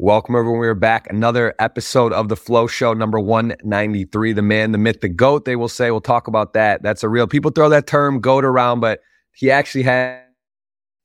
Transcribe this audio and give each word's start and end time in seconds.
Welcome 0.00 0.36
everyone. 0.36 0.60
We're 0.60 0.76
back. 0.76 1.10
Another 1.10 1.56
episode 1.58 2.12
of 2.12 2.28
the 2.28 2.36
Flow 2.36 2.68
Show, 2.68 2.92
number 2.92 3.18
193. 3.18 4.32
The 4.32 4.42
man, 4.42 4.70
the 4.70 4.78
myth, 4.78 5.00
the 5.00 5.08
goat, 5.08 5.44
they 5.44 5.56
will 5.56 5.66
say. 5.66 5.90
We'll 5.90 6.00
talk 6.00 6.28
about 6.28 6.52
that. 6.52 6.84
That's 6.84 7.02
a 7.02 7.08
real 7.08 7.26
people 7.26 7.50
throw 7.50 7.68
that 7.70 7.88
term 7.88 8.20
goat 8.20 8.44
around, 8.44 8.78
but 8.78 9.00
he 9.32 9.50
actually 9.50 9.82
has 9.82 10.22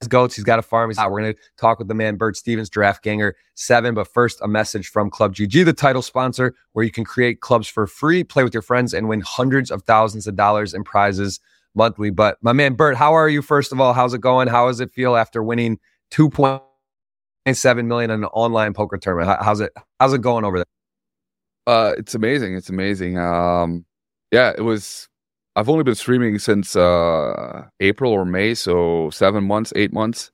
goats. 0.09 0.35
He's 0.35 0.45
got 0.45 0.59
a 0.59 0.61
farm. 0.61 0.91
He's 0.91 0.99
out. 0.99 1.09
We're 1.09 1.21
going 1.21 1.33
to 1.33 1.39
talk 1.57 1.79
with 1.79 1.87
the 1.87 1.95
man, 1.95 2.17
Bert 2.17 2.37
Stevens, 2.37 2.69
Giraffe 2.69 3.01
Ganger 3.01 3.35
7. 3.55 3.95
But 3.95 4.13
first, 4.13 4.39
a 4.43 4.47
message 4.47 4.89
from 4.89 5.09
Club 5.09 5.33
GG, 5.33 5.65
the 5.65 5.73
title 5.73 6.03
sponsor, 6.03 6.53
where 6.73 6.85
you 6.85 6.91
can 6.91 7.03
create 7.03 7.41
clubs 7.41 7.67
for 7.67 7.87
free, 7.87 8.23
play 8.23 8.43
with 8.43 8.53
your 8.53 8.61
friends, 8.61 8.93
and 8.93 9.09
win 9.09 9.21
hundreds 9.21 9.71
of 9.71 9.81
thousands 9.81 10.27
of 10.27 10.35
dollars 10.35 10.75
in 10.75 10.83
prizes 10.83 11.39
monthly. 11.73 12.11
But 12.11 12.37
my 12.43 12.53
man, 12.53 12.75
Bert, 12.75 12.95
how 12.95 13.13
are 13.13 13.27
you? 13.27 13.41
First 13.41 13.71
of 13.71 13.81
all, 13.81 13.93
how's 13.93 14.13
it 14.13 14.21
going? 14.21 14.49
How 14.49 14.67
does 14.67 14.81
it 14.81 14.93
feel 14.93 15.15
after 15.15 15.41
winning 15.41 15.79
two 16.11 16.29
point 16.29 16.61
seven 17.51 17.87
million 17.87 18.09
in 18.11 18.23
an 18.23 18.29
online 18.31 18.73
poker 18.73 18.97
tournament. 18.97 19.37
how's 19.41 19.59
it? 19.59 19.71
How's 19.99 20.13
it 20.13 20.21
going 20.21 20.45
over 20.45 20.59
there? 20.59 20.65
Uh, 21.67 21.93
it's 21.97 22.15
amazing. 22.15 22.55
It's 22.55 22.69
amazing. 22.69 23.17
Um, 23.17 23.85
yeah, 24.31 24.53
it 24.57 24.61
was. 24.61 25.09
I've 25.55 25.69
only 25.69 25.83
been 25.83 25.95
streaming 25.95 26.39
since 26.39 26.75
uh 26.75 27.65
April 27.79 28.11
or 28.11 28.25
May, 28.25 28.53
so 28.55 29.09
seven 29.11 29.43
months, 29.43 29.73
eight 29.75 29.93
months. 29.93 30.31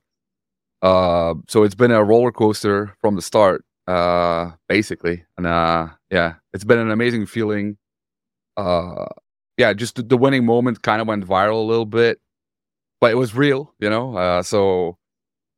Uh, 0.81 1.33
so 1.47 1.63
it's 1.63 1.75
been 1.75 1.91
a 1.91 2.03
roller 2.03 2.31
coaster 2.31 2.95
from 3.01 3.15
the 3.15 3.21
start, 3.21 3.65
uh, 3.87 4.51
basically, 4.69 5.25
and 5.37 5.45
uh, 5.45 5.89
yeah, 6.09 6.35
it's 6.53 6.63
been 6.63 6.79
an 6.79 6.91
amazing 6.91 7.25
feeling. 7.25 7.77
Uh, 8.55 9.05
yeah, 9.57 9.73
just 9.73 9.95
the, 9.95 10.03
the 10.03 10.17
winning 10.17 10.45
moment 10.45 10.81
kind 10.81 11.01
of 11.01 11.07
went 11.07 11.27
viral 11.27 11.61
a 11.63 11.67
little 11.67 11.85
bit, 11.85 12.19
but 13.01 13.11
it 13.11 13.15
was 13.15 13.35
real, 13.35 13.73
you 13.79 13.89
know. 13.89 14.15
Uh, 14.15 14.41
so 14.41 14.97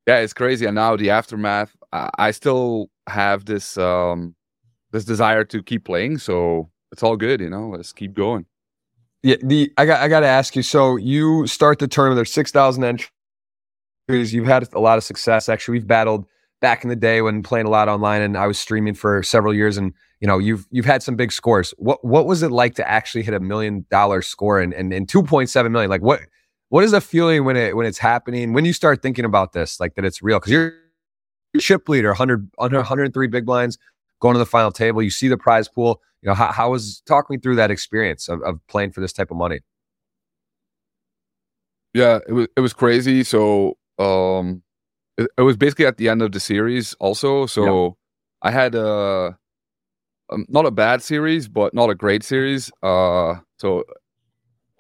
yeah, 0.08 0.18
it's 0.18 0.34
crazy. 0.34 0.66
And 0.66 0.76
now 0.76 0.96
the 0.96 1.10
aftermath, 1.10 1.76
I, 1.92 2.10
I 2.18 2.32
still 2.32 2.90
have 3.08 3.46
this 3.46 3.78
um 3.78 4.36
this 4.92 5.06
desire 5.06 5.44
to 5.46 5.64
keep 5.64 5.86
playing. 5.86 6.18
So 6.18 6.70
it's 6.92 7.04
all 7.04 7.18
good, 7.18 7.40
you 7.42 7.50
know. 7.50 7.70
Let's 7.70 7.94
keep 7.94 8.14
going. 8.14 8.46
Yeah, 9.24 9.36
the 9.44 9.72
I 9.78 9.86
got 9.86 10.02
I 10.02 10.08
got 10.08 10.22
to 10.22 10.28
ask 10.28 10.56
you. 10.56 10.64
So 10.64 10.96
you 10.96 11.46
start 11.48 11.80
the 11.80 11.88
tournament. 11.88 12.18
There's 12.18 12.34
six 12.34 12.52
thousand 12.52 12.84
entries. 12.84 14.34
You've 14.34 14.48
had 14.48 14.68
a 14.74 14.80
lot 14.80 14.98
of 14.98 15.04
success. 15.04 15.48
Actually, 15.48 15.74
we've 15.74 15.88
battled 15.88 16.26
back 16.60 16.84
in 16.84 16.90
the 16.90 16.96
day 16.96 17.22
when 17.22 17.44
playing 17.44 17.66
a 17.66 17.70
lot 17.70 17.88
online, 17.88 18.22
and 18.22 18.38
I 18.38 18.48
was 18.48 18.58
streaming 18.58 18.94
for 18.94 19.22
several 19.24 19.54
years. 19.54 19.78
And 19.78 19.94
you 20.20 20.28
know, 20.28 20.40
you've 20.40 20.68
you've 20.72 20.86
had 20.86 21.04
some 21.04 21.16
big 21.16 21.32
scores. 21.32 21.74
What 21.78 22.04
what 22.04 22.26
was 22.26 22.42
it 22.42 22.52
like 22.52 22.76
to 22.76 22.90
actually 22.90 23.24
hit 23.24 23.36
a 23.36 23.40
million 23.40 23.86
dollar 23.92 24.24
score 24.24 24.60
and 24.60 24.74
and, 24.74 24.92
and 24.92 25.08
two 25.08 25.22
point 25.22 25.50
seven 25.50 25.72
million? 25.72 25.90
Like 25.90 26.02
what 26.02 26.22
what 26.72 26.86
is 26.86 26.92
the 26.92 27.02
feeling 27.02 27.44
when 27.44 27.58
it 27.58 27.76
when 27.76 27.86
it's 27.86 27.98
happening? 27.98 28.54
When 28.54 28.64
you 28.64 28.72
start 28.72 29.02
thinking 29.02 29.26
about 29.26 29.52
this, 29.52 29.78
like 29.82 29.96
that 29.96 30.06
it's 30.06 30.24
real? 30.24 30.40
Because 30.40 30.54
you're 30.54 30.74
chip 31.60 31.90
leader, 31.90 32.08
100 32.08 32.50
103 32.56 33.28
big 33.28 33.46
blinds, 33.46 33.78
going 34.22 34.36
to 34.36 34.40
the 34.40 34.46
final 34.46 34.72
table. 34.72 35.04
You 35.04 35.10
see 35.10 35.28
the 35.28 35.38
prize 35.38 35.68
pool. 35.68 36.02
You 36.22 36.30
know 36.30 36.34
how 36.34 36.50
how 36.54 36.72
was 36.72 37.02
talk 37.02 37.30
me 37.30 37.38
through 37.38 37.58
that 37.58 37.72
experience 37.72 38.30
of, 38.30 38.42
of 38.44 38.66
playing 38.68 38.94
for 38.94 39.02
this 39.02 39.12
type 39.12 39.32
of 39.32 39.38
money. 39.38 39.60
Yeah, 41.94 42.20
it 42.26 42.32
was 42.32 42.48
it 42.56 42.62
was 42.62 42.72
crazy. 42.72 43.26
So 43.26 43.78
um, 44.00 44.64
it, 45.18 45.30
it 45.38 45.42
was 45.42 45.58
basically 45.58 45.88
at 45.88 45.98
the 45.98 46.08
end 46.08 46.22
of 46.22 46.32
the 46.32 46.40
series 46.40 46.94
also. 47.02 47.48
So 47.48 47.84
yep. 47.84 47.94
I 48.44 48.52
had 48.52 48.76
a 48.76 49.38
um, 50.32 50.46
not 50.48 50.66
a 50.66 50.72
bad 50.72 51.04
series, 51.04 51.50
but 51.50 51.74
not 51.74 51.90
a 51.90 51.96
great 51.96 52.24
series. 52.24 52.72
Uh, 52.82 53.36
so 53.58 53.84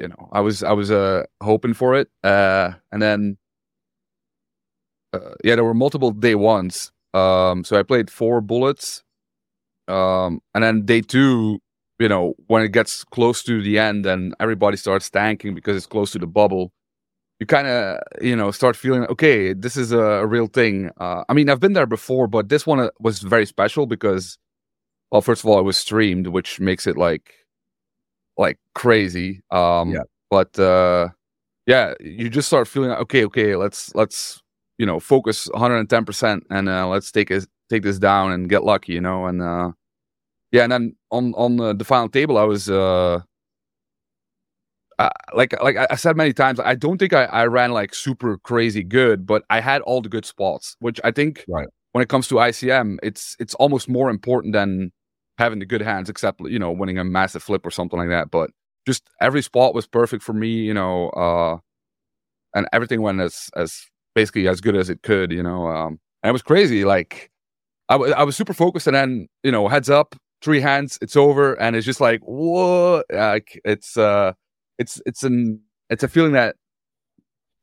you 0.01 0.07
know, 0.07 0.29
I 0.31 0.41
was 0.41 0.63
I 0.63 0.73
was 0.73 0.91
uh 0.91 1.23
hoping 1.41 1.73
for 1.75 1.95
it, 1.95 2.09
uh, 2.23 2.71
and 2.91 3.01
then 3.01 3.37
uh, 5.13 5.35
yeah, 5.43 5.55
there 5.55 5.63
were 5.63 5.73
multiple 5.73 6.11
day 6.11 6.35
ones. 6.35 6.91
Um, 7.13 7.63
so 7.63 7.77
I 7.77 7.83
played 7.83 8.09
four 8.09 8.41
bullets, 8.41 9.03
um, 9.87 10.41
and 10.55 10.63
then 10.63 10.85
day 10.85 11.01
two, 11.01 11.59
you 11.99 12.09
know, 12.09 12.33
when 12.47 12.63
it 12.63 12.71
gets 12.71 13.03
close 13.03 13.43
to 13.43 13.61
the 13.61 13.77
end 13.77 14.05
and 14.05 14.33
everybody 14.39 14.77
starts 14.77 15.09
tanking 15.09 15.53
because 15.53 15.77
it's 15.77 15.85
close 15.85 16.11
to 16.13 16.19
the 16.19 16.27
bubble, 16.27 16.71
you 17.39 17.45
kind 17.45 17.67
of 17.67 17.99
you 18.21 18.35
know 18.35 18.51
start 18.51 18.75
feeling 18.75 19.03
okay, 19.05 19.53
this 19.53 19.77
is 19.77 19.91
a, 19.91 20.25
real 20.25 20.47
thing. 20.47 20.89
Uh, 20.99 21.23
I 21.29 21.33
mean, 21.33 21.49
I've 21.49 21.59
been 21.59 21.73
there 21.73 21.85
before, 21.87 22.27
but 22.27 22.49
this 22.49 22.65
one 22.65 22.79
uh, 22.79 22.89
was 22.99 23.19
very 23.19 23.45
special 23.45 23.85
because, 23.85 24.39
well, 25.11 25.21
first 25.21 25.43
of 25.43 25.49
all, 25.49 25.59
it 25.59 25.63
was 25.63 25.77
streamed, 25.77 26.27
which 26.27 26.59
makes 26.59 26.87
it 26.87 26.97
like 26.97 27.40
like 28.37 28.57
crazy. 28.75 29.41
Um, 29.51 29.91
yeah. 29.91 30.03
But 30.29 30.57
uh, 30.57 31.09
yeah, 31.67 31.93
you 31.99 32.29
just 32.29 32.47
start 32.47 32.67
feeling 32.67 32.91
okay. 32.91 33.25
Okay, 33.25 33.55
let's 33.55 33.93
let's 33.95 34.41
you 34.77 34.85
know 34.85 34.99
focus 34.99 35.47
110 35.51 36.05
percent 36.05 36.43
and 36.49 36.69
uh, 36.69 36.87
let's 36.87 37.11
take 37.11 37.29
it 37.31 37.45
take 37.69 37.83
this 37.83 37.99
down 37.99 38.31
and 38.31 38.49
get 38.49 38.63
lucky. 38.63 38.93
You 38.93 39.01
know, 39.01 39.25
and 39.25 39.41
uh, 39.41 39.71
yeah, 40.51 40.63
and 40.63 40.71
then 40.71 40.95
on 41.11 41.33
on 41.35 41.57
the, 41.57 41.73
the 41.73 41.85
final 41.85 42.09
table, 42.09 42.37
I 42.37 42.43
was. 42.43 42.69
Uh, 42.69 43.21
uh, 44.99 45.09
like 45.33 45.59
like 45.63 45.77
I 45.77 45.95
said 45.95 46.15
many 46.15 46.31
times, 46.31 46.59
I 46.59 46.75
don't 46.75 46.99
think 46.99 47.11
I, 47.11 47.23
I 47.23 47.47
ran 47.47 47.71
like 47.71 47.95
super 47.95 48.37
crazy 48.37 48.83
good, 48.83 49.25
but 49.25 49.43
I 49.49 49.59
had 49.59 49.81
all 49.81 49.99
the 49.99 50.09
good 50.09 50.25
spots, 50.25 50.75
which 50.79 50.99
I 51.03 51.09
think 51.09 51.43
right. 51.47 51.67
when 51.93 52.03
it 52.03 52.09
comes 52.09 52.27
to 52.27 52.35
ICM, 52.35 52.99
it's 53.01 53.35
it's 53.39 53.55
almost 53.55 53.89
more 53.89 54.11
important 54.11 54.53
than 54.53 54.91
having 55.41 55.59
the 55.59 55.65
good 55.65 55.81
hands, 55.81 56.09
except 56.09 56.41
you 56.41 56.59
know 56.59 56.71
winning 56.71 56.97
a 56.99 57.03
massive 57.03 57.43
flip 57.43 57.65
or 57.65 57.71
something 57.71 57.99
like 57.99 58.09
that. 58.09 58.31
But 58.31 58.51
just 58.87 59.09
every 59.19 59.41
spot 59.41 59.73
was 59.75 59.87
perfect 59.87 60.23
for 60.23 60.33
me, 60.33 60.49
you 60.49 60.73
know, 60.73 61.09
uh, 61.09 61.57
and 62.55 62.67
everything 62.73 63.01
went 63.01 63.21
as 63.21 63.49
as 63.55 63.85
basically 64.15 64.47
as 64.47 64.61
good 64.61 64.75
as 64.75 64.89
it 64.89 65.03
could, 65.03 65.31
you 65.31 65.43
know. 65.43 65.67
Um, 65.67 65.99
and 66.23 66.29
it 66.29 66.33
was 66.33 66.41
crazy. 66.43 66.85
Like 66.85 67.31
I, 67.89 67.95
w- 67.95 68.13
I 68.13 68.23
was 68.23 68.37
super 68.37 68.53
focused, 68.53 68.87
and 68.87 68.95
then 68.95 69.27
you 69.43 69.51
know, 69.51 69.67
heads 69.67 69.89
up, 69.89 70.15
three 70.41 70.61
hands, 70.61 70.97
it's 71.01 71.15
over, 71.17 71.55
and 71.59 71.75
it's 71.75 71.85
just 71.85 72.01
like 72.01 72.21
what? 72.23 73.05
Like 73.11 73.59
it's 73.65 73.97
uh, 73.97 74.33
it's 74.79 75.01
it's 75.05 75.23
an 75.23 75.61
it's 75.89 76.03
a 76.03 76.07
feeling 76.07 76.33
that 76.33 76.55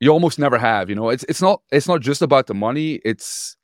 you 0.00 0.10
almost 0.10 0.38
never 0.38 0.58
have. 0.58 0.88
You 0.88 0.96
know, 0.96 1.10
it's 1.10 1.24
it's 1.28 1.42
not 1.42 1.62
it's 1.72 1.88
not 1.88 2.00
just 2.00 2.22
about 2.22 2.46
the 2.46 2.54
money. 2.54 3.00
It's 3.04 3.56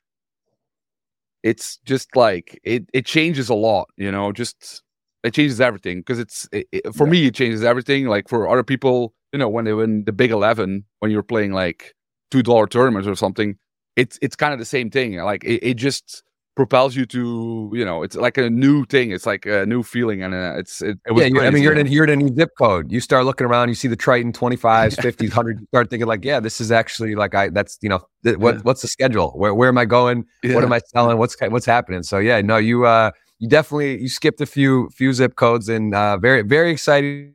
it's 1.45 1.77
just 1.85 2.15
like 2.15 2.59
it 2.63 2.89
it 2.91 3.05
changes 3.05 3.49
a 3.49 3.53
lot 3.53 3.87
you 3.97 4.11
know 4.11 4.31
just 4.31 4.81
it 5.23 5.33
changes 5.33 5.61
everything 5.61 5.99
because 5.99 6.19
it's 6.19 6.49
it, 6.51 6.67
it, 6.71 6.93
for 6.93 7.05
yeah. 7.05 7.11
me 7.11 7.25
it 7.27 7.35
changes 7.35 7.63
everything 7.63 8.07
like 8.07 8.27
for 8.27 8.49
other 8.49 8.63
people 8.63 9.13
you 9.31 9.37
know 9.37 9.47
when 9.47 9.63
they 9.63 9.73
win 9.73 10.03
the 10.05 10.11
big 10.11 10.31
11 10.31 10.83
when 10.99 11.11
you're 11.11 11.23
playing 11.23 11.53
like 11.53 11.93
two 12.31 12.41
dollar 12.41 12.65
tournaments 12.65 13.07
or 13.07 13.15
something 13.15 13.55
it's 13.95 14.17
it's 14.23 14.35
kind 14.35 14.53
of 14.53 14.59
the 14.59 14.65
same 14.65 14.89
thing 14.89 15.15
like 15.17 15.43
it, 15.43 15.63
it 15.63 15.73
just 15.75 16.23
propels 16.55 16.95
you 16.95 17.05
to 17.05 17.69
you 17.73 17.83
know 17.83 18.01
it's 18.01 18.15
like 18.15 18.37
a 18.37 18.49
new 18.49 18.85
thing 18.85 19.11
it's 19.11 19.25
like 19.25 19.45
a 19.45 19.65
new 19.65 19.83
feeling 19.83 20.23
and 20.23 20.33
uh, 20.33 20.53
it's 20.57 20.81
it, 20.81 20.97
it 21.05 21.17
yeah 21.33 21.41
i 21.41 21.49
mean 21.49 21.61
you're 21.61 21.73
in, 21.73 21.85
a, 21.85 21.89
you're 21.89 22.05
in 22.05 22.09
a 22.09 22.15
new 22.15 22.33
zip 22.33 22.51
code. 22.57 22.89
You 22.89 23.01
start 23.01 23.25
looking 23.25 23.45
around 23.45 23.67
you 23.67 23.75
see 23.75 23.89
the 23.89 23.95
triton 23.97 24.31
25s 24.31 24.95
50s 24.95 25.21
100 25.21 25.59
you 25.59 25.67
start 25.67 25.89
thinking 25.89 26.07
like 26.07 26.23
yeah 26.23 26.39
this 26.39 26.61
is 26.61 26.71
actually 26.71 27.15
like 27.15 27.35
i 27.35 27.49
that's 27.49 27.77
you 27.81 27.89
know 27.89 27.99
th- 28.23 28.37
what 28.37 28.55
yeah. 28.55 28.61
what's 28.61 28.81
the 28.81 28.87
schedule? 28.87 29.31
Where 29.31 29.53
where 29.53 29.67
am 29.67 29.77
i 29.77 29.85
going? 29.85 30.25
Yeah. 30.43 30.55
what 30.55 30.63
am 30.63 30.71
i 30.71 30.79
selling? 30.79 31.17
What's 31.17 31.35
what's 31.41 31.65
happening? 31.65 32.03
So 32.03 32.19
yeah 32.19 32.39
no 32.39 32.57
you 32.57 32.85
uh 32.85 33.11
you 33.39 33.49
definitely 33.49 34.01
you 34.01 34.07
skipped 34.07 34.39
a 34.39 34.45
few 34.45 34.89
few 34.89 35.11
zip 35.11 35.35
codes 35.35 35.67
and 35.67 35.93
uh 35.93 36.17
very 36.17 36.41
very 36.41 36.71
exciting 36.71 37.33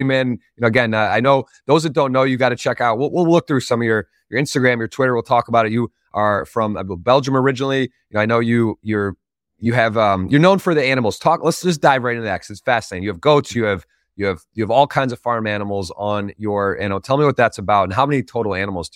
man. 0.00 0.32
You 0.32 0.60
know 0.60 0.66
again 0.66 0.92
uh, 0.92 1.08
i 1.10 1.20
know 1.20 1.44
those 1.66 1.84
that 1.84 1.94
don't 1.94 2.12
know 2.12 2.24
you 2.24 2.36
got 2.36 2.50
to 2.50 2.56
check 2.56 2.80
out. 2.80 2.98
We'll, 2.98 3.10
we'll 3.10 3.30
look 3.30 3.46
through 3.46 3.60
some 3.60 3.80
of 3.80 3.86
your 3.86 4.08
your 4.28 4.40
instagram 4.40 4.78
your 4.78 4.88
twitter 4.88 5.14
we'll 5.14 5.22
talk 5.22 5.48
about 5.48 5.64
it. 5.64 5.72
You 5.72 5.90
are 6.14 6.44
from 6.44 6.76
uh, 6.76 6.82
Belgium 6.82 7.36
originally. 7.36 7.82
You 7.82 8.14
know, 8.14 8.20
I 8.20 8.26
know 8.26 8.40
you 8.40 8.78
you're 8.82 9.16
you 9.58 9.72
have 9.74 9.96
um 9.96 10.26
you're 10.28 10.40
known 10.40 10.58
for 10.58 10.74
the 10.74 10.84
animals. 10.84 11.18
Talk. 11.18 11.42
Let's 11.42 11.62
just 11.62 11.80
dive 11.80 12.02
right 12.02 12.16
into 12.16 12.24
that 12.24 12.40
because 12.40 12.50
it's 12.50 12.60
fascinating. 12.60 13.04
You 13.04 13.10
have 13.10 13.20
goats. 13.20 13.54
You 13.54 13.64
have 13.64 13.86
you 14.16 14.26
have 14.26 14.40
you 14.54 14.62
have 14.62 14.70
all 14.70 14.86
kinds 14.86 15.12
of 15.12 15.18
farm 15.18 15.46
animals 15.46 15.92
on 15.96 16.32
your. 16.36 16.78
You 16.80 16.88
know, 16.88 16.98
tell 16.98 17.16
me 17.16 17.24
what 17.24 17.36
that's 17.36 17.58
about 17.58 17.84
and 17.84 17.92
how 17.92 18.06
many 18.06 18.22
total 18.22 18.54
animals 18.54 18.90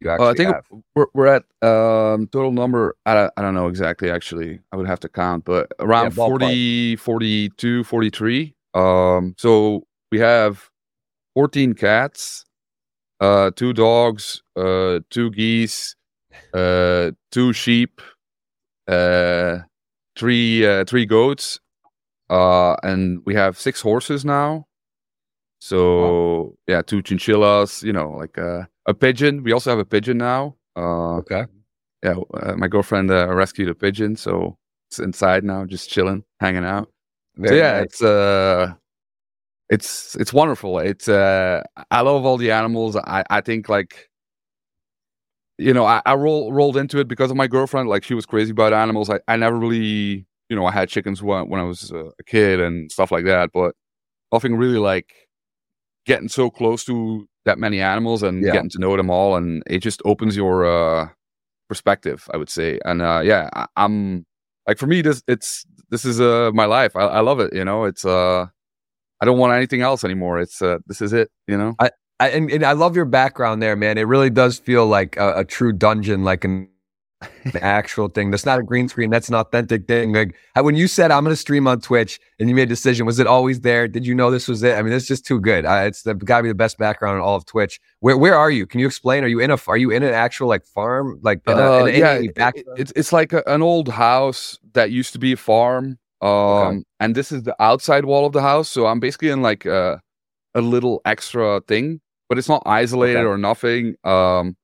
you 0.00 0.10
actually 0.10 0.26
uh, 0.26 0.30
I 0.30 0.34
think 0.34 0.54
have. 0.54 0.66
we're 0.94 1.06
we're 1.14 1.26
at 1.26 1.44
um 1.62 2.26
total 2.28 2.52
number. 2.52 2.96
I 3.06 3.14
don't, 3.14 3.32
I 3.36 3.42
don't 3.42 3.54
know 3.54 3.68
exactly. 3.68 4.10
Actually, 4.10 4.60
I 4.72 4.76
would 4.76 4.86
have 4.86 5.00
to 5.00 5.08
count, 5.08 5.44
but 5.44 5.72
around 5.78 6.04
yeah, 6.04 6.26
40, 6.26 6.96
42, 6.96 7.84
43. 7.84 8.54
Um, 8.74 9.34
so 9.38 9.86
we 10.12 10.18
have 10.18 10.70
14 11.34 11.72
cats, 11.74 12.44
uh, 13.20 13.50
two 13.56 13.72
dogs, 13.72 14.42
uh, 14.54 15.00
two 15.08 15.30
geese, 15.30 15.96
uh, 16.54 17.12
two 17.30 17.52
sheep, 17.52 18.00
uh, 18.88 19.58
three 20.16 20.66
uh, 20.66 20.84
three 20.84 21.06
goats, 21.06 21.60
uh, 22.30 22.74
and 22.82 23.20
we 23.26 23.34
have 23.34 23.58
six 23.58 23.80
horses 23.80 24.24
now. 24.24 24.66
So 25.60 26.00
wow. 26.00 26.52
yeah, 26.66 26.82
two 26.82 27.02
chinchillas. 27.02 27.82
You 27.82 27.92
know, 27.92 28.10
like 28.10 28.38
uh, 28.38 28.64
a 28.86 28.94
pigeon. 28.94 29.42
We 29.42 29.52
also 29.52 29.70
have 29.70 29.78
a 29.78 29.84
pigeon 29.84 30.18
now. 30.18 30.56
Uh, 30.76 31.16
okay. 31.16 31.46
Yeah, 32.02 32.16
uh, 32.34 32.54
my 32.56 32.68
girlfriend 32.68 33.10
uh, 33.10 33.34
rescued 33.34 33.68
a 33.68 33.74
pigeon, 33.74 34.16
so 34.16 34.56
it's 34.88 34.98
inside 34.98 35.44
now, 35.44 35.64
just 35.64 35.90
chilling, 35.90 36.24
hanging 36.40 36.64
out. 36.64 36.88
So 37.44 37.52
yeah, 37.52 37.78
nice. 37.78 37.84
it's 37.84 38.02
uh, 38.02 38.74
it's 39.68 40.14
it's 40.16 40.32
wonderful. 40.32 40.78
It's 40.78 41.08
uh, 41.08 41.62
I 41.90 42.00
love 42.00 42.24
all 42.24 42.36
the 42.36 42.50
animals. 42.50 42.96
I 42.96 43.24
I 43.28 43.40
think 43.40 43.68
like 43.68 44.08
you 45.58 45.72
know, 45.72 45.86
I, 45.86 46.02
I 46.04 46.14
roll, 46.14 46.52
rolled 46.52 46.76
into 46.76 46.98
it 46.98 47.08
because 47.08 47.30
of 47.30 47.36
my 47.36 47.46
girlfriend. 47.46 47.88
Like 47.88 48.04
she 48.04 48.14
was 48.14 48.26
crazy 48.26 48.50
about 48.50 48.72
animals. 48.72 49.08
I, 49.10 49.20
I 49.28 49.36
never 49.36 49.56
really, 49.56 50.26
you 50.48 50.56
know, 50.56 50.66
I 50.66 50.72
had 50.72 50.88
chickens 50.88 51.22
when, 51.22 51.48
when 51.48 51.60
I 51.60 51.64
was 51.64 51.90
a 51.90 52.12
kid 52.26 52.60
and 52.60 52.90
stuff 52.92 53.10
like 53.10 53.24
that, 53.24 53.50
but 53.52 53.74
nothing 54.32 54.56
really 54.56 54.78
like 54.78 55.12
getting 56.04 56.28
so 56.28 56.50
close 56.50 56.84
to 56.84 57.26
that 57.44 57.58
many 57.58 57.80
animals 57.80 58.22
and 58.22 58.44
yeah. 58.44 58.52
getting 58.52 58.70
to 58.70 58.78
know 58.78 58.96
them 58.96 59.10
all. 59.10 59.36
And 59.36 59.62
it 59.66 59.78
just 59.78 60.02
opens 60.04 60.36
your 60.36 60.66
uh, 60.66 61.08
perspective, 61.68 62.28
I 62.32 62.36
would 62.36 62.50
say. 62.50 62.78
And 62.84 63.00
uh, 63.00 63.22
yeah, 63.24 63.48
I, 63.54 63.66
am 63.76 64.26
like, 64.66 64.78
for 64.78 64.86
me, 64.86 65.00
this, 65.00 65.22
it's, 65.26 65.64
this 65.90 66.04
is 66.04 66.20
uh, 66.20 66.50
my 66.52 66.66
life. 66.66 66.96
I, 66.96 67.02
I 67.02 67.20
love 67.20 67.40
it. 67.40 67.54
You 67.54 67.64
know, 67.64 67.84
it's, 67.84 68.04
uh, 68.04 68.46
I 69.20 69.24
don't 69.24 69.38
want 69.38 69.54
anything 69.54 69.80
else 69.80 70.04
anymore. 70.04 70.38
It's, 70.40 70.60
uh, 70.60 70.78
this 70.86 71.00
is 71.00 71.12
it, 71.12 71.30
you 71.46 71.56
know? 71.56 71.74
I, 71.78 71.90
I, 72.18 72.30
and, 72.30 72.50
and, 72.50 72.64
I 72.64 72.72
love 72.72 72.96
your 72.96 73.04
background 73.04 73.62
there, 73.62 73.76
man. 73.76 73.98
It 73.98 74.06
really 74.06 74.30
does 74.30 74.58
feel 74.58 74.86
like 74.86 75.16
a, 75.18 75.40
a 75.40 75.44
true 75.44 75.72
dungeon, 75.72 76.24
like 76.24 76.44
an, 76.44 76.68
an, 77.20 77.56
actual 77.60 78.08
thing. 78.08 78.30
That's 78.30 78.46
not 78.46 78.58
a 78.58 78.62
green 78.62 78.88
screen. 78.88 79.10
That's 79.10 79.28
an 79.28 79.34
authentic 79.34 79.86
thing. 79.86 80.14
Like 80.14 80.34
when 80.54 80.76
you 80.76 80.88
said 80.88 81.10
I'm 81.10 81.24
going 81.24 81.32
to 81.32 81.36
stream 81.36 81.66
on 81.66 81.80
Twitch 81.80 82.18
and 82.40 82.48
you 82.48 82.54
made 82.54 82.62
a 82.62 82.66
decision, 82.66 83.04
was 83.04 83.18
it 83.18 83.26
always 83.26 83.60
there? 83.60 83.86
Did 83.86 84.06
you 84.06 84.14
know 84.14 84.30
this 84.30 84.48
was 84.48 84.62
it? 84.62 84.78
I 84.78 84.82
mean, 84.82 84.94
it's 84.94 85.06
just 85.06 85.26
too 85.26 85.38
good. 85.40 85.66
Uh, 85.66 85.84
it's 85.86 86.04
got 86.04 86.38
to 86.38 86.42
be 86.42 86.48
the 86.48 86.54
best 86.54 86.78
background 86.78 87.16
in 87.16 87.22
all 87.22 87.36
of 87.36 87.44
Twitch. 87.44 87.78
Where 88.00 88.16
where 88.16 88.34
are 88.34 88.50
you? 88.50 88.66
Can 88.66 88.80
you 88.80 88.86
explain? 88.86 89.22
Are 89.22 89.28
you 89.28 89.40
in 89.40 89.50
a 89.50 89.58
are 89.68 89.76
you 89.76 89.90
in 89.90 90.02
an 90.02 90.14
actual 90.14 90.48
like 90.48 90.64
farm? 90.64 91.18
Like 91.22 91.42
in 91.46 91.58
a, 91.58 91.60
uh, 91.60 91.84
in 91.84 92.00
yeah, 92.00 92.14
it, 92.14 92.66
it's 92.78 92.92
it's 92.96 93.12
like 93.12 93.34
a, 93.34 93.42
an 93.46 93.60
old 93.60 93.88
house 93.88 94.58
that 94.72 94.90
used 94.90 95.12
to 95.12 95.18
be 95.18 95.32
a 95.32 95.36
farm. 95.36 95.98
Um, 96.22 96.30
okay. 96.30 96.82
and 97.00 97.14
this 97.14 97.30
is 97.30 97.42
the 97.42 97.54
outside 97.62 98.06
wall 98.06 98.24
of 98.24 98.32
the 98.32 98.40
house. 98.40 98.70
So 98.70 98.86
I'm 98.86 99.00
basically 99.00 99.28
in 99.28 99.42
like 99.42 99.66
a, 99.66 100.00
a 100.54 100.62
little 100.62 101.02
extra 101.04 101.60
thing 101.68 102.00
but 102.28 102.38
it's 102.38 102.48
not 102.48 102.62
isolated 102.66 103.18
okay. 103.18 103.26
or 103.26 103.38
nothing. 103.38 103.96
Um, 104.04 104.56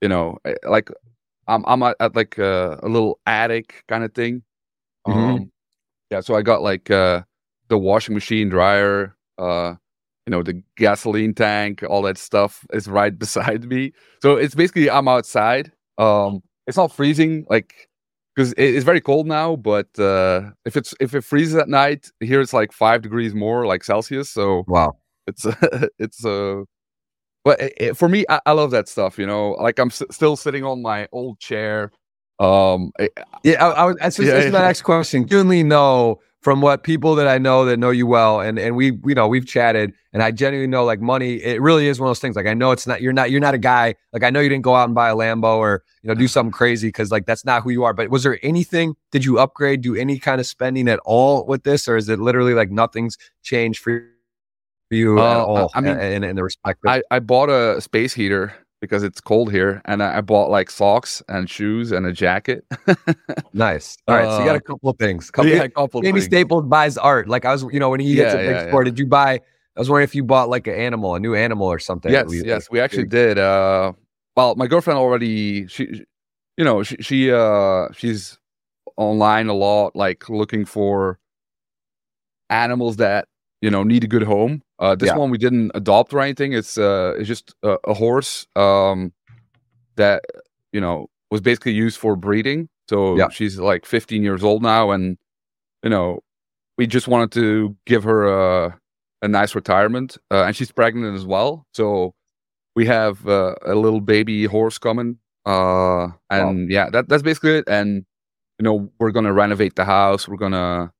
you 0.00 0.08
know, 0.08 0.38
eh, 0.44 0.54
like 0.68 0.90
I'm 1.48 1.64
I'm 1.66 1.82
at, 1.82 1.96
at 2.00 2.16
like 2.16 2.38
a, 2.38 2.78
a, 2.82 2.88
little 2.88 3.20
attic 3.26 3.84
kind 3.88 4.04
of 4.04 4.14
thing. 4.14 4.42
Mm-hmm. 5.06 5.18
Um, 5.18 5.52
yeah, 6.10 6.20
so 6.20 6.34
I 6.34 6.42
got 6.42 6.62
like 6.62 6.90
uh, 6.90 7.22
the 7.68 7.78
washing 7.78 8.14
machine, 8.14 8.48
dryer, 8.48 9.16
uh, 9.38 9.74
you 10.26 10.30
know, 10.30 10.42
the 10.42 10.62
gasoline 10.76 11.34
tank, 11.34 11.82
all 11.88 12.02
that 12.02 12.18
stuff 12.18 12.66
is 12.72 12.88
right 12.88 13.16
beside 13.18 13.64
me. 13.64 13.92
So 14.22 14.36
it's 14.36 14.54
basically 14.54 14.90
I'm 14.90 15.08
outside. 15.08 15.72
Um, 15.98 16.42
it's 16.66 16.76
not 16.76 16.92
freezing, 16.92 17.46
like 17.48 17.88
because 18.34 18.52
it's 18.56 18.84
very 18.84 19.00
cold 19.00 19.26
now. 19.26 19.56
But 19.56 19.98
uh, 19.98 20.50
if 20.64 20.76
it's 20.76 20.94
if 21.00 21.14
it 21.14 21.22
freezes 21.22 21.54
at 21.54 21.68
night, 21.68 22.10
here 22.20 22.40
it's 22.40 22.52
like 22.52 22.72
five 22.72 23.02
degrees 23.02 23.34
more, 23.34 23.66
like 23.66 23.84
Celsius. 23.84 24.30
So 24.30 24.64
wow, 24.66 24.96
it's 25.26 25.46
it's 25.98 26.24
uh 26.24 26.62
but 27.46 27.60
it, 27.60 27.72
it, 27.76 27.96
for 27.96 28.08
me, 28.08 28.24
I, 28.28 28.40
I, 28.44 28.52
love 28.52 28.72
that 28.72 28.88
stuff. 28.88 29.20
You 29.20 29.26
know, 29.26 29.52
like 29.52 29.78
I'm 29.78 29.86
s- 29.86 30.02
still 30.10 30.34
sitting 30.34 30.64
on 30.64 30.82
my 30.82 31.06
old 31.12 31.38
chair. 31.38 31.92
Um, 32.40 32.90
it, 32.98 33.16
yeah, 33.44 33.64
I, 33.64 33.86
I, 33.86 33.94
that's, 34.00 34.16
just, 34.16 34.26
yeah, 34.26 34.34
that's 34.34 34.46
yeah. 34.46 34.50
my 34.50 34.62
next 34.62 34.82
question. 34.82 35.28
Genuinely 35.28 35.62
know 35.62 36.18
from 36.40 36.60
what 36.60 36.82
people 36.82 37.14
that 37.14 37.28
I 37.28 37.38
know 37.38 37.64
that 37.66 37.76
know 37.76 37.90
you 37.90 38.04
well, 38.08 38.40
and 38.40 38.58
and 38.58 38.74
we, 38.74 38.98
you 39.04 39.14
know, 39.14 39.28
we've 39.28 39.46
chatted, 39.46 39.92
and 40.12 40.24
I 40.24 40.32
genuinely 40.32 40.66
know 40.66 40.84
like 40.84 41.00
money. 41.00 41.34
It 41.34 41.62
really 41.62 41.86
is 41.86 42.00
one 42.00 42.08
of 42.08 42.10
those 42.10 42.18
things. 42.18 42.34
Like 42.34 42.46
I 42.46 42.54
know 42.54 42.72
it's 42.72 42.84
not 42.84 43.00
you're 43.00 43.12
not 43.12 43.30
you're 43.30 43.40
not 43.40 43.54
a 43.54 43.58
guy. 43.58 43.94
Like 44.12 44.24
I 44.24 44.30
know 44.30 44.40
you 44.40 44.48
didn't 44.48 44.64
go 44.64 44.74
out 44.74 44.86
and 44.86 44.94
buy 44.96 45.10
a 45.10 45.14
Lambo 45.14 45.56
or 45.58 45.84
you 46.02 46.08
know 46.08 46.14
do 46.14 46.26
something 46.26 46.50
crazy 46.50 46.88
because 46.88 47.12
like 47.12 47.26
that's 47.26 47.44
not 47.44 47.62
who 47.62 47.70
you 47.70 47.84
are. 47.84 47.92
But 47.92 48.10
was 48.10 48.24
there 48.24 48.40
anything? 48.42 48.96
Did 49.12 49.24
you 49.24 49.38
upgrade? 49.38 49.82
Do 49.82 49.94
any 49.94 50.18
kind 50.18 50.40
of 50.40 50.48
spending 50.48 50.88
at 50.88 50.98
all 51.04 51.46
with 51.46 51.62
this, 51.62 51.86
or 51.86 51.96
is 51.96 52.08
it 52.08 52.18
literally 52.18 52.54
like 52.54 52.72
nothing's 52.72 53.16
changed 53.44 53.78
for 53.78 54.04
you? 54.90 55.18
uh, 55.18 55.32
at 55.32 55.40
all? 55.40 55.70
I 55.74 55.80
mean, 55.80 55.98
in, 55.98 56.24
in 56.24 56.36
the 56.36 56.42
respect. 56.42 56.80
I, 56.86 57.02
I 57.10 57.18
bought 57.18 57.50
a 57.50 57.80
space 57.80 58.14
heater 58.14 58.54
because 58.80 59.02
it's 59.02 59.20
cold 59.20 59.50
here, 59.50 59.82
and 59.84 60.02
I, 60.02 60.18
I 60.18 60.20
bought 60.20 60.50
like 60.50 60.70
socks 60.70 61.22
and 61.28 61.48
shoes 61.48 61.92
and 61.92 62.06
a 62.06 62.12
jacket. 62.12 62.64
nice. 63.52 63.96
All 64.06 64.16
right, 64.16 64.28
so 64.30 64.38
you 64.40 64.44
got 64.44 64.56
a 64.56 64.58
uh, 64.58 64.60
couple 64.60 64.90
of 64.90 64.98
things. 64.98 65.30
Couple, 65.30 65.50
yeah, 65.50 65.64
a 65.64 65.68
couple. 65.68 66.02
Maybe 66.02 66.20
Staples 66.20 66.64
buys 66.66 66.96
art. 66.98 67.28
Like 67.28 67.44
I 67.44 67.52
was, 67.52 67.64
you 67.72 67.80
know, 67.80 67.90
when 67.90 68.00
he 68.00 68.14
yeah, 68.14 68.24
hits 68.24 68.34
a 68.34 68.38
big 68.38 68.56
yeah, 68.56 68.68
sport, 68.68 68.84
did 68.86 68.98
you 68.98 69.06
buy? 69.06 69.34
I 69.34 69.80
was 69.80 69.90
wondering 69.90 70.04
if 70.04 70.14
you 70.14 70.24
bought 70.24 70.48
like 70.48 70.66
an 70.66 70.74
animal, 70.74 71.14
a 71.14 71.20
new 71.20 71.34
animal 71.34 71.66
or 71.66 71.78
something. 71.78 72.10
Yes, 72.10 72.26
we, 72.26 72.44
yes, 72.44 72.70
we 72.70 72.80
actually 72.80 73.06
did. 73.06 73.38
Uh, 73.38 73.92
well, 74.36 74.54
my 74.56 74.66
girlfriend 74.66 74.98
already 74.98 75.66
she, 75.66 76.04
you 76.56 76.64
know, 76.64 76.82
she 76.82 76.96
she 77.00 77.32
uh 77.32 77.88
she's 77.92 78.38
online 78.96 79.48
a 79.48 79.54
lot, 79.54 79.94
like 79.94 80.28
looking 80.28 80.64
for 80.64 81.18
animals 82.48 82.96
that 82.96 83.28
you 83.60 83.70
know 83.70 83.82
need 83.82 84.04
a 84.04 84.06
good 84.06 84.22
home 84.22 84.62
uh, 84.78 84.94
this 84.94 85.08
yeah. 85.08 85.16
one 85.16 85.30
we 85.30 85.38
didn't 85.38 85.70
adopt 85.74 86.12
or 86.12 86.20
anything. 86.20 86.52
It's 86.52 86.76
uh, 86.76 87.14
it's 87.18 87.28
just 87.28 87.54
a, 87.62 87.78
a 87.84 87.94
horse 87.94 88.46
um, 88.56 89.12
that 89.96 90.24
you 90.72 90.80
know 90.80 91.08
was 91.30 91.40
basically 91.40 91.72
used 91.72 91.98
for 91.98 92.16
breeding. 92.16 92.68
So 92.88 93.16
yeah. 93.16 93.28
she's 93.30 93.58
like 93.58 93.84
15 93.84 94.22
years 94.22 94.44
old 94.44 94.62
now, 94.62 94.90
and 94.90 95.16
you 95.82 95.90
know 95.90 96.20
we 96.78 96.86
just 96.86 97.08
wanted 97.08 97.32
to 97.32 97.76
give 97.86 98.04
her 98.04 98.26
a, 98.26 98.78
a 99.22 99.28
nice 99.28 99.54
retirement, 99.54 100.18
uh, 100.30 100.44
and 100.44 100.54
she's 100.54 100.70
pregnant 100.70 101.16
as 101.16 101.24
well. 101.24 101.66
So 101.72 102.14
we 102.74 102.86
have 102.86 103.26
uh, 103.26 103.54
a 103.64 103.74
little 103.74 104.00
baby 104.00 104.44
horse 104.44 104.78
coming, 104.78 105.18
uh, 105.46 106.08
and 106.30 106.58
wow. 106.58 106.66
yeah, 106.68 106.90
that 106.90 107.08
that's 107.08 107.22
basically 107.22 107.58
it. 107.58 107.64
And 107.66 108.04
you 108.58 108.64
know 108.64 108.90
we're 108.98 109.10
gonna 109.10 109.32
renovate 109.32 109.74
the 109.74 109.86
house. 109.86 110.28
We're 110.28 110.36
gonna 110.36 110.92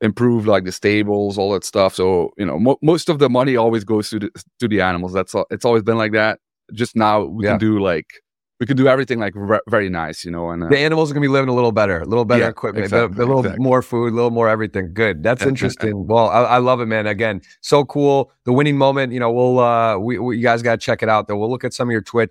improve 0.00 0.46
like 0.46 0.64
the 0.64 0.72
stables, 0.72 1.38
all 1.38 1.52
that 1.52 1.64
stuff. 1.64 1.94
So 1.94 2.32
you 2.36 2.46
know, 2.46 2.58
mo- 2.58 2.78
most 2.82 3.08
of 3.08 3.18
the 3.18 3.28
money 3.28 3.56
always 3.56 3.84
goes 3.84 4.10
to 4.10 4.18
the 4.18 4.30
to 4.60 4.68
the 4.68 4.80
animals. 4.80 5.12
That's 5.12 5.34
all. 5.34 5.46
It's 5.50 5.64
always 5.64 5.82
been 5.82 5.96
like 5.96 6.12
that. 6.12 6.40
Just 6.72 6.96
now 6.96 7.24
we 7.24 7.44
yeah. 7.44 7.52
can 7.52 7.58
do 7.58 7.78
like 7.78 8.06
we 8.58 8.66
can 8.66 8.76
do 8.76 8.88
everything 8.88 9.18
like 9.18 9.34
re- 9.36 9.60
very 9.68 9.88
nice, 9.88 10.24
you 10.24 10.30
know. 10.30 10.50
And 10.50 10.64
uh, 10.64 10.68
the 10.68 10.78
animals 10.78 11.10
are 11.10 11.14
gonna 11.14 11.24
be 11.24 11.28
living 11.28 11.48
a 11.48 11.54
little 11.54 11.72
better, 11.72 12.00
a 12.00 12.04
little 12.04 12.24
better 12.24 12.44
yeah, 12.44 12.48
equipment, 12.48 12.84
exactly, 12.84 13.16
a 13.16 13.26
little 13.26 13.40
exactly. 13.40 13.62
more 13.62 13.82
food, 13.82 14.12
a 14.12 14.16
little 14.16 14.30
more 14.30 14.48
everything. 14.48 14.94
Good. 14.94 15.22
That's 15.22 15.42
interesting. 15.46 16.06
well, 16.06 16.28
I, 16.28 16.42
I, 16.42 16.58
love 16.58 16.80
it, 16.80 16.86
man. 16.86 17.06
Again, 17.06 17.42
so 17.60 17.84
cool. 17.84 18.32
The 18.44 18.52
winning 18.52 18.78
moment. 18.78 19.12
You 19.12 19.20
know, 19.20 19.30
we'll 19.30 19.58
uh, 19.58 19.98
we, 19.98 20.18
we 20.18 20.36
you 20.38 20.42
guys 20.42 20.62
got 20.62 20.72
to 20.72 20.78
check 20.78 21.02
it 21.02 21.08
out. 21.08 21.28
Though 21.28 21.36
we'll 21.36 21.50
look 21.50 21.64
at 21.64 21.74
some 21.74 21.88
of 21.88 21.92
your 21.92 22.02
Twitch 22.02 22.30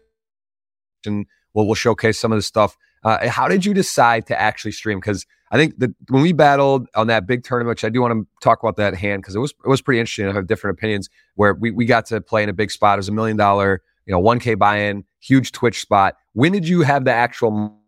and 1.06 1.26
we'll 1.56 1.66
we'll 1.66 1.74
showcase 1.74 2.20
some 2.20 2.32
of 2.32 2.38
the 2.38 2.44
stuff. 2.44 2.78
Uh, 3.04 3.28
how 3.30 3.48
did 3.48 3.66
you 3.66 3.74
decide 3.74 4.28
to 4.28 4.40
actually 4.40 4.72
stream? 4.72 5.00
Because 5.00 5.26
I 5.52 5.58
think 5.58 5.80
that 5.80 5.92
when 6.10 6.22
we 6.22 6.34
battled 6.34 6.88
on 6.96 7.08
that 7.08 7.26
big 7.26 7.44
tournament, 7.44 7.70
which 7.70 7.84
I 7.84 7.90
do 7.90 8.02
want 8.02 8.14
to 8.14 8.28
talk 8.42 8.62
about 8.62 8.76
that 8.78 8.96
hand 8.96 9.22
because 9.22 9.36
it 9.36 9.40
was 9.40 9.54
it 9.64 9.70
was 9.70 9.82
pretty 9.82 10.00
interesting. 10.00 10.28
I 10.28 10.34
have 10.34 10.48
different 10.48 10.78
opinions 10.78 11.10
where 11.36 11.54
we, 11.54 11.72
we 11.72 11.86
got 11.86 12.06
to 12.08 12.22
play 12.22 12.44
in 12.44 12.50
a 12.50 12.54
big 12.54 12.72
spot. 12.72 12.98
It 12.98 13.00
was 13.00 13.10
a 13.10 13.14
million 13.14 13.38
dollar, 13.38 13.82
you 14.06 14.12
know, 14.12 14.22
1K 14.22 14.58
buy-in, 14.58 15.06
huge 15.20 15.52
Twitch 15.52 15.82
spot. 15.82 16.16
When 16.34 16.52
did 16.52 16.68
you 16.68 16.82
have 16.82 17.06
the 17.06 17.14
actual 17.14 17.52
moment 17.52 17.80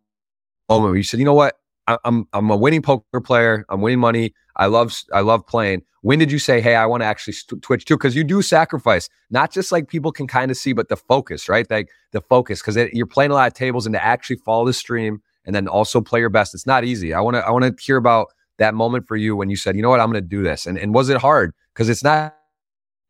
where 0.69 0.95
you 0.95 1.03
said, 1.03 1.19
you 1.19 1.25
know 1.25 1.33
what? 1.33 1.57
I'm 2.03 2.27
I'm 2.33 2.49
a 2.49 2.57
winning 2.57 2.81
poker 2.81 3.21
player. 3.21 3.65
I'm 3.69 3.81
winning 3.81 3.99
money. 3.99 4.33
I 4.55 4.67
love 4.67 4.93
I 5.13 5.21
love 5.21 5.45
playing. 5.47 5.83
When 6.01 6.19
did 6.19 6.31
you 6.31 6.39
say, 6.39 6.61
hey, 6.61 6.75
I 6.75 6.85
want 6.85 7.01
to 7.01 7.05
actually 7.05 7.33
st- 7.33 7.61
Twitch 7.61 7.85
too? 7.85 7.97
Because 7.97 8.15
you 8.15 8.23
do 8.23 8.41
sacrifice, 8.41 9.09
not 9.29 9.51
just 9.51 9.71
like 9.71 9.87
people 9.87 10.11
can 10.11 10.27
kind 10.27 10.51
of 10.51 10.57
see, 10.57 10.73
but 10.73 10.89
the 10.89 10.95
focus, 10.95 11.49
right? 11.49 11.69
Like 11.69 11.89
the 12.11 12.21
focus, 12.21 12.61
because 12.61 12.77
you're 12.93 13.05
playing 13.05 13.31
a 13.31 13.33
lot 13.33 13.47
of 13.47 13.53
tables 13.53 13.85
and 13.85 13.93
to 13.93 14.03
actually 14.03 14.37
follow 14.37 14.65
the 14.65 14.73
stream 14.73 15.21
and 15.45 15.55
then 15.55 15.67
also 15.67 16.01
play 16.01 16.19
your 16.19 16.29
best. 16.29 16.53
It's 16.53 16.67
not 16.67 16.83
easy. 16.83 17.13
I 17.13 17.21
want 17.21 17.35
to 17.35 17.45
I 17.45 17.51
want 17.51 17.65
to 17.65 17.83
hear 17.83 17.97
about 17.97 18.27
that 18.57 18.73
moment 18.73 19.07
for 19.07 19.15
you 19.15 19.35
when 19.35 19.49
you 19.49 19.55
said, 19.55 19.75
you 19.75 19.81
know 19.81 19.89
what, 19.89 19.99
I'm 19.99 20.11
going 20.11 20.21
to 20.21 20.27
do 20.27 20.43
this. 20.43 20.65
And 20.65 20.77
and 20.77 20.93
was 20.93 21.09
it 21.09 21.17
hard? 21.17 21.53
Because 21.73 21.89
it's 21.89 22.03
not 22.03 22.35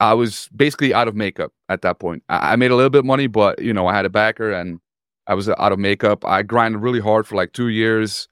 I 0.00 0.14
was 0.14 0.48
basically 0.56 0.92
out 0.92 1.06
of 1.06 1.14
makeup 1.14 1.52
at 1.68 1.82
that 1.82 2.00
point. 2.00 2.24
I, 2.28 2.52
I 2.52 2.56
made 2.56 2.70
a 2.70 2.76
little 2.76 2.90
bit 2.90 3.04
money, 3.04 3.28
but 3.28 3.62
you 3.62 3.72
know, 3.72 3.86
I 3.86 3.94
had 3.94 4.06
a 4.06 4.10
backer 4.10 4.50
and 4.50 4.80
I 5.26 5.34
was 5.34 5.48
out 5.48 5.72
of 5.72 5.78
makeup. 5.78 6.24
I 6.24 6.42
grinded 6.42 6.82
really 6.82 7.00
hard 7.00 7.26
for 7.26 7.36
like 7.36 7.52
two 7.52 7.68
years. 7.68 8.28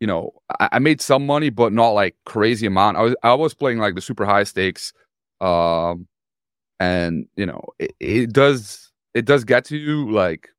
You 0.00 0.06
know, 0.06 0.32
I, 0.58 0.68
I 0.72 0.78
made 0.78 1.00
some 1.00 1.26
money, 1.26 1.50
but 1.50 1.72
not 1.72 1.90
like 1.90 2.16
crazy 2.26 2.66
amount. 2.66 2.96
I 2.96 3.02
was 3.02 3.16
I 3.22 3.34
was 3.34 3.54
playing 3.54 3.78
like 3.78 3.94
the 3.94 4.00
super 4.00 4.24
high 4.24 4.44
stakes, 4.44 4.92
um, 5.40 6.08
and 6.80 7.26
you 7.36 7.46
know, 7.46 7.62
it, 7.78 7.94
it 8.00 8.32
does 8.32 8.92
it 9.14 9.24
does 9.26 9.44
get 9.44 9.64
to 9.66 9.76
you 9.76 10.10
like 10.10 10.50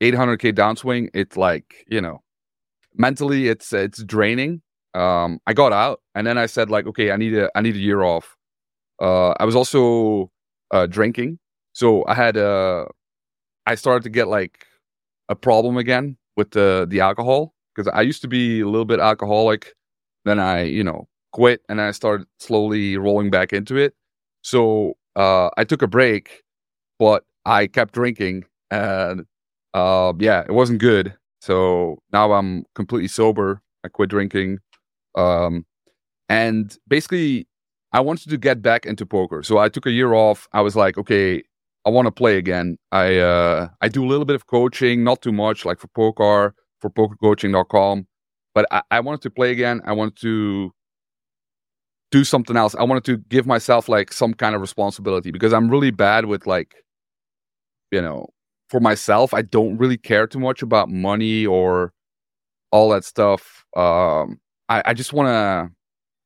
800k 0.00 0.52
downswing, 0.52 1.10
it's 1.14 1.36
like 1.36 1.84
you 1.88 2.00
know, 2.00 2.22
mentally 2.94 3.48
it's 3.48 3.72
it's 3.72 4.02
draining. 4.04 4.62
Um, 4.94 5.40
I 5.46 5.52
got 5.54 5.72
out, 5.72 6.00
and 6.14 6.26
then 6.26 6.38
I 6.38 6.46
said 6.46 6.70
like, 6.70 6.86
okay, 6.86 7.12
I 7.12 7.16
need 7.16 7.34
a 7.36 7.50
I 7.56 7.62
need 7.62 7.76
a 7.76 7.78
year 7.80 8.02
off. 8.02 8.36
Uh, 9.00 9.30
I 9.40 9.44
was 9.44 9.56
also 9.56 10.30
uh, 10.70 10.86
drinking, 10.86 11.38
so 11.72 12.04
I 12.06 12.14
had 12.14 12.36
a. 12.36 12.86
I 13.66 13.74
started 13.76 14.04
to 14.04 14.10
get 14.10 14.28
like 14.28 14.66
a 15.28 15.36
problem 15.36 15.76
again 15.76 16.16
with 16.36 16.50
the 16.52 16.86
the 16.88 17.00
alcohol 17.00 17.54
because 17.80 17.92
I 17.96 18.02
used 18.02 18.22
to 18.22 18.28
be 18.28 18.60
a 18.60 18.66
little 18.66 18.84
bit 18.84 19.00
alcoholic. 19.00 19.74
Then 20.24 20.38
I, 20.38 20.64
you 20.64 20.84
know, 20.84 21.08
quit 21.32 21.62
and 21.68 21.80
I 21.80 21.92
started 21.92 22.26
slowly 22.38 22.96
rolling 22.96 23.30
back 23.30 23.52
into 23.52 23.76
it. 23.76 23.94
So 24.42 24.94
uh, 25.16 25.48
I 25.56 25.64
took 25.64 25.82
a 25.82 25.86
break, 25.86 26.42
but 26.98 27.24
I 27.46 27.66
kept 27.66 27.94
drinking, 27.94 28.44
and 28.70 29.24
uh, 29.74 30.12
yeah, 30.18 30.42
it 30.42 30.52
wasn't 30.52 30.80
good. 30.80 31.14
So 31.40 31.98
now 32.12 32.32
I'm 32.32 32.64
completely 32.74 33.08
sober. 33.08 33.62
I 33.84 33.88
quit 33.88 34.10
drinking, 34.10 34.58
um, 35.14 35.64
and 36.28 36.76
basically, 36.86 37.46
I 37.92 38.00
wanted 38.00 38.28
to 38.30 38.36
get 38.36 38.60
back 38.62 38.84
into 38.86 39.06
poker. 39.06 39.42
So 39.42 39.58
I 39.58 39.68
took 39.68 39.86
a 39.86 39.90
year 39.90 40.12
off. 40.14 40.48
I 40.52 40.60
was 40.60 40.76
like, 40.76 40.98
okay, 40.98 41.42
I 41.86 41.90
want 41.90 42.06
to 42.06 42.12
play 42.12 42.36
again. 42.36 42.76
I 42.92 43.18
uh, 43.18 43.68
I 43.80 43.88
do 43.88 44.04
a 44.04 44.08
little 44.08 44.26
bit 44.26 44.36
of 44.36 44.46
coaching, 44.46 45.02
not 45.02 45.22
too 45.22 45.32
much, 45.32 45.64
like 45.64 45.78
for 45.78 45.88
poker 45.88 46.54
for 46.80 46.90
pokercoaching.com. 46.90 48.06
But 48.54 48.66
I, 48.70 48.82
I 48.90 49.00
wanted 49.00 49.22
to 49.22 49.30
play 49.30 49.52
again. 49.52 49.80
I 49.84 49.92
wanted 49.92 50.16
to 50.16 50.72
do 52.10 52.24
something 52.24 52.56
else. 52.56 52.74
I 52.74 52.82
wanted 52.82 53.04
to 53.04 53.18
give 53.28 53.46
myself 53.46 53.88
like 53.88 54.12
some 54.12 54.34
kind 54.34 54.54
of 54.54 54.60
responsibility 54.60 55.30
because 55.30 55.52
I'm 55.52 55.70
really 55.70 55.90
bad 55.90 56.26
with 56.26 56.46
like, 56.46 56.84
you 57.90 58.00
know, 58.00 58.28
for 58.68 58.80
myself, 58.80 59.32
I 59.34 59.42
don't 59.42 59.76
really 59.78 59.96
care 59.96 60.26
too 60.26 60.40
much 60.40 60.62
about 60.62 60.88
money 60.88 61.46
or 61.46 61.92
all 62.72 62.90
that 62.90 63.04
stuff. 63.04 63.64
Um, 63.76 64.40
I, 64.68 64.82
I 64.86 64.94
just 64.94 65.12
want 65.12 65.28
to, 65.28 65.70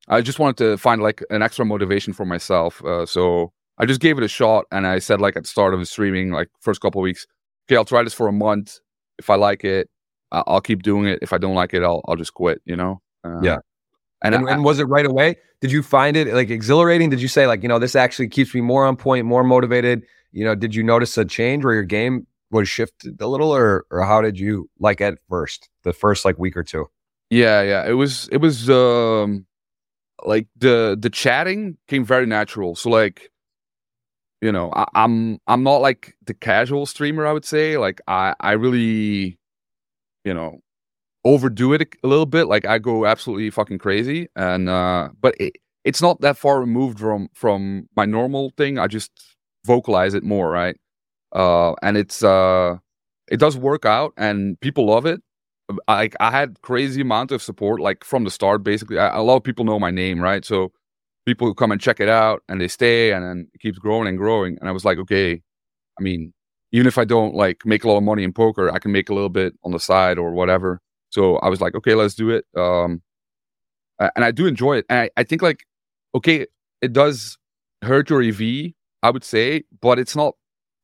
I 0.09 0.21
just 0.21 0.39
wanted 0.39 0.57
to 0.59 0.77
find 0.77 1.03
like 1.03 1.23
an 1.31 1.43
extra 1.43 1.65
motivation 1.65 2.13
for 2.13 2.27
myself. 2.27 2.83
Uh, 2.85 3.07
so 3.07 3.53
I 3.79 3.87
just 3.87 4.01
gave 4.01 4.19
it 4.19 4.25
a 4.25 4.29
shot 4.29 4.67
and 4.71 4.87
I 4.87 4.99
said 4.99 5.21
like 5.21 5.37
at 5.37 5.45
the 5.45 5.49
start 5.49 5.75
of 5.75 5.81
the 5.81 5.87
streaming, 5.87 6.31
like 6.31 6.49
first 6.61 6.81
couple 6.81 7.01
weeks, 7.01 7.27
okay, 7.67 7.77
I'll 7.77 7.85
try 7.85 8.03
this 8.03 8.15
for 8.15 8.29
a 8.29 8.33
month. 8.33 8.79
If 9.19 9.31
I 9.31 9.37
like 9.37 9.65
it, 9.65 9.89
I'll 10.33 10.61
keep 10.61 10.83
doing 10.83 11.07
it. 11.07 11.19
If 11.23 11.33
I 11.33 11.39
don't 11.39 11.55
like 11.55 11.75
it, 11.75 11.83
I'll 11.83 12.03
I'll 12.07 12.17
just 12.17 12.35
quit. 12.35 12.61
You 12.65 12.77
know. 12.77 13.01
Uh, 13.25 13.41
yeah. 13.43 13.59
And, 14.23 14.35
and, 14.35 14.49
I, 14.49 14.53
and 14.53 14.65
was 14.65 14.79
it 14.79 14.85
right 14.85 15.05
away? 15.05 15.37
Did 15.61 15.71
you 15.71 15.83
find 15.83 16.17
it 16.17 16.33
like 16.33 16.51
exhilarating? 16.51 17.11
Did 17.11 17.21
you 17.21 17.29
say 17.29 17.47
like 17.47 17.63
you 17.63 17.69
know 17.69 17.79
this 17.79 17.95
actually 17.95 18.29
keeps 18.29 18.55
me 18.55 18.61
more 18.61 18.87
on 18.87 18.97
point, 18.97 19.27
more 19.27 19.45
motivated? 19.45 20.03
You 20.33 20.45
know, 20.45 20.55
did 20.55 20.75
you 20.75 20.83
notice 20.83 21.17
a 21.17 21.25
change 21.25 21.65
where 21.65 21.75
your 21.75 21.85
game 21.85 22.27
was 22.51 22.69
shifted 22.69 23.21
a 23.21 23.27
little, 23.27 23.55
or 23.55 23.85
or 23.91 24.03
how 24.03 24.21
did 24.21 24.39
you 24.39 24.69
like 24.79 25.01
at 25.01 25.19
first, 25.29 25.69
the 25.83 25.93
first 25.93 26.25
like 26.25 26.39
week 26.39 26.57
or 26.57 26.65
two? 26.65 26.87
Yeah, 27.31 27.63
yeah, 27.63 27.87
it 27.87 27.95
was 27.95 28.29
it 28.33 28.39
was 28.39 28.69
um 28.71 29.47
like 30.25 30.47
the 30.57 30.97
the 30.99 31.11
chatting 31.11 31.77
came 31.89 32.05
very 32.05 32.27
natural. 32.27 32.75
So 32.77 32.91
like 32.91 33.31
you 34.41 34.53
know 34.53 34.73
I, 34.75 34.87
I'm 34.95 35.39
I'm 35.47 35.63
not 35.63 35.79
like 35.79 36.15
the 36.25 36.35
casual 36.35 36.87
streamer. 36.87 37.27
I 37.27 37.33
would 37.33 37.45
say 37.45 37.77
like 37.77 38.01
I 38.07 38.35
I 38.41 38.53
really 38.53 39.39
you 40.25 40.35
know 40.35 40.61
overdo 41.25 41.73
it 41.73 41.83
a 42.05 42.09
little 42.09 42.27
bit. 42.27 42.47
Like 42.47 42.67
i 42.67 42.79
go 42.79 43.07
absolutely 43.07 43.51
fucking 43.51 43.79
crazy. 43.79 44.29
And 44.37 44.69
uh 44.69 45.11
but 45.21 45.35
it, 45.41 45.57
it's 45.85 46.03
not 46.03 46.21
that 46.23 46.37
far 46.39 46.61
removed 46.61 47.01
from 47.01 47.29
from 47.35 47.89
my 47.97 48.05
normal 48.07 48.53
thing. 48.57 48.79
I 48.79 48.87
just 48.87 49.11
vocalize 49.67 50.15
it 50.15 50.25
more 50.25 50.51
right? 50.51 50.77
Uh 51.35 51.75
and 51.83 51.97
it's 51.97 52.23
uh 52.25 52.77
it 53.31 53.39
does 53.39 53.57
work 53.57 53.85
out 53.87 54.13
and 54.17 54.61
people 54.61 54.87
love 54.87 55.07
it. 55.07 55.21
Like 55.89 56.15
I 56.21 56.31
had 56.31 56.61
crazy 56.63 57.01
amount 57.01 57.33
of 57.33 57.43
support 57.43 57.81
like 57.81 58.05
from 58.05 58.25
the 58.25 58.31
start 58.31 58.63
basically. 58.65 58.99
I, 58.99 59.17
a 59.17 59.23
lot 59.23 59.37
of 59.37 59.45
people 59.45 59.65
know 59.65 59.79
my 59.81 59.91
name 59.91 60.21
right? 60.21 60.45
So 60.45 60.73
people 61.27 61.47
who 61.47 61.55
come 61.55 61.73
and 61.73 61.81
check 61.81 62.01
it 62.01 62.09
out 62.09 62.43
and 62.49 62.61
they 62.61 62.69
stay 62.69 63.13
and 63.13 63.25
then 63.25 63.49
it 63.55 63.61
keeps 63.61 63.79
growing 63.79 64.09
and 64.09 64.19
growing. 64.19 64.59
And 64.61 64.69
i 64.69 64.73
was 64.73 64.85
like 64.85 64.99
okay 64.99 65.43
i 65.99 66.03
mean 66.03 66.33
even 66.75 66.89
if 66.89 66.99
I 66.99 67.05
don't 67.05 67.37
like 67.37 67.65
make 67.65 67.85
a 67.85 67.89
lot 67.89 67.99
of 67.99 68.03
money 68.03 68.25
in 68.25 68.33
poker, 68.33 68.69
I 68.69 68.81
can 68.81 68.91
make 68.91 69.09
a 69.09 69.15
little 69.15 69.29
bit 69.29 69.55
on 69.63 69.71
the 69.71 69.79
side 69.79 70.19
or 70.19 70.33
whatever. 70.33 70.81
So 71.11 71.37
I 71.37 71.49
was 71.49 71.61
like, 71.61 71.77
okay, 71.77 71.95
let's 71.95 72.17
do 72.17 72.31
it. 72.31 72.47
Um, 72.57 73.01
and 74.01 74.25
I 74.25 74.33
do 74.33 74.47
enjoy 74.47 74.79
it. 74.79 74.87
And 74.91 74.99
I, 74.99 75.11
I 75.17 75.23
think 75.23 75.41
like, 75.41 75.65
okay, 76.17 76.47
it 76.83 76.93
does 76.93 77.39
hurt 77.83 78.11
your 78.11 78.23
EV, 78.23 78.73
I 79.05 79.11
would 79.11 79.23
say, 79.23 79.63
but 79.81 80.01
it's 80.01 80.17
not 80.17 80.35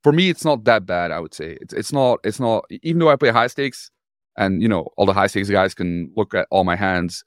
for 0.05 0.13
me. 0.13 0.31
It's 0.31 0.45
not 0.45 0.63
that 0.63 0.87
bad. 0.87 1.11
I 1.11 1.19
would 1.19 1.35
say 1.35 1.59
it's 1.61 1.75
it's 1.75 1.93
not 1.93 2.21
it's 2.23 2.39
not 2.39 2.67
even 2.71 3.01
though 3.01 3.11
I 3.11 3.17
play 3.17 3.31
high 3.31 3.49
stakes, 3.49 3.91
and 4.37 4.63
you 4.63 4.69
know 4.69 4.91
all 4.97 5.07
the 5.07 5.13
high 5.13 5.27
stakes 5.27 5.51
guys 5.51 5.75
can 5.75 6.13
look 6.17 6.35
at 6.35 6.47
all 6.53 6.63
my 6.63 6.77
hands. 6.77 7.25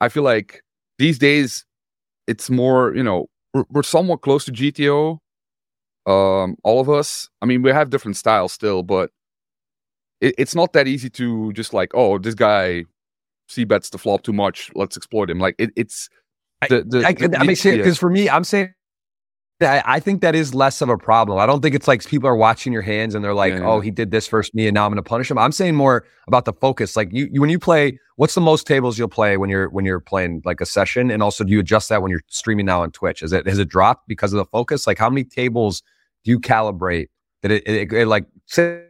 I 0.00 0.10
feel 0.10 0.22
like 0.22 0.62
these 0.98 1.18
days 1.18 1.64
it's 2.28 2.50
more 2.50 2.94
you 2.94 3.02
know 3.02 3.26
we're, 3.52 3.64
we're 3.68 3.82
somewhat 3.82 4.22
close 4.22 4.44
to 4.44 4.52
GTO 4.52 5.18
um, 6.06 6.56
all 6.62 6.80
of 6.80 6.88
us. 6.88 7.28
I 7.42 7.46
mean, 7.46 7.62
we 7.62 7.70
have 7.70 7.90
different 7.90 8.16
styles 8.16 8.52
still, 8.52 8.82
but 8.82 9.10
it, 10.20 10.34
it's 10.38 10.54
not 10.54 10.72
that 10.72 10.86
easy 10.86 11.10
to 11.10 11.52
just 11.52 11.74
like, 11.74 11.90
oh, 11.94 12.18
this 12.18 12.34
guy 12.34 12.84
c 13.48 13.64
bets 13.64 13.90
the 13.90 13.98
flop 13.98 14.22
too 14.22 14.32
much. 14.32 14.70
Let's 14.74 14.96
exploit 14.96 15.30
him. 15.30 15.38
Like 15.38 15.54
it, 15.58 15.70
it's 15.76 16.08
the, 16.68 16.84
the, 16.84 17.04
I, 17.04 17.08
I, 17.08 17.12
the, 17.12 17.38
I 17.38 17.44
mean, 17.44 17.56
because 17.62 17.98
for 17.98 18.10
me, 18.10 18.28
I'm 18.28 18.44
saying 18.44 18.72
I, 19.60 19.82
I 19.86 20.00
think 20.00 20.20
that 20.20 20.34
is 20.34 20.54
less 20.54 20.82
of 20.82 20.88
a 20.88 20.98
problem. 20.98 21.38
I 21.38 21.46
don't 21.46 21.62
think 21.62 21.74
it's 21.74 21.88
like 21.88 22.04
people 22.04 22.28
are 22.28 22.36
watching 22.36 22.72
your 22.72 22.82
hands 22.82 23.14
and 23.14 23.24
they're 23.24 23.34
like, 23.34 23.54
yeah, 23.54 23.60
yeah. 23.60 23.66
"Oh, 23.66 23.80
he 23.80 23.90
did 23.90 24.10
this 24.10 24.26
first 24.26 24.54
me, 24.54 24.66
and 24.66 24.74
now 24.74 24.84
I'm 24.84 24.90
going 24.90 25.02
to 25.02 25.08
punish 25.08 25.30
him." 25.30 25.38
I'm 25.38 25.52
saying 25.52 25.74
more 25.74 26.04
about 26.26 26.44
the 26.44 26.52
focus. 26.52 26.96
Like 26.96 27.08
you, 27.12 27.28
you, 27.32 27.40
when 27.40 27.48
you 27.48 27.58
play, 27.58 27.98
what's 28.16 28.34
the 28.34 28.40
most 28.40 28.66
tables 28.66 28.98
you'll 28.98 29.08
play 29.08 29.36
when 29.36 29.48
you're 29.48 29.70
when 29.70 29.86
you're 29.86 30.00
playing 30.00 30.42
like 30.44 30.60
a 30.60 30.66
session, 30.66 31.10
and 31.10 31.22
also 31.22 31.42
do 31.42 31.52
you 31.52 31.60
adjust 31.60 31.88
that 31.88 32.02
when 32.02 32.10
you're 32.10 32.22
streaming 32.28 32.66
now 32.66 32.82
on 32.82 32.90
Twitch? 32.90 33.22
Is 33.22 33.32
it 33.32 33.46
has 33.46 33.58
it 33.58 33.68
dropped 33.68 34.08
because 34.08 34.32
of 34.32 34.38
the 34.38 34.44
focus? 34.46 34.86
Like 34.86 34.98
how 34.98 35.08
many 35.08 35.24
tables 35.24 35.82
do 36.26 36.32
you 36.32 36.40
calibrate 36.40 37.06
that 37.42 37.52
it, 37.52 37.66
it, 37.66 37.92
it 37.92 38.06
like 38.06 38.26
say 38.46 38.82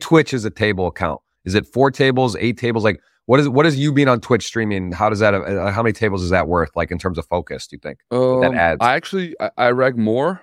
Twitch 0.00 0.32
is 0.32 0.44
a 0.44 0.50
table 0.50 0.86
account? 0.86 1.20
Is 1.44 1.54
it 1.54 1.66
four 1.66 1.90
tables, 1.90 2.36
eight 2.36 2.56
tables? 2.56 2.84
Like 2.84 3.00
what 3.26 3.40
is 3.40 3.48
what 3.48 3.66
is 3.66 3.76
you 3.76 3.92
being 3.92 4.08
on 4.08 4.20
Twitch 4.20 4.46
streaming? 4.46 4.92
How 4.92 5.10
does 5.10 5.18
that? 5.18 5.34
Uh, 5.34 5.72
how 5.72 5.82
many 5.82 5.92
tables 5.92 6.22
is 6.22 6.30
that 6.30 6.46
worth? 6.46 6.70
Like 6.76 6.92
in 6.92 6.98
terms 6.98 7.18
of 7.18 7.26
focus, 7.26 7.66
do 7.66 7.76
you 7.76 7.80
think 7.80 7.98
um, 8.12 8.40
that 8.40 8.54
adds? 8.54 8.78
I 8.80 8.94
actually 8.94 9.34
I, 9.40 9.50
I 9.58 9.70
reg 9.70 9.98
more 9.98 10.40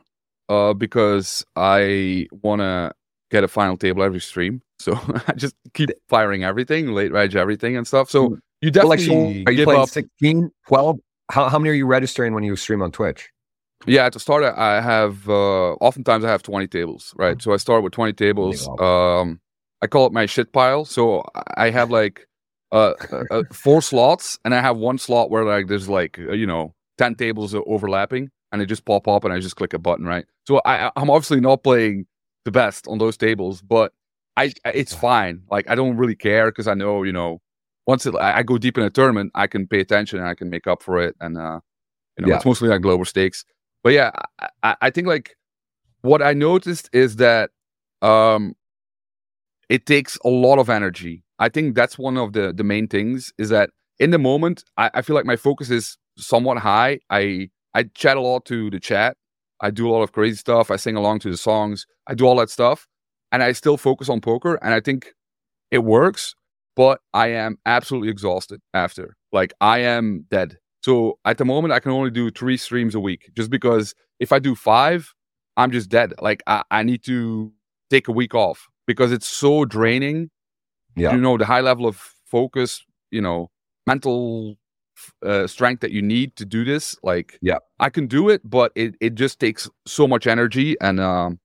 uh, 0.50 0.74
because 0.74 1.46
I 1.56 2.28
want 2.44 2.60
to 2.60 2.92
get 3.30 3.46
a 3.46 3.48
final 3.48 3.78
table 3.78 4.04
every 4.04 4.22
stream. 4.22 4.62
So 4.82 5.00
I 5.28 5.34
just 5.34 5.54
keep 5.76 5.92
firing 6.10 6.44
everything, 6.44 6.94
late 6.94 7.12
reg 7.12 7.36
everything 7.36 7.78
and 7.78 7.86
stuff. 7.86 8.10
So 8.10 8.30
hmm. 8.30 8.36
you 8.62 8.72
definitely 8.72 9.44
like, 9.44 9.48
are 9.48 9.52
you 9.52 9.64
playing 9.64 9.82
up. 9.82 9.90
16, 9.90 10.50
12? 10.68 10.98
How, 11.30 11.50
how 11.50 11.60
many 11.60 11.70
are 11.70 11.74
you 11.74 11.86
registering 11.86 12.34
when 12.34 12.44
you 12.44 12.56
stream 12.56 12.82
on 12.82 12.92
Twitch? 12.92 13.30
Yeah, 13.88 14.10
to 14.10 14.20
start, 14.20 14.44
I 14.44 14.82
have 14.82 15.28
uh, 15.28 15.74
oftentimes 15.74 16.24
I 16.24 16.30
have 16.30 16.44
twenty 16.44 16.68
tables, 16.68 17.14
right? 17.18 17.42
So 17.42 17.54
I 17.54 17.58
start 17.58 17.84
with 17.84 17.94
twenty 17.94 18.14
tables. 18.14 18.68
Um, 18.80 19.40
I 19.82 19.88
call 19.88 20.06
it 20.06 20.14
my 20.14 20.26
shit 20.26 20.54
pile. 20.54 20.86
So 20.86 21.24
I 21.58 21.72
have 21.72 21.90
like 21.90 22.28
uh, 22.72 22.94
uh, 23.32 23.44
four 23.52 23.82
slots, 23.82 24.38
and 24.46 24.54
I 24.54 24.62
have 24.62 24.78
one 24.78 24.98
slot 24.98 25.32
where 25.32 25.44
like 25.44 25.68
there's 25.68 25.90
like 25.90 26.20
uh, 26.20 26.34
you 26.34 26.46
know 26.46 26.76
ten 26.98 27.16
tables 27.16 27.56
overlapping, 27.56 28.30
and 28.52 28.62
they 28.62 28.66
just 28.66 28.86
pop 28.86 29.08
up, 29.08 29.24
and 29.24 29.34
I 29.34 29.40
just 29.40 29.56
click 29.56 29.74
a 29.74 29.80
button, 29.80 30.06
right? 30.06 30.26
So 30.48 30.62
I, 30.64 30.92
I'm 30.96 31.10
obviously 31.10 31.40
not 31.40 31.64
playing 31.64 32.06
the 32.46 32.52
best 32.52 32.88
on 32.88 33.00
those 33.00 33.18
tables, 33.18 33.62
but 33.62 33.94
I 34.38 34.54
it's 34.66 34.94
fine. 34.94 35.42
Like 35.50 35.70
I 35.70 35.76
don't 35.76 35.98
really 35.98 36.16
care 36.16 36.52
because 36.52 36.68
I 36.68 36.76
know 36.76 37.02
you 37.02 37.14
know 37.14 37.42
once 37.88 38.06
it, 38.06 38.14
I 38.16 38.44
go 38.44 38.60
deep 38.60 38.78
in 38.78 38.84
a 38.84 38.92
tournament, 38.92 39.32
I 39.34 39.48
can 39.48 39.66
pay 39.68 39.80
attention 39.80 40.20
and 40.20 40.28
I 40.28 40.36
can 40.36 40.52
make 40.52 40.68
up 40.68 40.84
for 40.84 41.02
it, 41.02 41.16
and 41.20 41.36
uh, 41.36 41.60
you 42.18 42.26
know 42.26 42.30
yeah. 42.30 42.36
it's 42.36 42.46
mostly 42.46 42.70
like 42.70 42.82
global 42.82 43.06
stakes 43.06 43.44
but 43.84 43.94
yeah, 43.94 44.12
I, 44.64 44.76
I 44.82 44.90
think 44.90 45.08
like 45.08 45.36
what 46.02 46.22
I 46.22 46.34
noticed 46.34 46.90
is 46.94 47.18
that 47.18 47.52
um, 48.02 48.56
it 49.70 49.86
takes 49.86 50.18
a 50.26 50.30
lot 50.30 50.60
of 50.60 50.70
energy. 50.70 51.24
I 51.40 51.50
think 51.50 51.76
that's 51.76 51.98
one 51.98 52.18
of 52.18 52.34
the 52.34 52.54
the 52.54 52.64
main 52.64 52.88
things 52.88 53.34
is 53.38 53.50
that 53.50 53.72
in 54.00 54.12
the 54.12 54.20
moment 54.20 54.64
I, 54.78 54.92
I 54.96 55.02
feel 55.02 55.16
like 55.16 55.26
my 55.26 55.36
focus 55.36 55.70
is 55.70 55.98
somewhat 56.18 56.58
high. 56.60 57.00
I 57.10 57.50
I 57.74 57.84
chat 57.96 58.18
a 58.18 58.22
lot 58.22 58.46
to 58.46 58.70
the 58.70 58.80
chat. 58.80 59.18
I 59.62 59.72
do 59.72 59.88
a 59.90 59.92
lot 59.92 60.02
of 60.04 60.12
crazy 60.12 60.38
stuff. 60.38 60.72
I 60.72 60.76
sing 60.76 60.96
along 60.96 61.20
to 61.20 61.32
the 61.32 61.38
songs. 61.38 61.86
I 62.08 62.16
do 62.16 62.26
all 62.26 62.36
that 62.38 62.50
stuff, 62.50 62.88
and 63.32 63.44
I 63.44 63.52
still 63.54 63.78
focus 63.78 64.10
on 64.10 64.22
poker. 64.22 64.56
And 64.62 64.74
I 64.74 64.80
think 64.82 65.14
it 65.72 65.80
works, 65.84 66.36
but 66.76 67.00
I 67.14 67.28
am 67.30 67.58
absolutely 67.66 68.10
exhausted 68.10 68.62
after. 68.74 69.16
Like 69.32 69.54
I 69.62 69.80
am 69.80 70.26
dead. 70.30 70.58
So 70.82 71.20
at 71.26 71.38
the 71.38 71.46
moment, 71.46 71.74
I 71.74 71.80
can 71.80 71.92
only 71.92 72.12
do 72.12 72.32
three 72.32 72.58
streams 72.58 72.96
a 72.96 73.00
week 73.00 73.32
just 73.36 73.50
because 73.50 73.94
if 74.20 74.32
I 74.32 74.40
do 74.40 74.56
five, 74.56 75.14
I'm 75.58 75.72
just 75.72 75.90
dead. 75.90 76.14
Like 76.22 76.44
I, 76.48 76.64
I 76.72 76.84
need 76.84 77.04
to 77.06 77.52
take 77.90 78.08
a 78.08 78.12
week 78.12 78.34
off 78.34 78.68
because 78.88 79.12
it's 79.12 79.28
so 79.28 79.66
draining. 79.66 80.30
Yeah. 80.96 81.14
You 81.14 81.22
know, 81.22 81.38
the 81.38 81.46
high 81.46 81.62
level 81.62 81.86
of 81.86 81.98
focus, 82.26 82.84
you 83.12 83.22
know, 83.22 83.50
mental 83.88 84.56
uh, 85.26 85.48
strength 85.48 85.82
that 85.82 85.92
you 85.92 86.02
need 86.02 86.36
to 86.36 86.46
do 86.46 86.66
this. 86.66 86.96
Like, 87.04 87.38
yeah, 87.42 87.60
I 87.80 87.90
can 87.90 88.08
do 88.08 88.30
it, 88.30 88.42
but 88.44 88.72
it, 88.76 88.96
it 89.00 89.16
just 89.16 89.40
takes 89.40 89.70
so 89.86 90.08
much 90.08 90.28
energy. 90.28 90.76
And 90.82 91.00
um, 91.00 91.40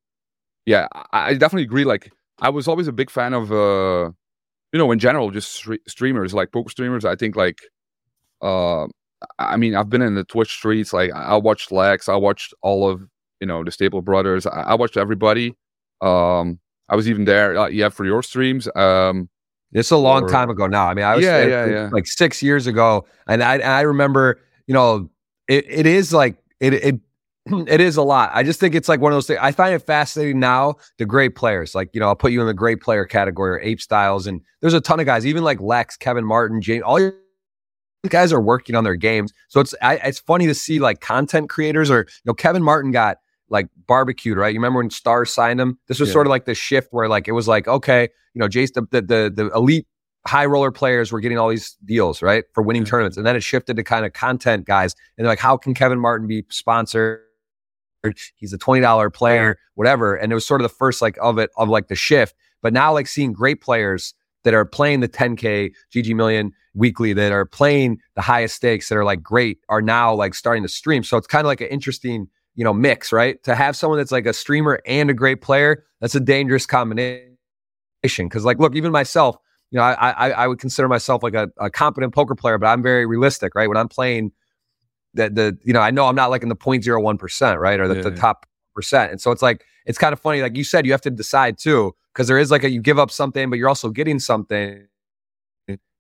yeah, 0.65 0.89
I, 1.13 1.31
I 1.31 1.35
definitely 1.35 1.65
agree. 1.65 1.85
Like 1.85 2.11
I 2.41 2.49
was 2.49 2.69
always 2.69 2.89
a 2.89 2.93
big 2.93 3.11
fan 3.11 3.35
of 3.35 3.53
uh, 3.53 4.11
you 4.73 4.79
know, 4.79 4.91
in 4.93 4.99
general, 4.99 5.31
just 5.31 5.67
streamers 5.87 6.35
like 6.35 6.53
poker 6.53 6.71
streamers. 6.71 7.05
I 7.05 7.17
think 7.17 7.37
like, 7.37 7.61
uh, 8.43 8.87
I 9.39 9.57
mean, 9.57 9.75
I've 9.75 9.89
been 9.89 10.03
in 10.03 10.15
the 10.15 10.25
Twitch 10.25 10.51
streets. 10.51 10.93
Like, 10.93 11.13
I 11.13 11.37
watched 11.37 11.73
Lex, 11.73 12.09
I 12.09 12.17
watched 12.17 12.55
all 12.63 12.89
of 12.89 13.03
you 13.41 13.47
know 13.47 13.65
the 13.65 13.71
Staple 13.71 14.03
Brothers. 14.03 14.47
I, 14.47 14.63
I 14.63 14.75
watched 14.75 14.97
everybody. 14.97 15.55
Um, 16.01 16.59
I 16.89 16.97
was 16.97 17.09
even 17.09 17.25
there. 17.25 17.59
Uh, 17.59 17.69
yeah, 17.69 17.89
for 17.89 18.05
your 18.05 18.23
streams. 18.23 18.69
Um, 18.77 19.29
it's 19.73 19.91
a 19.91 19.97
long 19.97 20.25
or, 20.25 20.29
time 20.29 20.51
ago 20.51 20.67
now. 20.67 20.87
I 20.87 20.95
mean, 20.95 21.05
I 21.05 21.17
was 21.17 21.25
yeah, 21.25 21.45
yeah, 21.45 21.67
yeah. 21.67 21.89
like 21.93 22.07
six 22.07 22.43
years 22.43 22.67
ago, 22.67 23.07
and 23.27 23.43
I 23.43 23.59
I 23.59 23.81
remember, 23.83 24.41
you 24.67 24.75
know, 24.75 25.11
it, 25.49 25.65
it 25.69 25.87
is 25.87 26.13
like 26.13 26.37
it 26.61 26.75
it 26.75 27.01
it 27.69 27.81
is 27.81 27.97
a 27.97 28.03
lot. 28.03 28.31
I 28.33 28.43
just 28.43 28.61
think 28.61 28.75
it's 28.75 28.89
like 28.89 29.01
one 29.01 29.13
of 29.13 29.17
those 29.17 29.27
things. 29.27 29.41
I 29.43 29.53
find 29.53 29.75
it 29.75 29.81
fascinating 29.81 30.41
now. 30.41 30.77
The 30.99 31.07
great 31.07 31.35
players, 31.35 31.75
like 31.75 31.91
you 31.93 32.01
know, 32.01 32.07
I'll 32.07 32.17
put 32.17 32.33
you 32.33 32.41
in 32.41 32.47
the 32.47 32.55
great 32.55 32.81
player 32.81 33.05
category 33.05 33.51
or 33.51 33.61
Ape 33.61 33.81
Styles, 33.81 34.27
and 34.27 34.41
there's 34.61 34.75
a 34.75 34.81
ton 34.81 35.01
of 35.01 35.07
guys, 35.07 35.27
even 35.27 35.45
like 35.45 35.61
Lex, 35.61 35.97
Kevin 35.97 36.25
Martin, 36.25 36.61
James. 36.61 36.83
All 36.83 37.01
your 37.01 37.15
guys 38.11 38.33
are 38.33 38.41
working 38.41 38.75
on 38.75 38.85
their 38.85 38.97
games, 38.97 39.33
so 39.49 39.61
it's 39.61 39.75
I, 39.83 39.97
it's 39.97 40.19
funny 40.19 40.47
to 40.47 40.55
see 40.55 40.79
like 40.79 41.01
content 41.01 41.49
creators 41.49 41.91
or 41.91 42.01
you 42.01 42.23
know, 42.25 42.35
Kevin 42.35 42.63
Martin 42.63 42.91
got 42.91 43.19
like 43.49 43.69
barbecued, 43.87 44.37
right? 44.39 44.53
You 44.53 44.59
remember 44.59 44.79
when 44.79 44.91
Stars 44.91 45.33
signed 45.33 45.61
him? 45.61 45.79
This 45.87 46.01
was 46.01 46.09
yeah. 46.09 46.15
sort 46.15 46.27
of 46.27 46.31
like 46.31 46.45
the 46.45 46.55
shift 46.55 46.89
where 46.91 47.09
like 47.09 47.29
it 47.29 47.33
was 47.33 47.47
like, 47.47 47.69
okay, 47.69 48.09
you 48.35 48.41
know, 48.41 48.49
Jace, 48.49 48.73
the, 48.73 48.83
the, 48.91 49.01
the, 49.03 49.33
the 49.35 49.51
elite 49.55 49.87
high 50.27 50.47
roller 50.47 50.73
players 50.73 51.13
were 51.13 51.21
getting 51.21 51.39
all 51.39 51.49
these 51.49 51.77
deals, 51.85 52.23
right? 52.23 52.45
For 52.53 52.63
winning 52.63 52.83
yeah. 52.83 52.91
tournaments. 52.91 53.17
And 53.17 53.25
then 53.25 53.37
it 53.37 53.43
shifted 53.43 53.77
to 53.77 53.85
kind 53.85 54.05
of 54.05 54.13
content 54.13 54.67
guys. 54.67 54.95
And 55.17 55.25
they're 55.25 55.33
like, 55.33 55.39
how 55.39 55.57
can 55.57 55.75
Kevin 55.75 56.01
Martin 56.01 56.27
be 56.27 56.45
sponsored? 56.51 57.21
He's 58.37 58.53
a 58.53 58.59
$20 58.59 59.13
player, 59.13 59.59
whatever. 59.75 60.15
And 60.15 60.31
it 60.31 60.35
was 60.35 60.47
sort 60.47 60.61
of 60.61 60.65
the 60.65 60.75
first 60.75 61.01
like 61.01 61.17
of 61.21 61.39
it, 61.39 61.51
of 61.57 61.69
like 61.69 61.89
the 61.89 61.97
shift. 61.97 62.35
But 62.63 62.73
now 62.73 62.93
like 62.93 63.07
seeing 63.07 63.33
great 63.33 63.61
players 63.61 64.15
that 64.47 64.55
are 64.55 64.65
playing 64.65 65.01
the 65.01 65.09
10K 65.09 65.71
GG 65.95 66.17
million 66.17 66.53
weekly, 66.73 67.13
that 67.13 67.33
are 67.33 67.45
playing 67.45 67.99
the 68.15 68.23
highest 68.23 68.57
stakes, 68.57 68.89
that 68.89 68.97
are 68.97 69.05
like 69.05 69.23
great, 69.23 69.59
are 69.69 69.83
now 69.83 70.15
like 70.15 70.35
starting 70.35 70.63
to 70.63 70.69
stream. 70.69 71.05
So 71.05 71.19
it's 71.19 71.27
kind 71.27 71.45
of 71.45 71.47
like 71.47 71.61
an 71.61 71.69
interesting 71.69 72.29
you 72.57 72.65
know, 72.65 72.73
mix, 72.73 73.13
right? 73.13 73.43
To 73.45 73.55
have 73.55 73.77
someone 73.77 73.99
that's 73.99 74.11
like 74.11 74.27
a 74.27 74.33
streamer 74.33 74.81
and 74.87 75.11
a 75.11 75.15
great 75.15 75.43
player, 75.43 75.85
that's 76.01 76.15
a 76.15 76.21
dangerous 76.21 76.67
combination. 76.67 77.29
Because, 78.03 78.45
like, 78.45 78.59
look, 78.59 78.75
even 78.75 78.91
myself, 78.93 79.37
you 79.71 79.79
know, 79.79 79.85
I 79.85 80.11
I, 80.11 80.31
I 80.31 80.47
would 80.47 80.59
consider 80.59 80.89
myself 80.89 81.23
like 81.23 81.35
a, 81.35 81.51
a, 81.59 81.71
competent 81.71 82.15
poker 82.15 82.35
player, 82.35 82.57
but 82.57 82.67
I'm 82.67 82.83
very 82.83 83.05
realistic, 83.05 83.55
right? 83.55 83.69
When 83.69 83.77
I'm 83.77 83.89
playing, 83.89 84.33
the 85.15 85.29
the 85.29 85.59
you 85.65 85.73
know, 85.73 85.81
I 85.81 85.91
know 85.91 86.07
I'm 86.07 86.15
not 86.15 86.31
like 86.31 86.43
in 86.43 86.49
the 86.49 86.57
0.01 86.57 87.19
percent, 87.19 87.61
right, 87.61 87.79
or 87.79 87.89
the, 87.89 87.97
yeah, 87.97 88.03
the 88.03 88.11
top 88.13 88.47
percent, 88.75 89.11
and 89.11 89.21
so 89.21 89.33
it's 89.33 89.43
like 89.43 89.65
it's 89.85 89.99
kind 89.99 90.13
of 90.13 90.21
funny. 90.21 90.41
Like 90.41 90.57
you 90.57 90.65
said, 90.65 90.87
you 90.87 90.93
have 90.93 91.03
to 91.03 91.11
decide 91.11 91.59
too, 91.59 91.95
because 92.17 92.29
there 92.29 92.39
is 92.39 92.51
like 92.51 92.65
a 92.65 92.71
you 92.71 92.81
give 92.81 92.99
up 92.99 93.11
something, 93.11 93.51
but 93.51 93.59
you're 93.59 93.69
also 93.69 93.91
getting 93.91 94.19
something 94.19 94.87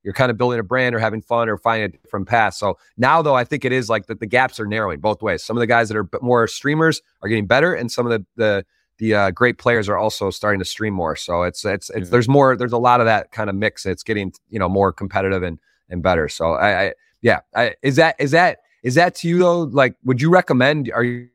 you're 0.02 0.14
kind 0.14 0.30
of 0.30 0.38
building 0.38 0.58
a 0.58 0.62
brand 0.62 0.94
or 0.94 0.99
having 0.99 1.20
fun 1.20 1.49
or 1.49 1.58
finding 1.58 1.85
a 1.85 1.88
different 1.88 2.28
path. 2.28 2.54
So 2.54 2.78
now, 2.96 3.23
though, 3.23 3.35
I 3.35 3.42
think 3.42 3.64
it 3.64 3.73
is 3.73 3.90
like 3.90 4.06
that 4.06 4.20
the 4.20 4.26
gaps 4.26 4.58
are 4.61 4.66
narrowing 4.66 5.00
both 5.00 5.20
ways. 5.20 5.42
Some 5.42 5.56
of 5.56 5.61
the 5.61 5.66
guys 5.66 5.88
that 5.88 5.96
are 5.96 6.08
more 6.23 6.46
streamers 6.46 7.02
are 7.23 7.28
getting 7.28 7.46
better, 7.46 7.75
and 7.75 7.92
some 7.92 8.06
of 8.06 8.12
the 8.12 8.25
the 8.37 8.64
the 8.99 9.14
uh, 9.14 9.30
great 9.30 9.58
players 9.58 9.90
are 9.90 9.99
also 9.99 10.30
starting 10.30 10.58
to 10.58 10.64
stream 10.64 10.94
more. 10.94 11.16
So 11.16 11.42
it's 11.42 11.64
it's, 11.66 11.90
it's 11.90 12.06
yeah. 12.06 12.11
there's 12.11 12.28
more 12.28 12.56
there's 12.56 12.73
a 12.73 12.78
lot 12.78 13.00
of 13.00 13.06
that 13.06 13.32
kind 13.32 13.50
of 13.50 13.56
mix. 13.56 13.85
It's 13.85 14.02
getting 14.02 14.32
you 14.49 14.58
know 14.58 14.70
more 14.70 14.94
competitive 14.94 15.42
and 15.42 15.58
and 15.90 16.02
better. 16.02 16.30
So 16.30 16.52
I, 16.52 16.87
I 16.87 16.92
yeah, 17.20 17.40
I, 17.54 17.75
is 17.82 17.96
that 17.96 18.16
is 18.18 18.30
that 18.30 18.61
is 18.82 18.94
that 18.94 19.16
to 19.16 19.28
you 19.28 19.40
though? 19.40 19.62
Like, 19.62 19.96
would 20.04 20.23
you 20.23 20.30
recommend? 20.30 20.90
Are 20.94 21.04
you 21.04 21.28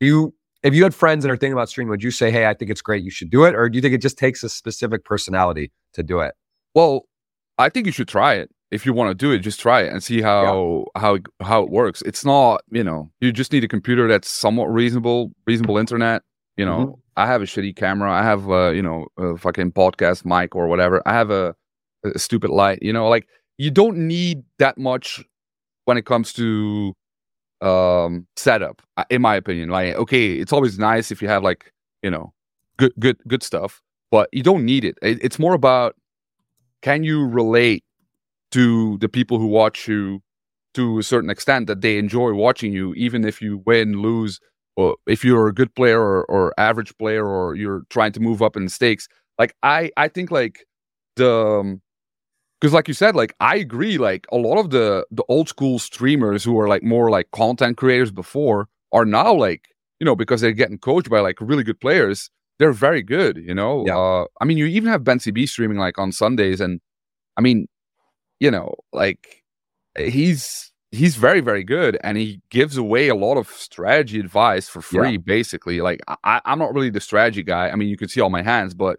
you 0.00 0.32
if 0.66 0.74
you 0.74 0.82
had 0.82 0.94
friends 0.94 1.22
that 1.22 1.30
are 1.30 1.36
thinking 1.36 1.52
about 1.52 1.68
streaming, 1.68 1.90
would 1.90 2.02
you 2.02 2.10
say, 2.10 2.30
hey, 2.30 2.46
I 2.46 2.54
think 2.54 2.70
it's 2.70 2.82
great, 2.82 3.04
you 3.04 3.10
should 3.10 3.30
do 3.30 3.44
it, 3.44 3.54
or 3.54 3.68
do 3.68 3.76
you 3.76 3.82
think 3.82 3.94
it 3.94 4.02
just 4.02 4.18
takes 4.18 4.42
a 4.42 4.48
specific 4.48 5.04
personality 5.04 5.70
to 5.92 6.02
do 6.02 6.18
it? 6.20 6.34
Well, 6.74 7.06
I 7.56 7.68
think 7.68 7.86
you 7.86 7.92
should 7.92 8.08
try 8.08 8.34
it. 8.34 8.50
If 8.72 8.84
you 8.84 8.92
want 8.92 9.10
to 9.10 9.14
do 9.14 9.30
it, 9.30 9.38
just 9.38 9.60
try 9.60 9.82
it 9.82 9.92
and 9.92 10.02
see 10.02 10.20
how 10.20 10.86
yeah. 10.96 11.00
how 11.00 11.18
how 11.40 11.62
it 11.62 11.70
works. 11.70 12.02
It's 12.02 12.24
not, 12.24 12.62
you 12.72 12.82
know, 12.82 13.12
you 13.20 13.30
just 13.30 13.52
need 13.52 13.62
a 13.62 13.68
computer 13.68 14.08
that's 14.08 14.28
somewhat 14.28 14.66
reasonable, 14.66 15.30
reasonable 15.46 15.78
internet. 15.78 16.22
You 16.56 16.66
know, 16.66 16.78
mm-hmm. 16.78 17.00
I 17.16 17.26
have 17.26 17.42
a 17.42 17.44
shitty 17.44 17.76
camera. 17.76 18.10
I 18.10 18.24
have, 18.24 18.50
a, 18.50 18.74
you 18.74 18.82
know, 18.82 19.06
a 19.16 19.36
fucking 19.36 19.70
podcast 19.70 20.24
mic 20.24 20.56
or 20.56 20.66
whatever. 20.66 21.00
I 21.06 21.12
have 21.12 21.30
a, 21.30 21.54
a 22.04 22.18
stupid 22.18 22.50
light. 22.50 22.80
You 22.82 22.92
know, 22.92 23.08
like 23.08 23.28
you 23.56 23.70
don't 23.70 23.98
need 23.98 24.42
that 24.58 24.78
much 24.78 25.22
when 25.84 25.96
it 25.96 26.04
comes 26.04 26.32
to 26.32 26.92
um 27.62 28.26
setup 28.36 28.82
uh, 28.96 29.04
in 29.10 29.22
my 29.22 29.34
opinion 29.34 29.70
like 29.70 29.94
okay 29.94 30.34
it's 30.34 30.52
always 30.52 30.78
nice 30.78 31.10
if 31.10 31.22
you 31.22 31.28
have 31.28 31.42
like 31.42 31.72
you 32.02 32.10
know 32.10 32.32
good 32.76 32.92
good 32.98 33.16
good 33.26 33.42
stuff 33.42 33.80
but 34.10 34.28
you 34.32 34.42
don't 34.42 34.64
need 34.64 34.84
it, 34.84 34.96
it 35.02 35.18
it's 35.22 35.38
more 35.38 35.54
about 35.54 35.94
can 36.82 37.02
you 37.02 37.26
relate 37.26 37.84
to 38.52 38.98
the 38.98 39.08
people 39.08 39.38
who 39.38 39.46
watch 39.46 39.88
you 39.88 40.22
to 40.74 40.98
a 40.98 41.02
certain 41.02 41.30
extent 41.30 41.66
that 41.66 41.80
they 41.80 41.98
enjoy 41.98 42.32
watching 42.32 42.72
you, 42.72 42.92
even 42.94 43.24
if 43.24 43.40
you 43.40 43.62
win, 43.66 44.00
lose, 44.02 44.40
or 44.76 44.96
if 45.06 45.24
you're 45.24 45.48
a 45.48 45.54
good 45.54 45.74
player 45.74 46.00
or, 46.00 46.24
or 46.26 46.54
average 46.58 46.96
player, 46.98 47.26
or 47.26 47.54
you're 47.54 47.82
trying 47.88 48.12
to 48.12 48.20
move 48.20 48.42
up 48.42 48.56
in 48.56 48.64
the 48.64 48.70
stakes? 48.70 49.08
Like 49.38 49.54
I, 49.62 49.90
I 49.96 50.08
think 50.08 50.30
like 50.30 50.66
the 51.16 51.80
because 52.60 52.72
like 52.72 52.88
you 52.88 52.94
said 52.94 53.14
like 53.14 53.34
i 53.40 53.56
agree 53.56 53.98
like 53.98 54.26
a 54.32 54.36
lot 54.36 54.58
of 54.58 54.70
the 54.70 55.06
the 55.10 55.24
old 55.28 55.48
school 55.48 55.78
streamers 55.78 56.42
who 56.44 56.58
are 56.58 56.68
like 56.68 56.82
more 56.82 57.10
like 57.10 57.30
content 57.32 57.76
creators 57.76 58.10
before 58.10 58.68
are 58.92 59.04
now 59.04 59.32
like 59.32 59.68
you 60.00 60.04
know 60.04 60.16
because 60.16 60.40
they're 60.40 60.52
getting 60.52 60.78
coached 60.78 61.10
by 61.10 61.20
like 61.20 61.36
really 61.40 61.62
good 61.64 61.80
players 61.80 62.30
they're 62.58 62.72
very 62.72 63.02
good. 63.02 63.36
You 63.36 63.54
know, 63.54 63.84
yeah. 63.86 63.98
uh, 63.98 64.24
I 64.40 64.44
mean, 64.44 64.58
you 64.58 64.66
even 64.66 64.90
have 64.90 65.04
Ben 65.04 65.18
CB 65.18 65.48
streaming 65.48 65.78
like 65.78 65.98
on 65.98 66.12
Sundays, 66.12 66.60
and 66.60 66.80
I 67.36 67.40
mean, 67.40 67.68
you 68.40 68.50
know, 68.50 68.74
like 68.92 69.42
he's 69.98 70.72
he's 70.90 71.16
very 71.16 71.40
very 71.40 71.64
good, 71.64 71.98
and 72.02 72.16
he 72.16 72.40
gives 72.50 72.76
away 72.76 73.08
a 73.08 73.14
lot 73.14 73.36
of 73.36 73.48
strategy 73.48 74.20
advice 74.20 74.68
for 74.68 74.80
free. 74.80 75.12
Yeah. 75.12 75.18
Basically, 75.18 75.80
like 75.80 76.00
I, 76.24 76.40
I'm 76.44 76.58
not 76.58 76.74
really 76.74 76.90
the 76.90 77.00
strategy 77.00 77.42
guy. 77.42 77.70
I 77.70 77.76
mean, 77.76 77.88
you 77.88 77.96
can 77.96 78.08
see 78.08 78.20
all 78.20 78.30
my 78.30 78.42
hands, 78.42 78.74
but 78.74 78.98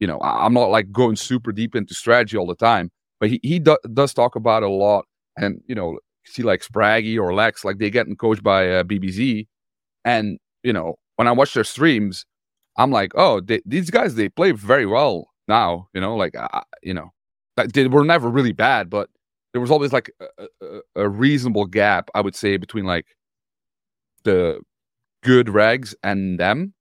you 0.00 0.06
know, 0.06 0.18
I'm 0.22 0.54
not 0.54 0.70
like 0.70 0.92
going 0.92 1.16
super 1.16 1.52
deep 1.52 1.74
into 1.74 1.94
strategy 1.94 2.36
all 2.36 2.46
the 2.46 2.54
time. 2.54 2.90
But 3.20 3.30
he 3.30 3.40
he 3.42 3.58
do, 3.58 3.76
does 3.94 4.14
talk 4.14 4.36
about 4.36 4.62
it 4.62 4.68
a 4.68 4.72
lot, 4.72 5.06
and 5.36 5.60
you 5.66 5.74
know, 5.74 5.98
see 6.24 6.42
like 6.42 6.62
Spraggy 6.62 7.18
or 7.18 7.34
Lex, 7.34 7.64
like 7.64 7.78
they 7.78 7.90
getting 7.90 8.16
coached 8.16 8.42
by 8.42 8.70
uh, 8.70 8.84
BBZ, 8.84 9.46
and 10.04 10.38
you 10.62 10.72
know, 10.72 10.94
when 11.16 11.26
I 11.26 11.32
watch 11.32 11.54
their 11.54 11.64
streams 11.64 12.24
I'm 12.78 12.92
like, 12.92 13.12
oh, 13.16 13.40
they, 13.40 13.60
these 13.66 13.90
guys 13.90 14.14
they 14.14 14.28
play 14.28 14.52
very 14.52 14.86
well 14.86 15.28
now. 15.48 15.88
You 15.92 16.00
know, 16.00 16.16
like 16.16 16.34
uh, 16.36 16.62
you 16.82 16.94
know, 16.94 17.10
they 17.56 17.88
were 17.88 18.04
never 18.04 18.28
really 18.30 18.52
bad, 18.52 18.88
but 18.88 19.10
there 19.52 19.60
was 19.60 19.70
always 19.70 19.92
like 19.92 20.10
a, 20.20 20.46
a, 20.62 20.80
a, 20.94 21.08
reasonable 21.08 21.66
gap, 21.66 22.08
I 22.14 22.20
would 22.20 22.36
say, 22.36 22.56
between 22.56 22.84
like 22.84 23.06
the 24.22 24.60
good 25.24 25.48
regs 25.48 25.94
and 26.04 26.38
them, 26.38 26.72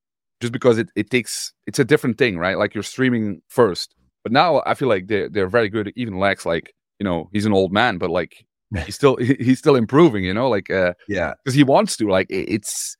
just 0.41 0.53
because 0.53 0.77
it, 0.77 0.89
it 0.95 1.09
takes 1.09 1.53
it's 1.65 1.79
a 1.79 1.85
different 1.85 2.17
thing, 2.17 2.37
right? 2.37 2.57
Like 2.57 2.73
you're 2.73 2.83
streaming 2.83 3.41
first, 3.49 3.95
but 4.23 4.31
now 4.31 4.61
I 4.65 4.73
feel 4.73 4.87
like 4.87 5.07
they're 5.07 5.29
they're 5.29 5.49
very 5.49 5.69
good. 5.69 5.91
Even 5.95 6.19
Lex, 6.19 6.45
like 6.45 6.73
you 6.99 7.03
know, 7.03 7.29
he's 7.31 7.45
an 7.45 7.53
old 7.53 7.71
man, 7.71 7.97
but 7.97 8.09
like 8.09 8.45
he's 8.85 8.95
still 8.95 9.17
he's 9.17 9.59
still 9.59 9.75
improving. 9.75 10.23
You 10.23 10.33
know, 10.33 10.49
like 10.49 10.69
uh, 10.69 10.93
yeah, 11.07 11.33
because 11.43 11.55
he 11.55 11.63
wants 11.63 11.97
to. 11.97 12.09
Like 12.09 12.27
it's 12.29 12.97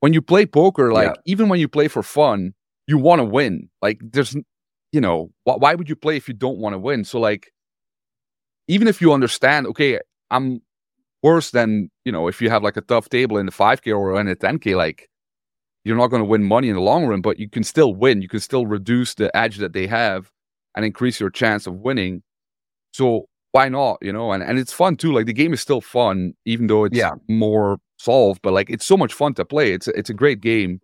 when 0.00 0.12
you 0.12 0.22
play 0.22 0.46
poker, 0.46 0.92
like 0.92 1.08
yeah. 1.08 1.20
even 1.24 1.48
when 1.48 1.60
you 1.60 1.68
play 1.68 1.88
for 1.88 2.02
fun, 2.02 2.54
you 2.86 2.98
want 2.98 3.20
to 3.20 3.24
win. 3.24 3.68
Like 3.82 3.98
there's, 4.02 4.36
you 4.92 5.00
know, 5.00 5.30
wh- 5.44 5.58
why 5.58 5.74
would 5.74 5.88
you 5.88 5.96
play 5.96 6.16
if 6.16 6.28
you 6.28 6.34
don't 6.34 6.58
want 6.58 6.74
to 6.74 6.78
win? 6.78 7.04
So 7.04 7.18
like, 7.18 7.52
even 8.68 8.88
if 8.88 9.00
you 9.00 9.12
understand, 9.12 9.66
okay, 9.68 10.00
I'm 10.30 10.60
worse 11.22 11.50
than 11.50 11.90
you 12.04 12.12
know, 12.12 12.28
if 12.28 12.40
you 12.40 12.50
have 12.50 12.62
like 12.62 12.76
a 12.76 12.82
tough 12.82 13.08
table 13.08 13.38
in 13.38 13.46
the 13.46 13.52
5K 13.52 13.96
or 13.96 14.20
in 14.20 14.26
the 14.26 14.36
10K, 14.36 14.76
like 14.76 15.08
you're 15.86 15.96
not 15.96 16.08
going 16.08 16.20
to 16.20 16.26
win 16.28 16.42
money 16.42 16.68
in 16.68 16.74
the 16.74 16.80
long 16.80 17.06
run, 17.06 17.20
but 17.20 17.38
you 17.38 17.48
can 17.48 17.62
still 17.62 17.94
win. 17.94 18.20
You 18.20 18.26
can 18.26 18.40
still 18.40 18.66
reduce 18.66 19.14
the 19.14 19.34
edge 19.36 19.58
that 19.58 19.72
they 19.72 19.86
have 19.86 20.32
and 20.74 20.84
increase 20.84 21.20
your 21.20 21.30
chance 21.30 21.68
of 21.68 21.74
winning. 21.74 22.24
So 22.92 23.28
why 23.52 23.68
not? 23.68 23.98
You 24.02 24.12
know, 24.12 24.32
and 24.32 24.42
and 24.42 24.58
it's 24.58 24.72
fun 24.72 24.96
too. 24.96 25.12
Like 25.12 25.26
the 25.26 25.32
game 25.32 25.52
is 25.52 25.60
still 25.60 25.80
fun, 25.80 26.34
even 26.44 26.66
though 26.66 26.86
it's 26.86 26.96
yeah. 26.96 27.12
more 27.28 27.78
solved, 27.98 28.42
but 28.42 28.52
like 28.52 28.68
it's 28.68 28.84
so 28.84 28.96
much 28.96 29.14
fun 29.14 29.34
to 29.34 29.44
play. 29.44 29.72
It's 29.74 29.86
a, 29.86 29.96
it's 29.96 30.10
a 30.10 30.14
great 30.14 30.40
game. 30.40 30.80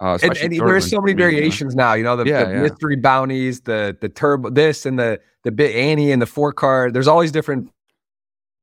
Uh, 0.00 0.18
and, 0.22 0.36
and 0.36 0.52
there's 0.52 0.90
so 0.90 1.00
many 1.00 1.14
variations 1.14 1.74
now. 1.74 1.94
You 1.94 2.04
know 2.04 2.16
the, 2.16 2.26
yeah, 2.26 2.44
the 2.44 2.52
yeah. 2.52 2.60
mystery 2.60 2.96
bounties, 2.96 3.62
the 3.62 3.96
the 4.02 4.10
turbo, 4.10 4.50
this 4.50 4.84
and 4.84 4.98
the 4.98 5.18
the 5.44 5.50
bit 5.50 5.74
Annie 5.74 6.12
and 6.12 6.20
the 6.20 6.26
four 6.26 6.52
card. 6.52 6.92
There's 6.92 7.08
always 7.08 7.32
different 7.32 7.70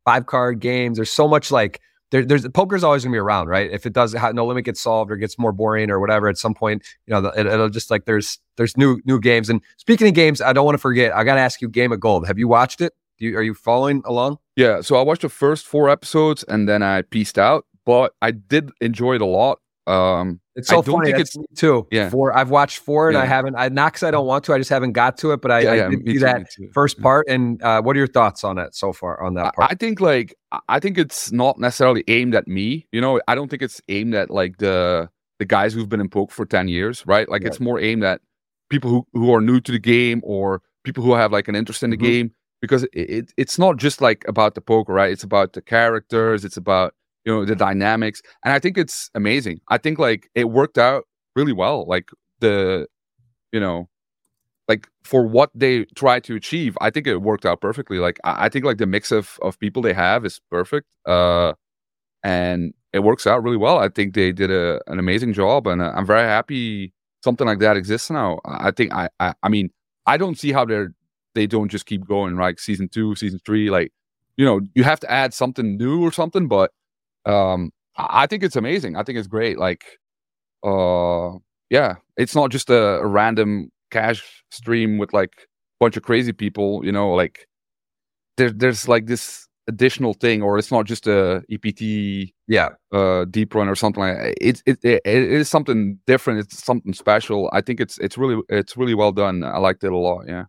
five 0.05 0.27
card 0.27 0.59
games. 0.59 0.97
There's 0.97 1.11
so 1.11 1.27
much 1.27 1.49
like 1.49 1.81
there, 2.11 2.25
there's 2.25 2.47
poker's 2.49 2.83
always 2.83 3.03
gonna 3.03 3.13
be 3.13 3.19
around, 3.19 3.47
right? 3.47 3.69
If 3.71 3.85
it 3.85 3.93
does, 3.93 4.13
no 4.33 4.45
limit 4.45 4.65
gets 4.65 4.81
solved 4.81 5.11
or 5.11 5.15
gets 5.15 5.37
more 5.37 5.51
boring 5.51 5.89
or 5.89 5.99
whatever, 5.99 6.27
at 6.27 6.37
some 6.37 6.53
point, 6.53 6.83
you 7.05 7.13
know, 7.13 7.29
it, 7.29 7.45
will 7.45 7.69
just 7.69 7.91
like 7.91 8.05
there's 8.05 8.39
there's 8.57 8.75
new 8.77 9.01
new 9.05 9.19
games. 9.19 9.49
And 9.49 9.61
speaking 9.77 10.07
of 10.07 10.13
games, 10.13 10.41
I 10.41 10.53
don't 10.53 10.65
want 10.65 10.75
to 10.75 10.81
forget. 10.81 11.15
I 11.15 11.23
got 11.23 11.35
to 11.35 11.41
ask 11.41 11.61
you, 11.61 11.69
Game 11.69 11.91
of 11.91 11.99
Gold. 11.99 12.27
Have 12.27 12.39
you 12.39 12.47
watched 12.47 12.81
it? 12.81 12.93
You, 13.17 13.37
are 13.37 13.43
you 13.43 13.53
following 13.53 14.01
along? 14.05 14.37
Yeah. 14.55 14.81
So 14.81 14.95
I 14.95 15.01
watched 15.01 15.23
the 15.23 15.29
first 15.29 15.65
four 15.65 15.89
episodes 15.89 16.43
and 16.43 16.69
then 16.69 16.81
I 16.81 17.01
pieced 17.01 17.37
out 17.37 17.65
but 17.89 18.13
I 18.21 18.29
did 18.29 18.69
enjoy 18.81 19.15
it 19.15 19.21
a 19.21 19.25
lot. 19.25 19.57
Um, 19.89 20.39
it's 20.55 20.67
so 20.67 20.79
I 20.79 20.83
funny. 20.83 21.11
Think 21.11 21.19
it's 21.19 21.35
too. 21.55 21.87
Yeah. 21.91 22.09
Four. 22.09 22.37
I've 22.37 22.51
watched 22.51 22.79
four, 22.79 23.09
and 23.09 23.15
yeah. 23.15 23.23
I 23.23 23.25
haven't. 23.25 23.55
I 23.55 23.69
not 23.69 23.93
because 23.93 24.03
I 24.03 24.11
don't 24.11 24.27
want 24.27 24.43
to. 24.45 24.53
I 24.53 24.57
just 24.57 24.69
haven't 24.69 24.91
got 24.91 25.17
to 25.19 25.31
it. 25.31 25.41
But 25.41 25.51
I, 25.51 25.59
yeah, 25.61 25.71
I 25.71 25.75
yeah, 25.75 25.89
did 25.89 26.05
see 26.05 26.13
too, 26.13 26.19
that 26.19 26.47
first 26.73 27.01
part. 27.01 27.27
And 27.27 27.61
uh, 27.63 27.81
what 27.81 27.95
are 27.95 27.99
your 27.99 28.07
thoughts 28.07 28.43
on 28.43 28.57
it 28.59 28.75
so 28.75 28.93
far? 28.93 29.21
On 29.23 29.33
that 29.33 29.55
part, 29.55 29.71
I 29.71 29.75
think 29.75 29.99
like 29.99 30.35
I 30.67 30.79
think 30.79 30.97
it's 30.97 31.31
not 31.31 31.57
necessarily 31.59 32.03
aimed 32.07 32.35
at 32.35 32.47
me. 32.47 32.87
You 32.91 33.01
know, 33.01 33.19
I 33.27 33.35
don't 33.35 33.49
think 33.49 33.63
it's 33.63 33.81
aimed 33.89 34.13
at 34.13 34.29
like 34.29 34.57
the 34.57 35.09
the 35.39 35.45
guys 35.45 35.73
who've 35.73 35.89
been 35.89 36.01
in 36.01 36.09
poke 36.09 36.31
for 36.31 36.45
ten 36.45 36.67
years, 36.67 37.03
right? 37.07 37.27
Like 37.27 37.43
it's 37.43 37.59
more 37.59 37.79
aimed 37.79 38.03
at 38.03 38.21
people 38.69 38.91
who 38.91 39.07
who 39.13 39.33
are 39.33 39.41
new 39.41 39.59
to 39.61 39.71
the 39.71 39.79
game 39.79 40.21
or 40.23 40.61
people 40.83 41.03
who 41.03 41.13
have 41.13 41.31
like 41.31 41.47
an 41.47 41.55
interest 41.55 41.81
in 41.81 41.89
the 41.89 41.97
mm-hmm. 41.97 42.05
game 42.05 42.31
because 42.61 42.83
it, 42.83 42.89
it, 42.93 43.33
it's 43.37 43.57
not 43.57 43.77
just 43.77 44.01
like 44.01 44.23
about 44.27 44.55
the 44.55 44.61
poker, 44.61 44.93
right? 44.93 45.11
It's 45.11 45.23
about 45.23 45.53
the 45.53 45.61
characters. 45.61 46.45
It's 46.45 46.57
about 46.57 46.93
you 47.29 47.35
know 47.35 47.45
the 47.45 47.55
dynamics 47.55 48.23
and 48.43 48.53
i 48.53 48.59
think 48.59 48.75
it's 48.77 49.11
amazing. 49.13 49.59
I 49.69 49.77
think 49.77 49.99
like 49.99 50.29
it 50.33 50.45
worked 50.45 50.79
out 50.79 51.03
really 51.35 51.53
well 51.53 51.85
like 51.87 52.09
the 52.39 52.87
you 53.51 53.59
know 53.59 53.87
like 54.67 54.87
for 55.03 55.27
what 55.27 55.51
they 55.53 55.85
try 55.95 56.19
to 56.21 56.35
achieve 56.35 56.75
i 56.81 56.89
think 56.89 57.05
it 57.05 57.17
worked 57.17 57.45
out 57.45 57.61
perfectly. 57.61 57.99
Like 57.99 58.17
i, 58.23 58.45
I 58.45 58.49
think 58.49 58.65
like 58.65 58.79
the 58.79 58.87
mix 58.87 59.11
of 59.11 59.37
of 59.43 59.59
people 59.59 59.81
they 59.83 59.93
have 59.93 60.25
is 60.25 60.41
perfect 60.49 60.87
uh 61.05 61.53
and 62.23 62.73
it 62.91 62.99
works 62.99 63.27
out 63.27 63.43
really 63.43 63.57
well. 63.65 63.77
I 63.77 63.87
think 63.87 64.13
they 64.15 64.31
did 64.31 64.49
a, 64.49 64.81
an 64.87 64.97
amazing 64.97 65.33
job 65.33 65.67
and 65.67 65.81
uh, 65.81 65.93
i'm 65.95 66.07
very 66.07 66.27
happy 66.37 66.93
something 67.23 67.45
like 67.45 67.59
that 67.59 67.77
exists 67.77 68.09
now. 68.09 68.39
I 68.45 68.71
think 68.71 68.91
I, 68.93 69.09
I 69.19 69.33
i 69.43 69.49
mean 69.49 69.69
i 70.07 70.17
don't 70.17 70.37
see 70.39 70.51
how 70.51 70.65
they're 70.65 70.93
they 71.35 71.45
don't 71.45 71.69
just 71.69 71.85
keep 71.85 72.07
going 72.07 72.35
right 72.37 72.59
season 72.59 72.89
two 72.89 73.13
season 73.15 73.39
three 73.45 73.69
like 73.69 73.91
you 74.37 74.45
know 74.45 74.61
you 74.73 74.83
have 74.83 74.99
to 75.01 75.11
add 75.11 75.33
something 75.33 75.77
new 75.77 76.01
or 76.07 76.11
something 76.11 76.47
but 76.47 76.71
um, 77.25 77.71
I 77.97 78.27
think 78.27 78.43
it's 78.43 78.55
amazing. 78.55 78.95
I 78.95 79.03
think 79.03 79.17
it's 79.17 79.27
great. 79.27 79.57
Like, 79.57 79.83
uh, 80.63 81.37
yeah, 81.69 81.95
it's 82.17 82.35
not 82.35 82.51
just 82.51 82.69
a, 82.69 83.01
random 83.03 83.69
cash 83.91 84.43
stream 84.51 84.97
with 84.97 85.13
like 85.13 85.31
a 85.37 85.45
bunch 85.79 85.97
of 85.97 86.03
crazy 86.03 86.31
people. 86.31 86.83
You 86.83 86.91
know, 86.91 87.13
like 87.13 87.47
there's 88.37 88.53
there's 88.55 88.87
like 88.87 89.07
this 89.07 89.47
additional 89.67 90.13
thing, 90.13 90.41
or 90.41 90.57
it's 90.57 90.71
not 90.71 90.85
just 90.85 91.07
a 91.07 91.43
EPT, 91.51 92.33
yeah, 92.47 92.69
uh, 92.91 93.25
deep 93.25 93.53
run 93.53 93.67
or 93.67 93.75
something 93.75 94.01
like 94.01 94.17
that. 94.17 94.35
It, 94.41 94.63
it 94.65 94.79
it 94.83 95.01
it 95.05 95.31
is 95.31 95.49
something 95.49 95.99
different. 96.07 96.39
It's 96.39 96.63
something 96.63 96.93
special. 96.93 97.49
I 97.53 97.61
think 97.61 97.79
it's 97.79 97.97
it's 97.99 98.17
really 98.17 98.41
it's 98.49 98.77
really 98.77 98.95
well 98.95 99.11
done. 99.11 99.43
I 99.43 99.57
liked 99.57 99.83
it 99.83 99.91
a 99.91 99.97
lot. 99.97 100.25
Yeah. 100.27 100.45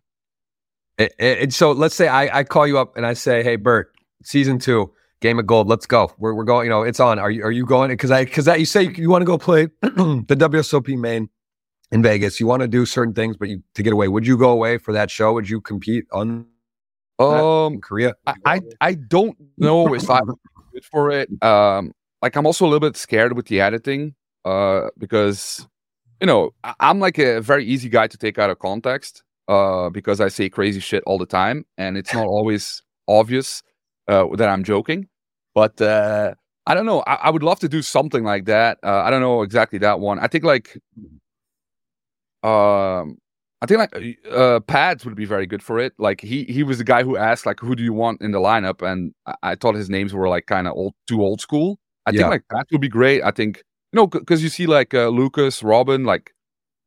And 1.17 1.51
so 1.51 1.71
let's 1.71 1.95
say 1.95 2.07
I, 2.07 2.39
I 2.39 2.43
call 2.43 2.67
you 2.67 2.77
up 2.77 2.95
and 2.95 3.07
I 3.07 3.13
say, 3.13 3.41
hey, 3.41 3.55
Bert, 3.55 3.91
season 4.23 4.59
two 4.59 4.93
Game 5.21 5.37
of 5.37 5.45
Gold. 5.45 5.67
Let's 5.67 5.85
go. 5.85 6.11
We're, 6.17 6.33
we're 6.33 6.43
going. 6.43 6.65
You 6.65 6.71
know, 6.71 6.81
it's 6.81 6.99
on. 6.99 7.19
Are 7.19 7.31
you 7.31 7.43
are 7.43 7.51
you 7.51 7.65
going? 7.65 7.89
Because 7.89 8.11
I 8.11 8.25
because 8.25 8.45
that 8.45 8.59
you 8.59 8.65
say 8.65 8.83
you, 8.83 8.91
you 8.97 9.09
want 9.09 9.21
to 9.21 9.25
go 9.25 9.37
play 9.37 9.67
the 9.81 10.25
WSOP 10.27 10.97
main 10.97 11.29
in 11.91 12.01
Vegas. 12.01 12.39
You 12.39 12.47
want 12.47 12.61
to 12.61 12.67
do 12.67 12.85
certain 12.85 13.13
things, 13.13 13.37
but 13.37 13.47
you 13.47 13.63
to 13.75 13.83
get 13.83 13.93
away. 13.93 14.07
Would 14.07 14.25
you 14.25 14.35
go 14.37 14.49
away 14.49 14.79
for 14.79 14.91
that 14.93 15.11
show? 15.11 15.33
Would 15.33 15.49
you 15.49 15.61
compete 15.61 16.05
on? 16.11 16.47
Um, 17.19 17.79
Korea. 17.81 18.15
I, 18.25 18.33
I 18.45 18.61
I 18.81 18.93
don't 18.95 19.37
know 19.57 19.93
if 19.93 20.09
I'm 20.09 20.25
good 20.73 20.85
for 20.91 21.11
it. 21.11 21.29
Um, 21.43 21.93
like 22.23 22.35
I'm 22.35 22.47
also 22.47 22.65
a 22.65 22.67
little 22.67 22.79
bit 22.79 22.97
scared 22.97 23.33
with 23.33 23.45
the 23.45 23.61
editing. 23.61 24.15
Uh, 24.43 24.89
because 24.97 25.67
you 26.19 26.25
know 26.25 26.49
I, 26.63 26.73
I'm 26.79 26.99
like 26.99 27.19
a 27.19 27.41
very 27.41 27.63
easy 27.63 27.89
guy 27.89 28.07
to 28.07 28.17
take 28.17 28.39
out 28.39 28.49
of 28.49 28.57
context. 28.57 29.23
Uh, 29.47 29.89
because 29.89 30.19
I 30.21 30.29
say 30.29 30.49
crazy 30.49 30.79
shit 30.79 31.03
all 31.05 31.19
the 31.19 31.25
time, 31.27 31.65
and 31.77 31.97
it's 31.97 32.13
not 32.13 32.25
always 32.25 32.81
obvious 33.07 33.61
uh, 34.07 34.25
that 34.35 34.49
I'm 34.49 34.63
joking. 34.63 35.07
But 35.53 35.81
uh, 35.81 36.33
I 36.65 36.73
don't 36.73 36.85
know. 36.85 37.01
I, 37.01 37.15
I, 37.15 37.29
would 37.29 37.43
love 37.43 37.59
to 37.59 37.69
do 37.69 37.81
something 37.81 38.23
like 38.23 38.45
that. 38.45 38.79
Uh, 38.83 39.01
I 39.01 39.09
don't 39.09 39.21
know 39.21 39.41
exactly 39.41 39.79
that 39.79 39.99
one. 39.99 40.19
I 40.19 40.27
think 40.27 40.43
like, 40.43 40.77
um, 42.43 43.17
I 43.61 43.65
think 43.67 43.79
like 43.79 44.17
uh, 44.31 44.59
Pads 44.61 45.05
would 45.05 45.15
be 45.15 45.25
very 45.25 45.45
good 45.45 45.61
for 45.61 45.79
it. 45.79 45.93
Like 45.97 46.21
he 46.21 46.45
he 46.45 46.63
was 46.63 46.77
the 46.77 46.83
guy 46.83 47.03
who 47.03 47.17
asked 47.17 47.45
like, 47.45 47.59
who 47.59 47.75
do 47.75 47.83
you 47.83 47.93
want 47.93 48.21
in 48.21 48.31
the 48.31 48.39
lineup? 48.39 48.81
And 48.81 49.13
I, 49.25 49.35
I 49.43 49.55
thought 49.55 49.75
his 49.75 49.89
names 49.89 50.13
were 50.13 50.29
like 50.29 50.45
kind 50.45 50.67
of 50.67 50.73
old, 50.73 50.93
too 51.07 51.21
old 51.21 51.41
school. 51.41 51.79
I 52.05 52.11
yeah. 52.11 52.21
think 52.21 52.29
like 52.29 52.43
Pads 52.51 52.71
would 52.71 52.81
be 52.81 52.89
great. 52.89 53.21
I 53.23 53.31
think 53.31 53.57
you 53.91 53.97
know 53.97 54.07
because 54.07 54.41
you 54.41 54.49
see 54.49 54.67
like 54.67 54.93
uh, 54.93 55.09
Lucas, 55.09 55.61
Robin, 55.61 56.05
like 56.05 56.31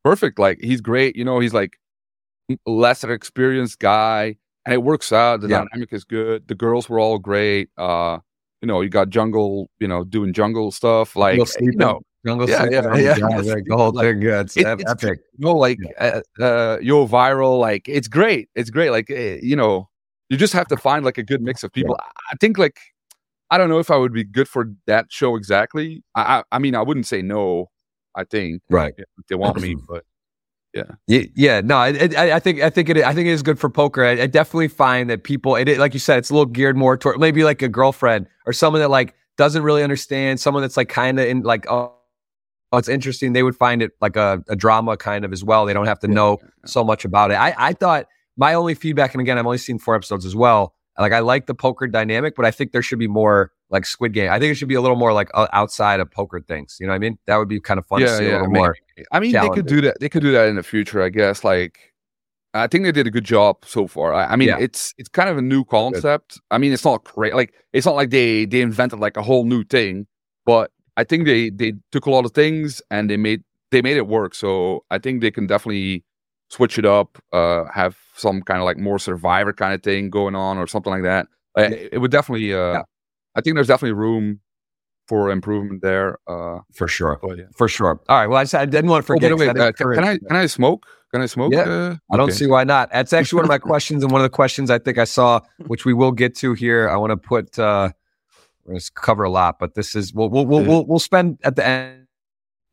perfect. 0.03 0.39
Like 0.39 0.59
he's 0.61 0.81
great. 0.81 1.17
You 1.17 1.25
know 1.25 1.39
he's 1.41 1.55
like 1.55 1.79
lesser 2.67 3.13
experienced 3.13 3.79
guy 3.79 4.37
and 4.67 4.75
it 4.75 4.83
works 4.83 5.13
out. 5.13 5.41
The 5.41 5.49
yeah. 5.49 5.65
dynamic 5.71 5.93
is 5.93 6.05
good. 6.05 6.49
The 6.49 6.55
girls 6.55 6.89
were 6.89 6.99
all 6.99 7.19
great. 7.19 7.69
Uh, 7.77 8.19
you 8.61 8.69
know, 8.69 8.81
you 8.81 8.89
got 8.89 9.11
jungle, 9.11 9.71
you 9.79 9.89
know, 9.89 10.05
doing 10.05 10.33
jungle 10.33 10.71
stuff 10.71 11.17
like 11.17 11.39
you 11.61 11.73
know, 11.73 12.01
jungle 12.25 12.49
yeah, 12.49 12.67
yeah, 12.71 12.97
yeah, 12.97 13.17
yeah. 13.19 13.41
They're 13.41 13.61
gold, 13.61 13.97
they're 13.97 14.15
good. 14.15 14.47
It's, 14.47 14.57
it, 14.57 14.67
epic. 14.67 15.21
You 15.37 15.47
know, 15.47 15.55
like 15.55 15.79
uh, 15.99 16.21
uh, 16.41 16.79
yo 16.81 17.07
viral, 17.07 17.61
like 17.61 17.89
it's 17.89 18.09
great. 18.09 18.49
It's 18.55 18.71
great. 18.71 18.91
Like 18.91 19.11
uh, 19.11 19.39
you 19.43 19.57
know, 19.57 19.89
you 20.29 20.37
just 20.37 20.53
have 20.53 20.69
to 20.69 20.77
find 20.77 21.05
like 21.05 21.19
a 21.19 21.23
good 21.23 21.43
mix 21.43 21.63
of 21.63 21.73
people. 21.73 21.97
Yeah. 21.99 22.11
I 22.33 22.37
think 22.41 22.59
like 22.59 22.79
I 23.51 23.59
don't 23.59 23.69
know 23.69 23.79
if 23.79 23.91
I 23.91 23.97
would 23.97 24.13
be 24.13 24.25
good 24.25 24.49
for 24.49 24.73
that 24.87 25.07
show 25.11 25.37
exactly. 25.37 26.03
I 26.15 26.39
I, 26.39 26.43
I 26.53 26.59
mean, 26.59 26.75
I 26.75 26.83
wouldn't 26.83 27.07
say 27.07 27.23
no. 27.23 27.71
I 28.17 28.25
think 28.25 28.63
right. 28.71 28.95
If 28.97 29.27
they 29.29 29.35
want 29.35 29.61
me, 29.61 29.75
but 29.89 30.05
yeah. 30.75 31.23
Yeah. 31.35 31.61
No, 31.63 31.77
I, 31.77 31.89
I, 31.89 32.41
think 32.41 32.61
I 32.61 32.71
think 32.71 32.89
it 32.89 32.99
I 32.99 33.15
think 33.15 33.29
it 33.29 33.33
is 33.33 33.43
good 33.43 33.59
for 33.59 33.71
poker. 33.71 34.05
I, 34.05 34.23
I 34.23 34.27
definitely 34.27 34.69
find 34.69 35.09
that 35.09 35.23
people, 35.23 35.55
it, 35.57 35.79
like 35.79 35.95
you 35.95 36.01
said, 36.01 36.19
it's 36.19 36.31
a 36.31 36.35
little 36.35 36.47
geared 36.47 36.77
more 36.77 36.97
toward 36.97 37.21
maybe 37.21 37.45
like 37.45 37.63
a 37.63 37.69
girlfriend 37.69 38.27
or 38.47 38.53
someone 38.53 38.81
that 38.81 38.91
like 38.91 39.15
doesn't 39.37 39.63
really 39.63 39.83
understand. 39.83 40.41
Someone 40.41 40.63
that's 40.63 40.77
like 40.77 40.89
kind 40.89 41.21
of 41.21 41.27
in 41.27 41.43
like 41.43 41.71
oh, 41.71 41.95
oh, 42.73 42.79
it's 42.79 42.89
interesting. 42.89 43.33
They 43.33 43.43
would 43.43 43.57
find 43.57 43.83
it 43.83 43.93
like 44.01 44.17
a, 44.17 44.43
a 44.49 44.57
drama 44.57 44.97
kind 44.97 45.25
of 45.25 45.33
as 45.33 45.45
well. 45.45 45.65
They 45.65 45.73
don't 45.73 45.87
have 45.87 46.01
to 46.01 46.09
yeah, 46.09 46.15
know 46.15 46.39
yeah. 46.43 46.49
so 46.67 46.83
much 46.83 47.05
about 47.05 47.31
it. 47.31 47.35
I 47.35 47.55
I 47.57 47.73
thought 47.73 48.07
my 48.37 48.55
only 48.55 48.75
feedback, 48.75 49.15
and 49.15 49.21
again, 49.21 49.39
I've 49.39 49.47
only 49.47 49.59
seen 49.59 49.79
four 49.79 49.95
episodes 49.95 50.27
as 50.27 50.35
well. 50.35 50.75
Like 50.99 51.13
I 51.13 51.19
like 51.21 51.47
the 51.47 51.55
poker 51.55 51.87
dynamic, 51.87 52.37
but 52.37 52.45
I 52.45 52.51
think 52.51 52.73
there 52.73 52.83
should 52.83 52.99
be 52.99 53.09
more 53.09 53.51
like 53.71 53.85
Squid 53.85 54.13
Game. 54.13 54.31
I 54.31 54.39
think 54.39 54.53
it 54.53 54.55
should 54.55 54.69
be 54.69 54.77
a 54.77 54.81
little 54.81 54.97
more 54.97 55.13
like 55.13 55.29
outside 55.35 56.01
of 56.01 56.11
poker 56.11 56.41
things. 56.41 56.77
You 56.79 56.87
know 56.87 56.93
what 56.93 56.97
I 56.97 57.01
mean? 57.01 57.19
That 57.27 57.37
would 57.37 57.49
be 57.49 57.61
kind 57.61 57.79
of 57.79 57.87
fun 57.87 58.01
yeah, 58.01 58.07
to 58.07 58.17
see 58.17 58.25
yeah, 58.27 58.31
a 58.31 58.39
little 58.39 58.51
more. 58.51 58.77
I 59.11 59.21
mean, 59.21 59.33
they 59.33 59.49
could 59.49 59.67
do 59.67 59.81
that. 59.81 59.99
They 60.01 60.09
could 60.09 60.23
do 60.23 60.33
that 60.33 60.47
in 60.47 60.57
the 60.57 60.63
future, 60.63 61.03
I 61.03 61.09
guess. 61.09 61.43
Like, 61.43 61.93
I 62.55 62.69
think 62.69 62.85
they 62.85 62.93
did 62.93 63.09
a 63.09 63.11
good 63.11 63.25
job 63.25 63.65
so 63.65 63.89
far. 63.89 64.15
I, 64.15 64.27
I 64.27 64.37
mean, 64.37 64.49
yeah. 64.49 64.59
it's 64.61 64.95
it's 64.97 65.09
kind 65.09 65.29
of 65.29 65.37
a 65.37 65.43
new 65.43 65.65
concept. 65.65 66.35
Good. 66.35 66.41
I 66.53 66.59
mean, 66.59 66.73
it's 66.73 66.85
not 66.85 67.03
great. 67.03 67.35
Like, 67.35 67.53
it's 67.73 67.87
not 67.87 67.97
like 67.97 68.11
they 68.11 68.45
they 68.45 68.61
invented 68.61 69.01
like 69.01 69.17
a 69.17 69.23
whole 69.23 69.45
new 69.45 69.65
thing, 69.65 70.07
but 70.47 70.71
I 70.97 71.03
think 71.03 71.25
they 71.25 71.51
they 71.51 71.73
took 71.91 72.07
a 72.07 72.11
lot 72.11 72.25
of 72.25 72.33
things 72.33 72.81
and 72.93 73.11
they 73.11 73.17
made 73.17 73.43
they 73.73 73.83
made 73.83 73.97
it 73.97 74.07
work. 74.07 74.37
So 74.37 74.85
I 74.93 74.99
think 74.99 75.21
they 75.21 75.33
can 75.33 75.49
definitely 75.49 76.05
switch 76.55 76.79
it 76.79 76.87
up, 76.87 77.19
uh, 77.33 77.65
have 77.73 77.97
some 78.15 78.41
kind 78.43 78.61
of 78.61 78.65
like 78.65 78.79
more 78.79 78.99
survivor 78.99 79.53
kind 79.53 79.75
of 79.75 79.83
thing 79.83 80.11
going 80.11 80.35
on 80.35 80.59
or 80.59 80.67
something 80.67 80.93
like 80.93 81.03
that. 81.03 81.27
Uh, 81.59 81.71
it 81.93 81.99
would 81.99 82.11
definitely 82.11 82.55
uh, 82.55 82.83
I 83.35 83.41
think 83.41 83.57
there's 83.57 83.67
definitely 83.67 83.93
room 83.93 84.41
for 85.07 85.31
improvement 85.31 85.83
there. 85.83 86.19
Uh, 86.27 86.61
for 86.73 86.89
sure. 86.89 87.21
Yeah. 87.37 87.45
For 87.57 87.69
sure. 87.69 88.01
All 88.09 88.19
right. 88.19 88.27
Well, 88.27 88.39
I, 88.39 88.59
I 88.59 88.65
didn't 88.65 88.91
want 88.91 89.05
to 89.05 89.13
oh, 89.13 89.15
forget. 89.15 89.33
Oh, 89.33 89.37
wait, 89.37 89.49
uh, 89.49 89.73
can, 89.73 89.95
can, 89.95 90.05
I 90.05 90.19
can 90.19 90.37
I 90.37 90.47
smoke? 90.47 90.87
Can 91.13 91.21
I 91.21 91.27
smoke? 91.27 91.53
Yeah. 91.53 91.63
Uh, 91.63 91.97
I 92.13 92.17
don't 92.17 92.33
see 92.33 92.47
why 92.47 92.65
not. 92.65 92.91
That's 92.93 93.13
actually 93.13 93.37
one 93.37 93.45
of 93.45 93.49
my 93.49 93.59
questions, 93.71 94.03
and 94.03 94.11
one 94.11 94.21
of 94.21 94.25
the 94.25 94.35
questions 94.35 94.71
I 94.71 94.79
think 94.79 94.99
I 94.99 95.05
saw, 95.05 95.41
which 95.67 95.85
we 95.85 95.93
will 95.95 96.13
get 96.13 96.35
to 96.37 96.55
here. 96.55 96.89
I 96.89 96.97
want 96.97 97.11
to 97.11 97.17
put. 97.17 97.59
Uh, 97.59 97.91
we're 98.65 98.73
going 98.73 98.81
to 98.81 98.93
cover 98.95 99.25
a 99.25 99.31
lot, 99.31 99.59
but 99.59 99.75
this 99.75 99.95
is 99.95 100.15
we'll 100.15 100.31
we'll 100.31 100.47
we'll, 100.47 100.65
we'll, 100.65 100.87
we'll 100.87 100.99
spend 100.99 101.39
at 101.45 101.57
the 101.57 101.67
end 101.67 102.07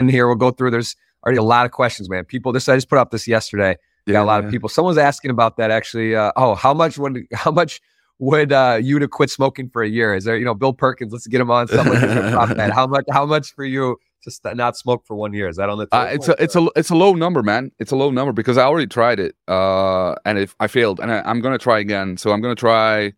here. 0.10 0.28
We'll 0.28 0.38
go 0.38 0.52
through. 0.52 0.72
There's 0.72 0.96
already 1.24 1.38
a 1.38 1.44
lot 1.44 1.66
of 1.66 1.72
questions, 1.72 2.10
man. 2.10 2.26
People, 2.26 2.52
this 2.52 2.68
I 2.70 2.76
just 2.76 2.90
put 2.90 2.98
up 2.98 3.12
this 3.12 3.28
yesterday. 3.28 3.78
Yeah, 4.06 4.14
got 4.14 4.24
a 4.24 4.26
lot 4.26 4.42
yeah. 4.42 4.48
of 4.48 4.52
people. 4.52 4.70
Someone's 4.70 4.98
asking 4.98 5.32
about 5.32 5.58
that 5.58 5.72
actually. 5.72 6.16
Uh, 6.16 6.32
oh, 6.36 6.56
how 6.56 6.74
much 6.74 6.98
would 6.98 7.26
how 7.34 7.52
much 7.52 7.82
would 8.22 8.54
uh, 8.54 8.80
you 8.82 9.00
to 9.00 9.08
quit 9.08 9.30
smoking 9.30 9.70
for 9.70 9.82
a 9.82 9.90
year? 9.90 10.14
Is 10.14 10.26
there, 10.26 10.38
you 10.38 10.46
know, 10.46 10.54
Bill 10.54 10.74
Perkins? 10.74 11.12
Let's 11.12 11.28
get 11.28 11.42
him 11.42 11.50
on. 11.50 11.68
Someone 11.68 11.98
How 12.72 12.88
much? 12.88 13.06
How 13.12 13.26
much 13.26 13.54
for 13.54 13.66
you 13.66 13.98
to 14.24 14.32
st- 14.32 14.56
not 14.56 14.78
smoke 14.78 15.06
for 15.06 15.16
one 15.16 15.34
year? 15.34 15.48
Is 15.48 15.58
that 15.58 15.70
on 15.70 15.80
the? 15.80 15.88
Uh, 15.92 16.08
it's 16.12 16.28
a 16.28 16.36
it's 16.42 16.56
a 16.56 16.68
it's 16.76 16.92
a 16.92 16.96
low 16.96 17.14
number, 17.14 17.42
man. 17.42 17.72
It's 17.80 17.92
a 17.92 17.96
low 17.96 18.12
number 18.12 18.32
because 18.32 18.58
I 18.58 18.64
already 18.64 18.88
tried 18.88 19.20
it, 19.20 19.36
uh, 19.48 20.14
and 20.24 20.38
if 20.38 20.56
I 20.60 20.68
failed, 20.68 21.00
and 21.00 21.12
I, 21.12 21.30
am 21.30 21.42
gonna 21.42 21.58
try 21.58 21.80
again. 21.80 22.16
So 22.18 22.32
I'm 22.32 22.42
gonna 22.42 22.56
try. 22.56 23.14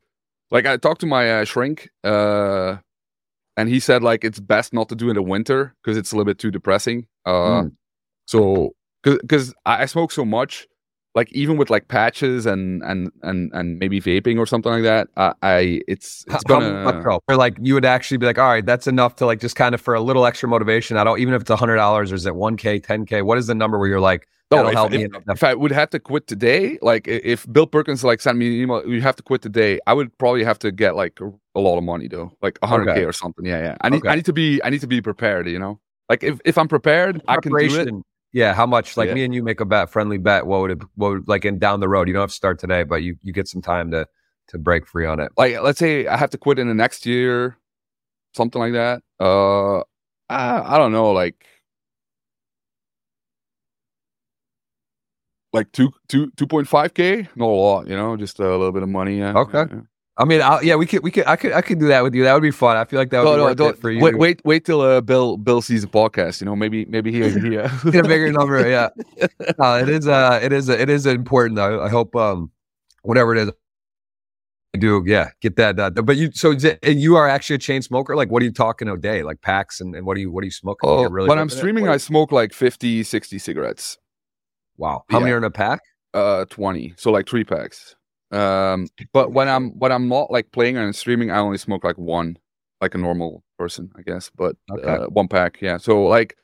Like 0.52 0.66
I 0.66 0.78
talked 0.78 1.02
to 1.02 1.08
my 1.08 1.42
uh, 1.42 1.46
shrink, 1.46 1.89
uh, 2.04 2.78
and 3.58 3.70
he 3.70 3.80
said 3.80 4.04
like 4.04 4.24
it's 4.24 4.39
best 4.39 4.74
not 4.74 4.88
to 4.89 4.96
do 4.96 5.10
in 5.10 5.16
the 5.16 5.22
winter 5.22 5.76
because 5.84 5.98
it's 5.98 6.12
a 6.12 6.16
little 6.16 6.26
bit 6.26 6.39
too 6.39 6.52
depressing. 6.52 7.08
Uh, 7.26 7.63
mm. 7.63 7.72
So 8.34 8.76
because 9.04 9.54
I, 9.65 9.84
I 9.84 9.86
smoke 9.86 10.12
so 10.12 10.26
much 10.26 10.67
like 11.15 11.32
even 11.32 11.58
with 11.58 11.69
like 11.69 11.88
patches 11.88 12.46
and 12.46 12.82
and 12.84 13.12
and 13.22 13.52
and 13.54 13.78
maybe 13.78 14.02
vaping 14.02 14.39
or 14.39 14.48
something 14.48 14.72
like 14.72 14.82
that 14.82 15.08
uh, 15.15 15.34
i 15.43 15.80
it's 15.88 16.26
it's 16.28 16.43
gonna 16.46 17.19
or 17.28 17.36
like 17.36 17.56
you 17.62 17.76
would 17.76 17.86
actually 17.86 18.17
be 18.17 18.26
like 18.26 18.39
all 18.39 18.50
right 18.50 18.65
that's 18.65 18.88
enough 18.88 19.15
to 19.17 19.26
like 19.26 19.39
just 19.39 19.56
kind 19.56 19.76
of 19.76 19.82
for 19.82 19.93
a 19.93 20.02
little 20.02 20.26
extra 20.26 20.50
motivation. 20.50 20.98
I 20.98 21.04
don't 21.04 21.19
even 21.19 21.36
if 21.36 21.41
it's 21.41 21.52
a 21.52 21.56
hundred 21.56 21.76
dollars 21.76 22.12
or 22.12 22.15
is 22.15 22.26
it 22.26 22.34
1k 22.34 22.84
10k 22.84 23.24
what 23.24 23.38
is 23.38 23.46
the 23.48 23.54
number 23.54 23.78
where 23.78 23.88
you're 23.88 24.00
like 24.00 24.28
that'll 24.50 24.69
if, 24.69 24.74
help 24.74 24.93
if, 24.93 25.12
me 25.12 25.19
if 25.30 25.43
i 25.43 25.54
would 25.54 25.72
have 25.72 25.89
to 25.91 26.00
quit 26.00 26.28
today 26.28 26.78
like 26.82 27.08
if 27.08 27.52
bill 27.52 27.67
perkins 27.67 28.04
like 28.04 28.22
sent 28.22 28.38
me 28.38 28.48
an 28.48 28.54
email 28.54 28.88
you 28.88 29.02
have 29.02 29.15
to 29.15 29.24
quit 29.24 29.41
today 29.41 29.80
i 29.88 29.93
would 29.93 30.15
probably 30.17 30.43
have 30.43 30.60
to 30.60 30.72
get 30.72 30.96
like 30.96 31.19
a, 31.22 31.32
a 31.56 31.60
lot 31.60 31.78
of 31.78 31.84
money 31.84 32.08
though 32.08 32.32
like 32.41 32.60
100k 32.62 32.89
okay. 32.89 33.06
or 33.06 33.13
something. 33.13 33.46
Yeah 33.46 33.60
yeah. 33.60 33.78
I 33.82 33.89
need 33.89 33.98
okay. 33.98 34.10
i 34.10 34.15
need 34.15 34.26
to 34.26 34.34
be 34.34 34.62
i 34.63 34.69
need 34.69 34.82
to 34.82 34.88
be 34.88 35.02
prepared 35.02 35.48
you 35.48 35.60
know? 35.60 35.80
Like 36.10 36.24
if, 36.24 36.39
if 36.46 36.58
I'm 36.58 36.67
prepared, 36.67 37.22
I 37.28 37.38
can 37.38 37.52
do 37.52 37.80
it. 37.80 37.89
Yeah, 38.34 38.56
how 38.56 38.65
much? 38.65 38.98
Like 38.98 39.10
yeah. 39.10 39.13
me 39.13 39.24
and 39.24 39.34
you 39.34 39.43
make 39.43 39.60
a 39.60 39.65
bet, 39.65 39.91
friendly 39.91 40.17
bet. 40.17 40.48
What 40.48 40.62
would 40.62 40.72
it? 40.72 40.82
What 40.96 41.10
would 41.12 41.28
like 41.28 41.46
in 41.46 41.60
down 41.60 41.80
the 41.80 41.88
road? 41.88 42.08
You 42.08 42.15
don't 42.15 42.22
have 42.22 42.32
to 42.32 42.36
start 42.36 42.60
today, 42.60 42.84
but 42.84 43.04
you 43.04 43.15
you 43.22 43.32
get 43.32 43.48
some 43.48 43.62
time 43.62 43.91
to 43.91 44.08
to 44.48 44.58
break 44.58 44.88
free 44.88 45.06
on 45.06 45.19
it. 45.19 45.32
Like 45.38 45.62
let's 45.62 45.78
say 45.80 46.08
I 46.08 46.17
have 46.17 46.32
to 46.32 46.38
quit 46.39 46.58
in 46.58 46.67
the 46.67 46.74
next 46.74 47.06
year, 47.06 47.58
something 48.36 48.60
like 48.60 48.74
that. 48.74 49.04
Uh, 49.19 49.82
I, 50.30 50.76
I 50.76 50.78
don't 50.80 50.91
know, 50.91 51.12
like 51.12 51.46
like 55.54 55.72
two 55.72 55.91
two 56.10 56.32
two 56.36 56.48
point 56.48 56.67
five 56.67 56.96
k. 56.96 57.28
Not 57.36 57.46
a 57.46 57.48
lot, 57.48 57.88
you 57.88 57.96
know, 57.96 58.17
just 58.17 58.39
a 58.39 58.50
little 58.50 58.72
bit 58.72 58.82
of 58.82 58.89
money. 58.89 59.19
Yeah. 59.19 59.34
Okay. 59.38 59.65
Yeah. 59.72 59.82
I 60.15 60.26
mean, 60.26 60.41
I'll, 60.41 60.63
yeah, 60.63 60.76
we 60.76 60.86
could, 60.86 61.04
we 61.04 61.10
could, 61.10 61.26
I 61.26 61.36
could, 61.36 61.54
I 61.54 61.62
could 61.62 61.80
do 61.80 61.88
that 61.88 62.04
with 62.04 62.13
you. 62.13 62.23
That 62.23 62.34
would 62.34 62.43
be 62.43 62.52
fun. 62.52 62.78
I 62.78 62.86
feel 62.86 62.99
like 62.99 63.10
that 63.10 63.23
would 63.23 63.38
no, 63.38 63.54
be 63.54 63.63
no, 63.63 63.73
for 63.73 63.89
you. 63.89 63.99
Wait, 63.99 64.15
wait, 64.15 64.41
wait 64.45 64.63
till 64.63 64.82
uh, 64.82 65.02
Bill, 65.02 65.38
Bill 65.38 65.62
sees 65.62 65.82
the 65.82 65.88
podcast. 65.88 66.39
You 66.39 66.45
know, 66.45 66.56
maybe, 66.56 66.86
maybe 66.86 67.12
he, 67.12 67.23
uh... 67.58 67.67
get 67.91 68.06
a 68.06 68.08
bigger 68.08 68.32
number. 68.32 68.67
Yeah, 68.69 68.89
uh, 69.58 69.80
it 69.82 69.89
is, 69.89 70.08
uh, 70.08 70.39
it 70.41 70.54
is, 70.54 70.69
it 70.69 70.89
is 70.89 71.08
important 71.08 71.56
though. 71.56 71.82
I 71.82 71.89
hope, 71.89 72.15
um, 72.15 72.52
whatever 73.02 73.36
it 73.36 73.41
is, 73.41 73.52
I 74.76 74.80
do. 74.80 75.04
Yeah, 75.06 75.30
get 75.41 75.56
that. 75.56 75.80
Uh, 75.80 75.89
but 75.89 76.17
you, 76.17 76.32
so 76.32 76.56
and 76.84 76.99
you 76.99 77.15
are 77.15 77.28
actually 77.28 77.56
a 77.56 77.60
chain 77.60 77.82
smoker. 77.82 78.15
Like, 78.15 78.30
what 78.30 78.41
are 78.43 78.45
you 78.45 78.52
talking 78.52 78.88
a 78.88 78.97
day? 78.97 79.23
Like 79.23 79.41
packs 79.41 79.82
and, 79.82 79.95
and 79.95 80.06
what 80.06 80.13
do 80.15 80.21
you, 80.21 80.32
what 80.32 80.43
are 80.43 80.45
you 80.45 80.52
smoking? 80.52 80.89
Oh, 80.89 81.10
really 81.10 81.28
when 81.28 81.39
I'm 81.39 81.49
streaming, 81.49 81.88
I 81.88 81.97
smoke 81.97 82.32
like 82.32 82.54
50, 82.54 83.04
60 83.04 83.39
cigarettes. 83.39 83.97
Wow. 84.78 85.06
How 85.10 85.17
yeah. 85.17 85.23
many 85.23 85.34
are 85.34 85.38
in 85.38 85.43
a 85.43 85.52
pack? 85.52 85.82
Uh, 86.13 86.45
20. 86.45 86.93
So 86.97 87.12
like 87.12 87.28
three 87.28 87.43
packs. 87.43 87.95
Um, 88.34 88.88
but 89.13 89.32
when 89.32 89.48
I'm 89.48 89.78
when 89.80 89.91
I'm 89.91 90.08
not 90.08 90.32
like 90.32 90.52
playing 90.52 90.78
and 90.78 90.96
streaming, 90.96 91.32
I 91.32 91.38
only 91.38 91.58
smoke 91.58 91.84
like 91.84 91.98
one, 91.98 92.38
like 92.82 92.96
a 92.96 92.98
normal 92.98 93.43
person, 93.58 93.91
I 93.96 94.02
guess. 94.02 94.32
But 94.36 94.56
okay. 94.72 94.88
uh, 94.88 95.06
one 95.08 95.28
pack, 95.28 95.62
yeah. 95.62 95.78
So 95.78 96.04
like, 96.06 96.36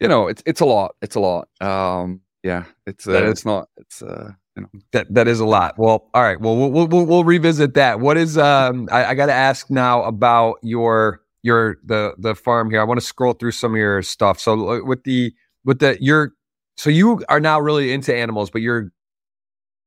you 0.00 0.08
know, 0.08 0.28
it's 0.28 0.42
it's 0.46 0.60
a 0.60 0.64
lot. 0.64 0.94
It's 1.02 1.16
a 1.16 1.20
lot. 1.20 1.48
Um, 1.60 2.20
yeah, 2.42 2.64
it's 2.86 3.08
uh, 3.08 3.24
it's 3.24 3.44
not. 3.44 3.68
It's 3.76 4.02
uh, 4.02 4.30
you 4.56 4.62
know, 4.62 4.68
that 4.92 5.12
that 5.12 5.28
is 5.28 5.40
a 5.40 5.46
lot. 5.46 5.78
Well, 5.78 6.08
all 6.14 6.22
right. 6.22 6.40
Well, 6.40 6.56
we'll 6.56 6.86
we'll, 6.86 7.06
we'll 7.06 7.24
revisit 7.24 7.74
that. 7.74 8.00
What 8.00 8.16
is 8.16 8.38
um? 8.38 8.88
I, 8.92 9.06
I 9.06 9.14
got 9.14 9.26
to 9.26 9.32
ask 9.32 9.68
now 9.70 10.02
about 10.04 10.58
your 10.62 11.22
your 11.42 11.78
the 11.84 12.14
the 12.18 12.34
farm 12.34 12.70
here. 12.70 12.80
I 12.80 12.84
want 12.84 13.00
to 13.00 13.06
scroll 13.06 13.32
through 13.32 13.52
some 13.52 13.72
of 13.72 13.78
your 13.78 14.02
stuff. 14.02 14.38
So 14.38 14.84
with 14.84 15.04
the 15.04 15.32
with 15.64 15.80
the 15.80 15.98
your 16.00 16.34
so 16.76 16.90
you 16.90 17.22
are 17.28 17.40
now 17.40 17.60
really 17.60 17.92
into 17.92 18.14
animals, 18.14 18.50
but 18.50 18.62
you're 18.62 18.92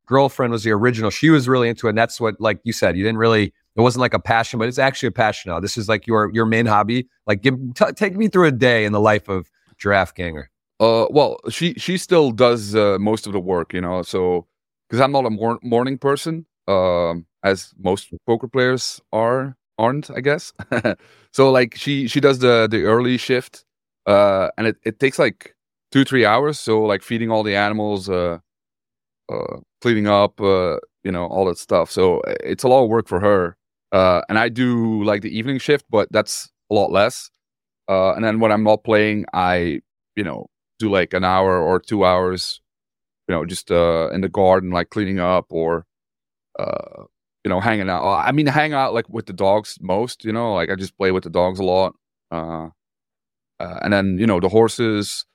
girlfriend 0.05 0.51
was 0.51 0.63
the 0.63 0.71
original. 0.71 1.09
She 1.09 1.29
was 1.29 1.47
really 1.47 1.69
into 1.69 1.87
it. 1.87 1.91
And 1.91 1.97
that's 1.97 2.19
what, 2.19 2.39
like 2.39 2.59
you 2.63 2.73
said, 2.73 2.97
you 2.97 3.03
didn't 3.03 3.17
really, 3.17 3.53
it 3.75 3.81
wasn't 3.81 4.01
like 4.01 4.13
a 4.13 4.19
passion, 4.19 4.59
but 4.59 4.67
it's 4.67 4.79
actually 4.79 5.07
a 5.07 5.11
passion 5.11 5.51
now. 5.51 5.59
This 5.59 5.77
is 5.77 5.89
like 5.89 6.07
your, 6.07 6.31
your 6.33 6.45
main 6.45 6.65
hobby. 6.65 7.07
Like 7.27 7.41
give, 7.41 7.55
t- 7.73 7.91
take 7.95 8.15
me 8.15 8.27
through 8.27 8.47
a 8.47 8.51
day 8.51 8.85
in 8.85 8.91
the 8.91 8.99
life 8.99 9.27
of 9.27 9.49
Giraffe 9.77 10.13
Ganger. 10.13 10.49
Uh, 10.79 11.07
well, 11.09 11.39
she, 11.49 11.73
she 11.75 11.97
still 11.97 12.31
does 12.31 12.75
uh, 12.75 12.97
most 12.99 13.27
of 13.27 13.33
the 13.33 13.39
work, 13.39 13.73
you 13.73 13.81
know, 13.81 14.01
so, 14.01 14.45
cause 14.89 14.99
I'm 14.99 15.11
not 15.11 15.25
a 15.25 15.29
mor- 15.29 15.59
morning 15.63 15.97
person, 15.97 16.45
um, 16.67 17.25
as 17.43 17.73
most 17.77 18.13
poker 18.25 18.47
players 18.47 19.01
are, 19.13 19.55
aren't, 19.77 20.09
I 20.11 20.19
guess. 20.19 20.51
so 21.31 21.51
like 21.51 21.75
she, 21.75 22.07
she 22.07 22.19
does 22.19 22.39
the, 22.39 22.67
the 22.69 22.83
early 22.83 23.17
shift, 23.17 23.63
uh, 24.05 24.49
and 24.57 24.67
it, 24.67 24.77
it 24.83 24.99
takes 24.99 25.17
like 25.17 25.55
two, 25.91 26.03
three 26.03 26.25
hours. 26.25 26.59
So 26.59 26.81
like 26.83 27.01
feeding 27.01 27.31
all 27.31 27.43
the 27.43 27.55
animals, 27.55 28.09
uh, 28.09 28.39
uh, 29.31 29.57
cleaning 29.85 30.07
up, 30.07 30.41
uh, 30.41 30.77
you 31.03 31.11
know, 31.11 31.27
all 31.27 31.45
that 31.45 31.59
stuff. 31.59 31.91
So 31.91 32.19
uh, 32.21 32.33
it's 32.43 32.63
a 32.63 32.67
lot 32.67 32.83
of 32.83 32.89
work 32.89 33.07
for 33.07 33.19
her. 33.19 33.55
Uh, 33.91 34.21
and 34.27 34.39
I 34.39 34.49
do 34.49 35.03
like 35.03 35.21
the 35.21 35.29
evening 35.37 35.59
shift, 35.59 35.85
but 35.91 36.07
that's 36.11 36.49
a 36.71 36.73
lot 36.73 36.91
less. 36.91 37.29
Uh, 37.87 38.13
and 38.13 38.25
then 38.25 38.39
when 38.39 38.51
I'm 38.51 38.63
not 38.63 38.83
playing, 38.83 39.25
I, 39.31 39.81
you 40.15 40.23
know, 40.23 40.47
do 40.79 40.89
like 40.89 41.13
an 41.13 41.23
hour 41.23 41.61
or 41.61 41.79
two 41.79 42.03
hours, 42.03 42.61
you 43.27 43.35
know, 43.35 43.45
just 43.45 43.69
uh, 43.69 44.09
in 44.11 44.21
the 44.21 44.27
garden, 44.27 44.71
like 44.71 44.89
cleaning 44.89 45.19
up 45.19 45.45
or, 45.51 45.85
uh, 46.57 47.03
you 47.43 47.49
know, 47.49 47.59
hanging 47.59 47.87
out. 47.87 48.03
I 48.03 48.31
mean, 48.31 48.47
hang 48.47 48.73
out 48.73 48.95
like 48.95 49.07
with 49.07 49.27
the 49.27 49.33
dogs 49.33 49.77
most, 49.81 50.25
you 50.25 50.33
know, 50.33 50.55
like 50.55 50.71
I 50.71 50.75
just 50.75 50.97
play 50.97 51.11
with 51.11 51.25
the 51.25 51.29
dogs 51.29 51.59
a 51.59 51.63
lot. 51.63 51.93
Uh, 52.31 52.69
uh, 53.59 53.79
and 53.83 53.93
then, 53.93 54.17
you 54.17 54.25
know, 54.25 54.39
the 54.39 54.49
horses, 54.49 55.27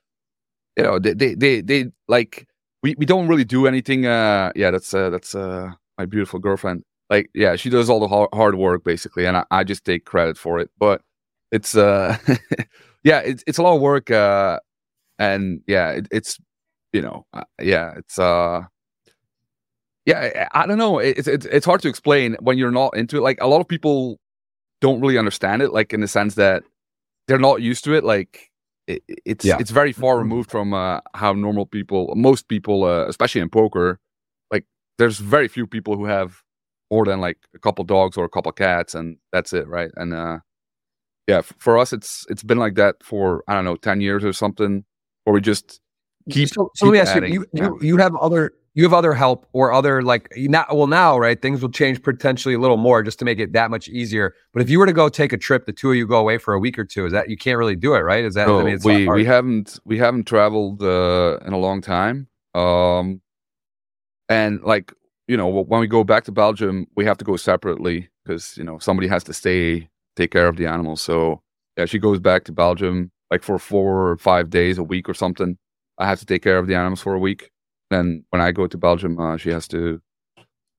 you 0.76 0.82
know, 0.82 0.98
they, 0.98 1.14
they, 1.14 1.34
they, 1.36 1.60
they 1.60 1.84
like, 2.08 2.48
we, 2.82 2.94
we 2.98 3.06
don't 3.06 3.28
really 3.28 3.44
do 3.44 3.66
anything. 3.66 4.06
Uh, 4.06 4.52
yeah, 4.56 4.70
that's 4.70 4.92
uh, 4.94 5.10
that's 5.10 5.34
uh, 5.34 5.70
my 5.98 6.06
beautiful 6.06 6.38
girlfriend. 6.38 6.82
Like, 7.08 7.30
yeah, 7.34 7.56
she 7.56 7.70
does 7.70 7.90
all 7.90 8.00
the 8.00 8.28
hard 8.36 8.54
work 8.54 8.84
basically, 8.84 9.26
and 9.26 9.36
I, 9.36 9.44
I 9.50 9.64
just 9.64 9.84
take 9.84 10.04
credit 10.04 10.38
for 10.38 10.58
it. 10.60 10.70
But 10.78 11.02
it's 11.50 11.76
uh, 11.76 12.16
yeah, 13.04 13.20
it's 13.20 13.42
it's 13.46 13.58
a 13.58 13.62
lot 13.62 13.74
of 13.76 13.80
work. 13.80 14.10
Uh, 14.10 14.60
and 15.18 15.60
yeah, 15.66 15.90
it, 15.90 16.08
it's 16.10 16.38
you 16.92 17.02
know, 17.02 17.26
uh, 17.32 17.44
yeah, 17.60 17.94
it's 17.96 18.18
uh, 18.18 18.62
yeah, 20.06 20.48
I, 20.52 20.62
I 20.62 20.66
don't 20.66 20.78
know. 20.78 20.98
It's, 20.98 21.28
it's 21.28 21.46
it's 21.46 21.66
hard 21.66 21.82
to 21.82 21.88
explain 21.88 22.36
when 22.40 22.58
you're 22.58 22.70
not 22.70 22.96
into 22.96 23.16
it. 23.18 23.22
Like 23.22 23.38
a 23.40 23.46
lot 23.48 23.60
of 23.60 23.68
people 23.68 24.18
don't 24.80 25.00
really 25.00 25.18
understand 25.18 25.62
it. 25.62 25.72
Like 25.72 25.92
in 25.92 26.00
the 26.00 26.08
sense 26.08 26.36
that 26.36 26.62
they're 27.28 27.38
not 27.38 27.62
used 27.62 27.84
to 27.84 27.94
it. 27.94 28.04
Like 28.04 28.49
it, 28.90 29.20
it's 29.24 29.44
yeah. 29.44 29.57
it's 29.61 29.70
very 29.70 29.92
far 29.92 30.18
removed 30.18 30.50
from 30.50 30.74
uh, 30.74 31.00
how 31.14 31.33
normal 31.33 31.66
people, 31.66 32.12
most 32.16 32.48
people, 32.48 32.85
uh, 32.85 33.07
especially 33.07 33.40
in 33.40 33.48
poker, 33.48 34.00
like 34.50 34.64
there's 34.98 35.18
very 35.18 35.48
few 35.48 35.66
people 35.66 35.96
who 35.96 36.05
have 36.05 36.42
more 36.90 37.05
than 37.05 37.20
like 37.20 37.38
a 37.55 37.59
couple 37.59 37.85
dogs 37.85 38.16
or 38.16 38.24
a 38.24 38.29
couple 38.29 38.50
cats, 38.53 38.94
and 38.94 39.16
that's 39.33 39.53
it, 39.53 39.68
right? 39.68 39.90
And 39.96 40.12
uh, 40.12 40.38
yeah, 41.26 41.42
for 41.59 41.79
us, 41.79 41.92
it's 41.92 42.26
it's 42.29 42.42
been 42.42 42.59
like 42.59 42.74
that 42.74 42.96
for 43.03 43.44
I 43.48 43.55
don't 43.55 43.64
know, 43.64 43.76
ten 43.76 44.00
years 44.00 44.24
or 44.24 44.33
something, 44.33 44.85
where 45.24 45.35
we 45.35 45.40
just 45.40 45.81
keep. 46.31 46.48
So, 46.48 46.70
so 46.74 46.87
keep 46.87 46.87
let 46.87 46.92
me 46.92 46.98
ask 47.00 47.16
adding. 47.16 47.33
you, 47.33 47.46
you, 47.53 47.62
you, 47.62 47.79
you 47.81 47.96
have 47.98 48.16
other 48.16 48.53
you 48.74 48.85
have 48.85 48.92
other 48.92 49.12
help 49.12 49.46
or 49.52 49.72
other 49.72 50.02
like 50.02 50.28
not 50.37 50.74
well 50.74 50.87
now 50.87 51.18
right 51.18 51.42
things 51.42 51.61
will 51.61 51.70
change 51.70 52.02
potentially 52.02 52.54
a 52.54 52.59
little 52.59 52.76
more 52.76 53.02
just 53.02 53.18
to 53.18 53.24
make 53.24 53.38
it 53.38 53.52
that 53.52 53.70
much 53.70 53.88
easier. 53.88 54.35
But 54.52 54.62
if 54.62 54.70
you 54.70 54.78
were 54.78 54.87
to 54.87 54.92
go 54.92 55.09
take 55.09 55.33
a 55.33 55.37
trip 55.37 55.66
the 55.66 55.72
two 55.72 55.90
of 55.90 55.96
you 55.96 56.06
go 56.06 56.18
away 56.18 56.38
for 56.38 56.54
a 56.54 56.59
week 56.59 56.78
or 56.78 56.85
two 56.85 57.06
is 57.06 57.12
that 57.12 57.28
you 57.28 57.37
can't 57.37 57.59
really 57.59 57.76
do 57.76 57.94
it 57.94 58.00
right? 58.00 58.24
Is 58.24 58.35
that 58.35 58.46
no, 58.46 58.61
I 58.61 58.64
mean, 58.64 58.78
we 58.85 59.09
we 59.09 59.24
haven't 59.24 59.80
we 59.85 59.98
haven't 59.98 60.24
traveled 60.24 60.83
uh, 60.83 61.38
in 61.44 61.52
a 61.52 61.59
long 61.59 61.80
time. 61.80 62.28
Um 62.54 63.20
and 64.28 64.62
like 64.62 64.92
you 65.26 65.37
know 65.37 65.48
when 65.48 65.80
we 65.80 65.87
go 65.87 66.04
back 66.04 66.24
to 66.24 66.33
belgium 66.33 66.87
we 66.96 67.04
have 67.04 67.18
to 67.18 67.24
go 67.24 67.37
separately 67.37 68.09
because 68.24 68.56
you 68.56 68.64
know 68.64 68.78
somebody 68.78 69.09
has 69.09 69.24
to 69.24 69.33
stay 69.33 69.88
take 70.16 70.30
care 70.30 70.46
of 70.46 70.56
the 70.56 70.66
animals. 70.66 71.02
So 71.02 71.42
yeah 71.76 71.87
she 71.87 71.98
goes 71.98 72.20
back 72.20 72.44
to 72.44 72.52
belgium 72.52 73.11
like 73.33 73.42
for 73.42 73.59
four 73.59 74.11
or 74.11 74.16
five 74.16 74.48
days 74.48 74.78
a 74.78 74.85
week 74.85 75.09
or 75.09 75.14
something. 75.14 75.59
I 75.98 76.06
have 76.06 76.20
to 76.20 76.26
take 76.26 76.42
care 76.42 76.59
of 76.59 76.66
the 76.68 76.76
animals 76.76 77.02
for 77.02 77.14
a 77.14 77.18
week 77.18 77.50
then 77.90 78.24
when 78.31 78.40
I 78.40 78.53
go 78.53 78.66
to 78.66 78.79
Belgium, 78.79 79.18
uh, 79.20 79.37
she 79.37 79.50
has 79.50 79.68
to 79.68 80.00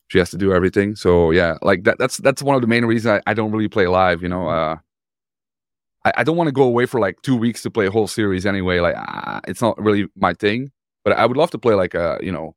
she 0.07 0.17
has 0.17 0.29
to 0.31 0.37
do 0.37 0.53
everything. 0.53 0.95
So 0.95 1.31
yeah, 1.31 1.57
like 1.61 1.83
that. 1.83 1.97
That's 1.97 2.17
that's 2.17 2.41
one 2.41 2.55
of 2.55 2.61
the 2.61 2.67
main 2.67 2.85
reasons 2.85 3.21
I, 3.25 3.31
I 3.31 3.33
don't 3.33 3.51
really 3.51 3.67
play 3.67 3.87
live. 3.87 4.21
You 4.21 4.29
know, 4.29 4.47
uh, 4.49 4.77
I, 6.05 6.13
I 6.17 6.23
don't 6.23 6.37
want 6.37 6.47
to 6.47 6.53
go 6.53 6.63
away 6.63 6.85
for 6.85 6.99
like 6.99 7.21
two 7.21 7.35
weeks 7.35 7.61
to 7.63 7.71
play 7.71 7.87
a 7.87 7.91
whole 7.91 8.07
series 8.07 8.45
anyway. 8.45 8.79
Like 8.79 8.95
uh, 8.97 9.41
it's 9.47 9.61
not 9.61 9.81
really 9.81 10.07
my 10.15 10.33
thing. 10.33 10.71
But 11.03 11.17
I 11.17 11.25
would 11.25 11.37
love 11.37 11.51
to 11.51 11.57
play 11.57 11.75
like 11.75 11.93
a 11.93 12.19
you 12.21 12.31
know 12.31 12.55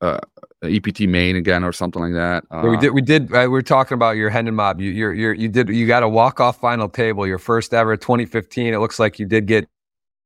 uh, 0.00 0.18
EPT 0.62 1.00
main 1.00 1.36
again 1.36 1.64
or 1.64 1.72
something 1.72 2.02
like 2.02 2.14
that. 2.14 2.44
Uh, 2.50 2.62
yeah, 2.64 2.70
we 2.70 2.76
did. 2.76 2.90
We 2.94 3.02
did. 3.02 3.34
Uh, 3.34 3.40
we 3.42 3.48
were 3.48 3.62
talking 3.62 3.94
about 3.94 4.16
your 4.16 4.30
Hendon 4.30 4.54
mob. 4.54 4.80
You 4.80 4.90
you're, 4.90 5.14
you're, 5.14 5.34
you 5.34 5.48
did. 5.48 5.68
You 5.68 5.86
got 5.86 6.02
a 6.02 6.08
walk 6.08 6.40
off 6.40 6.60
final 6.60 6.88
table. 6.88 7.26
Your 7.26 7.38
first 7.38 7.74
ever 7.74 7.96
2015. 7.96 8.74
It 8.74 8.78
looks 8.78 8.98
like 8.98 9.18
you 9.18 9.26
did 9.26 9.46
get 9.46 9.68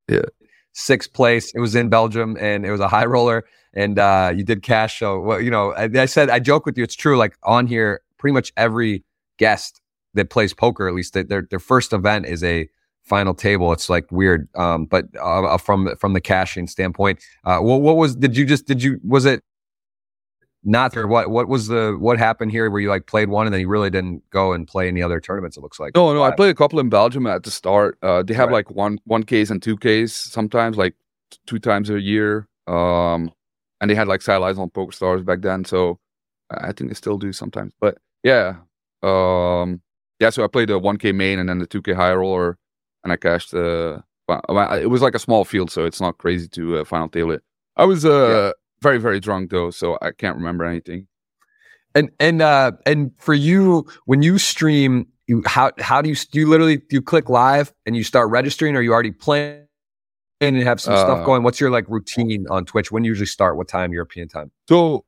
yeah 0.08 0.20
sixth 0.72 1.12
place. 1.12 1.52
It 1.54 1.60
was 1.60 1.74
in 1.74 1.88
Belgium 1.88 2.36
and 2.40 2.64
it 2.64 2.70
was 2.70 2.80
a 2.80 2.88
high 2.88 3.04
roller. 3.04 3.44
And 3.74 3.98
uh, 3.98 4.32
you 4.34 4.44
did 4.44 4.62
cash. 4.62 4.98
So, 4.98 5.20
well, 5.20 5.40
you 5.40 5.50
know, 5.50 5.72
I, 5.72 5.88
I, 5.94 6.06
said, 6.06 6.28
I 6.28 6.38
joke 6.38 6.66
with 6.66 6.76
you. 6.76 6.84
It's 6.84 6.94
true. 6.94 7.16
Like 7.16 7.36
on 7.42 7.66
here, 7.66 8.02
pretty 8.18 8.34
much 8.34 8.52
every 8.56 9.04
guest 9.38 9.80
that 10.14 10.28
plays 10.28 10.52
poker, 10.52 10.88
at 10.88 10.94
least 10.94 11.14
their, 11.14 11.46
their 11.48 11.58
first 11.58 11.92
event 11.92 12.26
is 12.26 12.44
a 12.44 12.68
final 13.02 13.34
table. 13.34 13.72
It's 13.72 13.88
like 13.88 14.10
weird. 14.12 14.48
Um, 14.54 14.84
but 14.84 15.06
uh, 15.18 15.56
from, 15.56 15.96
from 15.96 16.12
the 16.12 16.20
cashing 16.20 16.66
standpoint, 16.66 17.20
uh, 17.44 17.58
what, 17.58 17.80
what 17.80 17.96
was, 17.96 18.14
did 18.14 18.36
you 18.36 18.44
just, 18.44 18.66
did 18.66 18.82
you, 18.82 19.00
was 19.02 19.24
it 19.24 19.42
not 20.64 20.92
there. 20.92 21.06
What 21.06 21.30
what 21.30 21.48
was 21.48 21.66
the 21.68 21.96
what 21.98 22.18
happened 22.18 22.52
here 22.52 22.70
where 22.70 22.80
you 22.80 22.88
like 22.88 23.06
played 23.06 23.28
one 23.28 23.46
and 23.46 23.54
then 23.54 23.60
you 23.60 23.68
really 23.68 23.90
didn't 23.90 24.28
go 24.30 24.52
and 24.52 24.66
play 24.66 24.88
any 24.88 25.02
other 25.02 25.20
tournaments? 25.20 25.56
It 25.56 25.60
looks 25.60 25.80
like. 25.80 25.94
No, 25.94 26.12
no, 26.14 26.22
I 26.22 26.30
played 26.30 26.50
a 26.50 26.54
couple 26.54 26.78
in 26.78 26.88
Belgium 26.88 27.26
at 27.26 27.42
the 27.42 27.50
start. 27.50 27.98
Uh, 28.02 28.22
they 28.22 28.34
have 28.34 28.48
right. 28.48 28.54
like 28.54 28.70
one 28.70 28.98
one 29.04 29.24
Ks 29.24 29.50
and 29.50 29.62
two 29.62 29.76
Ks 29.76 30.12
sometimes, 30.12 30.76
like 30.76 30.94
two 31.46 31.58
times 31.58 31.90
a 31.90 32.00
year. 32.00 32.48
Um, 32.66 33.32
and 33.80 33.90
they 33.90 33.94
had 33.94 34.06
like 34.06 34.22
satellites 34.22 34.58
on 34.58 34.70
Poker 34.70 34.92
Stars 34.92 35.22
back 35.22 35.42
then, 35.42 35.64
so 35.64 35.98
I 36.50 36.72
think 36.72 36.90
they 36.90 36.94
still 36.94 37.18
do 37.18 37.32
sometimes. 37.32 37.72
But 37.80 37.98
yeah, 38.22 38.56
um, 39.02 39.80
yeah. 40.20 40.30
So 40.30 40.44
I 40.44 40.46
played 40.46 40.68
the 40.68 40.78
one 40.78 40.96
K 40.96 41.10
main 41.10 41.40
and 41.40 41.48
then 41.48 41.58
the 41.58 41.66
two 41.66 41.82
K 41.82 41.92
high 41.92 42.14
roller, 42.14 42.56
and 43.02 43.12
I 43.12 43.16
cashed. 43.16 43.52
Uh, 43.52 44.02
it 44.28 44.88
was 44.88 45.02
like 45.02 45.16
a 45.16 45.18
small 45.18 45.44
field, 45.44 45.70
so 45.70 45.84
it's 45.84 46.00
not 46.00 46.18
crazy 46.18 46.48
to 46.48 46.78
uh, 46.78 46.84
final 46.84 47.08
table 47.08 47.32
it. 47.32 47.42
I 47.76 47.84
was 47.84 48.04
uh. 48.04 48.52
Yeah 48.52 48.52
very 48.82 48.98
very 48.98 49.20
drunk 49.20 49.50
though, 49.50 49.70
so 49.70 49.96
I 50.02 50.10
can't 50.10 50.36
remember 50.36 50.64
anything. 50.64 51.06
And 51.94 52.10
and 52.18 52.42
uh 52.42 52.72
and 52.84 53.12
for 53.18 53.34
you, 53.34 53.86
when 54.06 54.22
you 54.22 54.38
stream, 54.38 55.06
you 55.26 55.42
how 55.46 55.72
how 55.78 56.02
do 56.02 56.08
you 56.08 56.16
do 56.16 56.40
you 56.40 56.48
literally 56.48 56.78
do 56.78 56.86
you 56.90 57.02
click 57.02 57.28
live 57.28 57.72
and 57.86 57.96
you 57.96 58.02
start 58.04 58.30
registering 58.30 58.76
or 58.76 58.82
you 58.82 58.92
already 58.92 59.12
playing 59.12 59.66
and 60.40 60.56
have 60.62 60.80
some 60.80 60.94
uh, 60.94 61.02
stuff 61.02 61.24
going? 61.24 61.42
What's 61.42 61.60
your 61.60 61.70
like 61.70 61.88
routine 61.88 62.46
on 62.50 62.64
twitch? 62.64 62.90
When 62.90 63.04
you 63.04 63.10
usually 63.10 63.26
start? 63.26 63.56
What 63.56 63.68
time 63.68 63.92
european 63.92 64.28
time? 64.28 64.50
So 64.68 65.04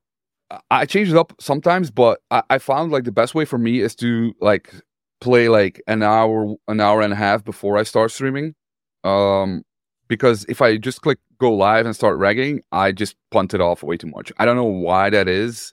i 0.70 0.84
change 0.86 1.10
it 1.10 1.16
up 1.16 1.32
sometimes 1.40 1.90
but 1.90 2.20
I, 2.30 2.42
I 2.50 2.58
found 2.58 2.92
like 2.92 3.04
the 3.04 3.10
best 3.10 3.34
way 3.34 3.44
for 3.44 3.58
me 3.58 3.80
is 3.80 3.96
to 3.96 4.34
like 4.40 4.72
play 5.20 5.48
like 5.48 5.82
an 5.88 6.02
hour 6.02 6.54
an 6.68 6.80
hour 6.80 7.00
and 7.00 7.12
a 7.12 7.16
half 7.16 7.44
before 7.44 7.76
i 7.76 7.82
start 7.82 8.10
streaming. 8.10 8.54
Um 9.02 9.64
because 10.08 10.44
if 10.48 10.62
i 10.62 10.76
just 10.76 11.02
click 11.02 11.18
go 11.38 11.52
live 11.52 11.86
and 11.86 11.94
start 11.94 12.18
ragging 12.18 12.60
i 12.72 12.92
just 12.92 13.16
punt 13.30 13.54
it 13.54 13.60
off 13.60 13.82
way 13.82 13.96
too 13.96 14.08
much 14.08 14.32
i 14.38 14.44
don't 14.44 14.56
know 14.56 14.64
why 14.64 15.10
that 15.10 15.28
is 15.28 15.72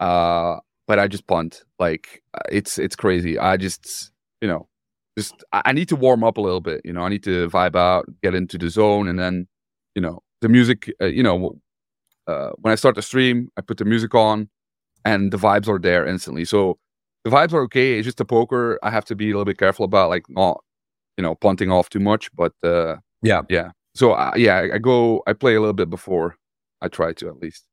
uh 0.00 0.56
but 0.86 0.98
I 0.98 1.08
just 1.08 1.26
punt. 1.26 1.62
Like 1.78 2.22
uh, 2.34 2.42
it's 2.50 2.78
it's 2.78 2.96
crazy. 2.96 3.38
I 3.38 3.56
just 3.56 4.10
you 4.40 4.48
know 4.48 4.68
just 5.18 5.44
I 5.52 5.72
need 5.72 5.88
to 5.88 5.96
warm 5.96 6.24
up 6.24 6.36
a 6.36 6.40
little 6.40 6.60
bit. 6.60 6.80
You 6.84 6.92
know, 6.92 7.02
I 7.02 7.08
need 7.08 7.24
to 7.24 7.48
vibe 7.48 7.76
out, 7.76 8.06
get 8.22 8.34
into 8.34 8.58
the 8.58 8.70
zone, 8.70 9.08
and 9.08 9.18
then 9.18 9.46
you 9.94 10.02
know 10.02 10.20
the 10.40 10.48
music. 10.48 10.92
Uh, 11.00 11.06
you 11.06 11.22
know, 11.22 11.56
uh, 12.26 12.50
when 12.58 12.72
I 12.72 12.76
start 12.76 12.94
the 12.94 13.02
stream, 13.02 13.48
I 13.56 13.60
put 13.62 13.78
the 13.78 13.84
music 13.84 14.14
on, 14.14 14.48
and 15.04 15.32
the 15.32 15.38
vibes 15.38 15.68
are 15.68 15.78
there 15.78 16.06
instantly. 16.06 16.44
So 16.44 16.78
the 17.24 17.30
vibes 17.30 17.52
are 17.52 17.62
okay. 17.62 17.98
It's 17.98 18.04
just 18.06 18.18
the 18.18 18.24
poker. 18.24 18.78
I 18.82 18.90
have 18.90 19.04
to 19.06 19.16
be 19.16 19.26
a 19.26 19.32
little 19.32 19.44
bit 19.44 19.58
careful 19.58 19.84
about 19.84 20.10
like 20.10 20.24
not 20.28 20.62
you 21.16 21.22
know 21.22 21.34
punting 21.34 21.70
off 21.70 21.90
too 21.90 22.00
much. 22.00 22.30
But 22.34 22.52
uh, 22.62 22.96
yeah, 23.26 23.42
yeah. 23.48 23.70
So 23.94 24.12
uh, 24.12 24.32
yeah, 24.36 24.68
I 24.74 24.78
go. 24.78 25.22
I 25.26 25.32
play 25.32 25.54
a 25.54 25.60
little 25.60 25.74
bit 25.74 25.90
before. 25.90 26.36
I 26.82 26.88
try 26.88 27.12
to 27.14 27.28
at 27.28 27.38
least. 27.38 27.64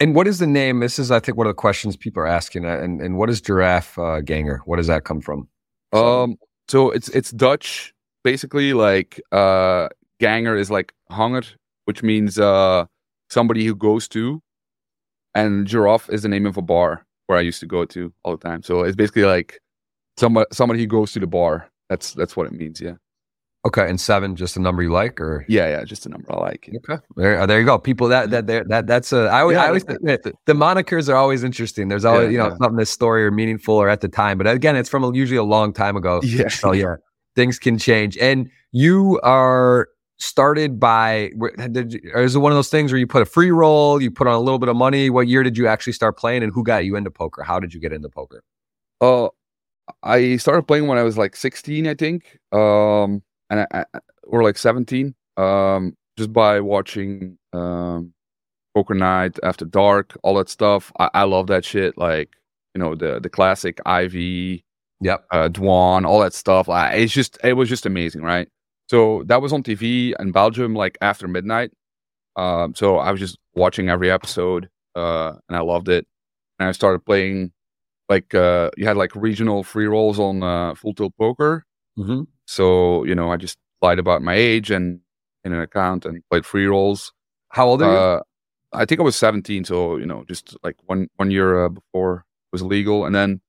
And 0.00 0.16
what 0.16 0.26
is 0.26 0.40
the 0.40 0.48
name? 0.48 0.80
This 0.80 0.98
is, 0.98 1.12
I 1.12 1.20
think, 1.20 1.38
one 1.38 1.46
of 1.46 1.50
the 1.50 1.54
questions 1.54 1.96
people 1.96 2.22
are 2.22 2.26
asking. 2.26 2.64
Uh, 2.66 2.76
and, 2.78 3.00
and 3.00 3.18
what 3.18 3.30
is 3.30 3.40
giraffe 3.40 3.96
uh, 3.98 4.20
ganger? 4.20 4.60
What 4.64 4.78
does 4.78 4.88
that 4.88 5.04
come 5.04 5.20
from? 5.20 5.48
Um, 5.92 6.36
so 6.66 6.90
it's 6.90 7.08
it's 7.10 7.30
Dutch, 7.30 7.94
basically. 8.24 8.72
Like 8.72 9.20
uh, 9.30 9.88
ganger 10.18 10.56
is 10.56 10.70
like 10.70 10.92
hanger, 11.10 11.42
which 11.84 12.02
means 12.02 12.38
uh, 12.38 12.86
somebody 13.30 13.64
who 13.64 13.76
goes 13.76 14.08
to, 14.08 14.40
and 15.34 15.66
giraffe 15.66 16.10
is 16.10 16.22
the 16.22 16.28
name 16.28 16.46
of 16.46 16.56
a 16.56 16.62
bar 16.62 17.06
where 17.28 17.38
I 17.38 17.42
used 17.42 17.60
to 17.60 17.66
go 17.66 17.84
to 17.84 18.12
all 18.24 18.36
the 18.36 18.42
time. 18.42 18.62
So 18.62 18.82
it's 18.82 18.96
basically 18.96 19.24
like 19.24 19.60
somebody 20.16 20.46
somebody 20.52 20.80
who 20.80 20.86
goes 20.86 21.12
to 21.12 21.20
the 21.20 21.28
bar. 21.28 21.68
That's 21.88 22.14
that's 22.14 22.36
what 22.36 22.46
it 22.46 22.52
means. 22.52 22.80
Yeah. 22.80 22.94
Okay, 23.64 23.88
and 23.88 24.00
seven, 24.00 24.34
just 24.34 24.56
a 24.56 24.60
number 24.60 24.82
you 24.82 24.90
like, 24.90 25.20
or 25.20 25.44
yeah, 25.48 25.68
yeah, 25.68 25.84
just 25.84 26.04
a 26.04 26.08
number 26.08 26.32
I 26.32 26.40
like. 26.40 26.68
Okay, 26.68 27.00
there, 27.14 27.40
uh, 27.40 27.46
there 27.46 27.60
you 27.60 27.66
go. 27.66 27.78
People 27.78 28.08
that 28.08 28.30
that 28.30 28.48
that 28.48 28.88
that's 28.88 29.12
a. 29.12 29.28
I 29.28 29.42
always, 29.42 29.54
yeah, 29.54 29.62
I 29.62 29.66
always 29.68 29.84
the, 29.84 30.34
the, 30.46 30.52
monikers 30.52 31.08
are 31.08 31.14
always 31.14 31.44
interesting. 31.44 31.86
There's 31.86 32.04
always 32.04 32.24
yeah, 32.24 32.30
you 32.30 32.38
know 32.38 32.48
yeah. 32.48 32.56
something 32.56 32.76
that's 32.76 32.90
story 32.90 33.24
or 33.24 33.30
meaningful 33.30 33.76
or 33.76 33.88
at 33.88 34.00
the 34.00 34.08
time, 34.08 34.36
but 34.36 34.48
again, 34.48 34.74
it's 34.74 34.88
from 34.88 35.04
a, 35.04 35.14
usually 35.14 35.36
a 35.36 35.44
long 35.44 35.72
time 35.72 35.96
ago. 35.96 36.20
Yeah. 36.32 36.48
So 36.48 36.72
yeah, 36.72 36.96
things 37.36 37.58
can 37.60 37.78
change. 37.78 38.18
And 38.18 38.50
you 38.72 39.20
are 39.22 39.88
started 40.18 40.80
by. 40.80 41.30
Did, 41.70 42.00
is 42.16 42.34
it 42.34 42.38
one 42.40 42.50
of 42.50 42.56
those 42.56 42.70
things 42.70 42.90
where 42.90 42.98
you 42.98 43.06
put 43.06 43.22
a 43.22 43.26
free 43.26 43.52
roll, 43.52 44.02
you 44.02 44.10
put 44.10 44.26
on 44.26 44.34
a 44.34 44.40
little 44.40 44.58
bit 44.58 44.70
of 44.70 44.76
money? 44.76 45.08
What 45.08 45.28
year 45.28 45.44
did 45.44 45.56
you 45.56 45.68
actually 45.68 45.92
start 45.92 46.18
playing, 46.18 46.42
and 46.42 46.52
who 46.52 46.64
got 46.64 46.84
you 46.84 46.96
into 46.96 47.12
poker? 47.12 47.44
How 47.44 47.60
did 47.60 47.72
you 47.72 47.78
get 47.78 47.92
into 47.92 48.08
poker? 48.08 48.42
Uh, 49.00 49.28
I 50.02 50.36
started 50.38 50.66
playing 50.66 50.88
when 50.88 50.98
I 50.98 51.02
was 51.02 51.16
like 51.16 51.36
16, 51.36 51.86
I 51.86 51.94
think. 51.94 52.38
Um 52.50 53.22
and 53.52 53.66
I, 53.72 53.84
I, 53.94 53.98
or 54.24 54.42
like 54.42 54.58
17 54.58 55.14
um, 55.36 55.96
just 56.18 56.32
by 56.32 56.60
watching 56.60 57.38
um, 57.52 58.12
poker 58.74 58.94
night 58.94 59.38
after 59.42 59.64
dark 59.64 60.16
all 60.22 60.34
that 60.36 60.48
stuff 60.48 60.90
I, 60.98 61.10
I 61.14 61.22
love 61.24 61.46
that 61.48 61.64
shit 61.64 61.96
like 61.96 62.30
you 62.74 62.80
know 62.80 62.94
the 62.94 63.20
the 63.20 63.28
classic 63.28 63.78
Ivey 63.86 64.64
yep. 65.00 65.24
uh 65.30 65.48
dwan 65.48 66.06
all 66.06 66.20
that 66.20 66.34
stuff 66.34 66.68
like, 66.68 66.96
it's 66.96 67.12
just 67.12 67.38
it 67.44 67.52
was 67.52 67.68
just 67.68 67.86
amazing 67.86 68.22
right? 68.22 68.48
So 68.88 69.22
that 69.26 69.40
was 69.40 69.52
on 69.52 69.62
tv 69.62 70.12
in 70.18 70.32
belgium 70.32 70.74
like 70.74 70.98
after 71.00 71.28
midnight 71.28 71.70
um 72.36 72.74
so 72.74 72.98
i 72.98 73.10
was 73.10 73.20
just 73.20 73.38
watching 73.54 73.88
every 73.88 74.10
episode 74.10 74.68
uh 74.96 75.32
and 75.48 75.56
i 75.56 75.60
loved 75.60 75.88
it 75.88 76.06
and 76.58 76.68
i 76.68 76.72
started 76.72 77.04
playing 77.04 77.52
like 78.12 78.34
uh 78.34 78.70
you 78.76 78.86
had 78.86 78.96
like 78.96 79.14
regional 79.14 79.62
free 79.62 79.86
rolls 79.86 80.18
on 80.18 80.42
uh 80.42 80.74
full 80.74 80.94
tilt 80.94 81.14
poker. 81.18 81.64
Mm-hmm. 81.98 82.22
So, 82.46 83.04
you 83.04 83.14
know, 83.14 83.32
I 83.32 83.36
just 83.36 83.58
lied 83.80 83.98
about 83.98 84.22
my 84.22 84.34
age 84.34 84.70
and 84.70 85.00
in 85.44 85.52
an 85.52 85.60
account 85.60 86.04
and 86.04 86.22
played 86.30 86.46
free 86.46 86.66
rolls. 86.66 87.12
How 87.48 87.66
old 87.68 87.82
are 87.82 87.90
you? 87.90 87.98
Uh, 87.98 88.20
I 88.72 88.84
think 88.84 89.00
I 89.00 89.04
was 89.04 89.16
17. 89.16 89.64
So, 89.64 89.96
you 89.96 90.06
know, 90.06 90.24
just 90.26 90.56
like 90.62 90.76
one, 90.86 91.08
one 91.16 91.30
year 91.30 91.64
uh, 91.64 91.68
before 91.68 92.14
it 92.16 92.52
was 92.52 92.62
legal. 92.62 93.04
And 93.04 93.14
then. 93.14 93.40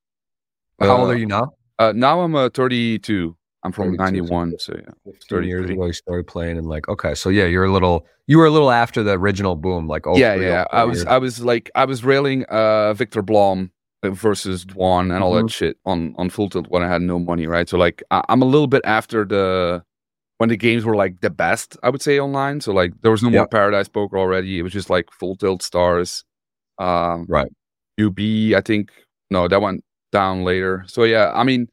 How 0.80 0.98
old 0.98 1.10
are 1.10 1.14
uh, 1.14 1.16
you 1.16 1.26
now? 1.26 1.52
Uh, 1.78 1.92
now 1.94 2.20
I'm 2.20 2.34
uh, 2.34 2.50
32. 2.50 3.36
I'm 3.62 3.72
from 3.72 3.94
91. 3.94 4.58
So, 4.58 4.74
yeah. 4.76 5.12
30 5.30 5.46
years 5.46 5.70
ago, 5.70 5.86
you 5.86 5.92
started 5.92 6.26
playing 6.26 6.58
and 6.58 6.66
like, 6.66 6.88
okay. 6.88 7.14
So, 7.14 7.30
yeah, 7.30 7.46
you're 7.46 7.64
a 7.64 7.72
little, 7.72 8.06
you 8.26 8.36
were 8.36 8.46
a 8.46 8.50
little 8.50 8.70
after 8.70 9.02
the 9.02 9.12
original 9.12 9.56
boom. 9.56 9.86
Like, 9.88 10.06
oh, 10.06 10.16
yeah, 10.16 10.34
yeah. 10.34 10.66
I 10.70 10.84
was, 10.84 11.06
I 11.06 11.16
was 11.16 11.40
like, 11.40 11.70
I 11.74 11.86
was 11.86 12.04
railing 12.04 12.44
uh, 12.44 12.92
Viktor 12.92 13.22
Blom 13.22 13.70
versus 14.10 14.64
Dwan 14.64 15.14
and 15.14 15.22
all 15.22 15.32
mm-hmm. 15.32 15.46
that 15.46 15.52
shit 15.52 15.76
on 15.84 16.14
on 16.18 16.30
full 16.30 16.48
tilt 16.48 16.68
when 16.68 16.82
I 16.82 16.88
had 16.88 17.02
no 17.02 17.18
money, 17.18 17.46
right? 17.46 17.68
So 17.68 17.78
like 17.78 18.02
I, 18.10 18.22
am 18.28 18.42
a 18.42 18.46
little 18.46 18.66
bit 18.66 18.82
after 18.84 19.24
the 19.24 19.82
when 20.38 20.48
the 20.48 20.56
games 20.56 20.84
were 20.84 20.96
like 20.96 21.20
the 21.20 21.30
best, 21.30 21.76
I 21.82 21.90
would 21.90 22.02
say 22.02 22.18
online. 22.18 22.60
So 22.60 22.72
like 22.72 22.92
there 23.02 23.10
was 23.10 23.22
no 23.22 23.30
more 23.30 23.46
Paradise 23.46 23.88
Poker 23.88 24.18
already. 24.18 24.58
It 24.58 24.62
was 24.62 24.72
just 24.72 24.90
like 24.90 25.10
full 25.12 25.36
tilt 25.36 25.62
stars. 25.62 26.24
Um, 26.78 27.26
right. 27.28 27.50
UB, 28.00 28.18
I 28.56 28.60
think 28.64 28.90
no, 29.30 29.46
that 29.48 29.60
went 29.60 29.84
down 30.12 30.44
later. 30.44 30.84
So 30.86 31.04
yeah, 31.04 31.32
I 31.34 31.44
mean, 31.44 31.68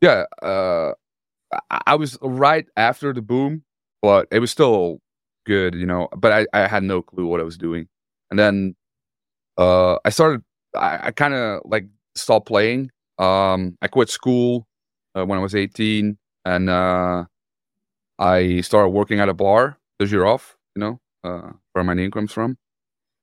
yeah, 0.00 0.24
uh, 0.42 0.92
I, 1.70 1.80
I 1.86 1.94
was 1.96 2.18
right 2.22 2.66
after 2.76 3.12
the 3.12 3.22
boom, 3.22 3.62
but 4.02 4.28
it 4.30 4.38
was 4.38 4.50
still 4.50 5.00
good, 5.44 5.74
you 5.74 5.86
know. 5.86 6.08
But 6.16 6.32
I, 6.32 6.46
I 6.52 6.66
had 6.66 6.82
no 6.82 7.02
clue 7.02 7.26
what 7.26 7.40
I 7.40 7.44
was 7.44 7.58
doing, 7.58 7.88
and 8.30 8.38
then 8.38 8.76
uh, 9.56 9.96
I 10.04 10.10
started 10.10 10.42
I, 10.76 11.08
I 11.08 11.10
kind 11.10 11.34
of 11.34 11.62
like 11.64 11.86
stopped 12.14 12.46
playing. 12.46 12.90
Um, 13.18 13.76
I 13.82 13.88
quit 13.88 14.10
school 14.10 14.66
uh, 15.14 15.24
when 15.24 15.38
I 15.38 15.42
was 15.42 15.54
18, 15.54 16.18
and 16.44 16.70
uh, 16.70 17.24
I 18.18 18.60
started 18.62 18.90
working 18.90 19.20
at 19.20 19.28
a 19.28 19.34
bar, 19.34 19.78
the 19.98 20.06
Giraffe, 20.06 20.56
you 20.74 20.80
know, 20.80 21.00
uh, 21.24 21.52
where 21.72 21.84
my 21.84 21.94
name 21.94 22.10
comes 22.10 22.32
from. 22.32 22.56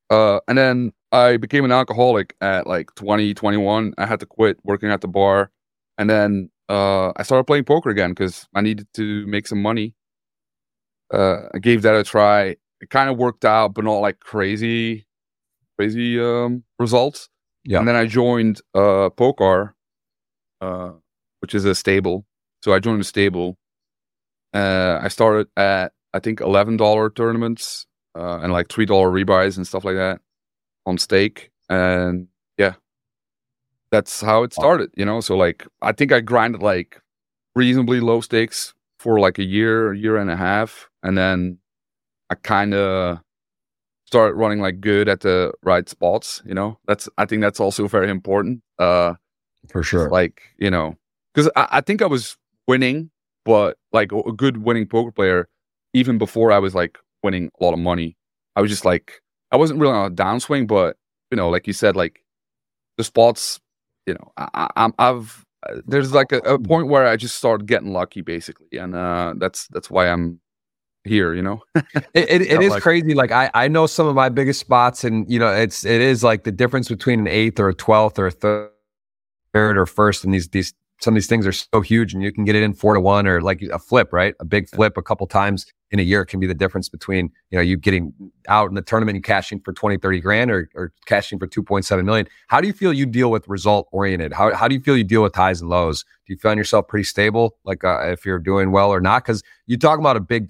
Uh, 0.10 0.40
and 0.48 0.58
then 0.58 0.94
I 1.12 1.38
became 1.38 1.66
an 1.66 1.72
alcoholic 1.72 2.36
at 2.42 2.68
like 2.68 2.94
20, 2.96 3.34
21. 3.34 3.94
I 3.98 4.06
had 4.06 4.20
to 4.20 4.26
quit 4.26 4.58
working 4.64 4.90
at 4.90 5.02
the 5.02 5.08
bar, 5.08 5.52
and 5.98 6.10
then 6.10 6.50
uh, 6.70 7.12
I 7.16 7.24
started 7.24 7.46
playing 7.46 7.66
poker 7.66 7.90
again 7.90 8.12
because 8.12 8.48
I 8.56 8.62
needed 8.62 8.88
to 8.96 9.26
make 9.28 9.48
some 9.48 9.62
money. 9.62 9.96
Uh, 11.14 11.44
I 11.54 11.60
gave 11.60 11.82
that 11.84 11.96
a 11.96 12.04
try. 12.04 12.56
It 12.82 12.90
kind 12.90 13.10
of 13.10 13.18
worked 13.18 13.46
out, 13.46 13.74
but 13.74 13.86
not 13.86 14.00
like 14.00 14.20
crazy, 14.20 15.06
crazy 15.78 16.20
um, 16.20 16.64
results. 16.80 17.30
Yeah. 17.66 17.80
And 17.80 17.88
then 17.88 17.96
I 17.96 18.06
joined 18.06 18.62
uh 18.74 19.10
Poker, 19.10 19.76
uh, 20.62 20.92
which 21.40 21.56
is 21.56 21.66
a 21.66 21.76
stable. 21.76 22.26
So 22.62 22.74
I 22.74 22.80
joined 22.80 23.02
a 23.02 23.06
stable. 23.06 23.58
Uh, 24.54 25.00
I 25.02 25.08
started 25.08 25.48
at 25.58 25.94
I 26.14 26.20
think 26.20 26.42
eleven 26.42 26.78
dollar 26.78 27.10
tournaments 27.10 27.86
uh, 28.16 28.40
and 28.40 28.54
like 28.54 28.70
three 28.70 28.86
dollar 28.86 29.10
rebuys 29.10 29.58
and 29.58 29.66
stuff 29.66 29.84
like 29.84 29.96
that 29.96 30.22
on 30.86 30.98
stake. 30.98 31.50
And 31.70 32.28
yeah, 32.58 32.74
that's 33.92 34.22
how 34.22 34.44
it 34.44 34.54
started. 34.54 34.92
You 34.96 35.06
know, 35.06 35.22
so 35.22 35.36
like 35.36 35.66
I 35.82 35.92
think 35.92 36.12
I 36.12 36.20
grinded 36.20 36.62
like 36.62 37.02
reasonably 37.56 38.00
low 38.00 38.22
stakes 38.22 38.74
for 39.00 39.20
like 39.20 39.40
a 39.40 39.44
year, 39.44 39.94
a 39.94 39.98
year 39.98 40.18
and 40.18 40.30
a 40.30 40.36
half, 40.38 40.90
and 41.02 41.18
then 41.18 41.58
I 42.30 42.36
kind 42.36 42.74
of 42.74 43.20
start 44.14 44.36
running 44.36 44.60
like 44.60 44.80
good 44.80 45.10
at 45.10 45.22
the 45.22 45.52
right 45.64 45.90
spots 45.90 46.44
you 46.46 46.54
know? 46.54 46.78
That's 46.86 47.10
i 47.18 47.26
think 47.26 47.42
that's 47.42 47.60
also 47.60 47.88
very 47.88 48.12
important 48.12 48.62
uh 48.78 49.14
for 49.70 49.82
sure. 49.82 50.08
like 50.12 50.44
you 50.60 50.70
know 50.70 50.96
because 51.34 51.50
I, 51.56 51.68
I, 51.78 51.82
think 51.82 52.04
i 52.04 52.06
was 52.06 52.38
winning 52.68 53.10
but 53.44 53.78
like 53.92 54.12
a 54.12 54.32
good 54.32 54.58
winning 54.58 54.86
poker 54.86 55.12
player 55.12 55.48
even 55.94 56.20
before 56.20 56.52
i 56.52 56.60
was 56.60 56.76
like 56.76 57.00
winning 57.24 57.50
a 57.60 57.64
lot 57.64 57.74
of 57.74 57.80
money 57.80 58.16
i 58.56 58.62
was 58.62 58.70
just 58.70 58.86
like 58.86 59.22
i 59.52 59.58
wasn't 59.58 59.80
really 59.80 59.94
on 59.94 60.12
a 60.12 60.16
downswing 60.16 60.68
but 60.68 60.96
you 61.32 61.38
know 61.38 61.50
like 61.50 61.66
you 61.66 61.74
said 61.74 61.96
like 61.96 62.24
the 63.00 63.04
spots 63.04 63.60
you 64.06 64.14
know 64.14 64.32
I, 64.38 64.70
i'm 64.76 64.94
i've 65.00 65.44
there's 65.88 66.14
like 66.14 66.32
a, 66.32 66.40
a 66.40 66.60
point 66.60 66.88
where 66.88 67.08
i 67.08 67.16
just 67.16 67.36
start 67.36 67.66
getting 67.66 67.94
lucky 67.94 68.22
basically 68.22 68.78
and 68.78 68.94
uh 68.94 69.34
that's 69.38 69.68
that's 69.70 69.90
why 69.90 70.08
i'm 70.08 70.40
here 71.06 71.34
you 71.34 71.42
know 71.42 71.62
it, 71.76 71.84
it, 72.14 72.42
it 72.42 72.62
is 72.62 72.72
like, 72.72 72.82
crazy 72.82 73.14
like 73.14 73.32
i 73.32 73.50
i 73.54 73.68
know 73.68 73.86
some 73.86 74.08
of 74.08 74.16
my 74.16 74.30
biggest 74.30 74.60
spots 74.60 75.04
and 75.04 75.30
you 75.30 75.38
know 75.38 75.54
it's 75.54 75.84
it 75.86 76.02
is 76.02 76.24
like 76.24 76.44
the 76.44 76.52
difference 76.52 76.88
between 76.88 77.20
an 77.20 77.28
eighth 77.28 77.60
or 77.60 77.70
a 77.70 77.76
12th 77.76 78.20
or 78.20 78.28
a 78.28 78.32
third 78.32 79.78
or 79.78 79.86
first 79.86 80.24
and 80.24 80.34
these 80.34 80.48
these 80.50 80.74
some 81.04 81.14
of 81.14 81.16
these 81.16 81.28
things 81.28 81.46
are 81.46 81.52
so 81.52 81.82
huge 81.82 82.14
and 82.14 82.24
you 82.24 82.32
can 82.32 82.46
get 82.46 82.56
it 82.56 82.64
in 82.64 82.74
four 82.74 82.94
to 82.94 83.02
one 83.02 83.28
or 83.28 83.42
like 83.42 83.62
a 83.62 83.78
flip, 83.78 84.14
right? 84.14 84.36
A 84.40 84.46
big 84.46 84.70
flip 84.70 84.98
a 84.98 85.02
couple 85.02 85.28
times 85.28 85.66
in 85.92 86.00
a 86.00 86.02
year 86.02 86.24
can 86.24 86.40
be 86.40 86.48
the 86.48 86.54
difference 86.54 86.88
between, 86.88 87.30
you 87.52 87.58
know, 87.58 87.62
you 87.62 87.76
getting 87.76 88.14
out 88.48 88.70
in 88.70 88.76
the 88.76 88.82
tournament 88.82 89.16
and 89.16 89.24
cashing 89.24 89.60
for 89.60 89.74
20, 89.74 89.98
30 89.98 90.20
grand 90.22 90.50
or, 90.50 90.70
or 90.76 90.94
cashing 91.06 91.40
for 91.40 91.48
2.7 91.48 92.06
million. 92.06 92.28
How 92.48 92.62
do 92.62 92.68
you 92.68 92.74
feel 92.74 92.94
you 92.94 93.06
deal 93.06 93.30
with 93.30 93.48
result 93.48 93.90
oriented? 93.92 94.32
How, 94.34 94.56
how 94.56 94.68
do 94.68 94.76
you 94.76 94.82
feel 94.82 94.96
you 94.96 95.04
deal 95.04 95.22
with 95.22 95.36
highs 95.36 95.62
and 95.62 95.70
lows? 95.70 96.04
Do 96.26 96.34
you 96.34 96.40
find 96.40 96.58
yourself 96.58 96.88
pretty 96.88 97.04
stable? 97.04 97.58
Like 97.66 97.84
uh, 97.84 98.08
if 98.08 98.26
you're 98.26 98.40
doing 98.40 98.72
well 98.72 98.90
or 98.90 99.02
not? 99.02 99.26
Cause 99.26 99.44
you 99.68 99.78
talk 99.78 100.00
about 100.00 100.16
a 100.16 100.22
big 100.22 100.48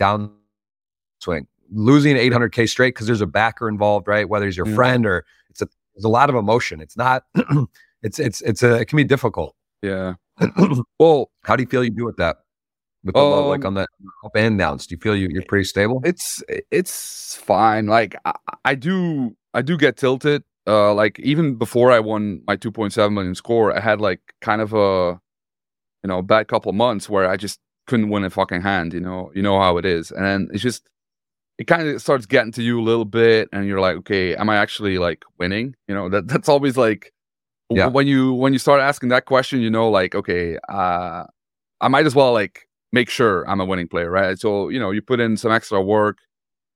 downswing, 1.25 1.47
losing 1.71 2.15
800k 2.15 2.69
straight. 2.69 2.95
Cause 2.95 3.07
there's 3.07 3.21
a 3.21 3.27
backer 3.27 3.69
involved, 3.69 4.07
right? 4.07 4.27
Whether 4.27 4.45
he's 4.45 4.57
your 4.57 4.65
mm-hmm. 4.65 4.75
friend 4.75 5.05
or 5.05 5.25
it's 5.49 5.61
a, 5.61 5.67
there's 5.95 6.05
a 6.05 6.09
lot 6.09 6.29
of 6.29 6.35
emotion. 6.35 6.81
It's 6.81 6.97
not, 6.97 7.23
it's, 8.03 8.19
it's, 8.19 8.41
it's 8.41 8.63
a, 8.63 8.75
it 8.75 8.85
can 8.85 8.97
be 8.97 9.03
difficult. 9.03 9.55
Yeah. 9.81 10.15
well, 10.99 11.31
how 11.43 11.55
do 11.55 11.63
you 11.63 11.69
feel 11.69 11.83
you 11.83 11.91
do 11.91 12.05
with 12.05 12.17
that? 12.17 12.37
with 13.03 13.15
the 13.15 13.21
um, 13.21 13.29
low, 13.29 13.49
like 13.49 13.65
on 13.65 13.73
the 13.73 13.87
up 14.23 14.35
and 14.35 14.57
downs? 14.57 14.87
Do 14.87 14.95
you 14.95 14.99
feel 14.99 15.15
you, 15.15 15.27
you're 15.31 15.43
pretty 15.43 15.65
stable? 15.65 16.01
It's 16.03 16.43
it's 16.47 17.35
fine. 17.35 17.87
Like 17.87 18.15
I, 18.25 18.33
I 18.65 18.75
do 18.75 19.35
I 19.53 19.61
do 19.61 19.77
get 19.77 19.97
tilted. 19.97 20.43
Uh, 20.65 20.93
like 20.93 21.19
even 21.19 21.55
before 21.55 21.91
I 21.91 21.99
won 21.99 22.41
my 22.47 22.55
2.7 22.55 23.11
million 23.11 23.35
score, 23.35 23.75
I 23.75 23.81
had 23.81 23.99
like 23.99 24.21
kind 24.41 24.61
of 24.61 24.73
a 24.73 25.19
you 26.03 26.07
know 26.07 26.21
bad 26.21 26.47
couple 26.47 26.71
months 26.73 27.09
where 27.09 27.29
I 27.29 27.37
just 27.37 27.59
couldn't 27.87 28.09
win 28.09 28.23
a 28.23 28.29
fucking 28.29 28.61
hand. 28.61 28.93
You 28.93 29.01
know, 29.01 29.31
you 29.35 29.41
know 29.41 29.59
how 29.59 29.77
it 29.77 29.85
is, 29.85 30.11
and 30.11 30.49
it's 30.53 30.63
just 30.63 30.87
it 31.57 31.65
kind 31.65 31.87
of 31.87 32.01
starts 32.01 32.25
getting 32.25 32.51
to 32.53 32.63
you 32.63 32.79
a 32.79 32.83
little 32.83 33.05
bit, 33.05 33.49
and 33.53 33.67
you're 33.67 33.79
like, 33.79 33.95
okay, 33.97 34.35
am 34.35 34.49
I 34.49 34.57
actually 34.57 34.97
like 34.97 35.23
winning? 35.37 35.75
You 35.87 35.95
know, 35.95 36.09
that 36.09 36.27
that's 36.27 36.49
always 36.49 36.77
like 36.77 37.13
yeah. 37.69 37.87
when 37.87 38.07
you 38.07 38.33
when 38.33 38.53
you 38.53 38.59
start 38.59 38.81
asking 38.81 39.09
that 39.09 39.25
question, 39.25 39.61
you 39.61 39.69
know, 39.69 39.89
like 39.89 40.15
okay, 40.15 40.57
uh, 40.69 41.23
I 41.81 41.87
might 41.87 42.05
as 42.05 42.15
well 42.15 42.33
like 42.33 42.67
make 42.93 43.09
sure 43.09 43.47
I'm 43.49 43.59
a 43.59 43.65
winning 43.65 43.87
player, 43.87 44.09
right? 44.09 44.39
So, 44.39 44.69
you 44.69 44.79
know, 44.79 44.91
you 44.91 45.01
put 45.01 45.19
in 45.19 45.35
some 45.35 45.51
extra 45.51 45.81
work 45.81 46.19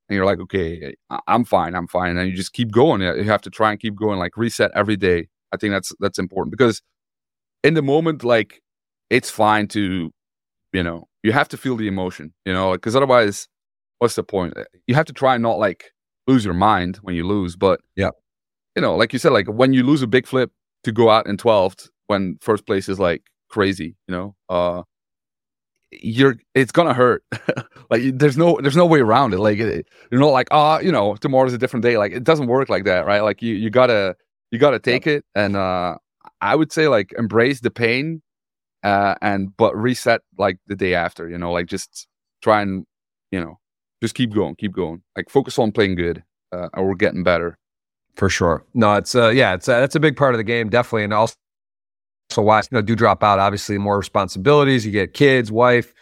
and 0.10 0.16
you're 0.16 0.26
like, 0.26 0.40
okay, 0.40 0.96
I'm 1.28 1.46
fine, 1.46 1.76
I'm 1.76 1.88
fine. 1.88 2.18
And 2.18 2.30
you 2.30 2.36
just 2.36 2.54
keep 2.54 2.72
going. 2.72 3.02
You 3.02 3.24
have 3.24 3.42
to 3.44 3.50
try 3.50 3.72
and 3.72 3.80
keep 3.80 3.96
going, 3.96 4.20
like 4.20 4.36
reset 4.36 4.72
every 4.74 4.98
day. 4.98 5.28
I 5.54 5.58
think 5.58 5.72
that's 5.72 5.94
that's 6.00 6.20
important 6.20 6.52
because 6.52 6.82
in 7.64 7.76
the 7.76 7.82
moment, 7.82 8.24
like 8.24 8.62
it's 9.10 9.30
fine 9.30 9.68
to, 9.70 10.12
you 10.74 10.84
know, 10.84 11.08
you 11.24 11.32
have 11.32 11.48
to 11.50 11.58
feel 11.58 11.78
the 11.78 11.88
emotion, 11.88 12.34
you 12.46 12.54
know, 12.54 12.74
because 12.74 12.96
otherwise, 12.96 13.48
what's 14.00 14.16
the 14.16 14.24
point? 14.24 14.54
You 14.88 14.96
have 14.96 15.06
to 15.06 15.14
try 15.14 15.36
and 15.36 15.44
not 15.44 15.60
like 15.60 15.92
lose 16.28 16.46
your 16.46 16.54
mind 16.54 16.98
when 16.98 17.16
you 17.16 17.26
lose. 17.26 17.56
But 17.56 17.80
yeah, 17.96 18.12
you 18.76 18.82
know, 18.82 18.96
like 18.96 19.14
you 19.14 19.20
said, 19.20 19.32
like 19.32 19.48
when 19.48 19.74
you 19.74 19.84
lose 19.84 20.02
a 20.02 20.08
big 20.08 20.28
flip 20.28 20.52
to 20.84 20.92
go 20.92 21.10
out 21.10 21.28
in 21.28 21.38
12th 21.38 21.90
when 22.08 22.38
first 22.42 22.66
place 22.66 22.88
is 22.88 23.00
like 23.00 23.24
crazy, 23.50 23.96
you 24.08 24.16
know, 24.16 24.36
uh, 24.50 24.84
you're 25.92 26.36
it's 26.54 26.72
gonna 26.72 26.94
hurt 26.94 27.24
like 27.90 28.02
there's 28.18 28.38
no 28.38 28.60
there's 28.62 28.76
no 28.76 28.86
way 28.86 29.00
around 29.00 29.34
it 29.34 29.40
like 29.40 29.58
it, 29.58 29.88
you're 30.12 30.20
not 30.20 30.28
like 30.28 30.48
ah 30.52 30.78
oh, 30.78 30.82
you 30.82 30.92
know 30.92 31.16
tomorrow's 31.16 31.54
a 31.54 31.58
different 31.58 31.84
day 31.84 31.98
like 31.98 32.12
it 32.12 32.24
doesn't 32.24 32.48
work 32.48 32.68
like 32.68 32.84
that 32.84 33.06
right 33.06 33.22
like 33.22 33.42
you 33.42 33.56
you 33.56 33.70
gotta 33.70 34.16
you 34.52 34.60
gotta 34.60 34.80
take 34.80 35.06
yep. 35.06 35.20
it 35.20 35.26
and 35.34 35.56
uh 35.56 35.96
i 36.42 36.56
would 36.56 36.72
say 36.72 36.88
like 36.90 37.14
embrace 37.18 37.62
the 37.62 37.72
pain 37.72 38.22
uh 38.84 39.16
and 39.22 39.56
but 39.56 39.76
reset 39.78 40.22
like 40.38 40.58
the 40.68 40.76
day 40.76 40.94
after 40.94 41.30
you 41.30 41.38
know 41.38 41.54
like 41.54 41.68
just 41.68 42.08
try 42.42 42.62
and 42.62 42.86
you 43.32 43.40
know 43.40 43.58
just 44.02 44.16
keep 44.16 44.34
going 44.34 44.56
keep 44.56 44.74
going. 44.74 45.02
Like 45.16 45.30
focus 45.30 45.58
on 45.60 45.72
playing 45.72 45.96
good 45.96 46.24
uh, 46.52 46.70
and 46.74 46.88
we're 46.88 46.96
getting 46.96 47.24
better. 47.24 47.58
For 48.16 48.30
sure. 48.30 48.64
No 48.74 48.96
it's 48.96 49.14
uh 49.14 49.30
yeah 49.30 49.54
it's 49.54 49.70
uh, 49.70 49.80
that's 49.80 49.96
a 49.96 50.00
big 50.00 50.18
part 50.18 50.34
of 50.34 50.40
the 50.40 50.44
game 50.44 50.70
definitely 50.70 51.04
and 51.04 51.14
also 51.14 51.36
so 52.30 52.42
why 52.42 52.60
you 52.60 52.68
know 52.72 52.82
do 52.82 52.96
drop 52.96 53.24
out 53.24 53.40
obviously 53.40 53.78
more 53.78 53.98
responsibilities 53.98 54.86
you 54.86 54.92
get 54.92 55.14
kids 55.14 55.52
wife 55.52 55.94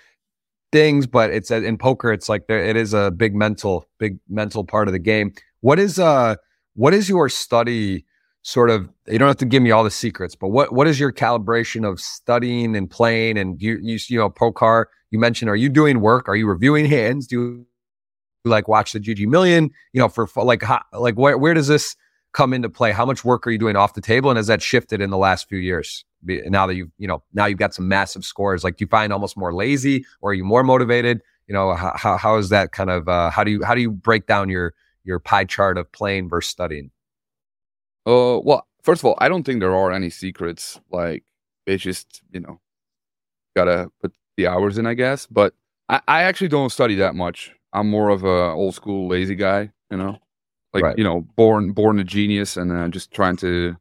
things 0.72 1.06
but 1.06 1.30
it's 1.30 1.52
uh, 1.52 1.62
in 1.62 1.78
poker 1.78 2.12
it's 2.12 2.28
like 2.28 2.48
there 2.48 2.64
it 2.64 2.76
is 2.76 2.94
a 2.94 3.12
big 3.12 3.36
mental 3.36 3.88
big 4.00 4.18
mental 4.30 4.64
part 4.64 4.88
of 4.88 4.94
the 4.94 5.00
game. 5.00 5.34
What 5.62 5.78
is 5.78 6.00
uh 6.00 6.36
what 6.76 6.94
is 6.94 7.10
your 7.10 7.28
study 7.30 8.06
sort 8.44 8.70
of 8.70 8.90
you 9.08 9.18
don't 9.18 9.28
have 9.28 9.38
to 9.38 9.46
give 9.46 9.62
me 9.62 9.72
all 9.72 9.84
the 9.84 9.92
secrets 9.92 10.36
but 10.36 10.50
what 10.50 10.72
what 10.72 10.88
is 10.88 11.00
your 11.00 11.12
calibration 11.12 11.86
of 11.90 12.00
studying 12.00 12.78
and 12.78 12.90
playing? 12.90 13.38
And 13.38 13.62
you 13.62 13.78
you, 13.82 14.00
you 14.08 14.20
know 14.20 14.30
poker 14.30 14.90
you 15.12 15.20
mentioned 15.20 15.50
are 15.50 15.56
you 15.56 15.68
doing 15.68 16.00
work? 16.00 16.30
Are 16.30 16.36
you 16.36 16.48
reviewing 16.48 16.86
hands? 16.86 17.28
Do 17.28 17.36
you 17.36 17.66
like 18.46 18.68
watch 18.68 18.94
the 18.94 19.00
gg 19.00 19.28
million 19.28 19.70
you 19.94 20.00
know 20.00 20.08
for 20.08 20.28
like 20.36 20.62
how, 20.62 20.82
like 20.94 21.16
where, 21.16 21.38
where 21.38 21.54
does 21.54 21.68
this 21.68 21.96
come 22.36 22.54
into 22.54 22.70
play? 22.70 22.92
How 22.92 23.06
much 23.06 23.24
work 23.24 23.48
are 23.48 23.52
you 23.52 23.58
doing 23.58 23.78
off 23.78 23.94
the 23.94 24.02
table 24.02 24.30
and 24.30 24.36
has 24.36 24.48
that 24.48 24.62
shifted 24.62 25.00
in 25.02 25.10
the 25.10 25.18
last 25.18 25.48
few 25.48 25.58
years? 25.58 26.04
Now 26.22 26.68
that 26.68 26.76
you 26.76 26.92
you 26.98 27.08
know 27.08 27.24
now 27.34 27.46
you've 27.46 27.60
got 27.60 27.74
some 27.74 27.88
massive 27.88 28.26
scores 28.26 28.64
like 28.64 28.78
do 28.78 28.84
you 28.84 28.90
find 28.90 29.14
almost 29.14 29.38
more 29.38 29.54
lazy 29.54 30.06
or 30.22 30.32
are 30.32 30.34
you 30.34 30.44
more 30.44 30.64
motivated? 30.64 31.22
You 31.48 31.54
know 31.54 31.74
how 31.76 32.18
how 32.18 32.38
is 32.38 32.50
that 32.50 32.72
kind 32.72 32.90
of 32.90 33.08
uh, 33.08 33.30
how 33.30 33.44
do 33.44 33.52
you 33.52 33.64
how 33.64 33.74
do 33.74 33.82
you 33.82 33.92
break 33.92 34.26
down 34.26 34.50
your 34.50 34.74
your 35.04 35.20
pie 35.20 35.46
chart 35.46 35.78
of 35.78 35.92
playing 35.92 36.28
versus 36.30 36.50
studying? 36.50 36.92
Uh 38.06 38.40
well 38.44 38.68
first 38.86 39.02
of 39.02 39.06
all 39.06 39.18
i 39.18 39.28
don't 39.28 39.44
think 39.44 39.60
there 39.60 39.76
are 39.76 39.92
any 39.92 40.12
secrets 40.12 40.80
like 40.92 41.24
it's 41.66 41.84
just 41.84 42.22
you 42.32 42.40
know 42.40 42.62
gotta 43.56 43.90
put 44.00 44.14
the 44.38 44.46
hours 44.46 44.78
in 44.78 44.86
i 44.86 44.94
guess 44.94 45.26
but 45.26 45.56
i, 45.90 46.00
I 46.08 46.22
actually 46.22 46.50
don't 46.50 46.72
study 46.72 46.96
that 46.96 47.16
much 47.16 47.52
i'm 47.76 47.90
more 47.90 48.10
of 48.10 48.24
a 48.24 48.52
old 48.52 48.74
school 48.74 49.08
lazy 49.08 49.36
guy 49.36 49.70
you 49.92 49.98
know 49.98 50.18
like 50.74 50.84
right. 50.84 50.98
you 50.98 51.04
know 51.04 51.22
born 51.36 51.72
born 51.72 52.00
a 52.00 52.04
genius 52.04 52.58
and 52.58 52.72
uh, 52.72 52.88
just 52.90 53.12
trying 53.12 53.38
to 53.38 53.76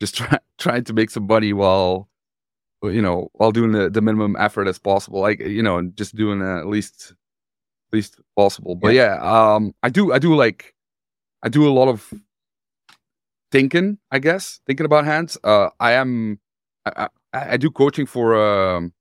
just 0.00 0.16
try, 0.16 0.38
trying 0.58 0.84
to 0.84 0.92
make 0.92 1.10
some 1.10 1.26
money 1.26 1.52
while 1.52 2.08
you 2.82 3.02
know 3.02 3.28
while 3.32 3.52
doing 3.52 3.72
the, 3.72 3.90
the 3.90 4.00
minimum 4.00 4.36
effort 4.38 4.68
as 4.68 4.78
possible 4.78 5.20
like 5.20 5.40
you 5.40 5.62
know 5.62 5.82
just 5.94 6.14
doing 6.14 6.42
uh, 6.42 6.58
at 6.58 6.66
least 6.66 7.14
least 7.92 8.20
possible 8.36 8.74
but 8.74 8.94
yeah. 8.94 9.14
yeah 9.14 9.54
um 9.54 9.74
i 9.82 9.88
do 9.88 10.12
i 10.12 10.18
do 10.18 10.34
like 10.34 10.74
i 11.42 11.48
do 11.48 11.66
a 11.66 11.72
lot 11.72 11.88
of 11.88 12.12
thinking 13.50 13.98
i 14.10 14.18
guess 14.18 14.60
thinking 14.66 14.86
about 14.86 15.04
hands 15.04 15.38
uh 15.44 15.70
i 15.80 15.92
am 15.92 16.38
i 16.84 17.08
i, 17.32 17.52
I 17.52 17.56
do 17.56 17.70
coaching 17.70 18.06
for 18.06 18.34
um 18.36 18.92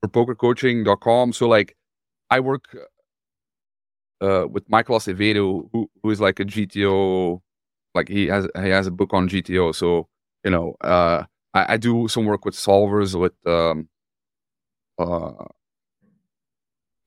for 0.00 0.08
pokercoaching.com 0.08 1.32
so 1.32 1.48
like 1.48 1.76
i 2.30 2.40
work 2.40 2.76
uh 4.20 4.46
with 4.50 4.68
michael 4.68 4.98
acevedo 4.98 5.68
who, 5.72 5.90
who 6.02 6.10
is 6.10 6.20
like 6.20 6.40
a 6.40 6.44
gto 6.44 7.40
like 7.94 8.08
he 8.08 8.26
has 8.26 8.46
he 8.62 8.68
has 8.68 8.86
a 8.86 8.90
book 8.90 9.12
on 9.12 9.28
gto 9.28 9.74
so 9.74 10.08
you 10.44 10.50
know, 10.50 10.76
uh, 10.82 11.24
I, 11.54 11.74
I, 11.74 11.76
do 11.78 12.06
some 12.06 12.26
work 12.26 12.44
with 12.44 12.54
solvers 12.54 13.18
with, 13.18 13.32
um, 13.46 13.88
uh, 14.98 15.44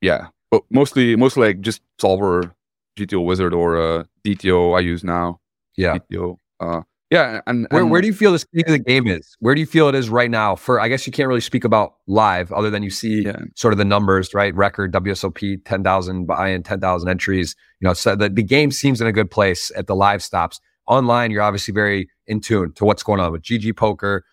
yeah, 0.00 0.28
but 0.50 0.62
mostly, 0.70 1.14
mostly 1.16 1.48
like 1.48 1.60
just 1.60 1.82
solver, 2.00 2.54
GTO 2.98 3.24
wizard 3.24 3.54
or 3.54 3.80
uh, 3.80 4.04
DTO 4.24 4.76
I 4.76 4.80
use 4.80 5.04
now. 5.04 5.38
Yeah. 5.76 5.98
DTO. 5.98 6.36
Uh, 6.58 6.82
yeah, 7.10 7.40
and, 7.46 7.66
where, 7.70 7.86
where 7.86 8.00
do 8.00 8.06
you 8.06 8.12
feel 8.12 8.32
the 8.32 8.38
state 8.38 8.66
of 8.66 8.72
the 8.72 8.78
game 8.78 9.06
is? 9.06 9.36
Where 9.40 9.54
do 9.54 9.60
you 9.60 9.66
feel 9.66 9.88
it 9.88 9.94
is 9.94 10.10
right 10.10 10.30
now? 10.30 10.56
For 10.56 10.80
I 10.80 10.88
guess 10.88 11.06
you 11.06 11.12
can't 11.12 11.28
really 11.28 11.40
speak 11.40 11.64
about 11.64 11.94
live, 12.06 12.52
other 12.52 12.70
than 12.70 12.82
you 12.82 12.90
see 12.90 13.24
yeah. 13.24 13.36
sort 13.54 13.72
of 13.72 13.78
the 13.78 13.84
numbers, 13.84 14.34
right? 14.34 14.54
Record 14.54 14.92
WSOP 14.92 15.64
ten 15.64 15.82
thousand 15.82 16.26
buy-in, 16.26 16.62
ten 16.62 16.80
thousand 16.80 17.08
entries. 17.08 17.56
You 17.80 17.88
know, 17.88 17.94
so 17.94 18.14
the, 18.14 18.28
the 18.28 18.42
game 18.42 18.70
seems 18.70 19.00
in 19.00 19.06
a 19.06 19.12
good 19.12 19.30
place 19.30 19.72
at 19.74 19.86
the 19.86 19.96
live 19.96 20.22
stops 20.22 20.60
online, 20.88 21.30
you're 21.30 21.42
obviously 21.42 21.72
very 21.72 22.08
in 22.26 22.40
tune 22.40 22.72
to 22.72 22.84
what's 22.84 23.02
going 23.02 23.20
on 23.20 23.30
with 23.30 23.42
GG 23.42 23.76
Poker, 23.76 24.24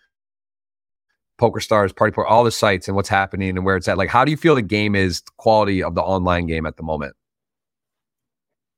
Poker 1.38 1.60
Stars, 1.60 1.92
Party 1.92 2.12
Poker, 2.12 2.26
all 2.26 2.42
the 2.42 2.50
sites 2.50 2.88
and 2.88 2.96
what's 2.96 3.08
happening 3.08 3.50
and 3.50 3.64
where 3.64 3.76
it's 3.76 3.86
at. 3.86 3.98
Like, 3.98 4.08
how 4.08 4.24
do 4.24 4.30
you 4.30 4.36
feel 4.36 4.54
the 4.54 4.62
game 4.62 4.96
is, 4.96 5.20
the 5.20 5.30
quality 5.36 5.82
of 5.82 5.94
the 5.94 6.02
online 6.02 6.46
game 6.46 6.66
at 6.66 6.76
the 6.76 6.82
moment? 6.82 7.14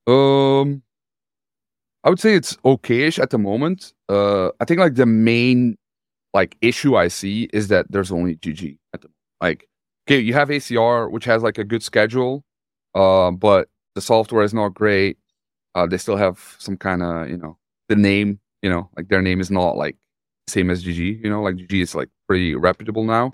Um, 0.07 0.83
I 2.05 2.11
would 2.11 2.21
say 2.21 2.35
it's 2.35 2.57
okayish 2.59 3.19
at 3.19 3.31
the 3.31 3.39
moment. 3.39 3.93
Uh, 4.09 4.49
I 4.61 4.65
think 4.65 4.81
like 4.81 4.95
the 4.95 5.07
main 5.07 5.77
like 6.35 6.57
issue 6.61 6.97
I 6.97 7.09
see 7.09 7.49
is 7.53 7.69
that 7.69 7.87
there's 7.91 8.13
only 8.13 8.37
GG 8.37 8.79
at 8.95 9.03
the 9.03 9.09
like. 9.41 9.69
Okay, 10.09 10.21
you 10.21 10.33
have 10.33 10.49
ACR, 10.49 11.11
which 11.11 11.27
has 11.27 11.43
like 11.43 11.59
a 11.59 11.65
good 11.65 11.83
schedule, 11.83 12.43
uh, 12.95 13.31
but 13.31 13.69
the 13.95 14.01
software 14.01 14.43
is 14.43 14.55
not 14.55 14.71
great. 14.71 15.19
Uh, 15.75 15.87
they 15.87 15.99
still 15.99 16.17
have 16.17 16.57
some 16.59 16.79
kind 16.79 17.03
of 17.03 17.29
you 17.29 17.37
know 17.37 17.59
the 17.89 17.97
name, 17.97 18.41
you 18.63 18.71
know, 18.71 18.89
like 18.97 19.09
their 19.09 19.23
name 19.23 19.41
is 19.41 19.51
not 19.51 19.77
like 19.77 19.97
same 20.49 20.71
as 20.71 20.85
GG, 20.85 21.23
you 21.23 21.31
know, 21.31 21.43
like 21.43 21.57
GG 21.57 21.83
is 21.83 21.95
like 21.95 22.09
pretty 22.27 22.55
reputable 22.55 23.05
now. 23.05 23.33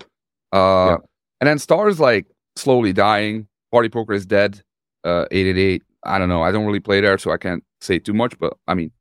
Uh, 0.51 0.91
yeah. 0.91 0.97
And 1.41 1.47
then 1.47 1.59
Stars 1.59 1.99
like 1.99 2.25
slowly 2.55 2.93
dying. 2.93 3.47
Party 3.71 3.89
Poker 3.89 4.13
is 4.13 4.25
dead. 4.25 4.61
Uh, 5.03 5.25
888. 5.31 5.83
I 6.05 6.19
don't 6.19 6.29
know. 6.29 6.41
I 6.41 6.51
don't 6.51 6.65
really 6.65 6.79
play 6.79 7.01
there, 7.01 7.17
so 7.17 7.31
I 7.31 7.37
can't 7.37 7.63
say 7.85 7.99
too 7.99 8.13
much. 8.13 8.37
But 8.39 8.53
I 8.67 8.73
mean, 8.73 8.91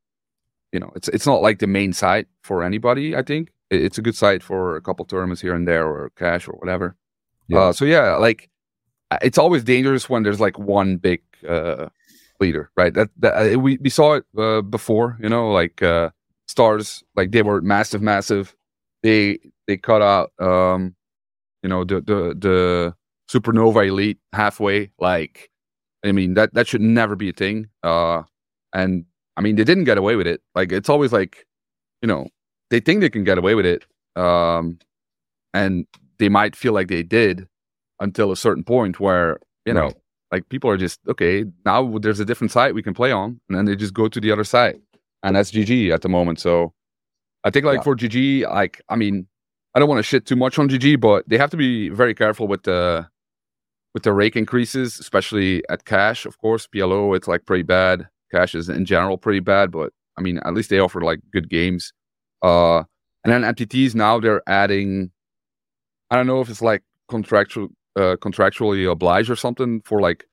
you 0.72 0.80
know, 0.80 0.92
it's 0.94 1.08
it's 1.08 1.26
not 1.26 1.42
like 1.42 1.58
the 1.58 1.66
main 1.66 1.92
site 1.92 2.26
for 2.42 2.62
anybody. 2.62 3.16
I 3.16 3.22
think 3.22 3.50
it's 3.70 3.98
a 3.98 4.02
good 4.02 4.16
site 4.16 4.42
for 4.42 4.76
a 4.76 4.80
couple 4.80 5.04
tournaments 5.04 5.42
here 5.42 5.54
and 5.54 5.66
there, 5.66 5.86
or 5.86 6.10
cash 6.16 6.48
or 6.48 6.52
whatever. 6.52 6.96
Yeah. 7.48 7.58
Uh, 7.58 7.72
so 7.72 7.84
yeah, 7.84 8.16
like 8.16 8.50
it's 9.22 9.38
always 9.38 9.64
dangerous 9.64 10.08
when 10.08 10.22
there's 10.22 10.40
like 10.40 10.58
one 10.58 10.96
big 10.96 11.22
uh, 11.48 11.88
leader, 12.40 12.70
right? 12.76 12.94
That, 12.94 13.10
that 13.18 13.54
uh, 13.54 13.58
we 13.58 13.78
we 13.78 13.90
saw 13.90 14.14
it 14.14 14.24
uh, 14.38 14.62
before, 14.62 15.18
you 15.20 15.28
know, 15.28 15.50
like 15.50 15.82
uh, 15.82 16.10
stars, 16.48 17.02
like 17.14 17.30
they 17.32 17.42
were 17.42 17.60
massive, 17.60 18.02
massive. 18.02 18.54
They 19.02 19.38
they 19.66 19.76
cut 19.76 20.02
out 20.02 20.32
um, 20.38 20.94
you 21.64 21.68
know, 21.68 21.82
the 21.82 22.00
the 22.02 22.36
the 22.38 22.94
supernova 23.30 23.88
elite 23.88 24.18
halfway. 24.32 24.90
Like, 25.00 25.50
I 26.04 26.12
mean, 26.12 26.34
that 26.34 26.52
that 26.54 26.68
should 26.68 26.82
never 26.82 27.16
be 27.16 27.30
a 27.30 27.32
thing. 27.32 27.68
Uh, 27.82 28.22
and 28.74 29.04
I 29.36 29.40
mean, 29.40 29.56
they 29.56 29.64
didn't 29.64 29.84
get 29.84 29.98
away 29.98 30.16
with 30.16 30.26
it. 30.26 30.42
Like, 30.54 30.72
it's 30.72 30.88
always 30.88 31.12
like, 31.12 31.46
you 32.02 32.06
know, 32.06 32.28
they 32.70 32.80
think 32.80 33.00
they 33.00 33.10
can 33.10 33.24
get 33.24 33.38
away 33.38 33.54
with 33.54 33.66
it, 33.66 33.86
um, 34.16 34.78
and 35.54 35.86
they 36.18 36.28
might 36.28 36.56
feel 36.56 36.72
like 36.72 36.88
they 36.88 37.02
did 37.02 37.48
until 38.00 38.32
a 38.32 38.36
certain 38.36 38.64
point 38.64 39.00
where 39.00 39.38
you 39.64 39.72
know, 39.72 39.82
right. 39.82 39.96
like 40.32 40.48
people 40.48 40.70
are 40.70 40.76
just 40.76 41.00
okay. 41.08 41.44
Now 41.64 41.98
there's 41.98 42.20
a 42.20 42.24
different 42.24 42.50
site 42.50 42.74
we 42.74 42.82
can 42.82 42.94
play 42.94 43.12
on, 43.12 43.40
and 43.48 43.58
then 43.58 43.64
they 43.64 43.76
just 43.76 43.94
go 43.94 44.08
to 44.08 44.20
the 44.20 44.30
other 44.30 44.44
side, 44.44 44.80
and 45.22 45.36
that's 45.36 45.50
GG 45.50 45.92
at 45.92 46.02
the 46.02 46.08
moment. 46.08 46.40
So, 46.40 46.72
I 47.44 47.50
think 47.50 47.64
like 47.64 47.78
yeah. 47.78 47.82
for 47.82 47.96
GG, 47.96 48.48
like 48.50 48.80
I 48.88 48.96
mean, 48.96 49.26
I 49.74 49.78
don't 49.78 49.88
want 49.88 49.98
to 49.98 50.02
shit 50.02 50.26
too 50.26 50.36
much 50.36 50.58
on 50.58 50.68
GG, 50.68 51.00
but 51.00 51.28
they 51.28 51.38
have 51.38 51.50
to 51.50 51.56
be 51.56 51.88
very 51.88 52.14
careful 52.14 52.46
with 52.46 52.64
the 52.64 53.08
with 53.94 54.02
the 54.02 54.12
rake 54.12 54.36
increases, 54.36 54.98
especially 54.98 55.62
at 55.68 55.84
cash. 55.84 56.26
Of 56.26 56.38
course, 56.38 56.66
PLO 56.66 57.16
it's 57.16 57.28
like 57.28 57.46
pretty 57.46 57.62
bad. 57.62 58.08
Cash 58.34 58.54
is 58.54 58.68
in 58.68 58.84
general 58.84 59.16
pretty 59.16 59.40
bad, 59.40 59.70
but 59.70 59.92
I 60.18 60.22
mean, 60.22 60.38
at 60.44 60.54
least 60.54 60.70
they 60.70 60.78
offer 60.78 61.00
like 61.00 61.20
good 61.32 61.48
games. 61.48 61.92
Uh, 62.42 62.78
and 63.24 63.32
then 63.32 63.42
MTTs 63.42 63.94
now 63.94 64.18
they're 64.18 64.42
adding. 64.46 65.10
I 66.10 66.16
don't 66.16 66.26
know 66.26 66.40
if 66.40 66.50
it's 66.50 66.62
like 66.62 66.82
contractual, 67.08 67.68
uh, 67.96 68.16
contractually 68.20 68.90
obliged 68.90 69.30
or 69.30 69.36
something 69.36 69.80
for 69.82 70.00
like 70.00 70.24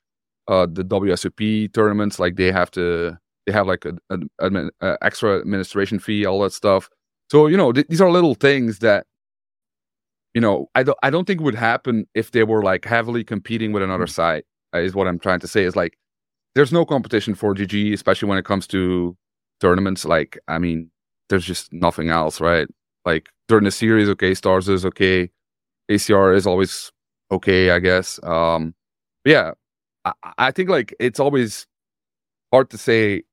uh, 0.47 0.67
the 0.69 0.83
WSOP 0.83 1.73
tournaments. 1.73 2.19
Like 2.19 2.35
they 2.35 2.51
have 2.51 2.71
to, 2.71 3.17
they 3.45 3.53
have 3.53 3.67
like 3.67 3.85
an 3.85 4.69
extra 5.01 5.39
administration 5.39 5.99
fee, 5.99 6.25
all 6.25 6.41
that 6.41 6.53
stuff. 6.53 6.89
So 7.31 7.47
you 7.47 7.57
know, 7.57 7.71
th- 7.71 7.87
these 7.87 8.01
are 8.01 8.11
little 8.11 8.35
things 8.35 8.79
that 8.79 9.05
you 10.33 10.41
know, 10.41 10.67
I 10.75 10.83
don't 10.83 10.97
I 11.03 11.09
don't 11.09 11.25
think 11.25 11.41
would 11.41 11.55
happen 11.55 12.07
if 12.13 12.31
they 12.31 12.43
were 12.43 12.63
like 12.63 12.85
heavily 12.85 13.23
competing 13.23 13.71
with 13.71 13.83
another 13.83 14.05
mm. 14.05 14.13
site. 14.13 14.45
Uh, 14.73 14.79
is 14.79 14.95
what 14.95 15.07
I'm 15.07 15.19
trying 15.19 15.39
to 15.41 15.47
say. 15.47 15.63
Is 15.63 15.75
like 15.75 15.97
there's 16.55 16.71
no 16.71 16.85
competition 16.85 17.35
for 17.35 17.53
GG, 17.53 17.93
especially 17.93 18.29
when 18.29 18.37
it 18.37 18.45
comes 18.45 18.67
to 18.67 19.15
tournaments. 19.59 20.05
Like 20.05 20.37
I 20.47 20.59
mean, 20.59 20.91
there's 21.29 21.45
just 21.45 21.71
nothing 21.73 22.09
else, 22.09 22.41
right? 22.41 22.67
Like 23.05 23.29
during 23.47 23.65
the 23.65 23.71
series, 23.71 24.09
okay, 24.09 24.33
Stars 24.33 24.69
is 24.69 24.85
okay, 24.85 25.29
ACR 25.89 26.35
is 26.35 26.47
always 26.47 26.91
okay, 27.31 27.71
I 27.71 27.79
guess. 27.79 28.19
Um, 28.23 28.73
yeah, 29.25 29.51
I, 30.05 30.13
I 30.37 30.51
think 30.51 30.69
like 30.69 30.93
it's 30.99 31.19
always 31.19 31.67
hard 32.53 32.69
to 32.71 32.77
say. 32.77 33.23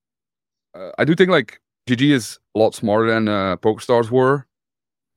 Uh, 0.75 0.91
I 0.99 1.05
do 1.05 1.15
think 1.15 1.31
like 1.31 1.61
GG 1.89 2.11
is 2.11 2.39
a 2.55 2.59
lot 2.59 2.75
smarter 2.75 3.11
than 3.11 3.29
uh, 3.29 3.57
PokerStars 3.57 4.11
were. 4.11 4.47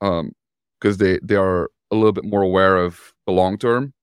Um, 0.02 0.34
because 0.82 0.98
they 0.98 1.20
they 1.22 1.36
are 1.36 1.70
a 1.92 1.96
little 1.96 2.12
bit 2.12 2.26
more 2.26 2.42
aware 2.42 2.78
of 2.78 3.14
the 3.26 3.32
long 3.32 3.58
term. 3.58 3.94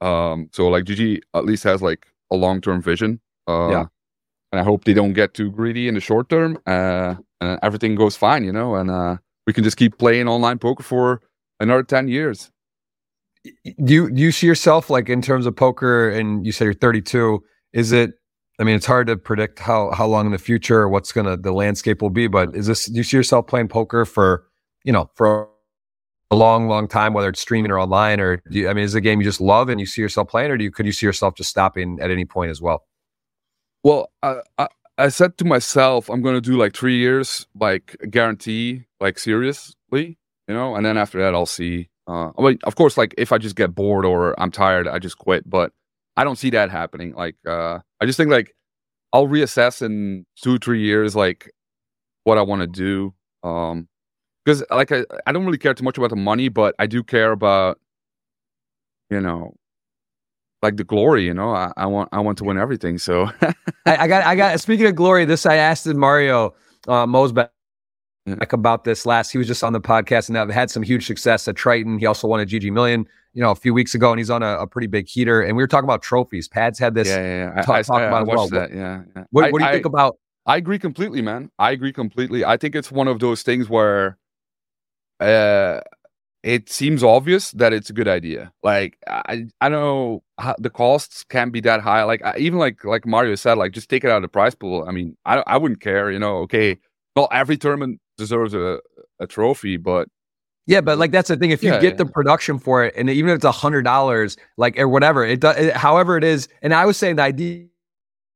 Um, 0.00 0.50
so 0.52 0.68
like 0.68 0.84
GG 0.84 1.20
at 1.34 1.44
least 1.44 1.64
has 1.64 1.82
like 1.82 2.06
a 2.30 2.36
long 2.36 2.60
term 2.60 2.82
vision. 2.82 3.20
Uh, 3.48 3.68
yeah. 3.70 3.84
And 4.52 4.60
I 4.60 4.62
hope 4.62 4.84
they 4.84 4.94
don't 4.94 5.12
get 5.12 5.34
too 5.34 5.50
greedy 5.50 5.88
in 5.88 5.94
the 5.94 6.00
short 6.00 6.28
term. 6.28 6.58
Uh, 6.66 7.16
and 7.40 7.58
everything 7.62 7.94
goes 7.94 8.16
fine, 8.16 8.44
you 8.44 8.52
know, 8.52 8.76
and 8.76 8.90
uh, 8.90 9.16
we 9.46 9.52
can 9.52 9.64
just 9.64 9.76
keep 9.76 9.98
playing 9.98 10.28
online 10.28 10.58
poker 10.58 10.82
for 10.82 11.20
another 11.60 11.82
ten 11.82 12.08
years. 12.08 12.50
Do 13.84 13.94
you 13.94 14.10
do 14.10 14.22
you 14.22 14.32
see 14.32 14.46
yourself 14.46 14.90
like 14.90 15.08
in 15.08 15.22
terms 15.22 15.46
of 15.46 15.54
poker? 15.54 16.10
And 16.10 16.44
you 16.44 16.52
said 16.52 16.64
you're 16.64 16.74
32. 16.74 17.42
Is 17.72 17.92
it? 17.92 18.12
I 18.58 18.64
mean, 18.64 18.74
it's 18.74 18.86
hard 18.86 19.06
to 19.08 19.16
predict 19.16 19.58
how 19.58 19.90
how 19.92 20.06
long 20.06 20.26
in 20.26 20.32
the 20.32 20.38
future 20.38 20.88
what's 20.88 21.12
gonna 21.12 21.36
the 21.36 21.52
landscape 21.52 22.02
will 22.02 22.10
be. 22.10 22.26
But 22.26 22.56
is 22.56 22.66
this? 22.66 22.86
Do 22.86 22.96
you 22.96 23.04
see 23.04 23.16
yourself 23.16 23.46
playing 23.46 23.68
poker 23.68 24.04
for 24.04 24.44
you 24.84 24.92
know 24.92 25.10
for 25.14 25.48
a 26.30 26.36
long, 26.36 26.68
long 26.68 26.88
time, 26.88 27.14
whether 27.14 27.28
it's 27.28 27.40
streaming 27.40 27.70
or 27.70 27.78
online, 27.78 28.20
or 28.20 28.42
you, 28.50 28.68
I 28.68 28.74
mean, 28.74 28.84
is 28.84 28.94
it 28.94 28.98
a 28.98 29.00
game 29.00 29.20
you 29.20 29.24
just 29.24 29.40
love 29.40 29.68
and 29.68 29.78
you 29.78 29.86
see 29.86 30.02
yourself 30.02 30.28
playing, 30.28 30.50
or 30.50 30.56
do 30.56 30.64
you 30.64 30.70
could 30.70 30.86
you 30.86 30.92
see 30.92 31.06
yourself 31.06 31.34
just 31.36 31.50
stopping 31.50 31.98
at 32.00 32.10
any 32.10 32.24
point 32.24 32.50
as 32.50 32.60
well? 32.60 32.84
Well, 33.84 34.10
I 34.22 34.40
I, 34.58 34.68
I 34.98 35.08
said 35.08 35.36
to 35.38 35.44
myself, 35.44 36.08
I'm 36.08 36.22
going 36.22 36.34
to 36.34 36.40
do 36.40 36.56
like 36.56 36.74
three 36.74 36.96
years, 36.96 37.46
like 37.54 37.96
guarantee, 38.10 38.86
like 39.00 39.18
seriously, 39.18 40.18
you 40.48 40.54
know, 40.54 40.74
and 40.74 40.84
then 40.84 40.96
after 40.96 41.20
that, 41.20 41.34
I'll 41.34 41.46
see. 41.46 41.90
Uh, 42.08 42.30
I 42.38 42.42
mean, 42.42 42.58
of 42.64 42.76
course, 42.76 42.96
like 42.96 43.14
if 43.18 43.32
I 43.32 43.38
just 43.38 43.56
get 43.56 43.74
bored 43.74 44.04
or 44.04 44.38
I'm 44.40 44.50
tired, 44.50 44.88
I 44.88 44.98
just 44.98 45.18
quit. 45.18 45.48
But 45.48 45.72
I 46.16 46.24
don't 46.24 46.36
see 46.36 46.50
that 46.50 46.70
happening. 46.70 47.14
Like, 47.14 47.36
uh, 47.46 47.80
I 48.00 48.06
just 48.06 48.16
think 48.16 48.30
like 48.30 48.54
I'll 49.12 49.28
reassess 49.28 49.82
in 49.82 50.24
two, 50.42 50.58
three 50.58 50.82
years, 50.82 51.14
like 51.14 51.50
what 52.24 52.38
I 52.38 52.42
want 52.42 52.62
to 52.62 52.66
do. 52.66 53.14
Um, 53.42 53.88
because 54.46 54.64
like 54.70 54.92
I, 54.92 55.04
I 55.26 55.32
don't 55.32 55.44
really 55.44 55.58
care 55.58 55.74
too 55.74 55.82
much 55.82 55.98
about 55.98 56.10
the 56.10 56.16
money, 56.16 56.48
but 56.48 56.74
I 56.78 56.86
do 56.86 57.02
care 57.02 57.32
about 57.32 57.80
you 59.10 59.20
know 59.20 59.54
like 60.62 60.76
the 60.76 60.84
glory. 60.84 61.26
You 61.26 61.34
know, 61.34 61.50
I, 61.50 61.72
I 61.76 61.86
want 61.86 62.08
I 62.12 62.20
want 62.20 62.38
to 62.38 62.44
win 62.44 62.56
everything. 62.56 62.98
So 62.98 63.28
I, 63.42 63.54
I, 63.86 64.08
got 64.08 64.24
I 64.24 64.36
got 64.36 64.60
speaking 64.60 64.86
of 64.86 64.94
glory, 64.94 65.24
this 65.24 65.46
I 65.46 65.56
asked 65.56 65.86
Mario 65.86 66.54
uh, 66.86 67.06
Mosböck 67.06 67.50
about 68.52 68.84
this 68.84 69.04
last. 69.04 69.32
He 69.32 69.38
was 69.38 69.48
just 69.48 69.64
on 69.64 69.72
the 69.72 69.80
podcast 69.80 70.28
and 70.28 70.52
had 70.52 70.70
some 70.70 70.84
huge 70.84 71.06
success 71.06 71.48
at 71.48 71.56
Triton. 71.56 71.98
He 71.98 72.06
also 72.06 72.28
won 72.28 72.40
a 72.40 72.46
GG 72.46 72.70
Million, 72.72 73.04
you 73.34 73.42
know, 73.42 73.50
a 73.50 73.56
few 73.56 73.74
weeks 73.74 73.96
ago, 73.96 74.12
and 74.12 74.20
he's 74.20 74.30
on 74.30 74.44
a, 74.44 74.58
a 74.58 74.66
pretty 74.66 74.86
big 74.86 75.08
heater. 75.08 75.42
And 75.42 75.56
we 75.56 75.62
were 75.62 75.68
talking 75.68 75.86
about 75.86 76.02
trophies. 76.02 76.46
Pads 76.46 76.78
had 76.78 76.94
this. 76.94 77.08
Yeah, 77.08 77.16
yeah. 77.16 77.52
yeah. 77.56 77.62
Talk, 77.62 77.74
I, 77.74 77.82
talk 77.82 78.02
about 78.02 78.28
I 78.28 78.34
well. 78.34 78.48
that. 78.48 78.72
Yeah. 78.72 79.02
yeah. 79.16 79.24
What, 79.30 79.50
what 79.50 79.58
do 79.58 79.64
you 79.64 79.72
think 79.72 79.86
about? 79.86 80.18
I 80.46 80.56
agree 80.56 80.78
completely, 80.78 81.22
man. 81.22 81.50
I 81.58 81.72
agree 81.72 81.92
completely. 81.92 82.44
I 82.44 82.56
think 82.56 82.76
it's 82.76 82.92
one 82.92 83.08
of 83.08 83.18
those 83.18 83.42
things 83.42 83.68
where 83.68 84.16
uh, 85.20 85.80
it 86.42 86.68
seems 86.68 87.02
obvious 87.02 87.50
that 87.52 87.72
it's 87.72 87.90
a 87.90 87.92
good 87.92 88.06
idea. 88.06 88.52
Like 88.62 88.98
I, 89.08 89.46
I 89.60 89.68
know 89.68 90.22
the 90.58 90.70
costs 90.70 91.24
can't 91.24 91.52
be 91.52 91.60
that 91.62 91.80
high. 91.80 92.04
Like 92.04 92.24
I, 92.24 92.36
even 92.38 92.58
like 92.58 92.84
like 92.84 93.04
Mario 93.04 93.34
said, 93.34 93.54
like 93.54 93.72
just 93.72 93.88
take 93.90 94.04
it 94.04 94.10
out 94.10 94.16
of 94.16 94.22
the 94.22 94.28
prize 94.28 94.54
pool. 94.54 94.84
I 94.86 94.92
mean, 94.92 95.16
I 95.26 95.42
I 95.46 95.56
wouldn't 95.56 95.80
care. 95.80 96.10
You 96.10 96.18
know, 96.18 96.36
okay, 96.38 96.78
not 97.16 97.30
every 97.32 97.56
tournament 97.56 98.00
deserves 98.16 98.54
a 98.54 98.80
a 99.18 99.26
trophy, 99.26 99.76
but 99.76 100.08
yeah, 100.66 100.80
but 100.80 100.98
like 100.98 101.10
that's 101.10 101.28
the 101.28 101.36
thing. 101.36 101.50
If 101.50 101.62
you 101.62 101.72
yeah, 101.72 101.80
get 101.80 101.94
yeah. 101.94 102.04
the 102.04 102.06
production 102.06 102.58
for 102.58 102.84
it, 102.84 102.94
and 102.96 103.08
even 103.08 103.30
if 103.30 103.36
it's 103.36 103.44
a 103.44 103.52
hundred 103.52 103.82
dollars, 103.82 104.36
like 104.56 104.78
or 104.78 104.88
whatever, 104.88 105.24
it 105.24 105.40
does. 105.40 105.72
However, 105.72 106.16
it 106.16 106.24
is. 106.24 106.48
And 106.62 106.74
I 106.74 106.86
was 106.86 106.96
saying 106.96 107.16
the 107.16 107.22
idea 107.22 107.66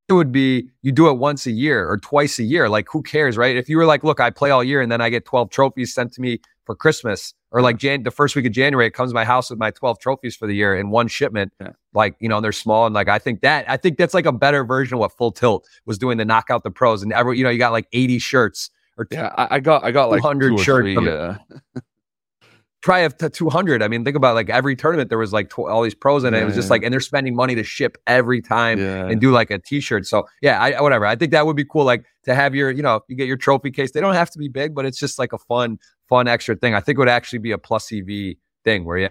would 0.09 0.33
be 0.33 0.69
you 0.83 0.91
do 0.91 1.09
it 1.09 1.15
once 1.15 1.47
a 1.47 1.53
year 1.53 1.89
or 1.89 1.99
twice 1.99 2.39
a 2.39 2.43
year. 2.43 2.69
Like 2.69 2.87
who 2.91 3.03
cares, 3.03 3.37
right? 3.37 3.57
If 3.57 3.69
you 3.69 3.77
were 3.77 3.87
like, 3.87 4.03
look, 4.03 4.21
I 4.21 4.31
play 4.31 4.51
all 4.51 4.65
year 4.65 4.81
and 4.81 4.91
then 4.91 5.01
I 5.01 5.11
get 5.11 5.25
twelve 5.25 5.51
trophies 5.51 5.95
sent 5.95 6.13
to 6.15 6.21
me 6.21 6.41
for 6.71 6.77
Christmas 6.77 7.35
or 7.51 7.63
like 7.63 7.79
Jan- 7.79 8.05
the 8.05 8.13
first 8.13 8.37
week 8.37 8.47
of 8.47 8.53
January, 8.53 8.87
it 8.87 8.93
comes 8.93 9.11
to 9.11 9.15
my 9.15 9.25
house 9.25 9.51
with 9.51 9.59
my 9.59 9.73
12 9.73 9.99
trophies 9.99 10.37
for 10.37 10.47
the 10.47 10.55
year 10.55 10.77
in 10.77 10.91
one 10.91 11.09
shipment. 11.09 11.53
Yeah. 11.61 11.71
Like, 11.95 12.15
you 12.21 12.29
know, 12.29 12.37
and 12.37 12.45
they're 12.45 12.53
small. 12.53 12.87
And 12.87 12.95
like, 12.95 13.09
I 13.09 13.19
think 13.19 13.41
that, 13.41 13.69
I 13.69 13.77
think 13.77 13.99
that's 13.99 14.15
like 14.15 14.25
a 14.25 14.31
better 14.31 14.63
version 14.63 14.95
of 14.95 15.01
what 15.01 15.11
Full 15.17 15.33
Tilt 15.33 15.67
was 15.85 15.99
doing 15.99 16.19
to 16.19 16.25
knock 16.25 16.47
out 16.49 16.63
the 16.63 16.71
pros. 16.71 17.03
And 17.03 17.13
every, 17.13 17.39
you 17.39 17.43
know, 17.43 17.51
you 17.51 17.59
got 17.59 17.73
like 17.73 17.89
80 17.93 18.21
shirts 18.21 18.71
or 18.97 19.09
yeah, 19.11 19.35
I, 19.37 19.57
I 19.57 19.61
got, 19.61 19.83
I 19.83 19.91
got 19.91 20.11
like 20.11 20.23
100 20.23 20.61
shirts. 20.61 20.95
Three, 20.95 21.05
yeah. 21.05 21.39
try 22.83 23.07
to 23.07 23.29
200. 23.29 23.83
I 23.83 23.89
mean, 23.89 24.05
think 24.05 24.17
about 24.17 24.35
like 24.35 24.49
every 24.49 24.75
tournament, 24.75 25.11
there 25.11 25.19
was 25.19 25.33
like 25.33 25.51
tw- 25.51 25.61
all 25.61 25.83
these 25.83 25.95
pros 25.95 26.25
in 26.25 26.33
it. 26.33 26.39
Yeah, 26.39 26.43
it 26.43 26.47
was 26.47 26.55
just 26.55 26.67
yeah. 26.67 26.73
like, 26.73 26.83
and 26.83 26.93
they're 26.93 27.01
spending 27.01 27.35
money 27.35 27.55
to 27.55 27.63
ship 27.63 27.99
every 28.07 28.41
time 28.41 28.79
yeah. 28.79 29.07
and 29.07 29.21
do 29.21 29.31
like 29.31 29.51
a 29.51 29.59
t-shirt. 29.59 30.07
So 30.07 30.27
yeah, 30.41 30.61
I, 30.61 30.81
whatever. 30.81 31.07
I 31.07 31.17
think 31.17 31.33
that 31.33 31.47
would 31.47 31.57
be 31.57 31.65
cool. 31.65 31.85
Like 31.85 32.05
to 32.25 32.35
have 32.35 32.55
your, 32.55 32.71
you 32.71 32.83
know, 32.83 33.01
you 33.09 33.17
get 33.17 33.27
your 33.27 33.37
trophy 33.37 33.71
case. 33.71 33.93
They 33.93 34.01
don't 34.01 34.15
have 34.15 34.31
to 34.31 34.39
be 34.39 34.49
big, 34.49 34.75
but 34.75 34.87
it's 34.87 34.99
just 34.99 35.19
like 35.19 35.33
a 35.33 35.39
fun, 35.39 35.79
fun 36.09 36.27
extra 36.27 36.57
thing. 36.57 36.75
I 36.75 36.81
think 36.81 36.97
it 36.97 37.01
would 37.01 37.09
actually 37.09 37.41
be 37.41 37.53
a 37.53 37.59
plus 37.59 37.93
EV 37.93 38.37
thing 38.65 38.85
where 38.85 38.99
yeah, 38.99 39.09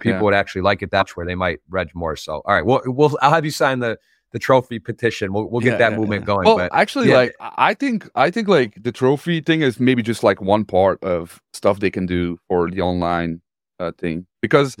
people 0.00 0.24
would 0.24 0.34
actually 0.34 0.62
like 0.62 0.82
it. 0.82 0.90
That's 0.90 1.16
where 1.16 1.24
they 1.24 1.34
might 1.34 1.60
reg 1.70 1.88
more. 1.94 2.16
So, 2.16 2.42
all 2.44 2.54
right, 2.54 2.64
well, 2.64 2.82
we'll, 2.84 3.16
I'll 3.22 3.30
have 3.30 3.44
you 3.44 3.50
sign 3.50 3.80
the, 3.80 3.98
the 4.32 4.38
trophy 4.38 4.78
petition. 4.78 5.32
We'll, 5.32 5.48
we'll 5.48 5.60
get 5.60 5.72
yeah, 5.72 5.78
that 5.78 5.92
yeah, 5.92 5.98
movement 5.98 6.22
yeah. 6.22 6.26
going. 6.26 6.46
Well, 6.46 6.56
but, 6.56 6.74
actually, 6.74 7.08
like 7.08 7.34
I 7.40 7.74
think 7.74 8.08
I 8.14 8.30
think 8.30 8.48
like 8.48 8.82
the 8.82 8.92
trophy 8.92 9.40
thing 9.40 9.62
is 9.62 9.80
maybe 9.80 10.02
just 10.02 10.22
like 10.22 10.40
one 10.40 10.64
part 10.64 11.02
of 11.02 11.40
stuff 11.52 11.80
they 11.80 11.90
can 11.90 12.06
do 12.06 12.38
for 12.48 12.70
the 12.70 12.80
online 12.80 13.40
uh, 13.78 13.92
thing 13.98 14.26
because 14.42 14.76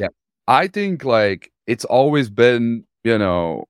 I 0.46 0.66
think 0.66 1.04
like 1.04 1.52
it's 1.66 1.84
always 1.84 2.30
been 2.30 2.84
you 3.04 3.18
know 3.18 3.64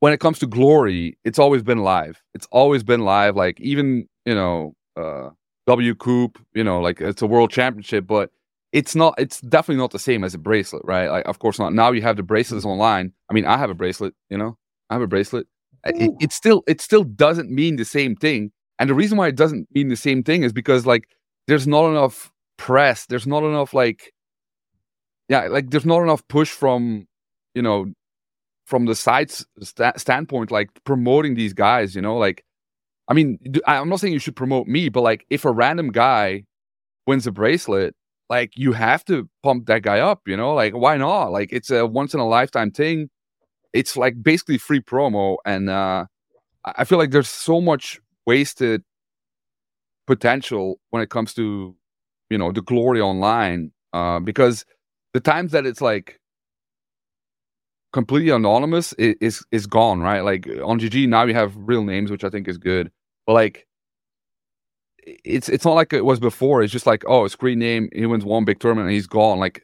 when 0.00 0.12
it 0.12 0.20
comes 0.20 0.38
to 0.38 0.46
glory, 0.46 1.18
it's 1.24 1.38
always 1.38 1.62
been 1.62 1.78
live. 1.78 2.22
It's 2.34 2.48
always 2.50 2.82
been 2.82 3.00
live. 3.00 3.36
Like 3.36 3.60
even 3.60 4.08
you 4.24 4.34
know 4.34 4.74
uh, 4.96 5.30
WCOOP, 5.68 6.36
you 6.54 6.64
know, 6.64 6.80
like 6.80 7.00
it's 7.00 7.22
a 7.22 7.26
world 7.26 7.50
championship, 7.50 8.06
but 8.06 8.30
it's 8.72 8.94
not 8.94 9.14
it's 9.18 9.40
definitely 9.40 9.80
not 9.80 9.90
the 9.90 9.98
same 9.98 10.24
as 10.24 10.34
a 10.34 10.38
bracelet 10.38 10.82
right? 10.84 11.08
Like 11.08 11.26
of 11.26 11.38
course 11.38 11.58
not. 11.58 11.72
Now 11.72 11.90
you 11.92 12.02
have 12.02 12.16
the 12.16 12.22
bracelets 12.22 12.64
online. 12.64 13.12
I 13.30 13.34
mean 13.34 13.46
i 13.46 13.56
have 13.56 13.70
a 13.70 13.74
bracelet 13.74 14.14
you 14.28 14.38
know? 14.38 14.56
I 14.88 14.94
have 14.94 15.02
a 15.02 15.06
bracelet. 15.06 15.46
It, 15.84 16.12
it, 16.20 16.32
still 16.32 16.62
it 16.66 16.80
still 16.80 17.04
doesn't 17.04 17.50
mean 17.50 17.76
the 17.76 17.84
same 17.84 18.14
thing. 18.14 18.52
And 18.78 18.90
the 18.90 18.94
reason 18.94 19.16
why 19.16 19.28
it 19.28 19.36
doesn't 19.36 19.66
mean 19.72 19.88
the 19.88 19.96
same 19.96 20.22
thing 20.22 20.42
is 20.42 20.52
because 20.52 20.84
like 20.84 21.04
there's 21.46 21.66
not 21.66 21.88
enough 21.88 22.30
press. 22.58 23.06
There's 23.06 23.26
not 23.26 23.44
enough 23.44 23.72
like 23.72 24.12
yeah 25.28 25.46
like 25.46 25.70
there's 25.70 25.86
not 25.86 26.02
enough 26.02 26.26
push 26.28 26.50
from 26.50 27.06
you 27.54 27.62
know 27.62 27.86
from 28.66 28.86
the 28.86 28.94
side's 28.94 29.46
st- 29.60 29.98
standpoint 29.98 30.50
like 30.50 30.68
promoting 30.84 31.34
these 31.34 31.52
guys 31.52 31.94
you 31.94 32.02
know? 32.02 32.16
Like 32.16 32.44
i 33.08 33.14
mean 33.14 33.38
i'm 33.66 33.88
not 33.88 34.00
saying 34.00 34.12
you 34.12 34.18
should 34.20 34.36
promote 34.36 34.66
me 34.66 34.88
but 34.88 35.02
like 35.02 35.26
if 35.30 35.44
a 35.44 35.50
random 35.50 35.90
guy 35.90 36.44
wins 37.06 37.26
a 37.26 37.32
bracelet 37.32 37.94
like 38.30 38.52
you 38.56 38.72
have 38.72 39.04
to 39.06 39.28
pump 39.42 39.66
that 39.66 39.82
guy 39.82 39.98
up, 40.00 40.22
you 40.26 40.36
know? 40.36 40.54
Like 40.54 40.72
why 40.74 40.96
not? 40.96 41.32
Like 41.32 41.52
it's 41.52 41.70
a 41.70 41.84
once 41.84 42.14
in 42.14 42.20
a 42.20 42.26
lifetime 42.28 42.70
thing. 42.70 43.10
It's 43.72 43.96
like 43.96 44.22
basically 44.22 44.58
free 44.58 44.80
promo 44.80 45.36
and 45.44 45.68
uh 45.68 46.06
I 46.64 46.84
feel 46.84 46.98
like 46.98 47.10
there's 47.10 47.28
so 47.28 47.60
much 47.60 48.00
wasted 48.26 48.82
potential 50.06 50.80
when 50.90 51.02
it 51.02 51.10
comes 51.10 51.34
to 51.34 51.74
you 52.30 52.38
know 52.38 52.52
the 52.52 52.62
glory 52.62 53.00
online 53.00 53.72
uh 53.92 54.20
because 54.20 54.64
the 55.14 55.20
times 55.20 55.52
that 55.52 55.66
it's 55.66 55.80
like 55.80 56.20
completely 57.92 58.30
anonymous 58.30 58.92
is 58.94 59.44
is 59.52 59.66
gone 59.66 60.00
right 60.00 60.20
like 60.20 60.48
on 60.64 60.78
gg 60.80 61.08
now 61.08 61.24
we 61.26 61.32
have 61.32 61.56
real 61.56 61.84
names 61.84 62.10
which 62.10 62.24
i 62.24 62.30
think 62.30 62.48
is 62.48 62.58
good 62.58 62.90
but 63.26 63.32
like 63.34 63.66
it's 65.24 65.48
it's 65.48 65.64
not 65.64 65.74
like 65.74 65.92
it 65.92 66.04
was 66.04 66.20
before. 66.20 66.62
It's 66.62 66.72
just 66.72 66.86
like, 66.86 67.04
oh, 67.06 67.26
screen 67.28 67.58
name, 67.58 67.88
he 67.92 68.06
wins 68.06 68.24
one 68.24 68.44
big 68.44 68.60
tournament 68.60 68.86
and 68.86 68.94
he's 68.94 69.06
gone. 69.06 69.38
Like, 69.38 69.62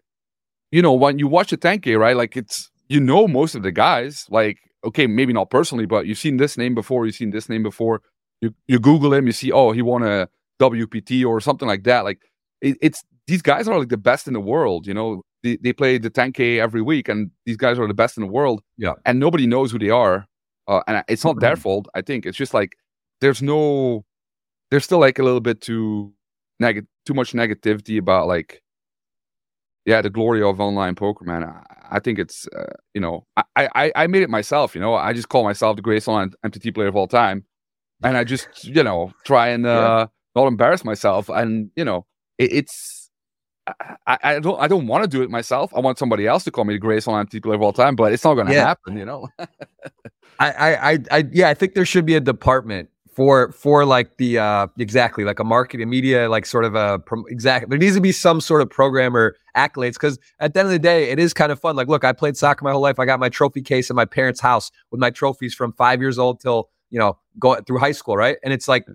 you 0.71 0.83
know, 0.83 0.93
when 0.93 1.19
you 1.19 1.29
watch 1.29 1.51
the 1.51 1.57
10K, 1.57 1.99
right? 1.99 2.17
Like 2.17 2.37
it's 2.37 2.71
you 2.89 3.01
know 3.01 3.27
most 3.29 3.55
of 3.55 3.63
the 3.63 3.73
guys. 3.73 4.27
Like, 4.31 4.59
okay, 4.85 5.07
maybe 5.07 5.33
not 5.33 5.51
personally, 5.51 5.87
but 5.87 6.07
you've 6.07 6.19
seen 6.19 6.37
this 6.37 6.57
name 6.57 6.75
before, 6.75 7.07
you've 7.07 7.15
seen 7.15 7.31
this 7.31 7.49
name 7.49 7.63
before. 7.63 8.03
You 8.41 8.55
you 8.67 8.79
Google 8.79 9.15
him, 9.15 9.27
you 9.27 9.33
see, 9.33 9.53
oh, 9.53 9.73
he 9.73 9.83
won 9.83 10.03
a 10.03 10.29
WPT 10.61 11.25
or 11.27 11.41
something 11.41 11.69
like 11.69 11.85
that. 11.85 12.05
Like 12.05 12.21
it, 12.61 12.77
it's 12.81 13.03
these 13.27 13.43
guys 13.43 13.69
are 13.69 13.79
like 13.79 13.89
the 13.89 13.97
best 13.97 14.27
in 14.27 14.35
the 14.35 14.41
world, 14.41 14.87
you 14.87 14.95
know. 14.95 15.23
They, 15.43 15.59
they 15.63 15.73
play 15.73 15.99
the 15.99 16.11
10K 16.11 16.59
every 16.59 16.83
week, 16.83 17.09
and 17.09 17.31
these 17.45 17.57
guys 17.57 17.79
are 17.79 17.87
the 17.87 17.95
best 17.95 18.17
in 18.17 18.25
the 18.25 18.31
world. 18.31 18.63
Yeah. 18.79 18.95
And 19.05 19.21
nobody 19.21 19.47
knows 19.47 19.71
who 19.71 19.79
they 19.79 19.91
are. 19.91 20.27
Uh, 20.67 20.81
and 20.89 21.05
it's 21.09 21.25
not 21.25 21.39
their 21.39 21.55
fault, 21.55 21.87
I 21.95 22.03
think. 22.03 22.27
It's 22.27 22.37
just 22.37 22.53
like 22.53 22.73
there's 23.21 23.43
no 23.43 24.05
there's 24.71 24.85
still 24.85 24.99
like 24.99 25.19
a 25.19 25.23
little 25.23 25.41
bit 25.41 25.61
too 25.61 26.13
negative, 26.61 26.89
too 27.05 27.15
much 27.15 27.33
negativity 27.33 27.99
about 27.99 28.27
like, 28.27 28.63
yeah, 29.85 30.03
the 30.03 30.11
glory 30.11 30.43
of 30.43 30.61
online 30.61 30.95
poker, 30.95 31.25
man. 31.25 31.45
I, 31.45 31.63
I 31.93 31.99
think 32.01 32.19
it's, 32.19 32.49
uh, 32.49 32.73
you 32.95 33.01
know, 33.01 33.25
I, 33.37 33.69
I 33.75 33.93
I 33.95 34.07
made 34.09 34.23
it 34.23 34.31
myself. 34.31 34.75
You 34.75 34.81
know, 34.81 34.95
I 34.95 35.13
just 35.13 35.29
call 35.29 35.45
myself 35.45 35.77
the 35.77 35.83
greatest 35.83 36.09
online 36.09 36.33
MTT 36.45 36.75
player 36.75 36.89
of 36.89 36.97
all 36.97 37.07
time, 37.07 37.45
and 38.03 38.17
I 38.17 38.25
just 38.25 38.65
you 38.65 38.83
know 38.83 39.13
try 39.25 39.49
and 39.49 39.65
uh, 39.65 39.69
yeah. 39.69 40.41
not 40.41 40.49
embarrass 40.49 40.85
myself. 40.85 41.29
And 41.29 41.71
you 41.77 41.85
know, 41.85 42.05
it, 42.39 42.53
it's 42.53 43.11
I, 44.07 44.19
I, 44.23 44.39
don't 44.41 44.61
I 44.61 44.69
don't 44.69 44.87
want 44.87 45.05
to 45.05 45.09
do 45.09 45.23
it 45.23 45.31
myself. 45.31 45.73
I 45.75 45.81
want 45.81 45.99
somebody 45.99 46.27
else 46.27 46.45
to 46.45 46.51
call 46.51 46.65
me 46.65 46.75
the 46.75 46.79
greatest 46.79 47.07
online 47.09 47.27
MTT 47.27 47.43
player 47.43 47.55
of 47.55 47.63
all 47.63 47.73
time, 47.73 47.97
but 47.97 48.13
it's 48.13 48.25
not 48.25 48.35
going 48.35 48.49
to 48.49 48.55
yeah. 48.55 48.67
happen. 48.67 48.97
You 48.97 49.05
know. 49.05 49.29
I, 50.39 50.75
I 50.75 50.99
I 51.11 51.25
yeah, 51.33 51.49
I 51.49 51.55
think 51.55 51.75
there 51.75 51.87
should 51.87 52.07
be 52.07 52.15
a 52.15 52.21
department 52.21 52.91
for 53.17 53.51
for 53.51 53.87
like 53.87 54.19
the 54.19 54.39
uh 54.39 54.67
exactly 54.79 55.25
like 55.25 55.39
a 55.39 55.45
marketing 55.45 55.89
media 55.89 56.29
like 56.29 56.45
sort 56.45 56.67
of 56.67 56.75
a 56.75 57.03
exact 57.29 57.71
there 57.71 57.79
needs 57.79 57.95
to 57.95 58.01
be 58.01 58.13
some 58.13 58.43
sort 58.43 58.61
of 58.61 58.69
programmer 58.69 59.35
accolades 59.57 59.95
because 59.95 60.19
at 60.39 60.53
the 60.53 60.61
end 60.61 60.67
of 60.67 60.73
the 60.73 60.79
day 60.79 61.09
it 61.09 61.19
is 61.19 61.33
kind 61.33 61.51
of 61.51 61.59
fun. 61.59 61.75
Like 61.77 61.89
look 61.89 62.05
i 62.05 62.13
played 62.13 62.37
soccer 62.37 62.63
my 62.63 62.73
whole 62.73 62.83
life. 62.83 62.99
I 62.99 63.07
got 63.07 63.19
my 63.19 63.31
trophy 63.31 63.63
case 63.63 63.89
in 63.89 63.97
my 63.97 64.05
parents 64.05 64.39
house 64.39 64.71
with 64.91 65.01
my 65.01 65.09
trophies 65.09 65.55
from 65.55 65.73
five 65.73 66.03
years 66.03 66.19
old 66.19 66.41
till 66.41 66.69
you 66.91 66.99
know 66.99 67.17
go 67.39 67.55
through 67.55 67.79
high 67.79 67.93
school 67.93 68.19
right? 68.19 68.37
And 68.45 68.53
it's 68.53 68.69
like 68.69 68.87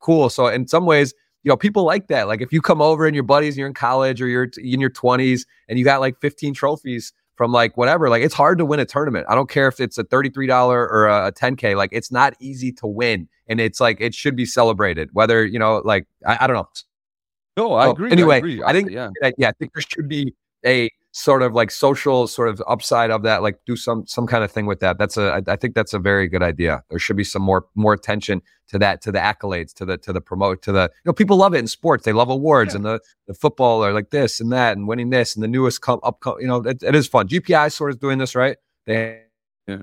cool. 0.00 0.30
So 0.30 0.46
in 0.46 0.66
some 0.66 0.86
ways 0.86 1.12
you 1.42 1.50
know 1.50 1.58
people 1.58 1.84
like 1.84 2.08
that. 2.08 2.26
Like 2.26 2.40
if 2.40 2.54
you 2.54 2.62
come 2.62 2.80
over 2.80 3.04
and 3.04 3.14
your 3.14 3.24
buddies 3.24 3.52
and 3.54 3.58
you're 3.58 3.68
in 3.68 3.74
college 3.74 4.22
or 4.22 4.28
you're 4.28 4.50
in 4.56 4.80
your 4.80 4.90
20s 4.90 5.42
and 5.68 5.78
you 5.78 5.84
got 5.84 6.00
like 6.00 6.18
15 6.22 6.54
trophies 6.54 7.12
from 7.40 7.52
like 7.52 7.74
whatever. 7.78 8.10
Like 8.10 8.22
it's 8.22 8.34
hard 8.34 8.58
to 8.58 8.66
win 8.66 8.80
a 8.80 8.84
tournament. 8.84 9.24
I 9.26 9.34
don't 9.34 9.48
care 9.48 9.66
if 9.66 9.80
it's 9.80 9.96
a 9.96 10.04
$33 10.04 10.68
or 10.68 11.08
a 11.08 11.32
10K. 11.32 11.74
Like 11.74 11.88
it's 11.90 12.12
not 12.12 12.34
easy 12.38 12.70
to 12.72 12.86
win. 12.86 13.30
And 13.46 13.58
it's 13.62 13.80
like 13.80 13.98
it 13.98 14.14
should 14.14 14.36
be 14.36 14.44
celebrated. 14.44 15.08
Whether, 15.14 15.46
you 15.46 15.58
know, 15.58 15.80
like 15.82 16.06
I, 16.26 16.36
I 16.42 16.46
don't 16.46 16.56
know. 16.56 16.68
No, 17.56 17.72
I 17.72 17.88
agree. 17.88 18.12
Anyway, 18.12 18.34
I, 18.34 18.38
agree. 18.38 18.62
I 18.62 18.72
think 18.74 18.90
yeah. 18.90 19.08
yeah, 19.38 19.48
I 19.48 19.52
think 19.52 19.72
there 19.72 19.80
should 19.80 20.06
be 20.06 20.34
a 20.66 20.90
sort 21.12 21.42
of 21.42 21.54
like 21.54 21.70
social 21.70 22.26
sort 22.28 22.48
of 22.48 22.62
upside 22.68 23.10
of 23.10 23.22
that 23.22 23.42
like 23.42 23.58
do 23.66 23.74
some 23.74 24.06
some 24.06 24.26
kind 24.26 24.44
of 24.44 24.50
thing 24.50 24.66
with 24.66 24.80
that. 24.80 24.98
That's 24.98 25.16
a 25.16 25.42
I, 25.46 25.52
I 25.52 25.56
think 25.56 25.74
that's 25.74 25.92
a 25.92 25.98
very 25.98 26.28
good 26.28 26.42
idea. 26.42 26.82
There 26.90 26.98
should 26.98 27.16
be 27.16 27.24
some 27.24 27.42
more 27.42 27.66
more 27.74 27.92
attention 27.92 28.42
to 28.68 28.78
that 28.78 29.02
to 29.02 29.12
the 29.12 29.18
accolades 29.18 29.74
to 29.74 29.84
the 29.84 29.98
to 29.98 30.12
the 30.12 30.20
promote 30.20 30.62
to 30.62 30.72
the 30.72 30.82
you 30.82 31.08
know 31.08 31.12
people 31.12 31.36
love 31.36 31.54
it 31.54 31.58
in 31.58 31.66
sports. 31.66 32.04
They 32.04 32.12
love 32.12 32.30
awards 32.30 32.72
yeah. 32.72 32.76
and 32.76 32.84
the 32.84 33.00
the 33.26 33.34
football 33.34 33.84
are 33.84 33.92
like 33.92 34.10
this 34.10 34.40
and 34.40 34.52
that 34.52 34.76
and 34.76 34.86
winning 34.86 35.10
this 35.10 35.34
and 35.34 35.42
the 35.42 35.48
newest 35.48 35.82
come 35.82 36.00
up 36.02 36.22
you 36.40 36.46
know 36.46 36.58
it, 36.58 36.82
it 36.82 36.94
is 36.94 37.08
fun. 37.08 37.28
Gpi 37.28 37.72
sort 37.72 37.90
of 37.90 38.00
doing 38.00 38.18
this 38.18 38.34
right? 38.34 38.56
They 38.86 39.22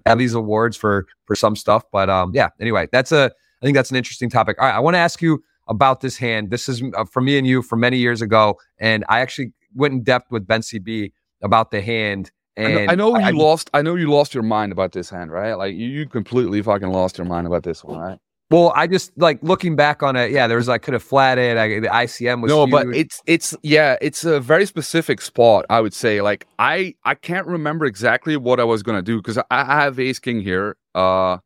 have 0.05 0.17
these 0.17 0.33
awards 0.33 0.75
for 0.75 1.07
for 1.25 1.35
some 1.35 1.55
stuff 1.55 1.83
but 1.93 2.09
um 2.09 2.31
yeah 2.33 2.49
anyway 2.59 2.85
that's 2.91 3.13
a 3.13 3.31
i 3.61 3.65
think 3.65 3.73
that's 3.73 3.89
an 3.89 3.95
interesting 3.95 4.29
topic. 4.29 4.57
All 4.59 4.67
right 4.67 4.75
i 4.75 4.79
want 4.79 4.95
to 4.95 4.99
ask 4.99 5.21
you 5.21 5.43
about 5.69 5.99
this 5.99 6.17
hand. 6.17 6.49
This 6.49 6.69
is 6.69 6.81
uh, 6.95 7.03
for 7.03 7.21
me 7.21 7.37
and 7.37 7.45
you 7.45 7.61
from 7.61 7.81
many 7.81 7.97
years 7.97 8.21
ago 8.21 8.57
and 8.79 9.03
i 9.09 9.19
actually 9.19 9.53
went 9.77 9.93
in 9.93 10.03
depth 10.03 10.31
with 10.31 10.47
Ben 10.47 10.61
CB 10.61 11.11
about 11.41 11.71
the 11.71 11.81
hand. 11.81 12.31
And 12.55 12.89
I 12.89 12.95
know, 12.95 13.15
I 13.15 13.19
know 13.19 13.19
you 13.19 13.25
I, 13.25 13.29
lost. 13.31 13.69
I 13.73 13.81
know 13.83 13.95
you 13.95 14.09
lost 14.09 14.33
your 14.33 14.43
mind 14.43 14.71
about 14.71 14.91
this 14.91 15.09
hand, 15.09 15.31
right? 15.31 15.53
Like 15.53 15.75
you, 15.75 15.87
you 15.87 16.07
completely 16.07 16.61
fucking 16.61 16.89
lost 16.89 17.17
your 17.17 17.25
mind 17.25 17.45
about 17.45 17.63
this 17.63 17.83
one, 17.83 17.99
right? 17.99 18.19
Well, 18.49 18.71
I 18.75 18.87
just 18.87 19.11
like 19.17 19.39
looking 19.43 19.75
back 19.75 20.01
on 20.01 20.15
it. 20.15 20.31
Yeah, 20.31 20.47
there 20.47 20.55
was 20.55 20.69
I 20.69 20.77
could 20.77 20.93
have 20.93 21.03
flatted. 21.03 21.57
I, 21.57 21.79
the 21.81 21.87
ICM 21.87 22.41
was 22.41 22.49
no, 22.49 22.65
huge. 22.65 22.71
but 22.71 22.87
it's 22.95 23.21
it's 23.27 23.55
yeah, 23.61 23.97
it's 24.01 24.23
a 24.23 24.39
very 24.39 24.65
specific 24.65 25.19
spot. 25.21 25.65
I 25.69 25.81
would 25.81 25.93
say 25.93 26.21
like 26.21 26.47
I 26.57 26.95
I 27.03 27.13
can't 27.15 27.45
remember 27.45 27.85
exactly 27.85 28.37
what 28.37 28.61
I 28.61 28.63
was 28.63 28.83
gonna 28.83 29.01
do 29.01 29.17
because 29.17 29.37
I, 29.37 29.43
I, 29.51 29.83
have 29.83 29.99
Ace 29.99 30.19
King 30.19 30.39
here. 30.39 30.77
Uh, 30.95 31.39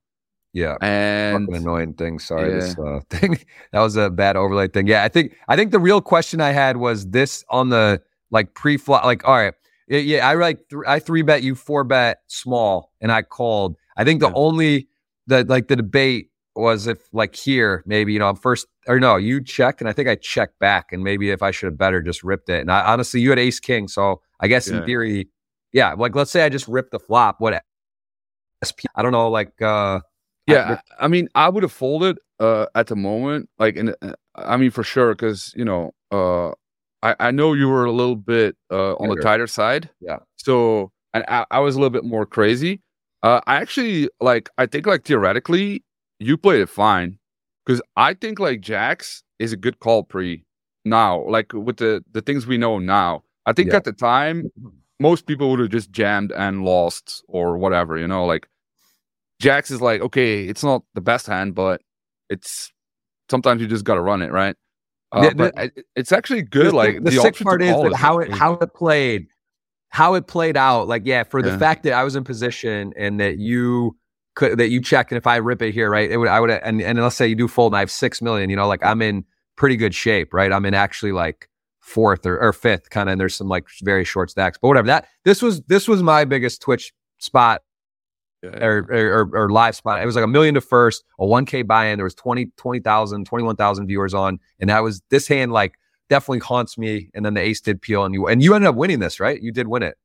yeah, 0.54 0.78
and 0.82 1.48
Fucking 1.48 1.62
annoying 1.62 1.94
thing. 1.94 2.20
Sorry, 2.20 2.50
yeah. 2.50 2.60
this 2.60 2.78
uh, 2.78 3.00
thing 3.10 3.40
that 3.72 3.80
was 3.80 3.96
a 3.96 4.12
bad 4.12 4.36
overlay 4.36 4.68
thing. 4.68 4.86
Yeah, 4.86 5.04
I 5.04 5.08
think 5.08 5.36
I 5.48 5.56
think 5.56 5.72
the 5.72 5.80
real 5.80 6.02
question 6.02 6.40
I 6.40 6.52
had 6.52 6.78
was 6.78 7.08
this 7.08 7.44
on 7.50 7.70
the 7.70 8.00
like 8.32 8.54
pre-flop. 8.56 9.06
Like, 9.06 9.28
all 9.28 9.36
right, 9.36 9.54
yeah, 9.88 10.00
yeah 10.00 10.28
I 10.28 10.34
like 10.36 10.68
th- 10.70 10.84
I 10.88 11.00
three 11.00 11.22
bet 11.22 11.44
you 11.44 11.56
four 11.56 11.84
bet 11.84 12.20
small, 12.28 12.92
and 13.02 13.12
I 13.12 13.22
called. 13.22 13.76
I 13.98 14.04
think 14.04 14.22
the 14.22 14.30
yeah. 14.30 14.36
only 14.36 14.88
the 15.28 15.44
like 15.44 15.68
the 15.68 15.76
debate 15.76 16.32
was 16.56 16.88
if 16.88 17.00
like 17.14 17.36
here 17.36 17.84
maybe 17.86 18.12
you 18.12 18.20
know 18.20 18.28
I'm 18.28 18.36
first 18.36 18.68
or 18.88 19.00
no 19.00 19.16
you 19.16 19.42
check 19.42 19.80
and 19.80 19.90
I 19.90 19.94
think 19.94 20.10
I 20.10 20.16
checked 20.16 20.60
back 20.60 20.92
and 20.92 21.04
maybe 21.04 21.30
if 21.30 21.42
I 21.42 21.52
should 21.52 21.68
have 21.68 21.78
better 21.78 22.02
just 22.02 22.24
ripped 22.24 22.50
it. 22.50 22.62
And 22.62 22.72
I 22.72 22.82
honestly 22.92 23.22
you 23.22 23.30
had 23.30 23.40
Ace 23.40 23.60
King, 23.60 23.88
so 23.88 24.22
I 24.40 24.48
guess 24.48 24.68
yeah. 24.68 24.78
in 24.78 24.86
theory, 24.86 25.30
yeah. 25.72 25.94
Like 25.94 26.16
let's 26.16 26.32
say 26.32 26.44
I 26.44 26.50
just 26.50 26.68
ripped 26.68 26.92
the 26.92 27.00
flop. 27.00 27.40
What? 27.40 27.62
I 28.96 29.02
don't 29.02 29.12
know. 29.12 29.30
Like 29.30 29.62
uh 29.62 30.02
yeah, 30.48 30.80
I, 31.00 31.06
I 31.06 31.08
mean 31.08 31.30
I 31.36 31.48
would 31.48 31.64
have 31.64 31.72
folded 31.72 32.18
uh 32.40 32.66
at 32.76 32.88
the 32.88 32.96
moment. 32.96 33.50
Like 33.58 33.78
and 33.78 33.96
uh, 34.02 34.14
I 34.36 34.58
mean 34.58 34.72
for 34.72 34.84
sure 34.84 35.14
because 35.14 35.54
you 35.56 35.64
know 35.64 35.94
uh 36.12 36.52
I, 37.04 37.16
I 37.20 37.32
know 37.32 37.54
you 37.54 37.68
were 37.68 37.86
a 37.86 37.92
little 37.92 38.16
bit 38.16 38.56
uh, 38.72 38.94
on 38.94 39.10
the 39.10 39.22
tighter 39.22 39.48
side. 39.48 39.90
Yeah. 40.00 40.18
So 40.38 40.92
and 41.14 41.24
I, 41.28 41.46
I 41.52 41.60
was 41.60 41.76
a 41.76 41.80
little 41.80 41.90
bit 41.90 42.04
more 42.04 42.26
crazy. 42.26 42.82
Uh, 43.24 43.42
I 43.48 43.56
actually 43.56 44.10
like 44.20 44.50
I 44.58 44.66
think 44.66 44.86
like 44.86 45.04
theoretically 45.04 45.84
you 46.20 46.38
played 46.38 46.62
it 46.62 46.70
fine 46.70 47.20
because 47.66 47.82
I 47.96 48.14
think 48.14 48.40
like 48.40 48.62
Jacks 48.62 49.24
is 49.40 49.54
a 49.54 49.58
good 49.58 49.80
call 49.80 50.04
pre 50.04 50.44
now 50.86 51.24
like 51.28 51.54
with 51.54 51.78
the 51.78 52.04
the 52.12 52.22
things 52.22 52.48
we 52.48 52.58
know 52.58 52.80
now. 52.80 53.24
I 53.46 53.54
think 53.54 53.72
yeah. 53.72 53.78
at 53.78 53.84
the 53.84 53.94
time 53.94 54.50
most 55.00 55.26
people 55.26 55.50
would 55.50 55.60
have 55.60 55.70
just 55.70 55.92
jammed 55.92 56.32
and 56.32 56.64
lost 56.64 57.24
or 57.28 57.58
whatever 57.58 57.98
you 57.98 58.08
know 58.08 58.26
like 58.26 58.48
Jacks 59.40 59.72
is 59.72 59.82
like 59.82 60.02
okay 60.02 60.46
it's 60.46 60.64
not 60.64 60.84
the 60.94 61.02
best 61.02 61.26
hand 61.26 61.56
but 61.56 61.82
it's 62.30 62.72
sometimes 63.30 63.62
you 63.62 63.68
just 63.68 63.86
got 63.86 63.96
to 63.96 64.02
run 64.02 64.22
it 64.22 64.32
right 64.32 64.56
uh, 65.12 65.30
the, 65.30 65.84
it's 65.96 66.12
actually 66.12 66.42
good. 66.42 66.68
The, 66.68 66.76
like 66.76 67.04
the, 67.04 67.12
sick 67.12 67.38
part 67.38 67.62
is 67.62 67.76
that 67.76 67.94
how 67.94 68.20
it 68.20 68.32
how 68.32 68.54
it 68.54 68.74
played, 68.74 69.28
how 69.90 70.14
it 70.14 70.28
played 70.28 70.58
out. 70.58 70.88
Like 70.88 71.04
yeah, 71.06 71.24
for 71.24 71.42
the 71.42 71.58
fact 71.58 71.84
that 71.84 71.94
I 71.94 72.04
was 72.04 72.16
in 72.16 72.24
position 72.24 72.94
and 72.98 73.20
that 73.20 73.38
you 73.38 73.98
could 74.36 74.58
that 74.58 74.70
you 74.70 74.82
checked, 74.82 75.12
and 75.12 75.18
if 75.18 75.28
I 75.28 75.38
rip 75.38 75.62
it 75.62 75.74
here, 75.74 75.90
right, 75.90 76.10
it 76.10 76.18
would 76.18 76.30
I 76.30 76.40
would 76.40 76.50
and 76.50 76.82
and 76.82 77.02
let's 77.02 77.16
say 77.16 77.28
you 77.28 77.36
do 77.36 77.48
fold, 77.48 77.74
and 77.74 77.78
I 77.78 77.80
have 77.82 77.92
six 77.92 78.22
million. 78.22 78.50
You 78.50 78.56
know, 78.56 78.68
like 78.68 78.84
I'm 78.86 79.02
in 79.02 79.26
pretty 79.58 79.76
good 79.76 79.94
shape, 79.94 80.34
right? 80.34 80.52
I'm 80.52 80.66
in 80.66 80.74
actually 80.74 81.12
like 81.12 81.50
fourth 81.82 82.26
or, 82.26 82.40
or 82.40 82.54
fifth, 82.54 82.90
kind 82.90 83.10
of. 83.10 83.14
And 83.14 83.22
there's 83.22 83.36
some 83.36 83.50
like 83.50 83.68
very 83.84 84.06
short 84.06 84.30
stacks, 84.30 84.58
but 84.62 84.70
whatever. 84.70 84.88
That 84.88 85.08
this 85.26 85.42
was 85.42 85.62
this 85.64 85.88
was 85.88 86.02
my 86.02 86.24
biggest 86.26 86.62
Twitch 86.62 86.94
spot 87.18 87.62
yeah. 88.44 88.66
or, 88.66 88.88
or, 88.90 89.30
or, 89.34 89.50
live 89.50 89.76
spot. 89.76 90.02
It 90.02 90.06
was 90.06 90.16
like 90.16 90.24
a 90.24 90.28
million 90.28 90.56
to 90.56 90.62
first, 90.62 91.04
a 91.20 91.24
1K 91.24 91.66
buy 91.66 91.88
in. 91.88 91.98
There 91.98 92.04
was 92.04 92.16
20, 92.16 92.48
20,000, 92.58 93.26
21,000 93.26 93.88
viewers 93.88 94.14
on. 94.14 94.40
And 94.60 94.70
that 94.70 94.80
was 94.80 95.02
this 95.10 95.28
hand, 95.28 95.52
like, 95.52 95.76
definitely 96.10 96.40
haunts 96.40 96.78
me. 96.78 97.10
And 97.14 97.26
then 97.26 97.34
the 97.34 97.42
ace 97.42 97.62
did 97.62 97.82
peel 97.82 98.04
and 98.04 98.14
you, 98.14 98.28
and 98.28 98.42
you 98.44 98.54
ended 98.54 98.70
up 98.70 98.76
winning 98.76 99.00
this, 99.00 99.20
right? 99.20 99.42
You 99.42 99.52
did 99.52 99.68
win 99.68 99.84
it. 99.84 99.98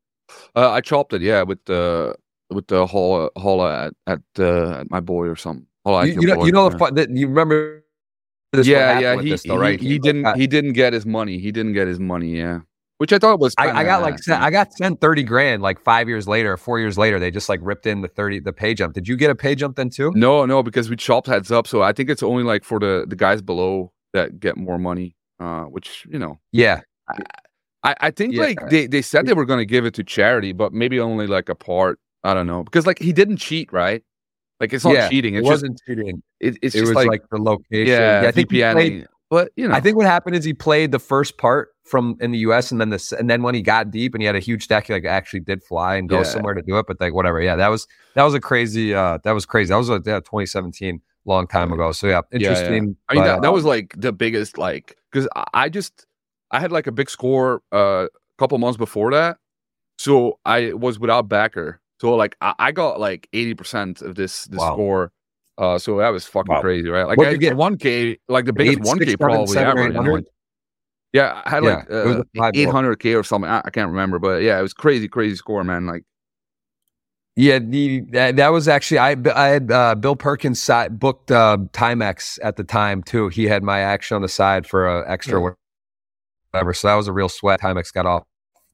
Uh, 0.55 0.71
I 0.71 0.81
chopped 0.81 1.13
it, 1.13 1.23
yeah, 1.23 1.43
with 1.43 1.65
the, 1.65 2.15
with 2.51 2.67
the 2.67 2.87
hall, 2.87 3.31
hall 3.37 3.65
at, 3.67 3.95
at, 4.07 4.21
uh, 4.39 4.81
at 4.81 4.91
my 4.91 5.01
boy 5.01 5.27
or 5.27 5.37
something. 5.37 5.67
you, 5.87 6.21
you, 6.21 6.27
know, 6.27 6.45
you 6.45 6.53
know, 6.53 6.71
yeah. 6.71 6.91
that 6.91 7.11
you 7.11 7.29
remember 7.29 7.83
yeah, 8.63 8.99
yeah. 9.01 9.21
He, 9.21 9.31
this, 9.31 9.43
though, 9.43 9.57
right? 9.57 9.79
he, 9.79 9.87
he, 9.87 9.93
he 9.95 9.99
didn't. 9.99 10.39
He 10.39 10.47
didn't 10.47 10.73
get 10.73 10.95
his 10.95 11.05
money. 11.05 11.39
He 11.39 11.53
didn't 11.53 11.75
get 11.75 11.89
his 11.89 12.01
money. 12.01 12.39
Yeah 12.39 12.61
which 12.99 13.13
I 13.13 13.19
thought 13.19 13.39
was. 13.39 13.55
I, 13.59 13.71
I, 13.71 13.85
got 13.85 14.03
like 14.03 14.17
I 14.29 14.51
got 14.51 14.73
sent 14.73 15.01
thirty 15.01 15.23
grand 15.23 15.63
like 15.63 15.81
five 15.81 16.09
years 16.09 16.27
later, 16.27 16.57
four 16.57 16.79
years 16.79 16.97
later. 16.97 17.19
They 17.19 17.31
just 17.31 17.49
like 17.49 17.61
ripped 17.63 17.87
in 17.87 18.01
the 18.01 18.09
thirty 18.09 18.41
the 18.41 18.53
pay 18.53 18.75
jump. 18.75 18.95
Did 18.95 19.09
you 19.09 19.17
get 19.17 19.31
a 19.31 19.35
pay 19.35 19.55
jump 19.55 19.77
then 19.77 19.91
too? 19.91 20.13
No, 20.15 20.47
no, 20.47 20.63
because 20.63 20.89
we 20.89 20.97
chopped 20.97 21.27
heads 21.27 21.51
up. 21.51 21.67
So 21.67 21.83
I 21.83 21.93
think 21.93 22.11
it's 22.11 22.23
only 22.23 22.43
like 22.43 22.65
for 22.65 22.79
the 22.79 23.05
the 23.09 23.17
guys 23.17 23.43
below 23.43 23.93
that 24.13 24.41
get 24.41 24.57
more 24.57 24.79
money. 24.79 25.15
Uh, 25.39 25.65
which 25.65 26.07
you 26.11 26.19
know, 26.19 26.39
yeah, 26.53 26.81
I, 27.83 27.95
I 28.01 28.11
think 28.11 28.35
yeah. 28.35 28.43
like 28.43 28.71
they, 28.71 28.87
they 28.87 29.03
said 29.03 29.27
they 29.27 29.35
were 29.35 29.45
going 29.45 29.61
to 29.61 29.67
give 29.67 29.85
it 29.85 29.95
to 29.95 30.05
charity, 30.05 30.53
but 30.53 30.73
maybe 30.73 30.99
only 30.99 31.27
like 31.27 31.49
a 31.49 31.55
part. 31.55 32.01
I 32.25 32.35
don't 32.35 32.47
know 32.47 32.65
because 32.65 32.87
like 32.87 32.99
he 32.99 33.13
didn't 33.13 33.37
cheat, 33.37 33.73
right? 33.73 34.03
Like 34.59 34.73
it's 34.73 34.85
not 34.85 34.95
yeah, 34.95 35.09
cheating. 35.09 35.35
It 35.35 35.45
wasn't 35.45 35.75
just, 35.75 35.85
cheating. 35.87 36.23
It, 36.41 36.59
it's 36.63 36.75
it 36.75 36.79
just 36.79 36.89
was 36.89 36.95
like, 36.95 37.09
like, 37.09 37.23
the 37.31 37.39
location. 37.39 37.87
Yeah, 37.87 38.23
yeah 38.23 38.29
I 38.29 38.33
think 38.33 38.51
VPN. 38.51 38.73
Played, 38.73 39.07
but 39.31 39.51
you 39.57 39.67
know, 39.67 39.75
I 39.75 39.81
think 39.81 39.97
what 39.97 40.07
happened 40.07 40.37
is 40.37 40.45
he 40.45 40.55
played 40.55 40.93
the 40.93 40.99
first 40.99 41.37
part 41.37 41.71
from 41.85 42.17
in 42.21 42.31
the 42.31 42.39
U.S. 42.39 42.71
and 42.71 42.81
then 42.81 42.91
the 42.91 43.17
and 43.19 43.29
then 43.29 43.43
when 43.43 43.55
he 43.55 43.63
got 43.63 43.91
deep 43.91 44.15
and 44.15 44.23
he 44.23 44.27
had 44.27 44.37
a 44.37 44.41
huge 44.41 44.69
deck, 44.69 44.87
he 44.87 44.93
like 44.93 45.05
actually 45.05 45.41
did 45.41 45.63
fly 45.63 45.97
and 45.97 46.09
go 46.09 46.19
yeah. 46.19 46.25
somewhere 46.25 46.55
to 46.55 46.63
do 46.63 46.79
it. 46.79 46.87
But 46.87 47.01
like 47.01 47.13
whatever, 47.13 47.41
yeah, 47.41 47.57
that 47.57 47.69
was 47.69 47.89
that 48.15 48.23
was 48.23 48.35
a 48.35 48.41
crazy. 48.41 48.95
uh 48.95 49.19
That 49.25 49.33
was 49.33 49.45
crazy. 49.45 49.71
That 49.71 49.77
was 49.77 49.91
a 49.91 50.01
yeah, 50.05 50.21
2017, 50.21 51.01
long 51.25 51.47
time 51.47 51.73
ago. 51.73 51.93
So 51.93 52.07
yeah, 52.07 52.23
interesting. 52.33 52.67
Yeah. 52.73 52.95
I 53.09 53.15
mean, 53.15 53.23
but, 53.23 53.25
that, 53.25 53.43
that, 53.43 53.53
was 53.53 53.65
like 53.65 53.95
the 53.97 54.13
biggest 54.13 54.59
like 54.59 54.97
because 55.11 55.29
I 55.53 55.69
just 55.69 56.07
I 56.51 56.61
had 56.61 56.73
like 56.73 56.87
a 56.87 56.93
big 56.93 57.11
score 57.11 57.63
uh, 57.73 58.07
a 58.07 58.39
couple 58.39 58.57
months 58.59 58.77
before 58.77 59.11
that, 59.13 59.39
so 59.99 60.39
I 60.45 60.73
was 60.73 60.99
without 60.99 61.29
backer. 61.29 61.81
So 62.01 62.15
like 62.15 62.37
I, 62.41 62.55
I 62.59 62.73
got 62.73 63.01
like 63.01 63.29
80 63.33 63.55
percent 63.55 64.03
of 64.03 64.15
this 64.15 64.45
this 64.45 64.61
wow. 64.61 64.73
score. 64.73 65.13
Uh, 65.59 65.79
so 65.79 65.99
that 65.99 66.11
was 66.11 66.27
fucking 66.27 66.55
wow. 66.55 66.61
crazy, 66.61 66.89
right? 66.89 67.07
Like 67.07 67.19
I, 67.19 67.35
get 67.37 67.57
one 67.57 67.79
K, 67.79 68.19
like 68.29 68.45
the 68.45 68.53
biggest 68.53 68.81
one 68.81 68.99
K 68.99 69.17
probably 69.17 69.57
ever. 69.57 70.23
Yeah, 71.13 71.41
I 71.47 71.51
had 71.51 71.65
yeah, 71.65 71.77
like 71.77 71.91
uh, 71.91 72.53
800k 72.53 73.19
or 73.19 73.23
something. 73.23 73.51
I, 73.51 73.63
I, 73.65 73.71
can't 73.71 73.89
remember, 73.89 74.19
but 74.19 74.43
yeah, 74.43 74.59
it 74.59 74.63
was 74.63 74.75
crazy, 74.75 75.09
crazy 75.09 75.37
score, 75.37 75.65
man. 75.65 75.87
Like, 75.87 76.03
yeah, 77.37 77.59
the 77.59 78.01
that, 78.11 78.37
that 78.37 78.49
was 78.49 78.69
actually 78.69 78.99
I 78.99 79.17
I 79.35 79.47
had 79.47 79.73
uh, 79.73 79.95
Bill 79.95 80.15
Perkins 80.17 80.61
side, 80.61 80.99
booked 80.99 81.31
uh, 81.31 81.57
Timex 81.73 82.39
at 82.43 82.57
the 82.57 82.65
time 82.65 83.03
too. 83.03 83.29
He 83.29 83.45
had 83.45 83.63
my 83.63 83.81
action 83.81 84.15
on 84.15 84.23
the 84.23 84.29
side 84.29 84.67
for 84.67 84.87
a 84.87 85.11
extra 85.11 85.41
yeah. 85.41 85.51
whatever. 86.53 86.75
So 86.75 86.89
that 86.89 86.95
was 86.97 87.09
a 87.09 87.15
real 87.15 87.31
sweat. 87.31 87.61
Timex 87.63 87.95
got 87.95 88.05
off 88.05 88.25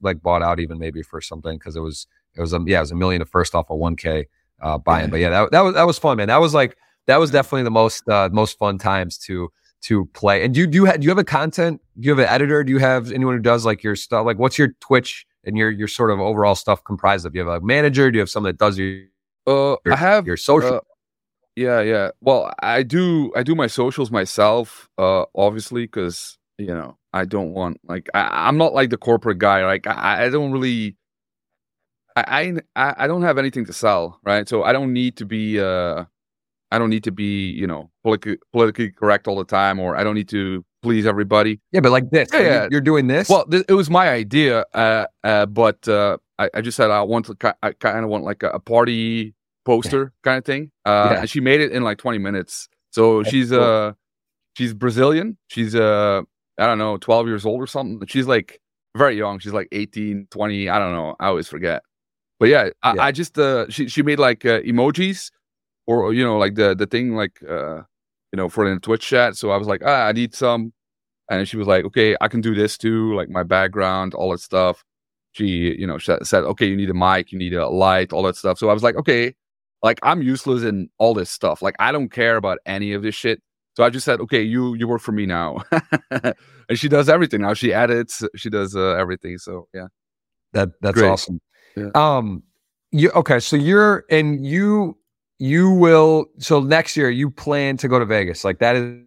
like 0.01 0.21
bought 0.21 0.43
out 0.43 0.59
even 0.59 0.77
maybe 0.77 1.01
for 1.01 1.21
something 1.21 1.57
because 1.57 1.77
it 1.77 1.81
was 1.81 2.07
it 2.35 2.41
was 2.41 2.51
a 2.51 2.59
yeah 2.65 2.79
it 2.79 2.81
was 2.81 2.91
a 2.91 2.95
million 2.95 3.19
to 3.19 3.25
first 3.25 3.55
off 3.55 3.69
a 3.69 3.75
one 3.75 3.95
k 3.95 4.27
uh, 4.63 4.77
buy-in. 4.77 5.11
But 5.11 5.19
yeah, 5.19 5.29
that 5.29 5.51
that 5.51 5.61
was 5.61 5.73
that 5.75 5.83
was 5.83 5.99
fun, 5.99 6.17
man. 6.17 6.29
That 6.29 6.41
was 6.41 6.53
like 6.53 6.75
that 7.05 7.17
was 7.17 7.29
definitely 7.29 7.63
the 7.63 7.71
most 7.71 8.07
uh, 8.07 8.29
most 8.31 8.57
fun 8.57 8.77
times 8.77 9.17
to 9.19 9.51
to 9.83 10.05
play. 10.13 10.43
And 10.43 10.53
do 10.53 10.61
you 10.61 10.67
do 10.67 10.77
you 10.77 10.85
have, 10.85 10.99
do 10.99 11.03
you 11.03 11.09
have 11.09 11.17
a 11.17 11.23
content? 11.23 11.81
Do 11.99 12.07
you 12.07 12.11
have 12.11 12.19
an 12.19 12.33
editor? 12.33 12.63
Do 12.63 12.71
you 12.71 12.79
have 12.79 13.11
anyone 13.11 13.35
who 13.35 13.41
does 13.41 13.65
like 13.65 13.83
your 13.83 13.95
stuff? 13.95 14.25
Like, 14.25 14.39
what's 14.39 14.57
your 14.57 14.69
Twitch 14.79 15.25
and 15.43 15.57
your 15.57 15.69
your 15.69 15.87
sort 15.87 16.11
of 16.11 16.19
overall 16.19 16.55
stuff 16.55 16.83
comprised 16.83 17.25
of? 17.25 17.33
Do 17.33 17.39
you 17.39 17.47
have 17.47 17.61
a 17.61 17.65
manager? 17.65 18.09
Do 18.09 18.17
you 18.17 18.21
have 18.21 18.29
someone 18.29 18.51
that 18.51 18.57
does 18.57 18.77
your? 18.77 19.01
Uh, 19.45 19.75
your, 19.85 19.93
I 19.93 19.97
have 19.97 20.25
your 20.25 20.37
social. 20.37 20.75
Uh, 20.75 20.79
yeah, 21.55 21.81
yeah. 21.81 22.11
Well, 22.21 22.53
I 22.61 22.83
do. 22.83 23.31
I 23.35 23.43
do 23.43 23.53
my 23.55 23.67
socials 23.67 24.09
myself. 24.09 24.89
Uh, 24.97 25.25
obviously, 25.35 25.83
because 25.83 26.37
you 26.57 26.67
know 26.67 26.97
I 27.11 27.25
don't 27.25 27.53
want 27.53 27.81
like 27.83 28.09
I, 28.13 28.47
am 28.47 28.57
not 28.57 28.73
like 28.73 28.89
the 28.89 28.97
corporate 28.97 29.37
guy. 29.37 29.65
Like 29.65 29.85
I, 29.85 30.25
I 30.25 30.29
don't 30.29 30.51
really. 30.51 30.95
I, 32.15 32.61
I 32.75 32.93
I 32.97 33.07
don't 33.07 33.23
have 33.23 33.37
anything 33.37 33.65
to 33.65 33.73
sell, 33.73 34.19
right? 34.23 34.47
So 34.47 34.63
I 34.63 34.73
don't 34.73 34.93
need 34.93 35.17
to 35.17 35.25
be 35.25 35.59
uh 35.59 36.05
I 36.73 36.79
don't 36.79 36.89
need 36.89 37.03
to 37.03 37.11
be, 37.11 37.51
you 37.51 37.67
know, 37.67 37.91
politically, 38.01 38.39
politically 38.51 38.89
correct 38.89 39.27
all 39.27 39.37
the 39.37 39.45
time, 39.45 39.79
or 39.79 39.95
I 39.95 40.03
don't 40.03 40.15
need 40.15 40.29
to 40.29 40.65
please 40.81 41.05
everybody. 41.05 41.61
Yeah, 41.71 41.81
but 41.81 41.91
like 41.91 42.09
this, 42.09 42.29
yeah, 42.33 42.39
yeah. 42.39 42.67
you're 42.71 42.81
doing 42.81 43.05
this. 43.05 43.29
Well, 43.29 43.45
th- 43.45 43.65
it 43.69 43.73
was 43.73 43.91
my 43.91 44.09
idea, 44.09 44.65
uh, 44.73 45.05
uh, 45.23 45.45
but 45.45 45.87
uh, 45.87 46.17
I, 46.39 46.49
I, 46.55 46.61
just 46.61 46.75
said 46.75 46.89
I 46.89 47.03
want 47.03 47.27
to, 47.27 47.55
I 47.61 47.73
kind 47.73 48.03
of 48.03 48.09
want 48.09 48.23
like 48.23 48.41
a, 48.41 48.49
a 48.49 48.59
party 48.59 49.35
poster 49.65 50.13
kind 50.23 50.39
of 50.39 50.45
thing, 50.45 50.71
uh, 50.83 51.09
yeah. 51.11 51.19
and 51.19 51.29
she 51.29 51.41
made 51.41 51.61
it 51.61 51.71
in 51.71 51.83
like 51.83 51.99
20 51.99 52.17
minutes. 52.17 52.67
So 52.89 53.19
That's 53.19 53.29
she's 53.29 53.51
cool. 53.51 53.61
uh, 53.61 53.93
she's 54.57 54.73
Brazilian. 54.73 55.37
She's 55.49 55.75
uh, 55.75 56.23
I 56.57 56.65
don't 56.65 56.79
know, 56.79 56.97
12 56.97 57.27
years 57.27 57.45
old 57.45 57.61
or 57.61 57.67
something. 57.67 58.05
She's 58.07 58.25
like 58.25 58.59
very 58.97 59.15
young. 59.15 59.37
She's 59.37 59.53
like 59.53 59.67
18, 59.71 60.27
20. 60.31 60.69
I 60.69 60.79
don't 60.79 60.93
know. 60.93 61.15
I 61.19 61.27
always 61.27 61.47
forget. 61.47 61.83
But 62.43 62.49
yeah, 62.49 62.69
I, 62.83 62.97
I 62.99 63.11
just 63.13 63.39
uh, 63.39 63.69
she 63.69 63.87
she 63.87 64.03
made 64.03 64.19
like 64.19 64.43
uh, 64.43 64.59
emojis 64.63 65.31
or 65.87 66.13
you 66.13 66.25
know 66.25 66.37
like 66.37 66.55
the 66.55 66.75
the 66.75 66.85
thing 66.85 67.15
like 67.15 67.41
uh 67.49 67.77
you 68.33 68.35
know 68.35 68.49
for 68.49 68.69
the 68.69 68.77
twitch 68.81 69.07
chat. 69.07 69.37
So 69.37 69.51
i 69.51 69.55
was 69.55 69.65
like 69.65 69.81
ah 69.85 70.07
i 70.07 70.11
need 70.11 70.35
some. 70.35 70.73
And 71.29 71.47
she 71.47 71.55
was 71.55 71.67
like 71.67 71.85
okay 71.85 72.17
i 72.19 72.27
can 72.27 72.41
do 72.41 72.53
this 72.53 72.77
too 72.77 73.15
like 73.15 73.29
my 73.29 73.43
background 73.43 74.13
all 74.13 74.29
that 74.31 74.41
stuff. 74.41 74.83
She 75.31 75.45
you 75.79 75.87
know 75.87 75.97
said 75.99 76.43
okay 76.43 76.65
you 76.65 76.75
need 76.75 76.89
a 76.89 76.93
mic 76.93 77.31
you 77.31 77.39
need 77.39 77.53
a 77.53 77.69
light 77.69 78.11
all 78.11 78.23
that 78.23 78.35
stuff. 78.35 78.57
So 78.57 78.67
i 78.67 78.73
was 78.73 78.83
like 78.83 78.97
okay. 78.97 79.33
Like 79.81 79.99
i'm 80.03 80.21
useless 80.21 80.63
in 80.63 80.89
all 80.97 81.13
this 81.13 81.31
stuff. 81.31 81.61
Like 81.61 81.77
i 81.79 81.93
don't 81.93 82.09
care 82.09 82.35
about 82.35 82.57
any 82.65 82.91
of 82.91 83.03
this 83.03 83.15
shit. 83.15 83.41
So 83.77 83.85
i 83.85 83.89
just 83.89 84.03
said 84.03 84.19
okay 84.19 84.41
you 84.41 84.73
you 84.73 84.85
work 84.85 84.99
for 84.99 85.13
me 85.13 85.25
now. 85.25 85.59
And 86.69 86.79
she 86.79 86.89
does 86.89 87.07
everything 87.07 87.41
now. 87.41 87.53
She 87.53 87.73
edits 87.73 88.21
she 88.35 88.49
does 88.49 88.75
uh, 88.75 88.95
everything. 88.95 89.37
So 89.37 89.69
yeah. 89.73 89.87
That 90.51 90.71
that's 90.81 90.99
Great. 90.99 91.09
awesome 91.09 91.39
yeah. 91.75 91.89
um 91.95 92.43
you 92.91 93.09
okay 93.11 93.39
so 93.39 93.55
you're 93.55 94.05
and 94.09 94.45
you 94.45 94.97
you 95.43 95.69
will 95.69 96.25
so 96.37 96.61
next 96.61 96.95
year 96.95 97.09
you 97.09 97.29
plan 97.29 97.75
to 97.75 97.89
go 97.89 97.99
to 97.99 98.05
Vegas. 98.05 98.45
Like 98.45 98.59
that 98.59 98.77
is 98.77 98.97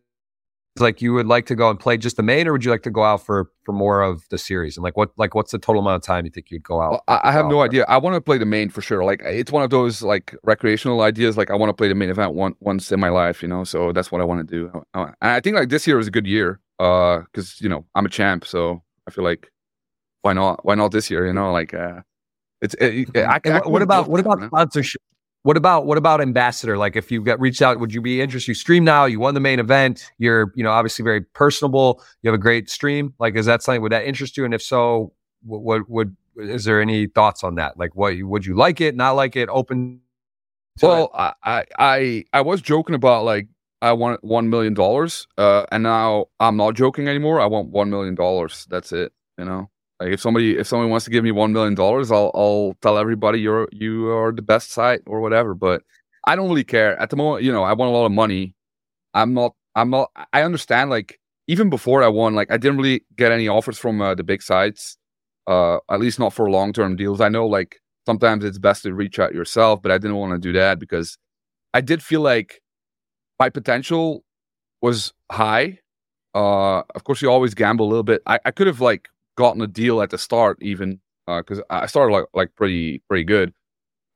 like 0.78 1.00
you 1.00 1.14
would 1.14 1.26
like 1.26 1.46
to 1.46 1.54
go 1.54 1.70
and 1.70 1.80
play 1.80 1.96
just 1.96 2.18
the 2.18 2.22
main 2.22 2.46
or 2.46 2.52
would 2.52 2.62
you 2.62 2.70
like 2.70 2.82
to 2.82 2.90
go 2.90 3.02
out 3.02 3.22
for 3.24 3.50
for 3.64 3.72
more 3.72 4.02
of 4.02 4.28
the 4.28 4.36
series 4.36 4.76
and 4.76 4.84
like 4.84 4.94
what 4.98 5.10
like 5.16 5.34
what's 5.34 5.50
the 5.50 5.58
total 5.58 5.80
amount 5.80 5.96
of 5.96 6.02
time 6.02 6.26
you 6.26 6.30
think 6.30 6.50
you'd 6.50 6.62
go 6.62 6.82
out 6.82 6.90
well, 6.90 7.04
i, 7.08 7.20
I 7.30 7.32
have 7.32 7.46
no 7.46 7.52
for? 7.52 7.64
idea 7.64 7.86
i 7.88 7.96
want 7.96 8.14
to 8.14 8.20
play 8.20 8.36
the 8.36 8.44
main 8.44 8.68
for 8.68 8.82
sure 8.82 9.02
like 9.02 9.22
it's 9.24 9.50
one 9.50 9.62
of 9.62 9.70
those 9.70 10.02
like 10.02 10.36
recreational 10.42 11.00
ideas 11.00 11.38
like 11.38 11.50
i 11.50 11.54
want 11.54 11.70
to 11.70 11.72
play 11.72 11.88
the 11.88 11.94
main 11.94 12.10
event 12.10 12.34
one, 12.34 12.54
once 12.60 12.92
in 12.92 13.00
my 13.00 13.08
life 13.08 13.40
you 13.40 13.48
know 13.48 13.64
so 13.64 13.90
that's 13.90 14.12
what 14.12 14.20
i 14.20 14.24
want 14.24 14.46
to 14.46 14.54
do 14.54 14.84
and 14.92 15.14
i 15.22 15.40
think 15.40 15.56
like 15.56 15.70
this 15.70 15.86
year 15.86 15.98
is 15.98 16.08
a 16.08 16.10
good 16.10 16.26
year 16.26 16.60
uh 16.78 17.20
because 17.20 17.58
you 17.62 17.70
know 17.70 17.86
i'm 17.94 18.04
a 18.04 18.10
champ 18.10 18.44
so 18.44 18.82
i 19.08 19.10
feel 19.10 19.24
like 19.24 19.50
why 20.20 20.34
not 20.34 20.62
why 20.62 20.74
not 20.74 20.92
this 20.92 21.10
year 21.10 21.26
you 21.26 21.32
know 21.32 21.50
like 21.52 21.72
uh 21.72 22.02
it's 22.66 23.08
it, 23.14 23.16
I, 23.16 23.40
I, 23.44 23.68
what 23.68 23.82
about 23.82 24.08
what 24.08 24.20
about 24.20 24.42
sponsorship 24.46 25.00
what 25.46 25.56
about 25.56 25.86
what 25.86 25.96
about 25.96 26.20
ambassador? 26.20 26.76
Like 26.76 26.96
if 26.96 27.12
you 27.12 27.22
got 27.22 27.38
reached 27.38 27.62
out, 27.62 27.78
would 27.78 27.94
you 27.94 28.02
be 28.02 28.20
interested? 28.20 28.48
You 28.48 28.54
stream 28.54 28.82
now, 28.82 29.04
you 29.04 29.20
won 29.20 29.34
the 29.34 29.40
main 29.40 29.60
event, 29.60 30.10
you're, 30.18 30.52
you 30.56 30.64
know, 30.64 30.72
obviously 30.72 31.04
very 31.04 31.20
personable, 31.20 32.02
you 32.22 32.28
have 32.28 32.34
a 32.34 32.42
great 32.42 32.68
stream. 32.68 33.14
Like, 33.20 33.36
is 33.36 33.46
that 33.46 33.62
something 33.62 33.80
would 33.82 33.92
that 33.92 34.04
interest 34.04 34.36
you? 34.36 34.44
And 34.44 34.52
if 34.52 34.60
so, 34.60 35.12
what 35.44 35.88
would 35.88 36.16
is 36.36 36.64
there 36.64 36.82
any 36.82 37.06
thoughts 37.06 37.44
on 37.44 37.54
that? 37.54 37.78
Like 37.78 37.94
what 37.94 38.14
would 38.20 38.44
you 38.44 38.56
like 38.56 38.80
it, 38.80 38.96
not 38.96 39.12
like 39.12 39.36
it, 39.36 39.48
open 39.48 40.00
well, 40.82 41.10
I, 41.14 41.64
I 41.78 42.24
I 42.32 42.40
was 42.40 42.60
joking 42.60 42.94
about 42.94 43.24
like 43.24 43.46
I 43.80 43.92
want 43.92 44.24
one 44.24 44.50
million 44.50 44.74
dollars, 44.74 45.26
uh, 45.38 45.64
and 45.70 45.84
now 45.84 46.26
I'm 46.40 46.56
not 46.56 46.74
joking 46.74 47.08
anymore. 47.08 47.40
I 47.40 47.46
want 47.46 47.68
one 47.68 47.88
million 47.88 48.14
dollars. 48.14 48.66
That's 48.68 48.92
it. 48.92 49.12
You 49.38 49.44
know. 49.44 49.70
Like 50.00 50.10
if 50.10 50.20
somebody 50.20 50.58
if 50.58 50.66
somebody 50.66 50.90
wants 50.90 51.04
to 51.06 51.10
give 51.10 51.24
me 51.24 51.32
one 51.32 51.52
million 51.52 51.74
dollars, 51.74 52.12
I'll 52.12 52.30
I'll 52.34 52.74
tell 52.82 52.98
everybody 52.98 53.40
you're 53.40 53.68
you 53.72 54.10
are 54.10 54.32
the 54.32 54.42
best 54.42 54.70
site 54.70 55.00
or 55.06 55.20
whatever. 55.20 55.54
But 55.54 55.82
I 56.26 56.36
don't 56.36 56.48
really 56.48 56.64
care 56.64 57.00
at 57.00 57.10
the 57.10 57.16
moment. 57.16 57.44
You 57.44 57.52
know, 57.52 57.62
I 57.62 57.72
want 57.72 57.90
a 57.90 57.96
lot 57.96 58.06
of 58.06 58.12
money. 58.12 58.54
I'm 59.14 59.32
not. 59.34 59.54
I'm 59.74 59.90
not. 59.90 60.10
I 60.32 60.42
understand. 60.42 60.90
Like 60.90 61.18
even 61.48 61.70
before 61.70 62.02
I 62.02 62.08
won, 62.08 62.34
like 62.34 62.50
I 62.50 62.58
didn't 62.58 62.78
really 62.78 63.04
get 63.16 63.32
any 63.32 63.48
offers 63.48 63.78
from 63.78 64.00
uh, 64.02 64.14
the 64.14 64.24
big 64.24 64.42
sites. 64.42 64.98
Uh, 65.46 65.78
at 65.90 66.00
least 66.00 66.18
not 66.18 66.32
for 66.32 66.50
long 66.50 66.72
term 66.72 66.96
deals. 66.96 67.20
I 67.20 67.28
know 67.28 67.46
like 67.46 67.76
sometimes 68.04 68.44
it's 68.44 68.58
best 68.58 68.82
to 68.82 68.94
reach 68.94 69.18
out 69.18 69.34
yourself, 69.34 69.80
but 69.80 69.92
I 69.92 69.98
didn't 69.98 70.16
want 70.16 70.32
to 70.32 70.38
do 70.38 70.52
that 70.58 70.78
because 70.78 71.16
I 71.72 71.80
did 71.80 72.02
feel 72.02 72.20
like 72.20 72.60
my 73.38 73.48
potential 73.48 74.24
was 74.82 75.12
high. 75.30 75.78
Uh, 76.34 76.82
of 76.94 77.04
course, 77.04 77.22
you 77.22 77.30
always 77.30 77.54
gamble 77.54 77.86
a 77.86 77.88
little 77.88 78.02
bit. 78.02 78.22
I, 78.26 78.38
I 78.44 78.50
could 78.50 78.66
have 78.66 78.80
like 78.80 79.08
gotten 79.36 79.62
a 79.62 79.66
deal 79.66 80.02
at 80.02 80.10
the 80.10 80.18
start, 80.18 80.58
even 80.62 81.00
because 81.26 81.60
uh, 81.60 81.64
I 81.70 81.86
started 81.86 82.12
like 82.12 82.26
like 82.34 82.54
pretty 82.56 83.02
pretty 83.08 83.24
good. 83.24 83.52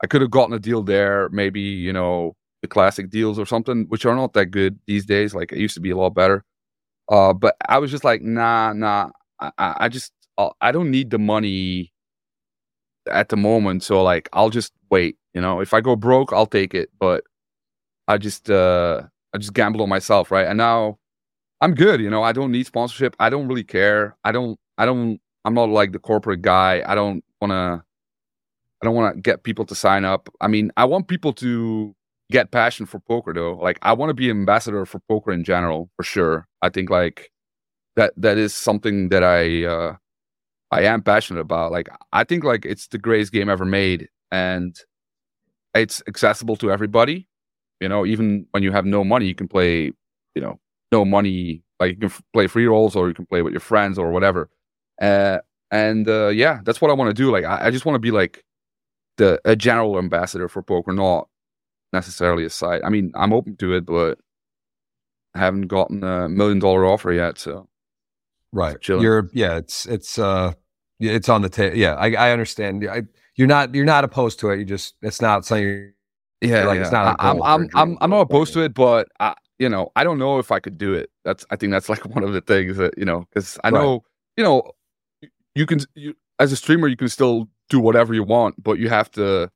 I 0.03 0.07
could 0.07 0.23
have 0.23 0.31
gotten 0.31 0.55
a 0.55 0.59
deal 0.59 0.83
there, 0.83 1.29
maybe 1.31 1.61
you 1.61 1.93
know 1.93 2.35
the 2.63 2.69
classic 2.69 3.11
deals 3.11 3.39
or 3.39 3.47
something, 3.47 3.87
which 3.89 4.05
are 4.07 4.17
not 4.17 4.35
that 4.35 4.47
good 4.47 4.79
these 4.87 5.07
days. 5.07 5.35
Like 5.35 5.53
it 5.53 5.59
used 5.59 5.75
to 5.75 5.81
be 5.81 5.91
a 5.91 5.97
lot 5.97 6.11
better. 6.11 6.45
Uh, 7.11 7.33
but 7.33 7.57
I 7.69 7.79
was 7.79 7.91
just 7.91 8.05
like, 8.05 8.23
nah, 8.23 8.73
nah. 8.73 9.11
I, 9.41 9.53
I 9.59 9.89
just 9.89 10.13
I'll, 10.39 10.57
I 10.61 10.73
do 10.73 10.81
not 10.81 10.89
need 10.89 11.11
the 11.11 11.19
money 11.19 11.93
at 13.11 13.29
the 13.29 13.37
moment, 13.37 13.83
so 13.83 14.03
like 14.03 14.29
I'll 14.33 14.51
just 14.51 14.73
wait. 14.91 15.17
You 15.35 15.41
know, 15.41 15.61
if 15.61 15.75
I 15.75 15.81
go 15.81 15.97
broke, 15.97 16.33
I'll 16.33 16.47
take 16.47 16.75
it. 16.75 16.91
But 16.99 17.25
I 18.09 18.19
just 18.19 18.51
uh 18.51 19.03
I 19.35 19.39
just 19.39 19.55
gamble 19.55 19.83
on 19.83 19.89
myself, 19.89 20.31
right? 20.31 20.47
And 20.47 20.59
now 20.59 20.99
I'm 21.61 21.75
good. 21.75 22.01
You 22.01 22.11
know, 22.11 22.23
I 22.23 22.33
don't 22.33 22.53
need 22.53 22.67
sponsorship. 22.67 23.17
I 23.21 23.31
don't 23.31 23.49
really 23.49 23.65
care. 23.65 24.17
I 24.25 24.33
don't 24.33 24.59
I 24.81 24.87
don't. 24.87 25.21
I'm 25.45 25.53
not 25.53 25.69
like 25.69 25.93
the 25.93 25.99
corporate 25.99 26.41
guy. 26.41 26.83
I 26.87 26.95
don't 26.95 27.23
want 27.43 27.51
to. 27.51 27.85
I 28.83 28.87
don't 28.87 28.95
want 28.95 29.15
to 29.15 29.21
get 29.21 29.43
people 29.43 29.67
to 29.67 29.75
sign 29.75 30.07
up. 30.07 30.31
I 30.41 30.49
mean, 30.49 30.73
I 30.79 30.87
want 30.87 31.07
people 31.07 31.35
to 31.35 31.95
get 32.33 32.51
passion 32.51 32.87
for 32.87 32.99
poker 32.99 33.35
though. 33.35 33.59
Like, 33.61 33.79
I 33.83 33.93
want 33.93 34.09
to 34.09 34.15
be 34.15 34.31
ambassador 34.31 34.87
for 34.87 35.01
poker 35.01 35.33
in 35.33 35.45
general, 35.45 35.91
for 35.97 36.03
sure. 36.03 36.49
I 36.63 36.71
think 36.71 36.89
like 36.89 37.31
that 37.97 38.15
that 38.17 38.39
is 38.39 38.55
something 38.55 39.11
that 39.11 39.23
I 39.23 39.65
uh 39.65 39.97
I 40.71 40.85
am 40.85 41.03
passionate 41.03 41.41
about. 41.41 41.73
Like, 41.73 41.91
I 42.15 42.25
think 42.25 42.43
like 42.43 42.65
it's 42.65 42.89
the 42.89 42.99
greatest 42.99 43.33
game 43.33 43.51
ever 43.51 43.67
made, 43.67 44.09
and 44.33 44.75
it's 45.75 46.03
accessible 46.09 46.57
to 46.57 46.73
everybody. 46.73 47.29
You 47.81 47.89
know, 47.91 48.07
even 48.07 48.47
when 48.53 48.63
you 48.63 48.73
have 48.73 48.87
no 48.87 49.05
money, 49.05 49.27
you 49.27 49.35
can 49.35 49.49
play. 49.49 49.93
You 50.35 50.43
know, 50.43 50.59
no 50.91 51.05
money. 51.05 51.65
Like 51.81 51.91
you 51.91 51.97
can 51.97 52.07
f- 52.07 52.23
play 52.33 52.47
free 52.47 52.67
rolls, 52.67 52.97
or 52.97 53.09
you 53.09 53.15
can 53.15 53.27
play 53.27 53.43
with 53.43 53.53
your 53.53 53.61
friends, 53.61 53.99
or 53.99 54.11
whatever 54.11 54.49
Uh, 55.01 55.39
and 55.71 56.09
uh, 56.09 56.29
yeah, 56.29 56.61
that's 56.65 56.81
what 56.81 56.91
I 56.91 56.95
want 56.95 57.15
to 57.15 57.23
do. 57.23 57.31
Like, 57.31 57.45
I, 57.45 57.67
I 57.67 57.71
just 57.71 57.85
want 57.85 57.95
to 57.95 58.01
be 58.01 58.11
like 58.11 58.45
the 59.17 59.41
a 59.45 59.57
general 59.57 59.99
ambassador 59.99 60.49
for 60.49 60.63
poker, 60.63 60.93
not 60.93 61.29
necessarily 61.93 62.45
a 62.45 62.51
site. 62.51 62.83
I 62.85 62.89
mean, 62.89 63.13
I'm 63.15 63.33
open 63.33 63.57
to 63.57 63.75
it, 63.75 63.87
but 63.87 64.19
I 65.35 65.39
haven't 65.39 65.69
gotten 65.69 66.03
a 66.03 66.29
million 66.29 66.59
dollar 66.59 66.85
offer 66.87 67.13
yet. 67.13 67.39
So, 67.39 67.69
right, 68.53 68.77
you're 68.89 69.29
yeah, 69.33 69.57
it's 69.57 69.87
it's 69.87 70.19
uh, 70.19 70.53
it's 70.99 71.29
on 71.29 71.43
the 71.43 71.49
table. 71.49 71.77
Yeah, 71.77 71.95
I, 71.95 72.13
I 72.13 72.33
understand. 72.33 72.87
I, 72.91 73.03
you're 73.37 73.49
not 73.49 73.75
you're 73.75 73.85
not 73.85 74.05
opposed 74.05 74.41
to 74.41 74.51
it. 74.51 74.59
You 74.59 74.65
just 74.65 74.95
it's 75.03 75.23
not 75.23 75.45
something. 75.45 75.93
yeah, 76.41 76.65
like 76.65 76.77
yeah. 76.77 76.83
it's 76.83 76.93
not. 76.93 77.17
I'm 77.21 77.43
I'm 77.43 77.69
I'm, 77.75 77.99
I'm 78.01 78.11
not 78.11 78.23
opposed 78.23 78.53
to 78.55 78.61
it, 78.61 78.75
but 78.75 79.09
I, 79.21 79.35
you 79.59 79.69
know, 79.69 79.93
I 79.95 80.03
don't 80.03 80.19
know 80.19 80.39
if 80.39 80.51
I 80.51 80.59
could 80.59 80.79
do 80.79 80.95
it. 80.95 81.11
That's 81.25 81.47
I 81.51 81.57
think 81.57 81.71
that's 81.71 81.89
like 81.89 82.05
one 82.15 82.25
of 82.25 82.33
the 82.33 82.41
things 82.41 82.77
that 82.79 82.99
you 82.99 83.05
know 83.05 83.27
because 83.33 83.59
I 83.63 83.71
know 83.71 83.93
right. 83.93 84.03
you 84.37 84.45
know 84.45 84.73
you 85.61 85.67
can 85.67 85.81
you, 85.95 86.15
as 86.39 86.53
a 86.53 86.57
streamer 86.57 86.89
you 86.89 86.97
can 86.97 87.09
still 87.09 87.47
do 87.69 87.79
whatever 87.79 88.15
you 88.15 88.25
want, 88.25 88.61
but 88.63 88.79
you 88.79 88.89
have 88.89 89.11
to 89.13 89.51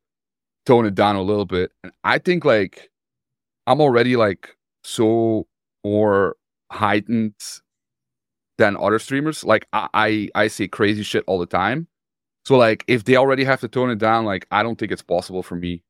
tone 0.66 0.84
it 0.86 0.94
down 0.94 1.16
a 1.16 1.22
little 1.22 1.46
bit. 1.46 1.72
And 1.82 1.92
I 2.04 2.18
think 2.18 2.44
like 2.44 2.90
I'm 3.66 3.80
already 3.80 4.16
like 4.16 4.56
so 4.84 5.46
more 5.82 6.36
heightened 6.70 7.34
than 8.58 8.76
other 8.76 8.98
streamers. 8.98 9.44
Like 9.44 9.66
I, 9.72 9.88
I 9.94 10.28
I 10.34 10.48
say 10.48 10.68
crazy 10.68 11.02
shit 11.02 11.24
all 11.26 11.38
the 11.38 11.46
time. 11.46 11.88
So 12.44 12.58
like 12.58 12.84
if 12.86 13.04
they 13.04 13.16
already 13.16 13.44
have 13.44 13.60
to 13.60 13.68
tone 13.68 13.90
it 13.90 13.98
down, 13.98 14.26
like 14.26 14.46
I 14.50 14.62
don't 14.62 14.78
think 14.78 14.92
it's 14.92 15.02
possible 15.02 15.42
for 15.42 15.56
me 15.56 15.82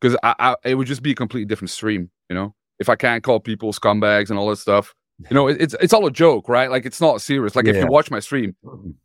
because 0.00 0.18
I, 0.24 0.34
I 0.40 0.56
it 0.64 0.74
would 0.74 0.88
just 0.88 1.04
be 1.04 1.12
a 1.12 1.14
completely 1.14 1.46
different 1.46 1.70
stream. 1.70 2.10
You 2.28 2.34
know, 2.34 2.54
if 2.80 2.88
I 2.88 2.96
can't 2.96 3.22
call 3.22 3.38
people 3.38 3.72
scumbags 3.72 4.28
and 4.30 4.38
all 4.40 4.50
that 4.50 4.56
stuff, 4.56 4.92
you 5.30 5.34
know, 5.34 5.48
it's 5.48 5.74
it's 5.80 5.92
all 5.92 6.06
a 6.06 6.10
joke, 6.10 6.48
right? 6.48 6.70
Like 6.70 6.86
it's 6.86 7.00
not 7.00 7.20
serious. 7.20 7.56
Like 7.56 7.66
yeah. 7.66 7.74
if 7.74 7.84
you 7.84 7.86
watch 7.86 8.10
my 8.10 8.20
stream, 8.20 8.54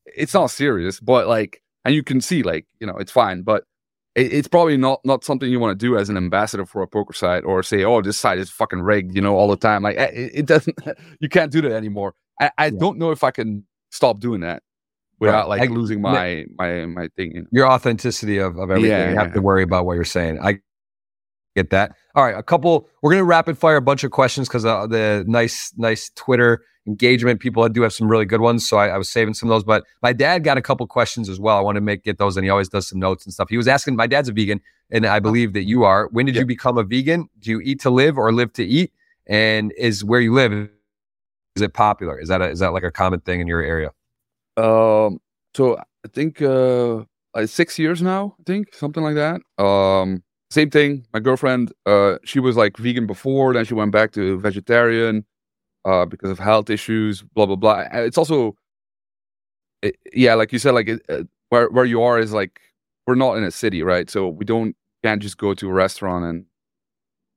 it's 0.06 0.34
not 0.34 0.48
serious, 0.48 1.00
but 1.00 1.28
like, 1.28 1.62
and 1.86 1.94
you 1.96 2.04
can 2.04 2.22
see, 2.22 2.44
like, 2.44 2.66
you 2.80 2.88
know, 2.88 2.98
it's 2.98 3.12
fine, 3.12 3.42
but 3.42 3.64
it, 4.16 4.34
it's 4.34 4.48
probably 4.48 4.78
not 4.78 5.00
not 5.06 5.24
something 5.24 5.50
you 5.50 5.60
want 5.60 5.80
to 5.80 5.86
do 5.86 5.98
as 5.98 6.10
an 6.10 6.18
ambassador 6.18 6.66
for 6.66 6.82
a 6.82 6.88
poker 6.88 7.14
site 7.14 7.44
or 7.44 7.64
say, 7.64 7.84
oh, 7.84 8.02
this 8.02 8.18
site 8.18 8.40
is 8.40 8.50
fucking 8.50 8.82
rigged, 8.82 9.16
you 9.16 9.22
know, 9.22 9.36
all 9.36 9.48
the 9.48 9.58
time. 9.58 9.84
Like 9.84 9.98
eh, 9.98 10.12
it, 10.14 10.32
it 10.36 10.46
doesn't, 10.46 10.78
you 11.20 11.30
can't 11.30 11.52
do 11.52 11.62
that 11.62 11.72
anymore. 11.72 12.14
I, 12.40 12.52
I 12.58 12.66
yeah. 12.66 12.72
don't 12.80 12.98
know 12.98 13.12
if 13.12 13.24
I 13.24 13.32
can 13.32 13.66
stop 13.92 14.20
doing 14.20 14.42
that 14.42 14.64
without 15.20 15.50
right. 15.50 15.60
like 15.60 15.70
I, 15.70 15.74
losing 15.74 16.02
my 16.02 16.46
my 16.58 16.86
my 16.86 17.08
thing. 17.16 17.36
You 17.36 17.42
know? 17.42 17.48
Your 17.52 17.72
authenticity 17.72 18.38
of, 18.38 18.58
of 18.58 18.72
everything. 18.72 19.10
You 19.12 19.16
have 19.18 19.34
to 19.34 19.42
worry 19.42 19.64
about 19.64 19.86
what 19.86 19.94
you're 19.94 20.04
saying. 20.04 20.40
I 20.42 20.60
get 21.56 21.70
that. 21.72 21.96
All 22.18 22.24
right, 22.24 22.36
a 22.36 22.42
couple. 22.42 22.90
We're 23.04 23.12
gonna 23.12 23.24
rapid 23.24 23.60
fire 23.60 23.76
a 23.76 23.82
bunch 23.82 24.04
of 24.04 24.10
questions 24.10 24.48
because 24.48 24.66
uh, 24.66 24.88
the 24.88 25.24
nice, 25.28 25.72
nice 25.78 26.10
Twitter 26.16 26.66
engagement. 26.88 27.40
People 27.40 27.70
do 27.70 27.84
have 27.84 27.94
some 27.94 28.08
really 28.08 28.26
good 28.26 28.42
ones, 28.42 28.68
so 28.68 28.78
I, 28.78 28.88
I, 28.88 28.98
was 28.98 29.08
saving 29.08 29.36
some 29.36 29.52
of 29.52 29.56
those. 29.56 29.64
But 29.64 29.84
my 30.02 30.14
dad 30.14 30.44
got 30.44 30.58
a 30.58 30.62
couple 30.64 30.88
questions 30.88 31.30
as 31.30 31.40
well. 31.40 31.60
I 31.60 31.62
want 31.62 31.76
to 31.76 31.82
make 31.82 32.04
get 32.04 32.18
those, 32.18 32.36
and 32.36 32.44
he 32.44 32.50
always 32.50 32.70
does 32.70 32.88
some 32.88 32.98
notes 32.98 33.24
and 33.26 33.32
stuff. 33.32 33.50
He 33.50 33.58
was 33.58 33.68
asking. 33.68 33.98
My 33.98 34.08
dad's 34.08 34.30
a 34.30 34.34
vegan, 34.34 34.62
and 34.90 35.06
I 35.06 35.20
believe 35.20 35.54
that 35.54 35.66
you 35.66 35.84
are. 35.84 36.08
When 36.08 36.26
did 36.26 36.36
you 36.36 36.44
become 36.44 36.80
a 36.80 36.84
vegan? 36.84 37.30
Do 37.38 37.52
you 37.52 37.62
eat 37.62 37.80
to 37.82 37.92
live 37.92 38.18
or 38.18 38.34
live 38.34 38.52
to 38.54 38.66
eat? 38.66 38.92
And 39.28 39.72
is 39.78 40.04
where 40.04 40.20
you 40.20 40.34
live 40.34 40.70
is 41.56 41.62
it 41.62 41.76
popular? 41.76 42.20
Is 42.20 42.30
that 42.30 42.42
a, 42.42 42.50
is 42.50 42.58
that 42.60 42.74
like 42.74 42.84
a 42.84 42.92
common 42.92 43.20
thing 43.20 43.42
in 43.42 43.48
your 43.48 43.62
area? 43.62 43.92
Um. 44.58 45.20
So 45.56 45.78
I 45.78 46.08
think 46.12 46.42
uh, 46.42 47.04
six 47.46 47.78
years 47.78 48.02
now. 48.02 48.36
I 48.40 48.44
think 48.44 48.74
something 48.74 49.04
like 49.04 49.16
that. 49.16 49.64
Um 49.64 50.24
same 50.50 50.70
thing. 50.70 51.06
My 51.14 51.20
girlfriend, 51.20 51.74
uh, 51.86 52.18
she 52.24 52.40
was 52.40 52.56
like 52.56 52.78
vegan 52.78 53.06
before, 53.06 53.54
then 53.54 53.66
she 53.66 53.74
went 53.74 53.92
back 53.92 54.12
to 54.14 54.40
vegetarian 54.40 55.26
uh, 55.86 56.06
because 56.06 56.30
of 56.30 56.40
health 56.40 56.70
issues. 56.70 57.22
Blah 57.22 57.46
blah 57.48 57.56
blah. 57.56 57.86
It's 57.94 58.18
also, 58.18 58.56
it, 59.82 59.98
yeah, 60.14 60.36
like 60.36 60.54
you 60.54 60.60
said, 60.60 60.72
like 60.72 60.88
it, 60.88 61.02
uh, 61.10 61.24
where 61.50 61.70
where 61.70 61.86
you 61.86 62.02
are 62.02 62.20
is 62.20 62.34
like 62.34 62.62
we're 63.06 63.16
not 63.16 63.38
in 63.38 63.44
a 63.44 63.52
city, 63.52 63.84
right? 63.84 64.10
So 64.10 64.28
we 64.30 64.46
don't 64.46 64.76
can't 65.04 65.22
just 65.22 65.38
go 65.38 65.54
to 65.54 65.70
a 65.70 65.74
restaurant 65.74 66.26
and 66.26 66.46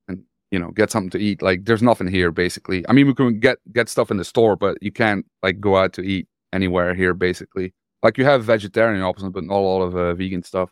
and 0.09 0.25
you 0.51 0.59
know 0.59 0.71
get 0.71 0.91
something 0.91 1.11
to 1.11 1.19
eat. 1.19 1.43
Like 1.43 1.65
there's 1.65 1.83
nothing 1.83 2.07
here, 2.09 2.31
basically. 2.31 2.85
I 2.89 2.93
mean, 2.93 3.07
we 3.07 3.15
can 3.15 3.41
get 3.41 3.59
get 3.73 3.89
stuff 3.89 4.11
in 4.11 4.19
the 4.19 4.25
store, 4.25 4.57
but 4.57 4.79
you 4.83 4.93
can't 4.93 5.27
like 5.43 5.61
go 5.61 5.77
out 5.77 5.93
to 5.95 6.03
eat 6.03 6.29
anywhere 6.53 6.95
here, 6.95 7.15
basically. 7.15 7.75
Like 8.03 8.19
you 8.19 8.25
have 8.25 8.45
vegetarian 8.45 9.03
options, 9.03 9.33
but 9.33 9.45
not 9.45 9.57
a 9.57 9.61
lot 9.61 9.83
of 9.83 9.97
uh, 9.97 10.15
vegan 10.15 10.43
stuff. 10.43 10.71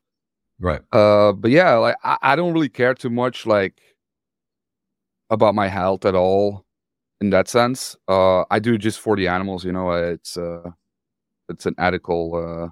Right. 0.61 0.81
Uh, 0.93 1.33
but 1.33 1.51
yeah, 1.51 1.75
like 1.75 1.97
I, 2.03 2.19
I 2.23 2.37
don't 2.37 2.53
really 2.53 2.69
care 2.69 2.95
too 2.95 3.11
much 3.11 3.47
like 3.47 3.81
about 5.31 5.55
my 5.55 5.69
health 5.69 6.05
at 6.05 6.15
all 6.15 6.65
in 7.21 7.31
that 7.31 7.49
sense. 7.49 7.97
Uh, 8.09 8.45
I 8.51 8.59
do 8.59 8.77
just 8.79 9.01
for 9.01 9.17
the 9.17 9.29
animals, 9.29 9.65
you 9.65 9.73
know. 9.73 9.93
It's 9.93 10.37
uh, 10.37 10.71
it's 11.49 11.67
an 11.67 11.75
ethical, 11.79 12.35
uh, 12.35 12.69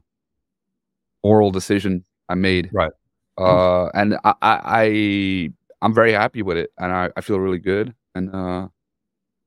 moral 1.27 1.51
decision 1.51 2.05
I 2.29 2.35
made. 2.35 2.71
Right. 2.73 2.93
Uh, 3.39 3.87
and 3.95 4.17
I, 4.25 4.35
I, 4.43 4.61
I 4.65 5.51
I'm 5.83 5.95
very 5.95 6.13
happy 6.13 6.43
with 6.43 6.57
it, 6.57 6.71
and 6.79 6.93
I, 6.93 7.11
I 7.17 7.21
feel 7.21 7.39
really 7.39 7.59
good. 7.59 7.95
And 8.15 8.35
uh, 8.35 8.69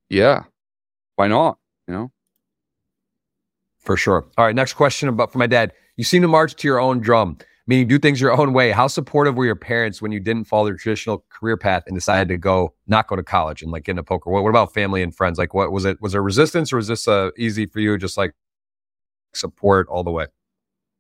yeah, 0.10 0.44
why 1.16 1.28
not? 1.28 1.58
You 1.88 1.94
know. 1.94 2.12
For 3.80 3.98
sure. 3.98 4.28
All 4.38 4.46
right. 4.46 4.56
Next 4.56 4.74
question 4.74 5.10
about 5.10 5.32
for 5.32 5.40
my 5.40 5.48
dad. 5.48 5.74
You 5.98 6.04
seem 6.04 6.22
to 6.22 6.28
march 6.28 6.56
to 6.56 6.68
your 6.68 6.80
own 6.80 7.00
drum 7.00 7.38
meaning 7.70 7.88
do 7.88 8.00
things 8.00 8.20
your 8.20 8.32
own 8.32 8.52
way. 8.52 8.72
How 8.72 8.88
supportive 8.88 9.38
were 9.38 9.46
your 9.46 9.56
parents 9.56 10.02
when 10.02 10.12
you 10.12 10.20
didn't 10.20 10.46
follow 10.46 10.72
the 10.72 10.76
traditional 10.76 11.24
career 11.30 11.56
path 11.56 11.84
and 11.86 11.96
decided 11.96 12.28
to 12.30 12.38
go 12.38 12.74
not 12.88 13.08
go 13.08 13.16
to 13.16 13.22
college 13.22 13.62
and 13.62 13.72
like 13.72 13.84
get 13.84 13.92
into 13.92 14.04
poker? 14.04 14.32
What, 14.32 14.42
what 14.42 14.50
about 14.50 14.74
family 14.74 15.04
and 15.04 15.16
friends? 15.16 15.38
Like, 15.38 15.54
what 15.54 15.72
was 15.72 15.86
it? 15.86 16.02
Was 16.02 16.14
there 16.14 16.24
resistance 16.24 16.74
or 16.74 16.78
was 16.78 16.88
this 16.88 17.08
uh, 17.08 17.30
easy 17.38 17.68
for 17.68 17.80
you? 17.80 17.96
Just 18.00 18.18
like 18.18 18.34
support 19.36 19.88
all 19.88 20.04
the 20.04 20.10
way. 20.10 20.26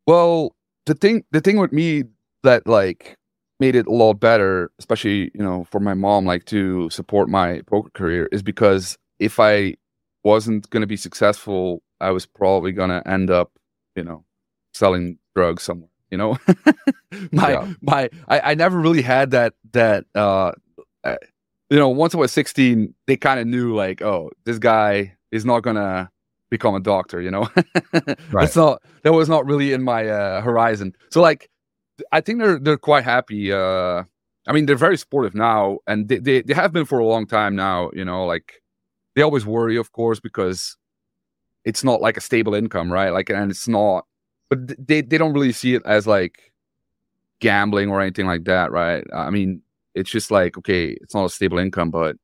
Well, 0.05 0.55
the 0.85 0.93
thing, 0.93 1.23
the 1.31 1.41
thing 1.41 1.57
with 1.57 1.73
me 1.73 2.03
that 2.43 2.67
like 2.67 3.17
made 3.59 3.75
it 3.75 3.87
a 3.87 3.91
lot 3.91 4.13
better, 4.13 4.71
especially 4.77 5.31
you 5.33 5.43
know 5.43 5.65
for 5.71 5.79
my 5.79 5.95
mom, 5.95 6.25
like 6.25 6.45
to 6.45 6.87
support 6.91 7.29
my 7.29 7.61
poker 7.65 7.89
career, 7.95 8.29
is 8.31 8.43
because 8.43 8.95
if 9.17 9.39
I 9.39 9.73
wasn't 10.23 10.69
going 10.69 10.81
to 10.81 10.87
be 10.87 10.97
successful, 10.97 11.81
I 11.99 12.11
was 12.11 12.27
probably 12.27 12.73
going 12.73 12.91
to 12.91 13.01
end 13.09 13.31
up, 13.31 13.53
you 13.95 14.03
know, 14.03 14.23
selling 14.71 15.17
drugs 15.33 15.63
somewhere 15.63 15.88
you 16.11 16.17
know? 16.17 16.37
My 17.31 17.51
yeah. 17.51 17.73
my 17.81 18.09
I, 18.27 18.51
I 18.51 18.55
never 18.55 18.79
really 18.79 19.01
had 19.01 19.31
that 19.31 19.53
that 19.71 20.05
uh, 20.15 20.51
uh 21.03 21.15
you 21.69 21.77
know 21.77 21.89
once 21.89 22.13
i 22.13 22.17
was 22.17 22.31
16 22.31 22.93
they 23.07 23.17
kind 23.17 23.39
of 23.39 23.47
knew 23.47 23.75
like 23.75 24.01
oh 24.01 24.29
this 24.45 24.59
guy 24.59 25.15
is 25.31 25.43
not 25.43 25.61
gonna 25.61 26.09
become 26.49 26.75
a 26.75 26.79
doctor 26.79 27.19
you 27.19 27.31
know? 27.31 27.49
Right. 28.31 28.45
it's 28.45 28.55
not 28.55 28.81
that 29.03 29.13
was 29.13 29.27
not 29.27 29.45
really 29.45 29.73
in 29.73 29.83
my 29.83 30.07
uh, 30.07 30.41
horizon. 30.41 30.93
So 31.09 31.21
like 31.21 31.49
i 32.11 32.21
think 32.21 32.39
they're 32.39 32.59
they're 32.59 32.77
quite 32.77 33.03
happy 33.03 33.51
uh 33.51 34.03
i 34.47 34.53
mean 34.53 34.65
they're 34.65 34.75
very 34.75 34.97
supportive 34.97 35.35
now 35.35 35.79
and 35.87 36.07
they, 36.07 36.17
they, 36.17 36.41
they 36.41 36.53
have 36.53 36.71
been 36.71 36.85
for 36.85 36.99
a 36.99 37.05
long 37.05 37.25
time 37.25 37.55
now 37.55 37.89
you 37.93 38.05
know? 38.05 38.25
Like 38.25 38.61
they 39.15 39.23
always 39.23 39.45
worry 39.45 39.77
of 39.77 39.91
course 39.91 40.19
because 40.19 40.77
it's 41.65 41.83
not 41.83 42.01
like 42.01 42.17
a 42.17 42.21
stable 42.21 42.53
income 42.53 42.91
right? 42.93 43.09
Like 43.09 43.29
and 43.31 43.49
it's 43.51 43.67
not 43.67 44.05
but 44.49 44.87
they 44.87 45.01
they 45.01 45.17
don't 45.17 45.33
really 45.33 45.51
see 45.51 45.75
it 45.75 45.83
as 45.85 46.07
like 46.07 46.51
gambling 47.39 47.89
or 47.89 48.01
anything 48.01 48.25
like 48.25 48.45
that, 48.45 48.71
right? 48.71 49.05
Uh, 49.13 49.17
I 49.17 49.29
mean, 49.29 49.61
it's 49.95 50.09
just 50.09 50.31
like 50.31 50.57
okay, 50.57 50.89
it's 51.01 51.13
not 51.13 51.25
a 51.25 51.29
stable 51.29 51.57
income, 51.57 51.91
but 51.91 52.15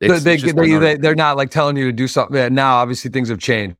they, 0.00 0.08
they, 0.08 0.36
they, 0.36 0.96
they, 0.96 1.08
are 1.08 1.14
not 1.14 1.36
like 1.36 1.50
telling 1.50 1.76
you 1.76 1.84
to 1.84 1.92
do 1.92 2.08
something. 2.08 2.52
Now, 2.52 2.76
obviously, 2.76 3.10
things 3.10 3.28
have 3.28 3.38
changed. 3.38 3.76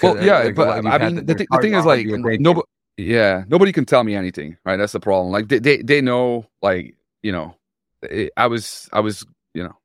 Well, 0.00 0.16
uh, 0.16 0.20
yeah, 0.22 0.38
like, 0.44 0.54
but 0.54 0.86
I 0.86 0.98
mean, 0.98 1.26
the, 1.26 1.34
th- 1.34 1.48
the 1.50 1.58
thing 1.58 1.74
is, 1.74 1.84
like, 1.84 2.06
nobody, 2.06 2.66
yeah, 2.98 3.42
nobody 3.48 3.72
can 3.72 3.84
tell 3.84 4.04
me 4.04 4.14
anything, 4.14 4.56
right? 4.64 4.76
That's 4.76 4.92
the 4.92 5.00
problem. 5.00 5.32
Like, 5.32 5.48
they, 5.48 5.58
they, 5.58 5.78
they 5.78 6.00
know, 6.00 6.46
like, 6.62 6.94
you 7.22 7.32
know, 7.32 7.56
it, 8.02 8.32
I 8.36 8.46
was, 8.46 8.88
I 8.92 9.00
was, 9.00 9.26
you 9.54 9.64
know, 9.64 9.76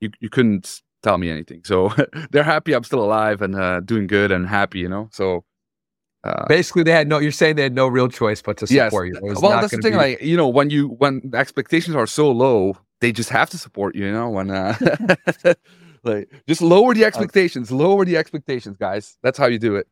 you, 0.00 0.10
you 0.18 0.28
couldn't 0.28 0.82
tell 1.04 1.18
me 1.18 1.30
anything. 1.30 1.62
So 1.64 1.92
they're 2.30 2.42
happy 2.42 2.72
I'm 2.72 2.84
still 2.84 3.04
alive 3.04 3.42
and 3.42 3.54
uh, 3.54 3.80
doing 3.80 4.08
good 4.08 4.32
and 4.32 4.48
happy, 4.48 4.80
you 4.80 4.88
know. 4.88 5.08
So 5.12 5.44
uh, 6.22 6.46
Basically, 6.48 6.82
they 6.82 6.92
had 6.92 7.08
no. 7.08 7.18
You're 7.18 7.32
saying 7.32 7.56
they 7.56 7.62
had 7.62 7.74
no 7.74 7.88
real 7.88 8.08
choice 8.08 8.42
but 8.42 8.58
to 8.58 8.66
support 8.66 9.08
yes. 9.08 9.20
you. 9.22 9.34
Well, 9.40 9.60
that's 9.60 9.70
the 9.70 9.78
thing. 9.78 9.92
Be... 9.92 9.98
Like 9.98 10.22
you 10.22 10.36
know, 10.36 10.48
when 10.48 10.68
you 10.68 10.88
when 10.88 11.22
the 11.24 11.38
expectations 11.38 11.96
are 11.96 12.06
so 12.06 12.30
low, 12.30 12.76
they 13.00 13.10
just 13.10 13.30
have 13.30 13.48
to 13.50 13.58
support 13.58 13.94
you. 13.94 14.04
You 14.06 14.12
know, 14.12 14.28
when 14.28 14.50
uh, 14.50 14.76
like 16.04 16.30
just 16.46 16.60
lower 16.60 16.92
the 16.92 17.04
expectations, 17.04 17.72
lower 17.72 18.04
the 18.04 18.18
expectations, 18.18 18.76
guys. 18.76 19.16
That's 19.22 19.38
how 19.38 19.46
you 19.46 19.58
do 19.58 19.76
it. 19.76 19.88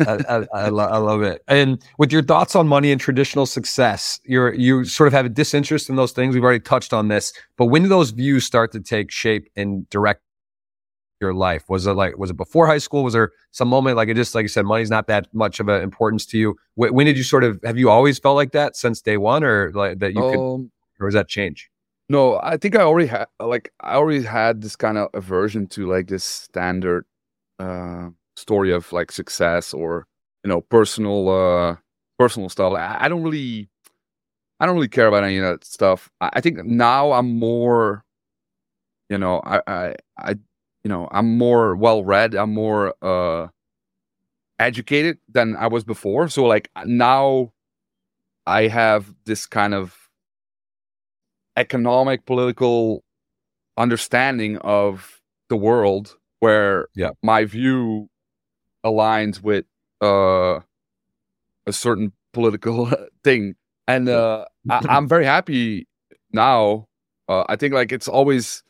I, 0.00 0.18
I, 0.28 0.46
I, 0.52 0.68
lo- 0.68 0.84
I, 0.84 0.98
love 0.98 1.22
it. 1.22 1.42
And 1.48 1.82
with 1.96 2.12
your 2.12 2.22
thoughts 2.22 2.54
on 2.54 2.68
money 2.68 2.92
and 2.92 3.00
traditional 3.00 3.46
success, 3.46 4.20
you're 4.24 4.52
you 4.52 4.84
sort 4.84 5.06
of 5.06 5.14
have 5.14 5.24
a 5.24 5.30
disinterest 5.30 5.88
in 5.88 5.96
those 5.96 6.12
things. 6.12 6.34
We've 6.34 6.44
already 6.44 6.60
touched 6.60 6.92
on 6.92 7.08
this, 7.08 7.32
but 7.56 7.66
when 7.66 7.82
do 7.82 7.88
those 7.88 8.10
views 8.10 8.44
start 8.44 8.72
to 8.72 8.80
take 8.80 9.10
shape 9.10 9.48
and 9.56 9.88
direct 9.88 10.20
your 11.20 11.34
life? 11.34 11.68
Was 11.68 11.86
it 11.86 11.92
like 11.92 12.16
was 12.18 12.30
it 12.30 12.36
before 12.36 12.66
high 12.66 12.78
school? 12.78 13.04
Was 13.04 13.14
there 13.14 13.30
some 13.50 13.68
moment 13.68 13.96
like 13.96 14.08
it 14.08 14.14
just 14.14 14.34
like 14.34 14.42
you 14.42 14.48
said, 14.48 14.64
money's 14.64 14.90
not 14.90 15.06
that 15.08 15.32
much 15.34 15.60
of 15.60 15.68
an 15.68 15.82
importance 15.82 16.26
to 16.26 16.38
you? 16.38 16.56
When, 16.74 16.94
when 16.94 17.06
did 17.06 17.16
you 17.16 17.24
sort 17.24 17.44
of 17.44 17.60
have 17.64 17.78
you 17.78 17.90
always 17.90 18.18
felt 18.18 18.36
like 18.36 18.52
that 18.52 18.76
since 18.76 19.00
day 19.00 19.16
one, 19.16 19.44
or 19.44 19.70
like 19.72 19.98
that 19.98 20.14
you 20.14 20.22
um, 20.22 20.30
could, 20.30 21.04
or 21.04 21.08
does 21.08 21.14
that 21.14 21.28
change? 21.28 21.70
No, 22.08 22.40
I 22.42 22.56
think 22.56 22.76
I 22.76 22.82
already 22.82 23.08
had 23.08 23.26
like 23.38 23.72
I 23.80 23.94
already 23.94 24.22
had 24.22 24.62
this 24.62 24.76
kind 24.76 24.98
of 24.98 25.08
aversion 25.14 25.66
to 25.68 25.86
like 25.86 26.08
this 26.08 26.24
standard 26.24 27.04
uh 27.58 28.08
story 28.36 28.72
of 28.72 28.90
like 28.92 29.12
success 29.12 29.74
or 29.74 30.06
you 30.42 30.48
know 30.48 30.62
personal 30.62 31.28
uh 31.28 31.76
personal 32.18 32.48
stuff. 32.48 32.72
I, 32.74 32.96
I 33.00 33.08
don't 33.08 33.22
really 33.22 33.68
I 34.60 34.66
don't 34.66 34.74
really 34.74 34.88
care 34.88 35.06
about 35.06 35.24
any 35.24 35.38
of 35.38 35.44
that 35.44 35.64
stuff. 35.64 36.10
I, 36.20 36.30
I 36.34 36.40
think 36.42 36.64
now 36.64 37.12
I'm 37.12 37.38
more, 37.38 38.04
you 39.08 39.16
know, 39.16 39.40
I, 39.44 39.62
I, 39.66 39.94
I, 40.18 40.34
you 40.84 40.88
know, 40.88 41.08
I'm 41.10 41.36
more 41.36 41.76
well 41.76 42.04
read. 42.04 42.34
I'm 42.34 42.54
more 42.54 42.94
uh, 43.02 43.48
educated 44.58 45.18
than 45.28 45.56
I 45.56 45.66
was 45.66 45.84
before. 45.84 46.28
So 46.28 46.44
like 46.44 46.70
now, 46.84 47.52
I 48.46 48.66
have 48.68 49.14
this 49.24 49.46
kind 49.46 49.74
of 49.74 49.96
economic, 51.56 52.24
political 52.26 53.04
understanding 53.76 54.58
of 54.58 55.20
the 55.48 55.56
world 55.56 56.16
where 56.40 56.88
yeah. 56.94 57.10
my 57.22 57.44
view 57.44 58.08
aligns 58.84 59.42
with 59.42 59.66
uh, 60.02 60.60
a 61.66 61.72
certain 61.72 62.12
political 62.32 62.90
thing 63.24 63.56
and 63.90 64.08
uh, 64.08 64.44
I, 64.70 64.96
am 64.96 65.08
very 65.08 65.24
happy 65.24 65.88
now. 66.32 66.86
Uh, 67.28 67.44
I 67.48 67.56
think 67.56 67.74
like 67.74 67.90
it's 67.90 68.06
always 68.06 68.62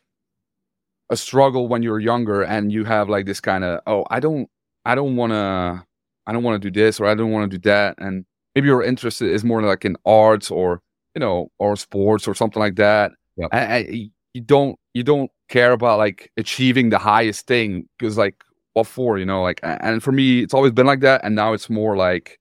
a 1.11 1.17
struggle 1.17 1.69
when 1.69 1.83
you're 1.83 2.01
younger 2.01 2.43
and 2.43 2.73
you 2.73 2.85
have 2.85 3.09
like 3.09 3.27
this 3.27 3.41
kind 3.41 3.65
of 3.65 3.81
oh 3.87 4.05
I 4.11 4.21
don't 4.21 4.49
I 4.85 4.95
don't 4.95 5.17
want 5.17 5.33
to 5.33 5.85
I 6.27 6.33
don't 6.33 6.43
want 6.43 6.63
to 6.63 6.71
do 6.71 6.81
this 6.81 7.01
or 7.01 7.07
I 7.07 7.15
don't 7.15 7.31
want 7.33 7.51
to 7.51 7.59
do 7.59 7.63
that 7.69 7.97
and 7.99 8.25
maybe 8.55 8.69
your 8.69 8.83
interest 8.83 9.23
is 9.23 9.45
more 9.45 9.63
like 9.63 9.85
in 9.85 9.97
arts 10.07 10.51
or 10.51 10.81
you 11.15 11.21
know 11.21 11.51
or 11.59 11.77
sports 11.77 12.29
or 12.29 12.35
something 12.35 12.61
like 12.61 12.77
that. 12.77 13.13
And, 13.53 14.11
you 14.35 14.41
don't 14.43 14.79
you 14.95 15.03
don't 15.03 15.31
care 15.49 15.73
about 15.73 15.99
like 15.99 16.31
achieving 16.37 16.91
the 16.91 16.99
highest 16.99 17.47
thing 17.49 17.89
because 17.99 18.17
like 18.17 18.37
what 18.75 18.87
for 18.87 19.19
you 19.19 19.27
know 19.27 19.43
like 19.43 19.59
and 19.65 20.03
for 20.05 20.13
me 20.13 20.41
it's 20.41 20.55
always 20.55 20.71
been 20.73 20.87
like 20.87 21.01
that 21.01 21.23
and 21.25 21.35
now 21.35 21.53
it's 21.53 21.69
more 21.69 21.97
like 21.97 22.39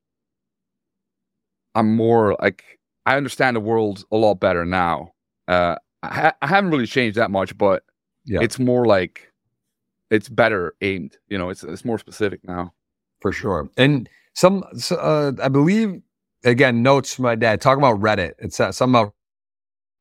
I'm 1.75 1.95
more 1.95 2.35
like 2.41 2.63
I 3.05 3.17
understand 3.17 3.55
the 3.55 3.59
world 3.61 4.05
a 4.11 4.17
lot 4.17 4.35
better 4.35 4.65
now. 4.65 5.13
Uh, 5.47 5.75
I, 6.03 6.07
ha- 6.13 6.35
I 6.41 6.47
haven't 6.47 6.71
really 6.71 6.85
changed 6.85 7.17
that 7.17 7.31
much, 7.31 7.57
but 7.57 7.83
yeah. 8.29 8.39
it's 8.41 8.59
more 8.59 8.85
like 8.85 9.31
it's 10.09 10.29
better 10.29 10.75
aimed. 10.81 11.17
You 11.27 11.37
know, 11.37 11.49
it's 11.49 11.63
it's 11.63 11.85
more 11.85 11.99
specific 11.99 12.41
now. 12.43 12.73
For 13.21 13.31
sure. 13.31 13.69
And 13.75 14.09
some, 14.33 14.63
uh, 14.91 15.33
I 15.41 15.49
believe, 15.49 16.01
again, 16.45 16.81
notes 16.81 17.15
from 17.15 17.23
my 17.23 17.35
dad 17.35 17.59
talking 17.59 17.83
about 17.83 17.99
Reddit. 17.99 18.33
It's 18.39 18.59
uh, 18.59 18.71
something 18.71 18.95
about 18.95 19.13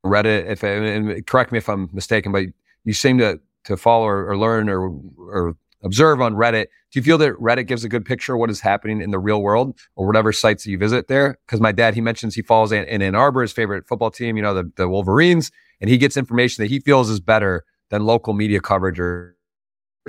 Reddit. 0.04 0.48
If 0.48 0.62
and 0.62 1.26
correct 1.26 1.50
me 1.50 1.58
if 1.58 1.68
I'm 1.68 1.88
mistaken, 1.92 2.30
but 2.30 2.44
you 2.84 2.92
seem 2.92 3.18
to 3.18 3.40
to 3.64 3.76
follow 3.76 4.04
or, 4.06 4.30
or 4.30 4.36
learn 4.36 4.68
or 4.68 4.90
or 5.18 5.56
observe 5.82 6.20
on 6.20 6.34
Reddit. 6.34 6.66
Do 6.90 6.98
you 6.98 7.02
feel 7.02 7.18
that 7.18 7.34
Reddit 7.34 7.66
gives 7.66 7.84
a 7.84 7.88
good 7.88 8.04
picture 8.04 8.34
of 8.34 8.40
what 8.40 8.50
is 8.50 8.60
happening 8.60 9.00
in 9.00 9.10
the 9.10 9.18
real 9.18 9.42
world 9.42 9.78
or 9.96 10.06
whatever 10.06 10.32
sites 10.32 10.64
that 10.64 10.70
you 10.70 10.78
visit 10.78 11.08
there? 11.08 11.38
Because 11.46 11.60
my 11.60 11.72
dad, 11.72 11.94
he 11.94 12.00
mentions 12.00 12.34
he 12.34 12.42
follows 12.42 12.72
in, 12.72 12.84
Ann 12.84 13.14
Arbor, 13.14 13.42
his 13.42 13.52
favorite 13.52 13.86
football 13.86 14.10
team, 14.10 14.36
you 14.36 14.42
know, 14.42 14.54
the, 14.54 14.72
the 14.76 14.88
Wolverines, 14.88 15.50
and 15.80 15.90
he 15.90 15.98
gets 15.98 16.16
information 16.16 16.62
that 16.62 16.70
he 16.70 16.80
feels 16.80 17.10
is 17.10 17.20
better 17.20 17.64
than 17.90 18.04
local 18.04 18.32
media 18.32 18.60
coverage 18.60 19.00
or 19.00 19.36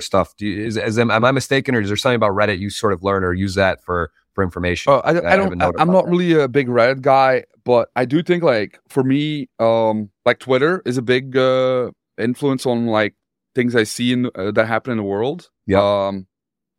stuff. 0.00 0.34
Do 0.36 0.46
you, 0.46 0.66
is, 0.66 0.76
is 0.76 0.98
am, 0.98 1.10
am 1.10 1.24
I 1.24 1.32
mistaken, 1.32 1.74
or 1.74 1.80
is 1.80 1.88
there 1.88 1.96
something 1.96 2.16
about 2.16 2.32
Reddit 2.32 2.58
you 2.58 2.70
sort 2.70 2.92
of 2.92 3.02
learn 3.02 3.24
or 3.24 3.32
use 3.32 3.54
that 3.54 3.82
for 3.82 4.10
for 4.34 4.44
information? 4.44 4.92
Uh, 4.92 4.98
I, 4.98 5.10
I, 5.10 5.36
don't. 5.36 5.60
I, 5.62 5.66
am 5.78 5.90
not 5.90 6.06
that. 6.06 6.10
really 6.10 6.32
a 6.32 6.48
big 6.48 6.68
Reddit 6.68 7.02
guy, 7.02 7.44
but 7.64 7.90
I 7.96 8.04
do 8.04 8.22
think 8.22 8.42
like 8.42 8.78
for 8.88 9.02
me, 9.02 9.48
um, 9.58 10.10
like 10.24 10.38
Twitter 10.38 10.82
is 10.84 10.96
a 10.96 11.02
big 11.02 11.36
uh, 11.36 11.90
influence 12.18 12.66
on 12.66 12.86
like 12.86 13.14
things 13.54 13.74
I 13.74 13.84
see 13.84 14.12
in 14.12 14.30
uh, 14.34 14.50
that 14.52 14.66
happen 14.66 14.92
in 14.92 14.96
the 14.96 15.04
world. 15.04 15.50
Yeah. 15.66 15.80
Um, 15.80 16.26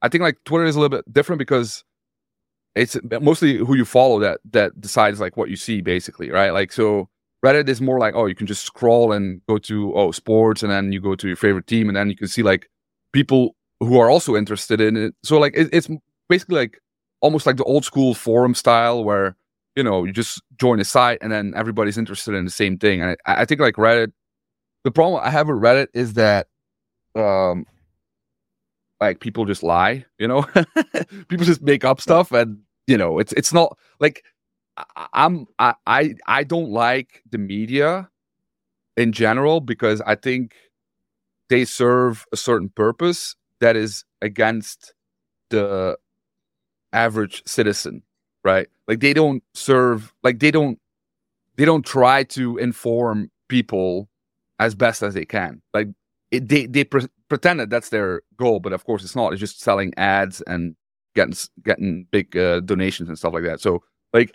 I 0.02 0.10
think 0.10 0.22
like 0.22 0.38
Twitter 0.45 0.66
is 0.66 0.76
a 0.76 0.80
little 0.80 0.97
bit 0.97 1.12
different 1.14 1.39
because 1.39 1.84
it's 2.76 2.97
mostly 3.22 3.58
who 3.58 3.76
you 3.76 3.86
follow 3.86 4.20
that 4.20 4.39
that 4.52 4.80
decides 4.80 5.20
like 5.20 5.38
what 5.38 5.49
you 5.49 5.56
see 5.56 5.82
basically, 5.82 6.32
right? 6.32 6.52
Like 6.52 6.72
so 6.72 7.10
Reddit 7.46 7.68
is 7.70 7.82
more 7.82 8.00
like 8.00 8.14
oh 8.16 8.26
you 8.26 8.36
can 8.36 8.48
just 8.48 8.64
scroll 8.64 9.12
and 9.12 9.42
go 9.48 9.58
to 9.58 9.94
oh 9.96 10.12
sports 10.12 10.62
and 10.64 10.72
then 10.72 10.92
you 10.92 11.02
go 11.02 11.16
to 11.16 11.28
your 11.28 11.36
favorite 11.36 11.68
team 11.68 11.88
and 11.88 11.96
then 11.96 12.10
you 12.10 12.16
can 12.16 12.28
see 12.28 12.44
like 12.44 12.70
people 13.14 13.56
who 13.80 13.98
are 14.00 14.10
also 14.10 14.36
interested 14.36 14.80
in 14.80 14.96
it. 14.96 15.16
So 15.24 15.39
like 15.39 15.54
it, 15.56 15.70
it's 15.74 15.89
basically 16.30 16.56
like 16.56 16.80
almost 17.20 17.46
like 17.46 17.58
the 17.58 17.64
old 17.64 17.84
school 17.84 18.14
forum 18.14 18.54
style 18.54 19.04
where 19.04 19.36
you 19.76 19.84
know 19.84 20.04
you 20.04 20.14
just 20.14 20.42
join 20.60 20.80
a 20.80 20.86
site 20.86 21.18
and 21.22 21.32
then 21.32 21.54
everybody's 21.56 21.98
interested 21.98 22.36
in 22.36 22.46
the 22.46 22.52
same 22.52 22.78
thing. 22.78 23.02
And 23.02 23.18
I, 23.26 23.42
I 23.42 23.46
think 23.46 23.60
like 23.60 23.76
Reddit, 23.76 24.12
the 24.84 24.92
problem 24.92 25.22
I 25.24 25.30
have 25.30 25.48
with 25.48 25.58
Reddit 25.58 25.88
is 25.94 26.14
that 26.14 26.48
um 27.16 27.66
like 29.02 29.20
people 29.20 29.46
just 29.46 29.64
lie 29.64 30.06
you 30.20 30.28
know 30.28 30.44
people 31.28 31.46
just 31.46 31.62
make 31.62 31.84
up 31.84 32.00
stuff 32.00 32.32
and 32.32 32.60
you 32.88 32.98
know 32.98 33.20
it's 33.20 33.34
it's 33.34 33.52
not 33.52 33.78
like 34.00 34.24
i'm 35.13 35.45
i 35.59 35.74
i 35.86 36.13
i 36.28 36.43
don't 36.43 36.69
like 36.69 37.22
the 37.30 37.38
media 37.38 38.09
in 38.97 39.11
general 39.11 39.59
because 39.59 40.01
i 40.01 40.15
think 40.15 40.55
they 41.49 41.65
serve 41.65 42.26
a 42.32 42.38
certain 42.38 42.69
purpose 42.69 43.36
that 43.59 43.76
is 43.76 44.05
against 44.22 44.93
the 45.49 45.97
average 46.93 47.43
citizen 47.45 48.01
right 48.43 48.67
like 48.88 48.99
they 48.99 49.13
don't 49.13 49.43
serve 49.53 50.13
like 50.24 50.39
they 50.39 50.51
don't 50.51 50.80
they 51.57 51.65
don't 51.65 51.86
try 51.86 52.24
to 52.24 52.57
inform 52.57 53.30
people 53.49 54.09
as 54.59 54.76
best 54.76 55.03
as 55.03 55.13
they 55.13 55.26
can 55.26 55.61
like 55.74 55.88
it, 56.32 56.47
they 56.47 56.65
they 56.65 56.84
pre- 56.86 57.07
pretend 57.30 57.59
that 57.59 57.69
that's 57.69 57.89
their 57.89 58.22
goal, 58.38 58.59
but 58.59 58.74
of 58.74 58.86
course 58.86 59.03
it's 59.03 59.15
not. 59.15 59.32
It's 59.34 59.39
just 59.39 59.61
selling 59.61 59.93
ads 59.97 60.41
and 60.47 60.76
getting 61.15 61.36
getting 61.63 62.07
big 62.11 62.36
uh, 62.36 62.61
donations 62.61 63.09
and 63.09 63.17
stuff 63.17 63.34
like 63.34 63.43
that. 63.43 63.59
So 63.61 63.84
like 64.13 64.34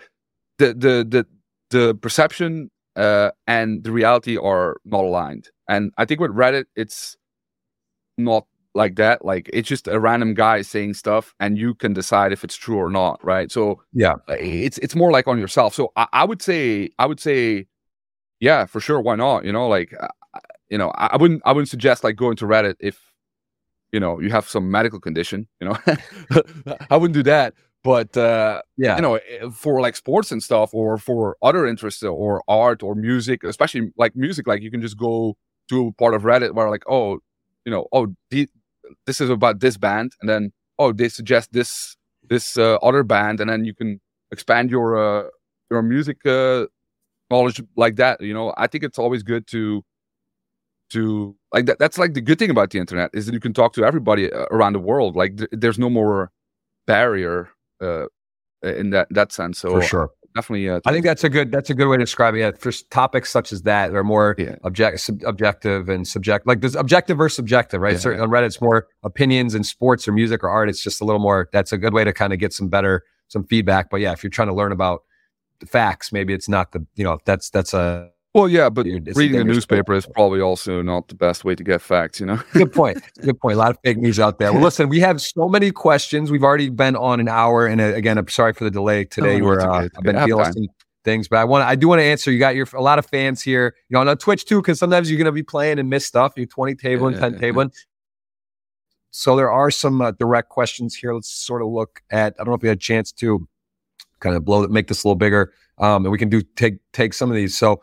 the 0.59 0.69
the 0.75 1.07
the 1.09 1.27
the 1.71 1.95
perception 1.95 2.71
uh, 2.97 3.31
and 3.47 3.85
the 3.85 3.93
reality 3.93 4.37
are 4.37 4.79
not 4.85 5.05
aligned. 5.05 5.51
And 5.69 5.93
I 5.99 6.05
think 6.05 6.21
with 6.21 6.31
Reddit, 6.31 6.65
it's 6.75 7.17
not 8.17 8.47
like 8.75 8.97
that. 8.97 9.25
Like 9.25 9.51
it's 9.53 9.69
just 9.69 9.89
a 9.89 9.99
random 9.99 10.35
guy 10.35 10.63
saying 10.63 10.95
stuff, 10.95 11.35
and 11.41 11.59
you 11.59 11.75
can 11.75 11.93
decide 11.93 12.33
if 12.33 12.45
it's 12.45 12.57
true 12.57 12.77
or 12.77 12.91
not, 12.91 13.23
right? 13.25 13.51
So 13.51 13.83
yeah, 13.93 14.15
uh, 14.29 14.37
it's 14.39 14.79
it's 14.79 14.95
more 14.95 15.11
like 15.11 15.27
on 15.27 15.39
yourself. 15.39 15.75
So 15.75 15.93
I, 15.97 16.07
I 16.13 16.25
would 16.25 16.43
say 16.43 16.91
I 16.99 17.07
would 17.07 17.21
say, 17.21 17.67
yeah, 18.41 18.67
for 18.67 18.81
sure. 18.81 19.01
Why 19.01 19.17
not? 19.17 19.45
You 19.45 19.53
know, 19.53 19.69
like 19.69 19.95
uh, 19.99 20.09
uh, 20.35 20.41
you 20.71 20.79
know, 20.79 20.91
I, 20.91 21.07
I 21.13 21.17
wouldn't 21.17 21.43
I 21.45 21.53
wouldn't 21.53 21.69
suggest 21.69 22.05
like 22.05 22.17
going 22.17 22.37
to 22.37 22.47
Reddit 22.47 22.77
if 22.81 23.01
you 23.93 24.01
know 24.01 24.21
you 24.21 24.31
have 24.31 24.49
some 24.49 24.71
medical 24.71 25.01
condition. 25.01 25.49
You 25.61 25.69
know, 25.69 25.79
I 26.91 26.97
wouldn't 26.97 27.15
do 27.15 27.25
that. 27.25 27.55
But 27.87 28.17
uh, 28.17 28.63
yeah, 28.77 28.97
you 28.97 29.03
know, 29.03 29.15
eh, 29.15 29.49
for 29.53 29.81
like 29.81 29.95
sports 29.95 30.33
and 30.33 30.43
stuff, 30.43 30.75
or 30.75 30.99
for 30.99 31.37
other 31.41 31.69
interests, 31.69 32.03
or 32.03 32.43
art, 32.49 32.83
or 32.83 32.97
music, 32.97 33.45
especially 33.45 33.93
like 33.97 34.17
music, 34.17 34.49
like 34.49 34.61
you 34.61 34.73
can 34.73 34.83
just 34.83 34.99
go 34.99 35.37
to 35.69 35.93
part 35.93 36.13
of 36.15 36.23
Reddit 36.23 36.53
where 36.53 36.69
like, 36.69 36.83
oh, 36.89 37.21
you 37.65 37.71
know, 37.71 37.87
oh, 37.93 38.09
the, 38.31 38.49
this 39.07 39.21
is 39.21 39.31
about 39.31 39.61
this 39.61 39.77
band, 39.77 40.15
and 40.21 40.29
then 40.29 40.53
oh, 40.81 40.93
they 40.93 41.09
suggest 41.09 41.53
this 41.53 41.97
this 42.29 42.59
uh, 42.59 42.75
other 42.83 43.05
band, 43.05 43.41
and 43.41 43.49
then 43.49 43.65
you 43.65 43.73
can 43.73 44.01
expand 44.33 44.69
your 44.69 44.97
uh, 44.99 45.29
your 45.71 45.83
music 45.83 46.19
uh, 46.27 46.67
knowledge 47.31 47.63
like 47.77 47.95
that. 47.97 48.21
You 48.21 48.35
know, 48.35 48.53
I 48.57 48.67
think 48.67 48.83
it's 48.83 48.99
always 48.99 49.23
good 49.23 49.47
to 49.49 49.85
to 50.91 51.37
like 51.53 51.67
that 51.67 51.79
that's 51.79 51.99
like 51.99 52.15
the 52.15 52.21
good 52.21 52.39
thing 52.39 52.51
about 52.51 52.71
the 52.71 52.79
internet 52.81 53.11
is 53.15 53.27
that 53.27 53.33
you 53.35 53.41
can 53.41 53.53
talk 53.53 53.73
to 53.75 53.85
everybody 53.85 54.33
uh, 54.33 54.47
around 54.53 54.73
the 54.73 54.79
world 54.81 55.17
like 55.17 55.37
th- 55.37 55.51
there's 55.53 55.79
no 55.81 55.91
more 55.91 56.31
barrier 56.87 57.51
uh 57.81 58.07
in 58.63 58.91
that 58.91 59.09
that 59.11 59.33
sense. 59.33 59.59
So 59.59 59.71
for 59.71 59.83
sure. 59.83 60.11
definitely 60.35 60.69
uh, 60.69 60.81
i 60.87 60.93
think 60.93 61.05
that's 61.05 61.25
a 61.25 61.29
good 61.29 61.51
that's 61.51 61.71
a 61.71 61.75
good 61.75 61.89
way 61.89 61.97
to 61.97 62.03
describe 62.03 62.35
it. 62.35 62.39
Yeah, 62.41 62.51
for 62.59 62.73
topics 62.91 63.31
such 63.31 63.53
as 63.53 63.63
that 63.63 63.93
they're 63.93 64.05
more 64.05 64.35
yeah. 64.39 64.57
object 64.65 65.01
sub- 65.01 65.23
objective 65.25 65.89
and 65.89 66.07
subject 66.07 66.47
like 66.47 66.61
there's 66.61 66.75
objective 66.75 67.17
versus 67.17 67.37
subjective 67.37 67.81
right? 67.81 67.95
Yeah, 67.95 67.99
Certain, 67.99 68.21
on 68.21 68.29
reddit 68.29 68.47
it's 68.47 68.61
more 68.61 68.89
opinions 69.03 69.55
and 69.55 69.65
sports 69.65 70.07
or 70.07 70.13
music 70.13 70.43
or 70.43 70.49
art 70.49 70.69
it's 70.69 70.83
just 70.83 71.01
a 71.01 71.05
little 71.05 71.21
more 71.21 71.49
that's 71.53 71.73
a 71.73 71.79
good 71.79 71.95
way 71.95 72.05
to 72.05 72.13
kind 72.13 72.33
of 72.33 72.39
get 72.39 72.53
some 72.53 72.69
better 72.69 73.05
some 73.29 73.45
feedback. 73.45 73.91
But 73.91 74.01
yeah 74.01 74.13
if 74.13 74.23
you're 74.23 74.31
trying 74.31 74.49
to 74.49 74.55
learn 74.55 74.73
about 74.73 75.03
the 75.61 75.67
facts 75.67 76.13
maybe 76.13 76.35
it's 76.35 76.49
not 76.49 76.73
the 76.73 76.85
you 76.97 77.05
know 77.05 77.19
that's 77.25 77.51
that's 77.51 77.73
a 77.73 78.11
well, 78.37 78.49
yeah, 78.49 78.69
but 78.69 78.85
reading 78.85 79.39
the 79.39 79.45
newspaper 79.45 79.95
is 79.95 80.05
probably 80.05 80.43
also 80.43 80.83
not 80.83 81.09
the 81.09 81.15
best 81.15 81.43
way 81.43 81.55
to 81.55 81.65
get 81.65 81.81
facts, 81.81 82.21
you 82.21 82.27
know? 82.27 82.39
Good 82.53 82.71
point. 82.71 83.01
Good 83.23 83.41
point. 83.41 83.55
A 83.55 83.59
lot 83.59 83.71
of 83.71 83.79
fake 83.83 83.97
news 83.97 84.21
out 84.21 84.39
there. 84.39 84.53
Well, 84.53 84.63
listen, 84.69 84.91
we 84.91 85.01
have 85.01 85.23
so 85.23 85.49
many 85.49 85.71
questions. 85.71 86.31
We've 86.31 86.45
already 86.45 86.69
been 86.69 86.97
on 86.97 87.19
an 87.19 87.29
hour. 87.29 87.67
And 87.67 87.81
uh, 87.81 87.95
again, 87.95 88.19
I'm 88.19 88.29
sorry 88.29 88.53
for 88.53 88.65
the 88.65 88.71
delay 88.71 89.07
today. 89.07 89.41
Oh, 89.41 89.45
We're, 89.45 89.61
uh, 89.61 89.89
I've 89.97 90.03
been 90.03 90.23
dealing 90.27 90.53
with 90.55 90.69
things, 91.03 91.29
but 91.29 91.39
I 91.39 91.45
want 91.45 91.65
I 91.65 91.77
do 91.77 91.89
want 91.89 92.01
to 92.01 92.05
answer. 92.05 92.31
You 92.31 92.39
got 92.39 92.55
your 92.55 92.67
a 92.75 92.83
lot 92.83 92.99
of 92.99 93.07
fans 93.07 93.41
here, 93.41 93.75
you 93.89 93.95
know, 93.95 94.07
on 94.07 94.19
Twitch 94.19 94.45
too, 94.45 94.61
because 94.61 94.79
sometimes 94.79 95.11
you're 95.11 95.17
going 95.17 95.25
to 95.25 95.33
be 95.33 95.43
playing 95.43 95.79
and 95.79 95.89
miss 95.89 96.05
stuff. 96.05 96.35
You're 96.37 96.45
20 96.45 96.75
table 96.75 97.07
and 97.07 97.17
10 97.17 97.39
table. 97.39 97.67
So 99.13 99.35
there 99.35 99.51
are 99.51 99.71
some 99.71 100.03
uh, 100.03 100.11
direct 100.11 100.51
questions 100.51 100.95
here. 100.95 101.15
Let's 101.15 101.31
sort 101.31 101.63
of 101.63 101.69
look 101.69 102.03
at. 102.11 102.35
I 102.39 102.45
don't 102.45 102.49
know 102.49 102.57
if 102.57 102.63
we 102.63 102.69
had 102.69 102.77
a 102.77 102.81
chance 102.81 103.13
to 103.13 103.49
kind 104.21 104.37
of 104.37 104.45
blow 104.45 104.67
make 104.67 104.89
this 104.89 105.05
a 105.05 105.09
little 105.09 105.17
bigger, 105.17 105.55
um, 105.79 106.05
and 106.05 106.13
we 106.13 106.19
can 106.19 106.29
do 106.29 106.43
take 106.43 106.75
take 106.93 107.15
some 107.15 107.31
of 107.31 107.35
these. 107.35 107.57
So 107.57 107.81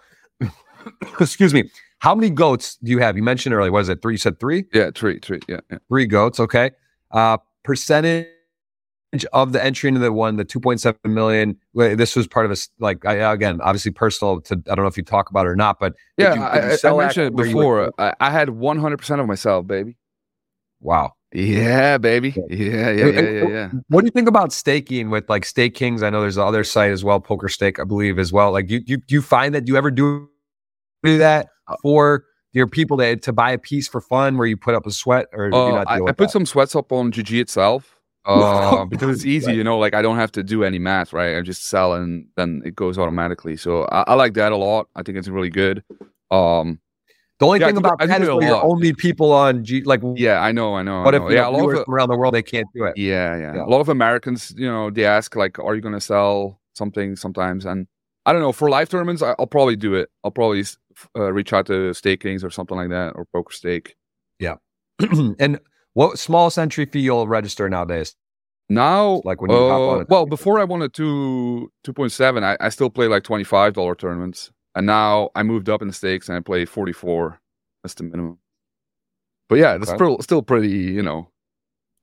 excuse 1.19 1.53
me. 1.53 1.69
How 1.99 2.13
many 2.13 2.29
goats 2.29 2.77
do 2.83 2.91
you 2.91 2.99
have? 2.99 3.15
You 3.15 3.23
mentioned 3.23 3.55
earlier. 3.55 3.71
Was 3.71 3.89
it 3.89 4.01
three? 4.01 4.15
You 4.15 4.17
said 4.17 4.39
three? 4.39 4.65
Yeah, 4.73 4.91
three, 4.93 5.19
three. 5.19 5.39
Yeah, 5.47 5.61
yeah. 5.71 5.77
Three 5.87 6.05
goats. 6.05 6.39
Okay. 6.39 6.71
Uh, 7.11 7.37
percentage 7.63 8.27
of 9.31 9.53
the 9.53 9.63
entry 9.63 9.87
into 9.87 9.99
the 9.99 10.11
one, 10.11 10.35
the 10.35 10.43
2.7 10.43 10.97
million, 11.05 11.57
this 11.73 12.15
was 12.15 12.27
part 12.27 12.45
of 12.45 12.51
a, 12.51 12.57
like, 12.79 13.05
I, 13.05 13.31
again, 13.31 13.61
obviously 13.61 13.91
personal 13.91 14.41
to, 14.41 14.55
I 14.69 14.75
don't 14.75 14.83
know 14.83 14.87
if 14.87 14.97
you 14.97 15.03
talk 15.03 15.29
about 15.29 15.45
it 15.45 15.49
or 15.49 15.55
not, 15.55 15.79
but 15.79 15.93
yeah, 16.17 16.33
you, 16.33 16.41
I, 16.41 16.77
I, 16.83 16.97
mentioned 16.97 17.27
it 17.27 17.35
before. 17.35 17.93
I, 17.97 18.13
I 18.19 18.31
had 18.31 18.49
100% 18.49 19.19
of 19.19 19.27
myself, 19.27 19.67
baby. 19.67 19.95
Wow. 20.81 21.13
Yeah, 21.31 21.97
baby. 21.97 22.35
Yeah, 22.49 22.91
yeah, 22.91 23.05
yeah, 23.05 23.21
yeah, 23.21 23.47
yeah. 23.47 23.71
What 23.87 24.01
do 24.01 24.05
you 24.05 24.11
think 24.11 24.27
about 24.27 24.51
staking 24.51 25.09
with 25.09 25.27
like 25.29 25.45
Stake 25.45 25.73
Kings? 25.73 26.03
I 26.03 26.09
know 26.09 26.21
there's 26.21 26.35
the 26.35 26.45
other 26.45 26.63
site 26.63 26.91
as 26.91 27.03
well, 27.03 27.19
Poker 27.19 27.49
Stake, 27.49 27.79
I 27.79 27.85
believe 27.85 28.19
as 28.19 28.31
well. 28.31 28.51
Like, 28.51 28.69
you 28.69 28.81
you 28.85 28.97
do 28.97 29.15
you 29.15 29.21
find 29.21 29.55
that 29.55 29.67
you 29.67 29.75
ever 29.75 29.89
do 29.89 30.29
do 31.03 31.17
that 31.17 31.47
uh, 31.67 31.75
for 31.81 32.25
your 32.53 32.67
people 32.67 32.97
to 32.97 33.15
to 33.17 33.33
buy 33.33 33.51
a 33.51 33.57
piece 33.57 33.87
for 33.87 34.01
fun, 34.01 34.37
where 34.37 34.47
you 34.47 34.57
put 34.57 34.75
up 34.75 34.85
a 34.85 34.91
sweat, 34.91 35.27
or 35.33 35.53
uh, 35.53 35.83
I, 35.83 35.95
I, 35.95 35.99
put 35.99 36.17
that? 36.17 36.31
some 36.31 36.45
sweats 36.45 36.75
up 36.75 36.91
on 36.91 37.11
GG 37.11 37.39
itself 37.41 37.99
uh, 38.25 38.85
because 38.85 39.09
it's 39.09 39.25
easy, 39.25 39.53
you 39.53 39.63
know. 39.63 39.77
Like 39.77 39.93
I 39.93 40.01
don't 40.01 40.17
have 40.17 40.31
to 40.33 40.43
do 40.43 40.63
any 40.63 40.79
math, 40.79 41.13
right? 41.13 41.37
I 41.37 41.41
just 41.41 41.65
sell 41.65 41.93
and 41.93 42.25
then 42.37 42.61
it 42.65 42.75
goes 42.75 42.97
automatically. 42.97 43.57
So 43.57 43.83
I, 43.91 44.03
I 44.07 44.13
like 44.13 44.33
that 44.35 44.51
a 44.51 44.57
lot. 44.57 44.87
I 44.95 45.03
think 45.03 45.17
it's 45.17 45.27
really 45.27 45.49
good. 45.49 45.83
Um, 46.31 46.79
the 47.39 47.47
only 47.47 47.59
yeah, 47.59 47.67
thing 47.67 47.77
about 47.77 47.99
that 47.99 48.21
is 48.21 48.27
you're 48.27 48.63
only 48.63 48.93
people 48.93 49.33
on 49.33 49.65
G, 49.65 49.81
like 49.81 50.01
yeah, 50.15 50.39
I 50.39 50.51
know, 50.51 50.75
I 50.75 50.83
know. 50.83 51.01
What 51.01 51.15
I 51.15 51.17
know. 51.17 51.27
if 51.27 51.33
yeah, 51.33 51.47
a 51.47 51.49
lot 51.49 51.69
of 51.69 51.85
around 51.89 52.09
the 52.09 52.17
world 52.17 52.33
they 52.33 52.43
can't 52.43 52.67
do 52.73 52.85
it? 52.85 52.95
Yeah, 52.95 53.35
yeah, 53.35 53.55
yeah. 53.55 53.65
A 53.65 53.67
lot 53.67 53.81
of 53.81 53.89
Americans, 53.89 54.53
you 54.55 54.67
know, 54.67 54.89
they 54.89 55.03
ask 55.03 55.35
like, 55.35 55.59
"Are 55.59 55.75
you 55.75 55.81
going 55.81 55.95
to 55.95 55.99
sell 55.99 56.61
something?" 56.73 57.17
Sometimes, 57.17 57.65
and 57.65 57.87
I 58.25 58.31
don't 58.31 58.41
know. 58.41 58.53
For 58.53 58.69
live 58.69 58.87
tournaments, 58.87 59.21
I'll 59.21 59.47
probably 59.47 59.75
do 59.75 59.95
it. 59.95 60.09
I'll 60.23 60.31
probably 60.31 60.63
uh, 61.17 61.31
reach 61.31 61.53
out 61.53 61.65
to 61.67 61.91
StakeKings 61.91 62.43
or 62.43 62.49
something 62.49 62.77
like 62.77 62.89
that, 62.89 63.13
or 63.15 63.25
Poker 63.33 63.53
Stake. 63.53 63.95
Yeah. 64.39 64.55
and 65.39 65.59
what 65.93 66.19
smallest 66.19 66.57
entry 66.57 66.85
fee 66.85 67.01
you'll 67.01 67.27
register 67.27 67.69
nowadays? 67.69 68.15
Now, 68.69 69.21
like 69.25 69.41
when 69.41 69.51
you 69.51 69.57
uh, 69.57 69.69
hop 69.69 69.81
on 69.81 70.05
well, 70.09 70.25
before 70.25 70.59
I 70.59 70.63
wanted 70.63 70.93
to 70.95 71.71
two 71.83 71.93
point 71.93 72.11
seven, 72.11 72.43
I, 72.43 72.57
I 72.59 72.69
still 72.69 72.89
play 72.89 73.07
like 73.07 73.23
twenty 73.23 73.43
five 73.43 73.73
dollar 73.73 73.93
tournaments. 73.93 74.51
And 74.75 74.85
now 74.85 75.29
I 75.35 75.43
moved 75.43 75.69
up 75.69 75.81
in 75.81 75.87
the 75.87 75.93
stakes 75.93 76.29
and 76.29 76.37
I 76.37 76.41
play 76.41 76.65
44. 76.65 77.39
That's 77.83 77.93
the 77.93 78.03
minimum. 78.03 78.39
But 79.49 79.55
yeah, 79.59 79.75
it's 79.75 79.89
okay. 79.89 80.15
still 80.21 80.41
pretty, 80.41 80.69
you 80.69 81.03
know, 81.03 81.29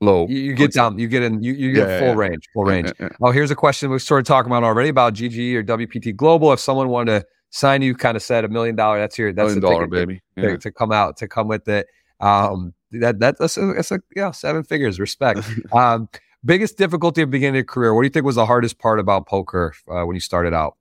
low. 0.00 0.28
You, 0.28 0.38
you 0.38 0.54
get 0.54 0.72
down, 0.72 0.98
you 0.98 1.08
get 1.08 1.22
in, 1.22 1.42
you, 1.42 1.52
you 1.52 1.72
get 1.72 1.88
yeah, 1.88 1.98
full 1.98 2.08
yeah, 2.08 2.14
range, 2.14 2.48
full 2.54 2.66
yeah, 2.66 2.72
range. 2.72 2.92
Oh, 3.20 3.32
here's 3.32 3.50
a 3.50 3.56
question 3.56 3.90
we 3.90 3.98
started 3.98 4.26
talking 4.26 4.52
about 4.52 4.62
already 4.62 4.88
about 4.88 5.14
GG 5.14 5.54
or 5.54 5.64
WPT 5.64 6.14
Global. 6.14 6.52
If 6.52 6.60
someone 6.60 6.88
wanted 6.90 7.20
to 7.20 7.26
sign 7.50 7.82
you, 7.82 7.94
kind 7.94 8.16
of 8.16 8.22
said 8.22 8.44
a 8.44 8.48
million 8.48 8.76
dollar, 8.76 8.98
that's 8.98 9.18
your, 9.18 9.32
that's 9.32 9.54
million 9.54 9.60
the 9.60 9.68
dollar, 9.68 9.86
baby. 9.86 10.22
To, 10.38 10.58
to, 10.58 10.70
come 10.70 10.92
out, 10.92 11.16
to 11.18 11.28
come 11.28 11.48
with 11.48 11.68
it. 11.68 11.86
Um, 12.20 12.74
that, 12.92 13.18
that 13.20 13.38
that's 13.38 13.56
a, 13.56 13.72
that's 13.74 13.90
a, 13.90 14.00
yeah, 14.16 14.30
seven 14.30 14.62
figures, 14.62 14.98
respect. 14.98 15.40
um, 15.72 16.08
biggest 16.44 16.78
difficulty 16.78 17.22
of 17.22 17.30
beginning 17.30 17.60
a 17.60 17.64
career. 17.64 17.94
What 17.94 18.02
do 18.02 18.06
you 18.06 18.10
think 18.10 18.24
was 18.24 18.36
the 18.36 18.46
hardest 18.46 18.78
part 18.78 18.98
about 18.98 19.26
poker 19.26 19.74
uh, 19.88 20.04
when 20.04 20.14
you 20.14 20.20
started 20.20 20.54
out? 20.54 20.76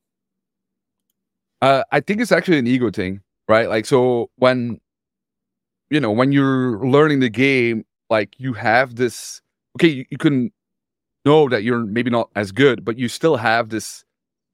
Uh, 1.62 1.84
I 1.92 2.00
think 2.00 2.22
it's 2.22 2.32
actually 2.32 2.60
an 2.60 2.68
ego 2.68 2.90
thing, 2.90 3.22
right? 3.48 3.68
Like, 3.68 3.86
so 3.86 4.30
when, 4.38 4.80
you 5.90 6.00
know, 6.00 6.12
when 6.12 6.32
you're 6.32 6.86
learning 6.86 7.20
the 7.20 7.30
game, 7.30 7.86
like 8.10 8.34
you 8.38 8.54
have 8.54 8.96
this, 8.96 9.42
okay, 9.78 9.90
you, 9.90 10.06
you 10.10 10.18
can 10.18 10.52
know 11.26 11.50
that 11.50 11.64
you're 11.64 11.86
maybe 11.86 12.10
not 12.10 12.30
as 12.36 12.52
good, 12.52 12.86
but 12.86 12.98
you 12.98 13.10
still 13.10 13.36
have 13.36 13.70
this, 13.70 14.06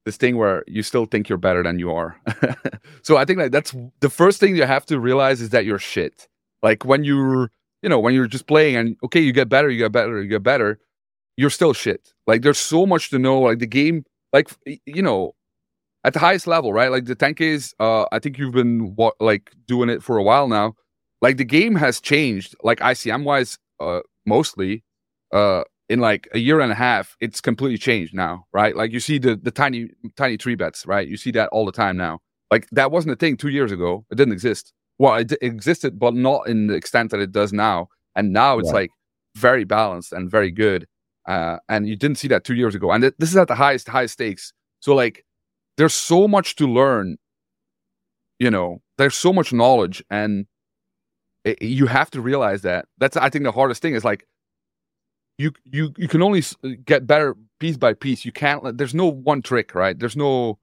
this 0.06 0.18
thing 0.18 0.38
where 0.38 0.64
you 0.68 0.84
still 0.84 1.06
think 1.06 1.28
you're 1.28 1.38
better 1.38 1.64
than 1.64 1.80
you 1.80 1.92
are. 1.92 2.16
so 3.02 3.18
I 3.18 3.26
think 3.26 3.40
like 3.40 3.52
that's 3.52 3.76
the 4.00 4.10
first 4.10 4.40
thing 4.40 4.56
you 4.56 4.64
have 4.64 4.86
to 4.88 5.00
realize 5.00 5.42
is 5.42 5.50
that 5.50 5.66
you're 5.66 5.80
shit. 5.80 6.28
Like 6.62 6.86
when 6.86 7.04
you're, 7.04 7.50
you 7.82 7.90
know, 7.90 8.00
when 8.00 8.14
you're 8.14 8.28
just 8.28 8.48
playing 8.48 8.76
and 8.76 8.96
okay, 9.04 9.20
you 9.20 9.34
get 9.34 9.50
better, 9.50 9.70
you 9.70 9.80
get 9.80 9.92
better, 9.92 10.22
you 10.22 10.30
get 10.30 10.44
better, 10.44 10.80
you're 11.38 11.50
still 11.50 11.74
shit. 11.74 12.14
Like 12.28 12.44
there's 12.44 12.60
so 12.60 12.86
much 12.86 13.10
to 13.10 13.20
know. 13.20 13.40
Like 13.42 13.60
the 13.60 13.68
game, 13.68 14.06
like 14.32 14.50
you 14.86 15.02
know, 15.02 15.36
at 16.04 16.14
the 16.14 16.20
highest 16.20 16.46
level, 16.46 16.72
right? 16.72 16.92
Like 16.92 17.06
the 17.06 17.16
10Ks, 17.16 17.74
uh, 17.80 18.06
I 18.12 18.20
think 18.20 18.38
you've 18.38 18.54
been 18.54 18.96
like 19.20 19.52
doing 19.68 19.90
it 19.90 20.04
for 20.04 20.18
a 20.18 20.24
while 20.24 20.48
now. 20.48 20.76
Like 21.22 21.38
the 21.38 21.46
game 21.46 21.76
has 21.76 22.00
changed, 22.00 22.56
like 22.64 22.80
ICM 22.80 23.24
wise, 23.24 23.58
uh, 23.80 24.02
mostly, 24.26 24.84
uh, 25.34 25.64
in 25.90 26.00
like 26.00 26.28
a 26.34 26.40
year 26.40 26.60
and 26.60 26.72
a 26.72 26.76
half, 26.76 27.16
it's 27.20 27.42
completely 27.42 27.78
changed 27.78 28.14
now, 28.14 28.46
right? 28.54 28.76
Like 28.76 28.92
you 28.92 29.00
see 29.00 29.18
the 29.18 29.36
the 29.36 29.52
tiny 29.52 29.90
tiny 30.16 30.38
three 30.38 30.56
bets, 30.56 30.86
right? 30.86 31.08
You 31.08 31.18
see 31.18 31.32
that 31.32 31.50
all 31.50 31.66
the 31.66 31.72
time 31.72 31.98
now. 31.98 32.20
Like 32.52 32.68
that 32.72 32.92
wasn't 32.92 33.14
a 33.14 33.16
thing 33.16 33.38
two 33.38 33.50
years 33.50 33.72
ago. 33.72 34.06
It 34.12 34.16
didn't 34.16 34.34
exist. 34.34 34.74
Well, 34.98 35.16
it 35.16 35.28
d- 35.28 35.38
existed, 35.42 36.00
but 36.00 36.14
not 36.14 36.48
in 36.48 36.68
the 36.68 36.76
extent 36.76 37.12
that 37.12 37.20
it 37.20 37.32
does 37.32 37.52
now. 37.52 37.88
And 38.16 38.32
now 38.32 38.60
it's 38.60 38.72
like 38.72 38.92
very 39.36 39.66
balanced 39.66 40.14
and 40.14 40.32
very 40.32 40.52
good. 40.52 40.88
Uh, 41.28 41.58
and 41.68 41.88
you 41.88 41.96
didn't 41.98 42.18
see 42.18 42.28
that 42.30 42.46
two 42.46 42.54
years 42.56 42.76
ago. 42.76 42.92
And 42.92 43.02
th- 43.02 43.16
this 43.20 43.30
is 43.30 43.38
at 43.38 43.48
the 43.48 43.56
highest 43.56 43.90
highest 43.90 44.14
stakes. 44.14 44.54
So 44.80 44.96
like 44.96 45.26
there's 45.78 45.94
so 45.94 46.28
much 46.28 46.56
to 46.56 46.68
learn 46.68 47.18
you 48.40 48.52
know 48.52 48.82
there's 48.98 49.16
so 49.16 49.32
much 49.32 49.54
knowledge 49.54 50.04
and 50.10 50.46
it, 51.44 51.62
you 51.62 51.86
have 51.86 52.10
to 52.12 52.22
realize 52.22 52.62
that 52.62 52.86
that's 52.98 53.18
i 53.18 53.30
think 53.30 53.44
the 53.44 53.52
hardest 53.52 53.82
thing 53.82 53.96
is 53.96 54.04
like 54.04 54.28
you 55.38 55.52
you 55.66 55.94
you 55.98 56.08
can 56.08 56.22
only 56.22 56.44
get 56.86 57.08
better 57.08 57.36
piece 57.60 57.78
by 57.78 57.94
piece 57.94 58.26
you 58.26 58.32
can't 58.32 58.78
there's 58.78 58.94
no 58.94 59.08
one 59.08 59.42
trick 59.42 59.76
right 59.76 60.00
there's 60.00 60.16
no 60.16 60.58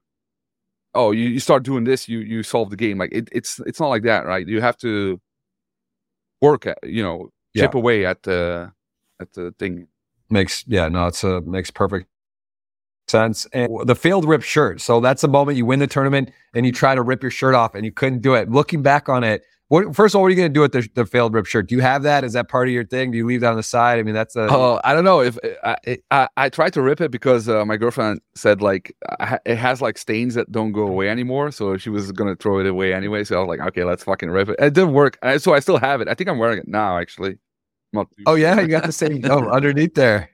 oh 0.93 1.11
you, 1.11 1.27
you 1.27 1.39
start 1.39 1.63
doing 1.63 1.83
this 1.83 2.07
you 2.07 2.19
you 2.19 2.43
solve 2.43 2.69
the 2.69 2.75
game 2.75 2.97
like 2.97 3.11
it, 3.11 3.29
it's 3.31 3.59
it's 3.65 3.79
not 3.79 3.87
like 3.87 4.03
that 4.03 4.25
right 4.25 4.47
you 4.47 4.61
have 4.61 4.77
to 4.77 5.19
work 6.41 6.65
at 6.65 6.77
you 6.83 7.03
know 7.03 7.29
chip 7.55 7.73
yeah. 7.73 7.79
away 7.79 8.05
at 8.05 8.23
the 8.23 8.71
at 9.19 9.31
the 9.33 9.53
thing 9.59 9.87
makes 10.29 10.63
yeah 10.67 10.87
no 10.87 11.07
it's 11.07 11.23
a 11.23 11.41
makes 11.41 11.71
perfect 11.71 12.07
sense. 13.07 13.45
And 13.53 13.69
the 13.85 13.95
failed 13.95 14.25
rip 14.25 14.41
shirt. 14.41 14.81
So 14.81 14.99
that's 14.99 15.21
the 15.21 15.27
moment 15.27 15.57
you 15.57 15.65
win 15.65 15.79
the 15.79 15.87
tournament 15.87 16.31
and 16.53 16.65
you 16.65 16.71
try 16.71 16.95
to 16.95 17.01
rip 17.01 17.21
your 17.21 17.31
shirt 17.31 17.55
off 17.55 17.75
and 17.75 17.85
you 17.85 17.91
couldn't 17.91 18.21
do 18.21 18.33
it. 18.33 18.49
Looking 18.49 18.81
back 18.81 19.09
on 19.09 19.23
it, 19.23 19.43
what, 19.69 19.95
first 19.95 20.13
of 20.13 20.17
all, 20.17 20.21
what 20.23 20.27
are 20.27 20.31
you 20.31 20.35
going 20.35 20.49
to 20.49 20.53
do 20.53 20.61
with 20.61 20.73
the, 20.73 20.87
the, 20.93 21.05
failed 21.05 21.33
rip 21.33 21.45
shirt? 21.45 21.67
Do 21.67 21.75
you 21.75 21.81
have 21.81 22.03
that? 22.03 22.23
Is 22.23 22.33
that 22.33 22.49
part 22.49 22.67
of 22.67 22.73
your 22.73 22.85
thing? 22.85 23.11
Do 23.11 23.17
you 23.17 23.25
leave 23.25 23.41
that 23.41 23.51
on 23.51 23.55
the 23.55 23.63
side? 23.63 23.97
I 23.97 24.03
mean, 24.03 24.13
that's 24.13 24.35
a. 24.35 24.47
Oh, 24.49 24.79
I 24.83 24.93
don't 24.93 25.03
know 25.03 25.21
if 25.21 25.37
I 25.63 25.97
I, 26.11 26.27
I 26.35 26.49
tried 26.49 26.73
to 26.73 26.81
rip 26.81 27.01
it 27.01 27.11
because 27.11 27.47
uh, 27.47 27.65
my 27.65 27.77
girlfriend 27.77 28.19
said 28.35 28.61
like 28.61 28.95
it 29.45 29.57
has 29.57 29.81
like 29.81 29.97
stains 29.97 30.35
that 30.35 30.51
don't 30.51 30.73
go 30.73 30.85
away 30.87 31.09
anymore, 31.09 31.51
so 31.51 31.77
she 31.77 31.89
was 31.89 32.11
going 32.11 32.29
to 32.29 32.41
throw 32.41 32.59
it 32.59 32.67
away 32.67 32.93
anyway. 32.93 33.23
So 33.23 33.37
I 33.37 33.39
was 33.39 33.47
like, 33.47 33.67
okay, 33.67 33.83
let's 33.83 34.03
fucking 34.03 34.29
rip 34.29 34.49
it. 34.49 34.57
It 34.59 34.73
didn't 34.73 34.93
work, 34.93 35.17
so 35.37 35.53
I 35.53 35.59
still 35.59 35.77
have 35.77 36.01
it. 36.01 36.07
I 36.07 36.13
think 36.13 36.29
I'm 36.29 36.37
wearing 36.37 36.59
it 36.59 36.67
now, 36.67 36.97
actually. 36.97 37.37
oh 38.25 38.35
yeah, 38.35 38.59
you 38.59 38.67
got 38.67 38.83
the 38.83 38.91
same 38.91 39.21
oh, 39.25 39.49
underneath 39.51 39.95
there. 39.95 40.29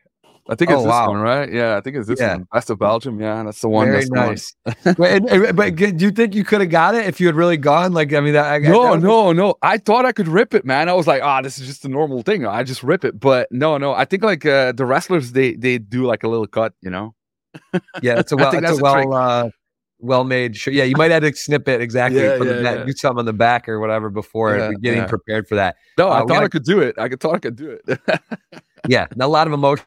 I 0.50 0.56
think 0.56 0.72
it's 0.72 0.80
oh, 0.80 0.84
this 0.84 0.90
wow. 0.90 1.10
one, 1.10 1.20
right? 1.20 1.52
Yeah, 1.52 1.78
I 1.78 1.82
think 1.82 1.96
it's 1.96 2.08
this 2.08 2.20
yeah. 2.20 2.34
one. 2.34 2.48
Best 2.52 2.72
of 2.72 2.80
Belgium. 2.80 3.22
Yeah, 3.22 3.44
that's 3.44 3.62
the 3.62 3.70
one. 3.70 3.86
Very 3.86 4.06
that's 4.06 4.10
nice. 4.10 4.56
but, 4.98 5.56
but, 5.56 5.76
do 5.76 5.94
you 6.00 6.10
think 6.10 6.34
you 6.34 6.44
could 6.44 6.62
have 6.62 6.72
got 6.72 6.96
it 6.96 7.06
if 7.06 7.22
you 7.22 7.28
had 7.28 7.36
really 7.36 7.56
gone? 7.56 7.94
Like, 7.94 8.12
I 8.14 8.20
mean, 8.20 8.34
that, 8.34 8.52
I, 8.52 8.58
no, 8.58 8.94
that 8.94 9.00
no, 9.00 9.32
no. 9.32 9.56
I 9.62 9.78
thought 9.78 10.06
I 10.06 10.12
could 10.12 10.28
rip 10.28 10.56
it, 10.56 10.66
man. 10.66 10.90
I 10.90 10.94
was 10.94 11.06
like, 11.06 11.22
ah, 11.24 11.38
oh, 11.38 11.44
this 11.44 11.60
is 11.60 11.68
just 11.68 11.86
a 11.86 11.88
normal 11.88 12.24
thing. 12.24 12.48
I 12.48 12.64
just 12.64 12.82
rip 12.82 13.06
it. 13.06 13.20
But 13.20 13.48
no, 13.52 13.78
no. 13.78 13.94
I 13.94 14.06
think 14.06 14.24
like 14.24 14.44
uh, 14.44 14.72
the 14.72 14.88
wrestlers, 14.88 15.34
they 15.34 15.54
they 15.54 15.78
do 15.78 16.08
like 16.08 16.24
a 16.24 16.28
little 16.28 16.48
cut, 16.48 16.74
you 16.82 16.90
know. 16.90 17.14
yeah, 18.02 18.18
it's 18.18 18.32
a 18.32 18.36
well, 18.36 18.52
it's 18.52 18.80
a 18.80 18.82
well, 18.82 19.14
uh, 19.14 19.50
well 20.00 20.24
made. 20.24 20.58
Sure. 20.58 20.74
Yeah, 20.74 20.86
you 20.86 20.96
might 20.96 21.12
have 21.12 21.22
to 21.22 21.36
snip 21.36 21.68
it 21.68 21.80
exactly. 21.80 22.22
Yeah, 22.22 22.42
yeah, 22.42 22.62
yeah. 22.62 22.84
Do 22.86 22.92
something 22.94 23.20
on 23.20 23.26
the 23.26 23.34
back 23.34 23.70
or 23.70 23.80
whatever 23.80 24.10
before 24.10 24.74
getting 24.82 25.06
prepared 25.06 25.48
for 25.48 25.54
that. 25.56 25.76
No, 25.96 26.08
I 26.10 26.22
uh, 26.22 26.26
thought 26.26 26.44
I 26.44 26.48
could 26.48 26.64
do 26.64 26.80
it. 26.80 26.98
I 26.98 27.08
could 27.08 27.20
thought 27.20 27.36
I 27.36 27.40
could 27.40 27.56
do 27.56 27.78
it. 27.86 28.00
yeah, 28.88 29.06
a 29.20 29.28
lot 29.28 29.46
of 29.46 29.54
emotion 29.54 29.86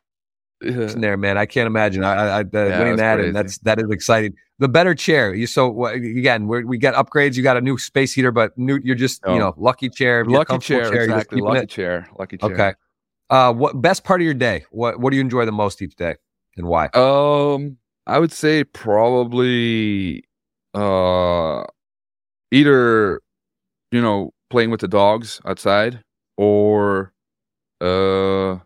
there, 0.62 1.16
man. 1.16 1.38
I 1.38 1.46
can't 1.46 1.66
imagine. 1.66 2.04
I, 2.04 2.40
I, 2.40 2.40
yeah, 2.40 2.78
winning 2.78 2.96
that, 2.96 3.16
crazy. 3.16 3.28
and 3.28 3.36
that's 3.36 3.58
that 3.58 3.78
is 3.78 3.90
exciting. 3.90 4.34
The 4.58 4.68
better 4.68 4.94
chair. 4.94 5.34
You 5.34 5.46
so 5.46 5.86
again, 5.86 6.46
we 6.46 6.64
we 6.64 6.78
got 6.78 6.94
upgrades. 6.94 7.36
You 7.36 7.42
got 7.42 7.56
a 7.56 7.60
new 7.60 7.78
space 7.78 8.12
heater, 8.12 8.32
but 8.32 8.56
new. 8.56 8.78
You're 8.82 8.96
just 8.96 9.22
oh. 9.24 9.34
you 9.34 9.38
know 9.38 9.54
lucky 9.56 9.88
chair, 9.88 10.24
lucky 10.24 10.58
chair, 10.58 10.90
chair, 10.90 11.02
exactly. 11.04 11.40
Lucky 11.40 11.60
it. 11.60 11.70
chair, 11.70 12.08
lucky 12.18 12.38
chair. 12.38 12.52
Okay. 12.52 12.74
Uh, 13.30 13.52
what 13.52 13.80
best 13.80 14.04
part 14.04 14.20
of 14.20 14.24
your 14.24 14.34
day? 14.34 14.64
What 14.70 15.00
what 15.00 15.10
do 15.10 15.16
you 15.16 15.22
enjoy 15.22 15.44
the 15.46 15.52
most 15.52 15.82
each 15.82 15.96
day, 15.96 16.16
and 16.56 16.66
why? 16.66 16.86
Um, 16.94 17.78
I 18.06 18.18
would 18.18 18.32
say 18.32 18.64
probably, 18.64 20.24
uh, 20.74 21.64
either 22.50 23.20
you 23.90 24.00
know 24.00 24.32
playing 24.50 24.70
with 24.70 24.80
the 24.80 24.88
dogs 24.88 25.40
outside 25.46 26.02
or 26.36 27.12
uh 27.80 28.58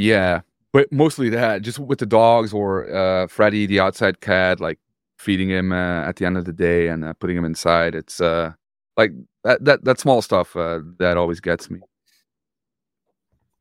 Yeah, 0.00 0.40
but 0.72 0.90
mostly 0.90 1.28
that, 1.30 1.62
just 1.62 1.78
with 1.78 1.98
the 1.98 2.06
dogs 2.06 2.54
or 2.54 2.92
uh, 2.94 3.26
Freddy, 3.26 3.66
the 3.66 3.80
outside 3.80 4.20
cat, 4.22 4.60
like 4.60 4.78
feeding 5.18 5.50
him 5.50 5.72
uh, 5.72 6.04
at 6.08 6.16
the 6.16 6.24
end 6.24 6.38
of 6.38 6.46
the 6.46 6.54
day 6.54 6.88
and 6.88 7.04
uh, 7.04 7.12
putting 7.14 7.36
him 7.36 7.44
inside. 7.44 7.94
It's 7.94 8.18
uh, 8.20 8.52
like 8.96 9.12
that 9.44 9.64
that 9.66 9.84
that 9.84 10.00
small 10.00 10.22
stuff 10.22 10.56
uh, 10.56 10.80
that 10.98 11.18
always 11.18 11.40
gets 11.40 11.70
me. 11.70 11.80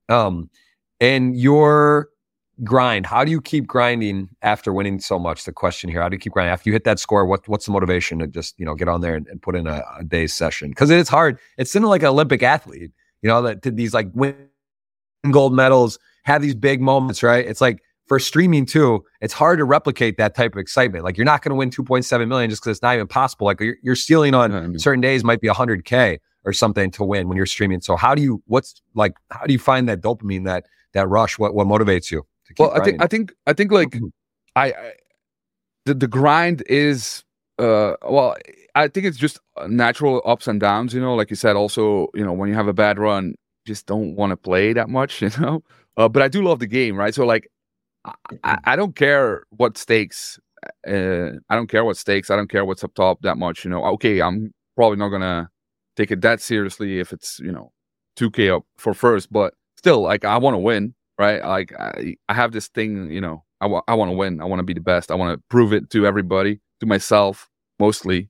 Um, 0.08 0.50
and 1.02 1.36
your 1.38 2.08
grind. 2.64 3.06
How 3.06 3.26
do 3.26 3.32
you 3.32 3.42
keep 3.42 3.68
grinding 3.68 4.30
after 4.42 4.72
winning 4.74 5.02
so 5.02 5.20
much? 5.20 5.44
The 5.44 5.52
question 5.52 5.90
here: 5.90 6.02
How 6.02 6.08
do 6.08 6.16
you 6.16 6.20
keep 6.22 6.34
grinding 6.34 6.54
after 6.54 6.70
you 6.70 6.74
hit 6.74 6.86
that 6.86 7.00
score? 7.00 7.26
What 7.26 7.48
what's 7.50 7.66
the 7.66 7.74
motivation 7.74 8.20
to 8.20 8.28
just 8.28 8.58
you 8.58 8.66
know 8.66 8.76
get 8.76 8.88
on 8.88 9.02
there 9.02 9.16
and, 9.16 9.28
and 9.28 9.42
put 9.42 9.58
in 9.58 9.68
a, 9.68 9.84
a 10.00 10.06
day's 10.06 10.34
session? 10.34 10.70
Because 10.70 10.90
it's 10.90 11.10
hard. 11.10 11.38
It's 11.58 11.72
similar 11.72 11.90
like 11.90 12.04
an 12.04 12.10
Olympic 12.10 12.44
athlete 12.44 12.92
you 13.22 13.28
know, 13.28 13.42
that 13.42 13.62
did 13.62 13.76
these 13.76 13.94
like 13.94 14.10
win 14.14 14.36
gold 15.32 15.54
medals, 15.54 16.00
have 16.30 16.42
these 16.42 16.56
big 16.56 16.82
moments, 16.82 17.24
right? 17.24 17.46
It's 17.46 17.62
like 17.62 17.82
for 18.08 18.20
streaming 18.20 18.66
too, 18.66 19.06
it's 19.22 19.34
hard 19.34 19.60
to 19.60 19.66
replicate 19.66 20.18
that 20.18 20.36
type 20.36 20.54
of 20.54 20.60
excitement. 20.60 21.04
Like 21.04 21.18
you're 21.18 21.26
not 21.26 21.44
going 21.44 21.52
to 21.52 21.56
win 21.56 21.70
2.7 21.70 22.28
million 22.28 22.50
just 22.50 22.62
because 22.62 22.78
it's 22.78 22.82
not 22.82 22.96
even 22.96 23.08
possible. 23.08 23.46
Like 23.46 23.60
your, 23.62 23.76
your 23.84 23.96
ceiling 23.96 24.34
on 24.34 24.52
mean, 24.52 24.80
certain 24.80 25.02
days 25.02 25.24
might 25.24 25.42
be 25.42 25.48
100k 25.48 26.18
or 26.46 26.54
something 26.54 26.90
to 26.92 27.04
win 27.04 27.28
when 27.28 27.38
you're 27.38 27.46
streaming. 27.46 27.82
So 27.82 27.96
how 27.96 28.16
do 28.16 28.22
you? 28.22 28.42
What's 28.48 28.82
like? 28.96 29.14
How 29.30 29.46
do 29.46 29.54
you 29.54 29.60
find 29.60 29.88
that 29.90 30.02
dopamine 30.02 30.46
that 30.46 30.66
that 30.94 31.08
rush? 31.08 31.38
What 31.38 31.54
what 31.54 31.68
motivates 31.68 32.12
you? 32.12 32.26
well, 32.58 32.72
I 32.74 32.84
think 32.84 33.02
I 33.04 33.08
think 33.08 33.34
I 33.46 33.54
think 33.54 33.72
like 33.72 33.90
mm-hmm. 33.90 34.08
I, 34.56 34.66
I 34.72 34.94
the 35.86 35.94
the 35.94 36.08
grind 36.08 36.64
is 36.68 37.24
uh 37.60 37.94
well 38.08 38.36
I 38.76 38.88
think 38.88 39.06
it's 39.06 39.18
just 39.18 39.40
natural 39.68 40.22
ups 40.26 40.48
and 40.48 40.60
downs. 40.60 40.94
You 40.94 41.02
know, 41.02 41.16
like 41.16 41.30
you 41.30 41.36
said, 41.36 41.56
also 41.56 42.08
you 42.16 42.26
know 42.26 42.34
when 42.34 42.50
you 42.50 42.56
have 42.56 42.68
a 42.68 42.74
bad 42.74 42.98
run, 42.98 43.36
just 43.66 43.86
don't 43.86 44.16
want 44.16 44.32
to 44.32 44.38
play 44.38 44.74
that 44.74 44.90
much. 44.90 45.22
You 45.30 45.30
know, 45.40 45.64
uh, 46.00 46.08
but 46.10 46.24
I 46.24 46.30
do 46.30 46.42
love 46.42 46.60
the 46.60 46.68
game, 46.68 46.96
right? 46.96 47.14
So 47.14 47.26
like 47.26 47.50
I, 48.44 48.58
I 48.64 48.76
don't 48.76 48.96
care 48.96 49.44
what 49.50 49.78
stakes. 49.78 50.40
Uh, 50.88 51.32
I 51.50 51.56
don't 51.56 51.68
care 51.68 51.84
what 51.84 51.98
stakes. 51.98 52.30
I 52.32 52.36
don't 52.38 52.50
care 52.50 52.66
what's 52.66 52.84
up 52.84 52.94
top 52.96 53.22
that 53.22 53.38
much. 53.38 53.66
You 53.66 53.70
know, 53.72 53.84
okay, 53.94 54.22
I'm 54.22 54.54
probably 54.76 54.98
not 54.98 55.10
gonna 55.10 55.50
take 55.98 56.12
it 56.12 56.22
that 56.22 56.42
seriously 56.42 57.00
if 57.00 57.12
it's 57.12 57.40
you 57.40 57.52
know 57.52 57.72
2K 58.18 58.56
up 58.56 58.64
for 58.78 58.94
first, 58.94 59.32
but 59.32 59.54
still, 59.78 60.02
like 60.02 60.24
I 60.24 60.38
want 60.38 60.54
to 60.56 60.60
win, 60.60 60.96
right? 61.18 61.44
Like 61.44 61.74
I, 61.78 62.16
I 62.30 62.34
have 62.34 62.54
this 62.54 62.70
thing, 62.70 63.12
you 63.12 63.22
know, 63.22 63.44
I, 63.62 63.68
I 63.88 63.94
want 63.96 64.10
to 64.10 64.16
win. 64.16 64.42
I 64.42 64.46
want 64.46 64.60
to 64.60 64.64
be 64.64 64.74
the 64.74 64.82
best. 64.82 65.12
I 65.12 65.16
want 65.16 65.38
to 65.38 65.44
prove 65.50 65.74
it 65.74 65.90
to 65.92 66.06
everybody, 66.06 66.62
to 66.80 66.86
myself 66.86 67.50
mostly, 67.78 68.30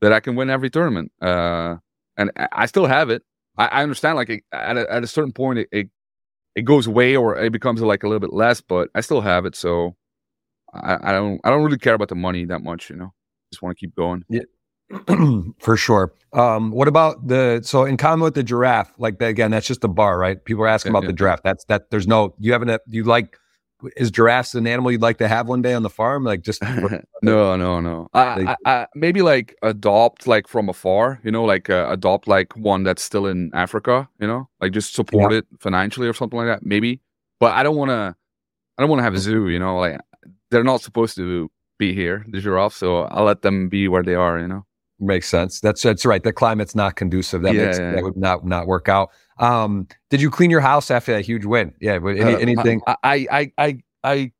that 0.00 0.12
I 0.12 0.20
can 0.20 0.36
win 0.36 0.50
every 0.50 0.70
tournament. 0.70 1.10
Uh, 1.20 1.76
and 2.16 2.30
I 2.52 2.66
still 2.66 2.86
have 2.86 3.10
it. 3.10 3.22
I, 3.56 3.66
I 3.66 3.82
understand, 3.82 4.16
like 4.16 4.44
at 4.52 4.76
a, 4.76 4.92
at 4.92 5.02
a 5.02 5.06
certain 5.06 5.32
point, 5.32 5.60
it, 5.60 5.68
it 5.72 5.90
it 6.58 6.64
goes 6.64 6.88
away 6.88 7.14
or 7.14 7.38
it 7.38 7.52
becomes 7.52 7.80
like 7.80 8.02
a 8.02 8.08
little 8.08 8.18
bit 8.18 8.32
less, 8.32 8.60
but 8.60 8.90
I 8.92 9.00
still 9.00 9.20
have 9.20 9.46
it. 9.46 9.54
So 9.54 9.94
I, 10.74 10.98
I 11.00 11.12
don't 11.12 11.40
I 11.44 11.50
don't 11.50 11.62
really 11.62 11.78
care 11.78 11.94
about 11.94 12.08
the 12.08 12.16
money 12.16 12.44
that 12.46 12.62
much, 12.62 12.90
you 12.90 12.96
know. 12.96 13.12
Just 13.52 13.62
want 13.62 13.78
to 13.78 13.80
keep 13.80 13.94
going. 13.94 14.24
Yeah. 14.28 14.42
For 15.60 15.76
sure. 15.76 16.12
Um, 16.32 16.72
what 16.72 16.88
about 16.88 17.28
the 17.28 17.60
so 17.62 17.84
in 17.84 17.96
common 17.96 18.24
with 18.24 18.34
the 18.34 18.42
giraffe? 18.42 18.92
Like 18.98 19.20
the, 19.20 19.26
again, 19.26 19.52
that's 19.52 19.68
just 19.68 19.82
the 19.82 19.88
bar, 19.88 20.18
right? 20.18 20.44
People 20.44 20.64
are 20.64 20.68
asking 20.68 20.90
yeah, 20.90 20.98
about 20.98 21.04
yeah. 21.04 21.12
the 21.12 21.16
giraffe. 21.16 21.42
That's 21.44 21.64
that. 21.66 21.90
There's 21.90 22.08
no. 22.08 22.34
You 22.40 22.52
haven't. 22.52 22.82
You 22.88 23.04
like 23.04 23.38
is 23.96 24.10
giraffes 24.10 24.54
an 24.54 24.66
animal 24.66 24.90
you'd 24.90 25.02
like 25.02 25.18
to 25.18 25.28
have 25.28 25.48
one 25.48 25.62
day 25.62 25.74
on 25.74 25.82
the 25.82 25.90
farm? 25.90 26.24
Like 26.24 26.42
just 26.42 26.64
for, 26.64 27.02
no, 27.22 27.56
no, 27.56 27.80
no. 27.80 28.08
I, 28.14 28.56
I, 28.64 28.70
I, 28.70 28.86
maybe 28.94 29.22
like 29.22 29.56
adopt 29.62 30.26
like 30.26 30.48
from 30.48 30.68
afar, 30.68 31.20
you 31.22 31.30
know, 31.30 31.44
like 31.44 31.70
uh, 31.70 31.86
adopt 31.90 32.28
like 32.28 32.56
one 32.56 32.82
that's 32.82 33.02
still 33.02 33.26
in 33.26 33.50
Africa, 33.54 34.08
you 34.20 34.26
know, 34.26 34.48
like 34.60 34.72
just 34.72 34.94
support 34.94 35.32
yeah. 35.32 35.38
it 35.38 35.46
financially 35.60 36.08
or 36.08 36.12
something 36.12 36.38
like 36.38 36.48
that. 36.48 36.64
Maybe, 36.64 37.00
but 37.40 37.52
I 37.52 37.62
don't 37.62 37.76
want 37.76 37.90
to. 37.90 38.14
I 38.76 38.82
don't 38.82 38.90
want 38.90 39.00
to 39.00 39.04
have 39.04 39.14
a 39.14 39.18
zoo, 39.18 39.48
you 39.48 39.58
know. 39.58 39.78
Like 39.78 40.00
they're 40.50 40.64
not 40.64 40.82
supposed 40.82 41.16
to 41.16 41.50
be 41.78 41.94
here, 41.94 42.24
the 42.28 42.40
giraffe. 42.40 42.74
So 42.74 43.02
I'll 43.02 43.24
let 43.24 43.42
them 43.42 43.68
be 43.68 43.88
where 43.88 44.02
they 44.02 44.14
are, 44.14 44.38
you 44.38 44.48
know. 44.48 44.64
Makes 45.00 45.28
sense. 45.28 45.60
That's 45.60 45.82
that's 45.82 46.04
right. 46.04 46.22
The 46.22 46.32
climate's 46.32 46.74
not 46.74 46.96
conducive. 46.96 47.42
That 47.42 47.54
yeah, 47.54 47.66
makes 47.66 47.78
yeah. 47.78 47.92
that 47.92 48.02
would 48.02 48.16
not 48.16 48.44
not 48.44 48.66
work 48.66 48.88
out. 48.88 49.10
Um, 49.38 49.88
did 50.10 50.20
you 50.20 50.30
clean 50.30 50.50
your 50.50 50.60
house 50.60 50.90
after 50.90 51.12
that 51.12 51.24
huge 51.24 51.44
win? 51.44 51.74
Yeah. 51.80 51.94
Any, 51.94 52.20
uh, 52.20 52.38
anything? 52.38 52.80
I 52.86 53.26
I 53.30 53.52
I 53.58 53.78
I 54.02 54.32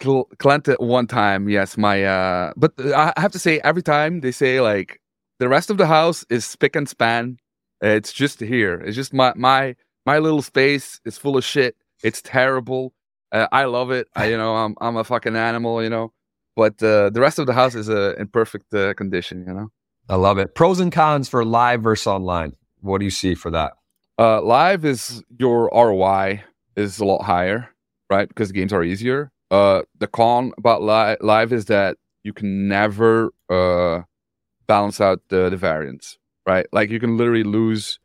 cleaned 0.00 0.68
it 0.68 0.80
one 0.80 1.06
time. 1.06 1.48
Yes, 1.48 1.76
my 1.76 2.04
uh, 2.04 2.52
but 2.56 2.72
I 2.80 3.12
have 3.16 3.32
to 3.32 3.38
say 3.38 3.60
every 3.60 3.82
time 3.82 4.20
they 4.20 4.32
say 4.32 4.60
like 4.60 5.00
the 5.38 5.48
rest 5.48 5.70
of 5.70 5.76
the 5.76 5.86
house 5.86 6.24
is 6.30 6.44
spick 6.44 6.76
and 6.76 6.88
span. 6.88 7.38
It's 7.80 8.12
just 8.12 8.40
here. 8.40 8.74
It's 8.74 8.96
just 8.96 9.12
my 9.12 9.32
my 9.36 9.76
my 10.06 10.18
little 10.18 10.42
space 10.42 11.00
is 11.04 11.18
full 11.18 11.36
of 11.36 11.44
shit. 11.44 11.76
It's 12.02 12.22
terrible. 12.22 12.94
Uh, 13.30 13.46
I 13.52 13.64
love 13.64 13.90
it. 13.90 14.08
I, 14.16 14.26
you 14.26 14.38
know, 14.38 14.56
I'm 14.56 14.74
I'm 14.80 14.96
a 14.96 15.04
fucking 15.04 15.36
animal. 15.36 15.82
You 15.82 15.90
know, 15.90 16.12
but 16.56 16.82
uh, 16.82 17.10
the 17.10 17.20
rest 17.20 17.38
of 17.38 17.46
the 17.46 17.52
house 17.52 17.74
is 17.74 17.88
uh, 17.90 18.14
in 18.18 18.28
perfect 18.28 18.72
uh, 18.74 18.94
condition. 18.94 19.44
You 19.46 19.54
know. 19.54 19.68
I 20.08 20.16
love 20.16 20.38
it. 20.38 20.54
Pros 20.54 20.80
and 20.80 20.90
cons 20.90 21.28
for 21.28 21.44
live 21.44 21.82
versus 21.82 22.06
online. 22.06 22.54
What 22.80 22.98
do 22.98 23.04
you 23.04 23.10
see 23.10 23.34
for 23.34 23.50
that? 23.50 23.72
Uh, 24.18 24.42
live 24.42 24.84
is 24.84 25.22
your 25.38 25.70
ROI 25.72 26.42
is 26.76 26.98
a 26.98 27.04
lot 27.04 27.22
higher, 27.22 27.68
right? 28.10 28.28
Because 28.28 28.50
games 28.50 28.72
are 28.72 28.82
easier. 28.82 29.30
Uh, 29.50 29.82
the 29.98 30.08
con 30.08 30.52
about 30.58 30.82
li- 30.82 31.16
live 31.20 31.52
is 31.52 31.66
that 31.66 31.96
you 32.24 32.32
can 32.32 32.68
never 32.68 33.30
uh, 33.48 34.02
balance 34.66 35.00
out 35.00 35.20
the, 35.28 35.48
the 35.48 35.56
variance, 35.56 36.18
right? 36.46 36.66
Like 36.72 36.90
you 36.90 36.98
can 36.98 37.16
literally 37.16 37.44
lose 37.44 38.00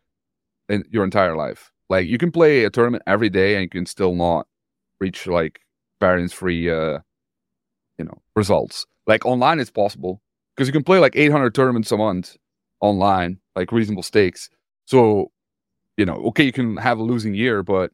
in 0.70 0.84
your 0.90 1.04
entire 1.04 1.36
life. 1.36 1.72
Like 1.90 2.08
you 2.08 2.18
can 2.18 2.32
play 2.32 2.64
a 2.64 2.70
tournament 2.70 3.04
every 3.08 3.30
day 3.30 3.56
and 3.56 3.64
you 3.64 3.70
can 3.70 3.86
still 3.86 4.16
not 4.16 4.48
reach 5.00 5.26
like 5.28 5.62
variance 6.00 6.32
free, 6.32 6.70
uh, 6.70 7.00
you 7.98 8.06
know, 8.06 8.22
results. 8.36 8.86
Like 9.08 9.26
online, 9.26 9.60
it's 9.60 9.72
possible 9.72 10.22
because 10.56 10.68
you 10.68 10.74
can 10.74 10.84
play 10.84 11.00
like 11.00 11.16
800 11.16 11.56
tournaments 11.56 11.92
a 11.92 11.98
month 11.98 12.38
online, 12.82 13.40
like 13.56 13.72
reasonable 13.72 14.04
stakes. 14.04 14.50
So, 14.86 15.32
you 15.98 16.06
know, 16.06 16.16
okay, 16.28 16.44
you 16.44 16.52
can 16.52 16.78
have 16.78 17.00
a 17.00 17.04
losing 17.04 17.34
year, 17.34 17.64
but 17.64 17.92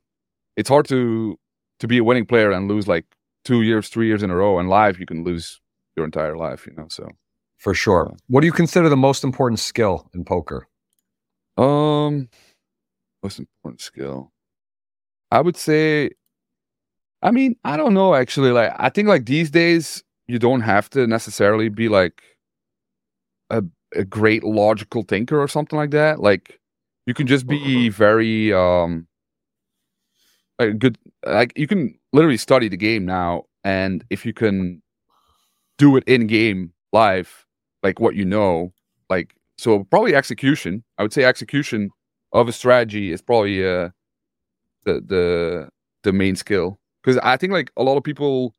it's 0.55 0.69
hard 0.69 0.87
to 0.87 1.37
to 1.79 1.87
be 1.87 1.97
a 1.97 2.03
winning 2.03 2.25
player 2.25 2.51
and 2.51 2.67
lose 2.67 2.87
like 2.87 3.05
two 3.45 3.61
years, 3.61 3.89
three 3.89 4.07
years 4.07 4.23
in 4.23 4.29
a 4.29 4.35
row. 4.35 4.59
And 4.59 4.69
live, 4.69 4.99
you 4.99 5.05
can 5.05 5.23
lose 5.23 5.59
your 5.95 6.05
entire 6.05 6.37
life, 6.37 6.67
you 6.67 6.73
know. 6.75 6.87
So, 6.89 7.09
for 7.57 7.73
sure. 7.73 8.13
What 8.27 8.41
do 8.41 8.47
you 8.47 8.53
consider 8.53 8.89
the 8.89 8.97
most 8.97 9.23
important 9.23 9.59
skill 9.59 10.09
in 10.13 10.23
poker? 10.25 10.67
Um, 11.57 12.29
most 13.21 13.39
important 13.39 13.81
skill, 13.81 14.31
I 15.31 15.41
would 15.41 15.57
say. 15.57 16.11
I 17.21 17.31
mean, 17.31 17.57
I 17.65 17.75
don't 17.75 17.93
know 17.93 18.15
actually. 18.15 18.51
Like, 18.51 18.73
I 18.77 18.89
think 18.89 19.09
like 19.09 19.25
these 19.25 19.51
days, 19.51 20.03
you 20.27 20.39
don't 20.39 20.61
have 20.61 20.89
to 20.91 21.05
necessarily 21.05 21.67
be 21.67 21.89
like 21.89 22.21
a, 23.49 23.63
a 23.93 24.05
great 24.05 24.43
logical 24.43 25.03
thinker 25.03 25.41
or 25.41 25.47
something 25.47 25.77
like 25.77 25.91
that. 25.91 26.21
Like 26.21 26.58
you 27.09 27.13
can 27.15 27.27
just 27.27 27.47
be 27.47 27.89
very 27.89 28.53
um 28.53 29.07
good 30.77 30.97
like 31.25 31.51
you 31.57 31.67
can 31.67 31.97
literally 32.13 32.37
study 32.37 32.69
the 32.69 32.77
game 32.77 33.05
now 33.05 33.43
and 33.63 34.05
if 34.09 34.25
you 34.25 34.33
can 34.33 34.81
do 35.79 35.97
it 35.97 36.03
in 36.05 36.27
game 36.27 36.71
live 36.93 37.45
like 37.81 37.99
what 37.99 38.15
you 38.15 38.25
know 38.25 38.71
like 39.09 39.33
so 39.57 39.83
probably 39.85 40.15
execution. 40.15 40.83
I 40.97 41.01
would 41.01 41.11
say 41.11 41.23
execution 41.23 41.89
of 42.31 42.47
a 42.47 42.53
strategy 42.53 43.11
is 43.11 43.21
probably 43.21 43.65
uh 43.65 43.89
the 44.85 45.01
the 45.05 45.69
the 46.03 46.13
main 46.13 46.35
skill. 46.35 46.79
Because 47.01 47.17
i 47.23 47.37
think 47.37 47.53
like 47.53 47.71
a 47.77 47.83
lot 47.83 47.97
of 47.97 48.03
people 48.03 48.53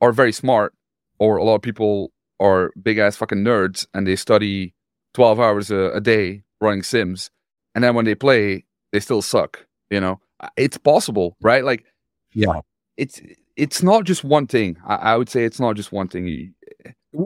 are 0.00 0.12
very 0.12 0.32
smart 0.32 0.72
or 1.18 1.36
a 1.36 1.44
lot 1.44 1.56
of 1.56 1.62
people 1.62 2.12
are 2.40 2.70
big 2.80 2.98
ass 2.98 3.16
fucking 3.16 3.44
nerds 3.44 3.86
and 3.92 4.06
they 4.06 4.16
study 4.16 4.72
12 5.14 5.40
hours 5.40 5.70
a, 5.72 5.90
a, 5.94 6.00
day 6.00 6.44
running 6.60 6.82
sims 6.82 7.30
and 7.74 7.84
then 7.84 7.94
when 7.94 8.04
they 8.04 8.14
play 8.14 8.64
they 8.92 9.00
still 9.00 9.22
suck 9.22 9.66
you 9.90 10.00
know? 10.00 10.20
It's 10.56 10.78
possible 10.78 11.36
right? 11.40 11.64
Like 11.64 11.84
yeah. 12.32 12.60
it's 12.96 13.20
it's 13.56 13.82
not 13.82 14.04
just 14.04 14.22
one 14.22 14.46
thing. 14.46 14.76
I, 14.86 14.94
I 14.94 15.16
would 15.16 15.28
say 15.28 15.44
it's 15.44 15.58
not 15.58 15.74
just 15.74 15.90
one 15.90 16.08
thing. 16.08 16.54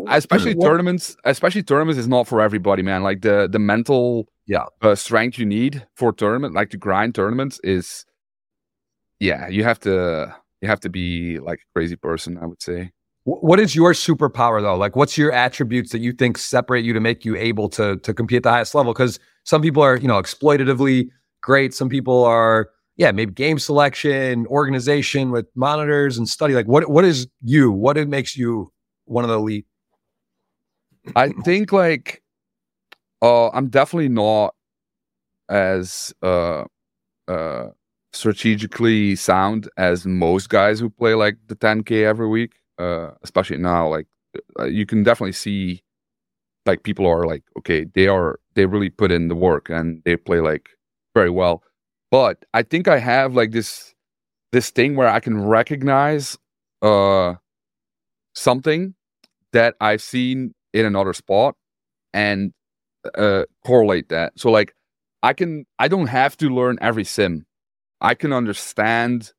Especially 0.09 0.54
what? 0.54 0.66
tournaments 0.66 1.16
especially 1.24 1.62
tournaments 1.62 1.98
is 1.98 2.09
not 2.09 2.26
for 2.26 2.40
everybody 2.40 2.82
man. 2.82 3.02
Like 3.02 3.22
the 3.22 3.48
the 3.50 3.59
mental 3.59 4.28
yeah. 4.46 4.64
uh, 4.80 4.94
strength 4.94 5.38
you 5.38 5.46
need 5.46 5.86
for 5.94 6.12
tournament 6.12 6.54
like 6.54 6.70
to 6.70 6.76
grind 6.76 7.14
tournaments 7.14 7.60
is 7.62 8.04
yeah 9.20 9.48
you 9.48 9.64
have 9.64 9.78
to 9.80 10.34
you 10.60 10.68
have 10.68 10.80
to 10.80 10.88
be 10.88 11.38
like 11.38 11.60
a 11.60 11.72
crazy 11.74 11.96
person 11.96 12.38
i 12.38 12.46
would 12.46 12.62
say 12.62 12.90
what 13.24 13.61
is 13.61 13.77
your 13.77 13.93
superpower 13.93 14.61
though? 14.61 14.77
Like, 14.77 14.97
what's 14.97 15.16
your 15.16 15.32
attributes 15.32 15.93
that 15.93 16.01
you 16.01 16.12
think 16.12 16.39
separate 16.39 16.85
you 16.85 16.93
to 16.93 17.01
make 17.01 17.24
you 17.24 17.36
able 17.36 17.69
to 17.70 17.97
to 17.99 18.12
compete 18.12 18.39
at 18.39 18.43
the 18.43 18.51
highest 18.51 18.74
level? 18.74 18.93
Because 18.93 19.20
some 19.44 19.62
people 19.62 19.82
are, 19.82 19.97
you 19.97 20.09
know, 20.09 20.20
exploitatively 20.20 21.09
great. 21.40 21.73
Some 21.73 21.89
people 21.89 22.24
are, 22.24 22.70
yeah, 22.97 23.12
maybe 23.12 23.32
game 23.32 23.59
selection, 23.59 24.47
organization 24.49 25.31
with 25.31 25.47
monitors 25.55 26.19
and 26.19 26.28
study. 26.28 26.55
Like, 26.55 26.66
what 26.66 26.90
what 26.90 27.05
is 27.05 27.28
you? 27.43 27.70
What 27.70 27.97
it 27.97 28.09
makes 28.09 28.36
you 28.36 28.73
one 29.05 29.23
of 29.24 29.31
the 29.31 29.36
elite? 29.36 29.66
I 31.15 31.31
think 31.44 31.73
like, 31.73 32.23
uh, 33.20 33.49
I'm 33.51 33.69
definitely 33.69 34.09
not 34.09 34.55
as 35.49 36.15
uh 36.23 36.65
uh 37.28 37.66
strategically 38.12 39.16
sound 39.16 39.69
as 39.77 40.07
most 40.07 40.49
guys 40.49 40.78
who 40.81 40.89
play 40.89 41.15
like 41.15 41.36
the 41.49 41.57
10k 41.57 42.05
every 42.05 42.28
week 42.28 42.61
uh, 42.78 43.11
especially 43.23 43.59
now, 43.59 43.89
like 43.89 44.07
uh, 44.59 44.65
you 44.65 44.86
can 44.86 45.03
definitely 45.03 45.32
see 45.32 45.82
like 46.66 46.82
people 46.82 47.07
are 47.07 47.27
like, 47.27 47.43
okay, 47.59 47.85
they 47.94 48.09
are 48.09 48.39
they 48.55 48.66
really 48.66 48.90
put 48.90 49.12
in 49.12 49.28
the 49.28 49.35
work 49.35 49.69
and 49.70 50.03
they 50.05 50.16
play 50.16 50.40
like 50.40 50.70
very 51.15 51.31
well. 51.31 51.62
But 52.11 52.44
I 52.55 52.62
think 52.62 52.89
I 52.89 52.99
have 52.99 53.35
like 53.35 53.53
this 53.53 53.94
this 54.53 54.70
thing 54.70 54.97
where 54.97 55.09
I 55.09 55.20
can 55.20 55.43
recognize 55.44 56.39
uh 56.82 57.35
something 58.35 58.94
that 59.53 59.74
I've 59.81 60.03
seen 60.03 60.55
in 60.73 60.86
another 60.86 61.12
spot 61.12 61.57
and 62.15 62.53
uh 63.16 63.44
correlate 63.66 64.09
that. 64.11 64.35
So 64.39 64.51
like 64.51 64.74
I 65.23 65.32
can 65.32 65.66
I 65.78 65.89
don't 65.89 66.09
have 66.09 66.36
to 66.39 66.51
learn 66.51 66.78
every 66.81 67.05
sim. 67.05 67.47
I 68.01 68.15
can 68.15 68.32
understand 68.32 69.32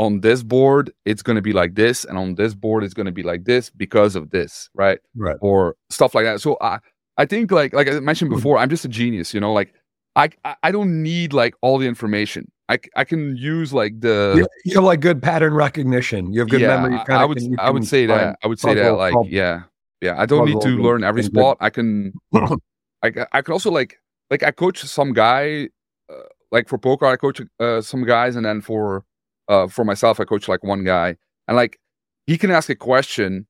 on 0.00 0.20
this 0.20 0.42
board 0.42 0.90
it's 1.04 1.22
going 1.22 1.36
to 1.36 1.42
be 1.42 1.52
like 1.52 1.74
this 1.74 2.06
and 2.06 2.16
on 2.16 2.34
this 2.34 2.54
board 2.54 2.82
it's 2.82 2.94
going 2.94 3.04
to 3.04 3.12
be 3.12 3.22
like 3.22 3.44
this 3.44 3.68
because 3.68 4.16
of 4.16 4.30
this, 4.30 4.70
right? 4.74 4.98
Right. 5.14 5.36
Or 5.42 5.76
stuff 5.90 6.14
like 6.14 6.24
that. 6.24 6.40
So 6.40 6.56
I 6.62 6.78
I 7.18 7.26
think 7.26 7.52
like 7.52 7.74
like 7.74 7.86
I 7.86 8.00
mentioned 8.00 8.30
before, 8.30 8.56
I'm 8.56 8.70
just 8.70 8.84
a 8.86 8.88
genius, 8.88 9.34
you 9.34 9.40
know, 9.40 9.52
like 9.52 9.74
I 10.16 10.30
I 10.62 10.72
don't 10.72 11.02
need 11.02 11.34
like 11.34 11.54
all 11.60 11.76
the 11.76 11.86
information. 11.86 12.50
I, 12.70 12.78
I 12.96 13.04
can 13.04 13.36
use 13.36 13.74
like 13.74 14.00
the 14.00 14.34
you, 14.38 14.46
you 14.64 14.74
have 14.76 14.84
like 14.84 15.00
good 15.00 15.22
pattern 15.22 15.52
recognition. 15.52 16.32
You 16.32 16.40
have 16.40 16.48
good 16.48 16.62
yeah, 16.62 16.80
memory. 16.80 16.98
I, 17.08 17.22
I 17.22 17.24
would 17.26 17.38
I 17.58 17.70
would 17.70 17.86
say 17.86 18.06
that 18.06 18.38
I 18.42 18.46
would 18.46 18.58
say 18.58 18.72
that 18.74 18.94
like 18.94 19.14
yeah 19.26 19.64
yeah 20.00 20.14
I 20.16 20.24
don't 20.24 20.46
need 20.46 20.62
to 20.62 20.68
learn 20.68 21.04
every 21.04 21.24
spot. 21.24 21.58
I 21.60 21.68
can 21.68 22.14
I 22.32 23.12
I 23.32 23.42
can 23.42 23.52
also 23.52 23.70
like 23.70 23.98
like 24.30 24.42
I 24.42 24.50
coach 24.50 24.82
some 24.82 25.12
guy 25.12 25.68
uh, 26.08 26.28
like 26.50 26.68
for 26.70 26.78
poker 26.78 27.04
I 27.04 27.16
coach 27.16 27.42
uh, 27.58 27.82
some 27.82 28.06
guys 28.06 28.34
and 28.34 28.46
then 28.46 28.62
for 28.62 29.04
uh 29.50 29.68
for 29.68 29.84
myself 29.84 30.18
I 30.20 30.24
coach 30.24 30.48
like 30.48 30.64
one 30.64 30.84
guy 30.84 31.16
and 31.46 31.56
like 31.56 31.78
he 32.26 32.38
can 32.38 32.50
ask 32.50 32.70
a 32.70 32.74
question 32.74 33.46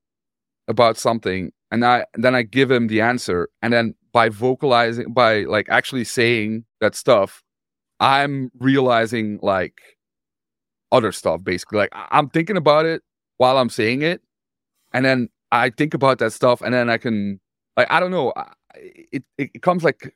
about 0.67 0.97
something 0.97 1.53
and 1.71 1.85
I 1.85 2.07
then 2.15 2.35
I 2.35 2.43
give 2.43 2.71
him 2.71 2.89
the 2.89 3.01
answer 3.01 3.49
and 3.63 3.73
then 3.73 3.95
by 4.13 4.29
vocalizing 4.29 5.13
by 5.13 5.45
like 5.45 5.69
actually 5.69 6.05
saying 6.05 6.65
that 6.81 6.97
stuff 6.97 7.43
I'm 8.01 8.51
realizing 8.59 9.39
like 9.43 9.81
other 10.91 11.13
stuff 11.13 11.45
basically. 11.45 11.79
Like 11.79 11.93
I'm 11.95 12.29
thinking 12.31 12.57
about 12.57 12.87
it 12.87 13.03
while 13.37 13.59
I'm 13.59 13.71
saying 13.71 14.03
it 14.03 14.23
and 14.93 15.05
then 15.05 15.29
I 15.53 15.71
think 15.71 15.95
about 15.95 16.19
that 16.19 16.33
stuff 16.33 16.63
and 16.63 16.73
then 16.75 16.91
I 16.91 16.99
can 16.99 17.41
like 17.77 17.89
I 17.91 18.01
don't 18.01 18.11
know 18.11 18.33
it 18.75 19.23
it, 19.39 19.51
it 19.55 19.63
comes 19.63 19.85
like 19.85 20.15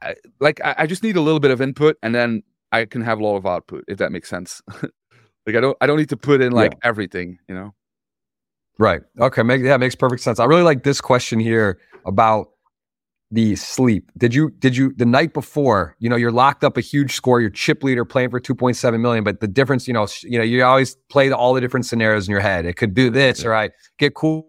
I, 0.00 0.14
like 0.40 0.60
I 0.64 0.86
just 0.86 1.02
need 1.02 1.16
a 1.16 1.20
little 1.20 1.40
bit 1.40 1.50
of 1.50 1.60
input 1.60 1.96
and 2.02 2.14
then 2.14 2.42
I 2.72 2.84
can 2.84 3.02
have 3.02 3.20
a 3.20 3.24
lot 3.24 3.36
of 3.36 3.46
output 3.46 3.84
if 3.88 3.98
that 3.98 4.12
makes 4.12 4.28
sense. 4.28 4.62
like 5.46 5.56
I 5.56 5.60
don't 5.60 5.76
I 5.80 5.86
don't 5.86 5.98
need 5.98 6.08
to 6.10 6.16
put 6.16 6.40
in 6.40 6.52
like 6.52 6.72
yeah. 6.72 6.88
everything, 6.88 7.38
you 7.48 7.54
know. 7.54 7.74
Right. 8.78 9.00
Okay. 9.18 9.42
Make, 9.42 9.62
yeah, 9.62 9.76
makes 9.78 9.94
perfect 9.94 10.22
sense. 10.22 10.38
I 10.38 10.44
really 10.44 10.62
like 10.62 10.82
this 10.82 11.00
question 11.00 11.40
here 11.40 11.78
about 12.04 12.48
the 13.30 13.56
sleep. 13.56 14.10
Did 14.16 14.34
you 14.34 14.50
did 14.50 14.76
you 14.76 14.92
the 14.96 15.06
night 15.06 15.32
before? 15.32 15.96
You 15.98 16.08
know, 16.08 16.16
you're 16.16 16.32
locked 16.32 16.62
up 16.62 16.76
a 16.76 16.80
huge 16.80 17.14
score. 17.14 17.40
You're 17.40 17.50
chip 17.50 17.82
leader 17.82 18.04
playing 18.04 18.30
for 18.30 18.40
2.7 18.40 19.00
million, 19.00 19.24
but 19.24 19.40
the 19.40 19.48
difference, 19.48 19.88
you 19.88 19.94
know, 19.94 20.06
you 20.22 20.38
know, 20.38 20.44
you 20.44 20.62
always 20.62 20.96
play 21.08 21.30
all 21.30 21.54
the 21.54 21.60
different 21.60 21.86
scenarios 21.86 22.28
in 22.28 22.32
your 22.32 22.40
head. 22.40 22.66
It 22.66 22.74
could 22.74 22.94
do 22.94 23.10
this, 23.10 23.42
yeah. 23.42 23.48
or 23.48 23.54
I 23.54 23.70
get 23.98 24.14
cool, 24.14 24.48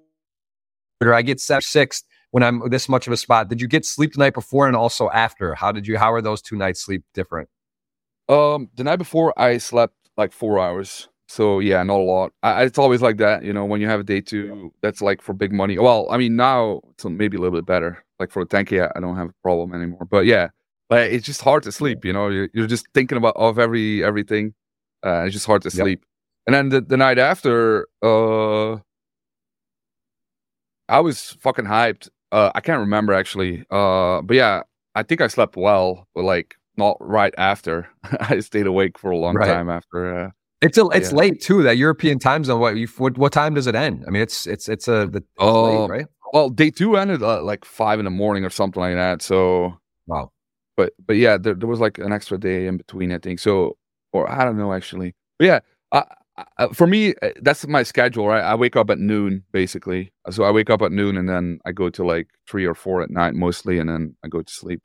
or 1.01 1.13
I 1.13 1.21
get 1.21 1.39
set 1.39 1.63
sixth 1.63 2.03
when 2.31 2.43
I'm 2.43 2.69
this 2.69 2.87
much 2.87 3.07
of 3.07 3.13
a 3.13 3.17
spot. 3.17 3.49
Did 3.49 3.61
you 3.61 3.67
get 3.67 3.85
sleep 3.85 4.13
the 4.13 4.19
night 4.19 4.33
before 4.33 4.67
and 4.67 4.75
also 4.75 5.09
after? 5.09 5.55
How 5.55 5.71
did 5.71 5.87
you? 5.87 5.97
How 5.97 6.13
are 6.13 6.21
those 6.21 6.41
two 6.41 6.55
nights 6.55 6.83
sleep 6.83 7.03
different? 7.13 7.49
Um, 8.29 8.69
the 8.75 8.83
night 8.83 8.97
before 8.97 9.37
I 9.39 9.57
slept 9.57 9.95
like 10.17 10.31
four 10.31 10.59
hours. 10.59 11.09
So 11.29 11.59
yeah, 11.59 11.83
not 11.83 11.97
a 11.97 12.03
lot. 12.03 12.31
I, 12.41 12.63
it's 12.63 12.77
always 12.77 13.01
like 13.01 13.17
that, 13.17 13.43
you 13.43 13.51
know. 13.51 13.65
When 13.65 13.81
you 13.81 13.87
have 13.87 13.99
a 13.99 14.03
day 14.03 14.21
two, 14.21 14.73
that's 14.81 15.01
like 15.01 15.21
for 15.21 15.33
big 15.33 15.51
money. 15.51 15.77
Well, 15.77 16.07
I 16.09 16.17
mean 16.17 16.35
now 16.35 16.81
it's 16.91 17.05
maybe 17.05 17.37
a 17.37 17.39
little 17.39 17.57
bit 17.57 17.65
better. 17.65 18.03
Like 18.19 18.31
for 18.31 18.41
a 18.41 18.45
10k, 18.45 18.91
I 18.95 18.99
don't 18.99 19.17
have 19.17 19.29
a 19.29 19.33
problem 19.43 19.73
anymore. 19.73 20.05
But 20.09 20.25
yeah, 20.25 20.49
like 20.89 21.11
it's 21.11 21.25
just 21.25 21.41
hard 21.41 21.63
to 21.63 21.71
sleep. 21.71 22.05
You 22.05 22.13
know, 22.13 22.29
you're, 22.29 22.49
you're 22.53 22.67
just 22.67 22.87
thinking 22.93 23.17
about 23.17 23.35
of 23.35 23.59
every 23.59 24.03
everything. 24.03 24.53
Uh, 25.05 25.23
it's 25.25 25.33
just 25.33 25.45
hard 25.45 25.61
to 25.63 25.71
sleep. 25.71 25.99
Yep. 26.01 26.07
And 26.47 26.55
then 26.55 26.69
the, 26.69 26.81
the 26.81 26.97
night 26.97 27.19
after, 27.19 27.87
uh, 28.01 28.77
I 30.89 31.01
was 31.01 31.37
fucking 31.41 31.65
hyped. 31.65 32.09
Uh, 32.31 32.51
I 32.55 32.61
can't 32.61 32.79
remember 32.79 33.13
actually. 33.13 33.65
Uh, 33.69 34.21
but 34.21 34.35
yeah, 34.35 34.63
I 34.95 35.03
think 35.03 35.21
I 35.21 35.27
slept 35.27 35.57
well, 35.57 36.07
but 36.15 36.23
like 36.23 36.55
not 36.77 36.97
right 36.99 37.33
after. 37.37 37.89
I 38.19 38.39
stayed 38.39 38.67
awake 38.67 38.97
for 38.97 39.11
a 39.11 39.17
long 39.17 39.35
right. 39.35 39.47
time 39.47 39.69
after. 39.69 40.25
Uh, 40.25 40.29
it's 40.61 40.77
a, 40.77 40.87
it's 40.87 41.11
yeah. 41.11 41.17
late 41.17 41.41
too. 41.41 41.63
That 41.63 41.77
European 41.77 42.19
time 42.19 42.43
zone. 42.43 42.59
What, 42.59 42.77
you, 42.77 42.87
what 42.97 43.17
what 43.17 43.31
time 43.31 43.53
does 43.53 43.67
it 43.67 43.75
end? 43.75 44.03
I 44.07 44.11
mean, 44.11 44.21
it's 44.21 44.47
it's 44.47 44.67
it's 44.67 44.87
a 44.87 45.07
the, 45.07 45.19
it's 45.19 45.39
late, 45.39 45.77
uh, 45.77 45.87
right? 45.87 46.05
Well, 46.33 46.49
day 46.49 46.71
two 46.71 46.97
ended 46.97 47.21
uh, 47.21 47.43
like 47.43 47.63
five 47.63 47.99
in 47.99 48.05
the 48.05 48.11
morning 48.11 48.43
or 48.43 48.49
something 48.49 48.81
like 48.81 48.95
that. 48.95 49.21
So 49.21 49.77
wow. 50.07 50.31
But 50.75 50.93
but 51.05 51.17
yeah, 51.17 51.37
there, 51.37 51.53
there 51.53 51.67
was 51.67 51.79
like 51.79 51.97
an 51.97 52.11
extra 52.11 52.37
day 52.39 52.67
in 52.67 52.77
between. 52.77 53.11
I 53.11 53.19
think 53.19 53.39
so, 53.39 53.77
or 54.13 54.29
I 54.29 54.43
don't 54.45 54.57
know 54.57 54.73
actually. 54.73 55.15
But 55.37 55.45
yeah, 55.45 55.59
I, 55.91 56.03
I, 56.57 56.67
for 56.67 56.87
me, 56.87 57.13
uh, 57.21 57.29
that's 57.41 57.67
my 57.67 57.83
schedule. 57.83 58.27
Right, 58.27 58.43
I 58.43 58.55
wake 58.55 58.75
up 58.75 58.89
at 58.89 58.99
noon 58.99 59.43
basically. 59.51 60.11
So 60.29 60.43
I 60.43 60.51
wake 60.51 60.69
up 60.69 60.81
at 60.81 60.91
noon 60.91 61.17
and 61.17 61.27
then 61.29 61.59
I 61.65 61.71
go 61.71 61.89
to 61.89 62.03
like 62.05 62.27
three 62.47 62.65
or 62.65 62.75
four 62.75 63.01
at 63.01 63.09
night 63.09 63.33
mostly, 63.33 63.79
and 63.79 63.89
then 63.89 64.15
I 64.23 64.27
go 64.27 64.41
to 64.41 64.51
sleep. 64.51 64.81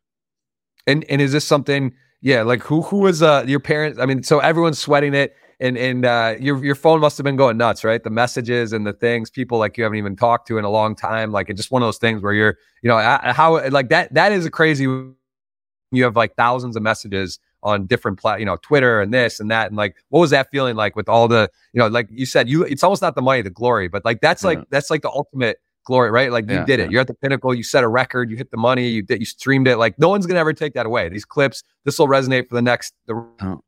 And 0.87 1.05
and 1.05 1.21
is 1.21 1.33
this 1.33 1.45
something? 1.45 1.95
Yeah, 2.21 2.43
like 2.43 2.63
who 2.63 2.83
who 2.83 2.99
was 2.99 3.23
uh 3.23 3.45
your 3.47 3.61
parents? 3.61 3.99
I 3.99 4.07
mean, 4.07 4.23
so 4.23 4.39
everyone's 4.39 4.79
sweating 4.79 5.15
it 5.15 5.35
and 5.63 5.79
and 5.79 6.05
uh, 6.05 6.35
your 6.41 6.63
your 6.63 6.75
phone 6.75 7.01
must 7.01 7.17
have 7.17 7.25
been 7.25 7.37
going 7.37 7.57
nuts, 7.57 7.85
right? 7.85 8.03
The 8.03 8.11
messages 8.11 8.73
and 8.73 8.85
the 8.85 8.93
things, 8.93 9.31
people 9.31 9.59
like 9.59 9.79
you 9.79 9.85
haven't 9.85 9.99
even 9.99 10.17
talked 10.17 10.49
to 10.49 10.59
in 10.59 10.65
a 10.65 10.71
long 10.71 10.97
time, 10.97 11.31
like 11.31 11.49
it's 11.49 11.57
just 11.57 11.71
one 11.71 11.83
of 11.83 11.87
those 11.87 11.99
things 11.99 12.21
where 12.21 12.33
you're, 12.33 12.59
you 12.83 12.89
know, 12.89 12.99
how 12.99 13.69
like 13.71 13.89
that 13.91 14.13
that 14.15 14.33
is 14.33 14.45
a 14.45 14.51
crazy. 14.51 14.85
You 14.85 16.05
have 16.05 16.17
like 16.17 16.35
thousands 16.35 16.75
of 16.75 16.83
messages 16.83 17.39
on 17.63 17.87
different 17.87 18.19
plat, 18.19 18.41
you 18.41 18.47
know, 18.47 18.57
Twitter 18.57 19.01
and 19.01 19.15
this 19.15 19.39
and 19.39 19.51
that, 19.53 19.69
and 19.69 19.77
like, 19.77 19.95
what 20.09 20.19
was 20.19 20.31
that 20.31 20.51
feeling 20.51 20.75
like 20.75 20.97
with 20.97 21.09
all 21.09 21.29
the, 21.29 21.49
you 21.75 21.79
know, 21.79 21.87
like 21.87 22.09
you 22.11 22.27
said, 22.27 22.49
you 22.49 22.65
it's 22.65 22.83
almost 22.83 23.03
not 23.03 23.15
the 23.15 23.23
money, 23.23 23.41
the 23.43 23.51
glory, 23.51 23.87
but 23.87 24.05
like 24.05 24.21
that's 24.21 24.43
like 24.43 24.69
that's 24.71 24.91
like 24.91 25.03
the 25.03 25.11
ultimate 25.11 25.59
glory, 25.85 26.11
right? 26.11 26.31
Like 26.31 26.49
you 26.49 26.57
yeah, 26.57 26.65
did 26.65 26.81
it. 26.81 26.85
Yeah. 26.85 26.91
You're 26.91 27.01
at 27.03 27.07
the 27.07 27.15
pinnacle. 27.15 27.55
You 27.55 27.63
set 27.63 27.85
a 27.85 27.89
record. 27.89 28.31
You 28.31 28.37
hit 28.37 28.51
the 28.51 28.57
money. 28.57 28.89
You 28.89 29.03
did. 29.03 29.21
You 29.21 29.27
streamed 29.27 29.69
it. 29.69 29.77
Like 29.77 29.99
no 29.99 30.09
one's 30.09 30.27
gonna 30.27 30.41
ever 30.41 30.53
take 30.53 30.75
that 30.75 30.87
away. 30.87 31.09
These 31.09 31.25
clips. 31.25 31.63
This 31.85 31.99
will 31.99 32.09
resonate 32.09 32.49
for 32.49 32.55
the 32.55 32.63
next 32.63 32.95
the 33.07 33.61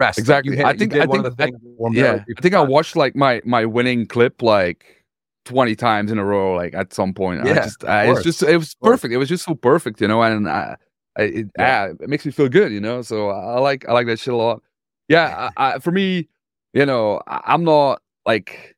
rest. 0.00 0.18
Exactly. 0.18 0.62
I 0.62 0.76
think 0.76 0.94
I 0.94 1.06
think 1.06 1.26
I, 1.38 1.50
yeah. 1.92 2.24
I 2.36 2.40
think 2.40 2.54
I 2.54 2.60
watched 2.60 2.96
like 2.96 3.16
my 3.16 3.40
my 3.44 3.64
winning 3.64 4.06
clip 4.06 4.42
like 4.42 5.04
20 5.46 5.76
times 5.76 6.12
in 6.12 6.18
a 6.18 6.24
row 6.24 6.54
like 6.54 6.74
at 6.74 6.92
some 6.92 7.14
point. 7.14 7.44
Yeah, 7.44 7.52
I 7.52 7.54
just 7.54 7.84
I, 7.84 8.10
it's 8.10 8.22
just 8.22 8.42
it 8.42 8.56
was 8.56 8.74
perfect. 8.74 9.14
It 9.14 9.16
was 9.16 9.28
just 9.28 9.44
so 9.44 9.54
perfect, 9.54 10.00
you 10.00 10.08
know, 10.08 10.22
and 10.22 10.48
I, 10.48 10.76
I 11.16 11.22
it, 11.22 11.46
yeah. 11.58 11.88
Ah, 11.90 11.94
it 12.02 12.08
makes 12.08 12.26
me 12.26 12.32
feel 12.32 12.48
good, 12.48 12.72
you 12.72 12.80
know. 12.80 13.02
So 13.02 13.30
I 13.30 13.58
like 13.60 13.88
I 13.88 13.92
like 13.92 14.06
that 14.06 14.18
shit 14.18 14.34
a 14.34 14.36
lot. 14.36 14.62
Yeah, 15.08 15.50
I, 15.56 15.78
for 15.78 15.92
me, 15.92 16.28
you 16.74 16.84
know, 16.84 17.22
I'm 17.26 17.64
not 17.64 18.02
like 18.26 18.75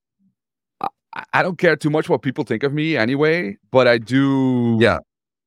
I 1.32 1.42
don't 1.42 1.58
care 1.58 1.76
too 1.76 1.90
much 1.90 2.08
what 2.08 2.22
people 2.22 2.44
think 2.44 2.62
of 2.62 2.72
me 2.72 2.96
anyway, 2.96 3.56
but 3.70 3.86
I 3.88 3.98
do. 3.98 4.76
Yeah, 4.80 4.98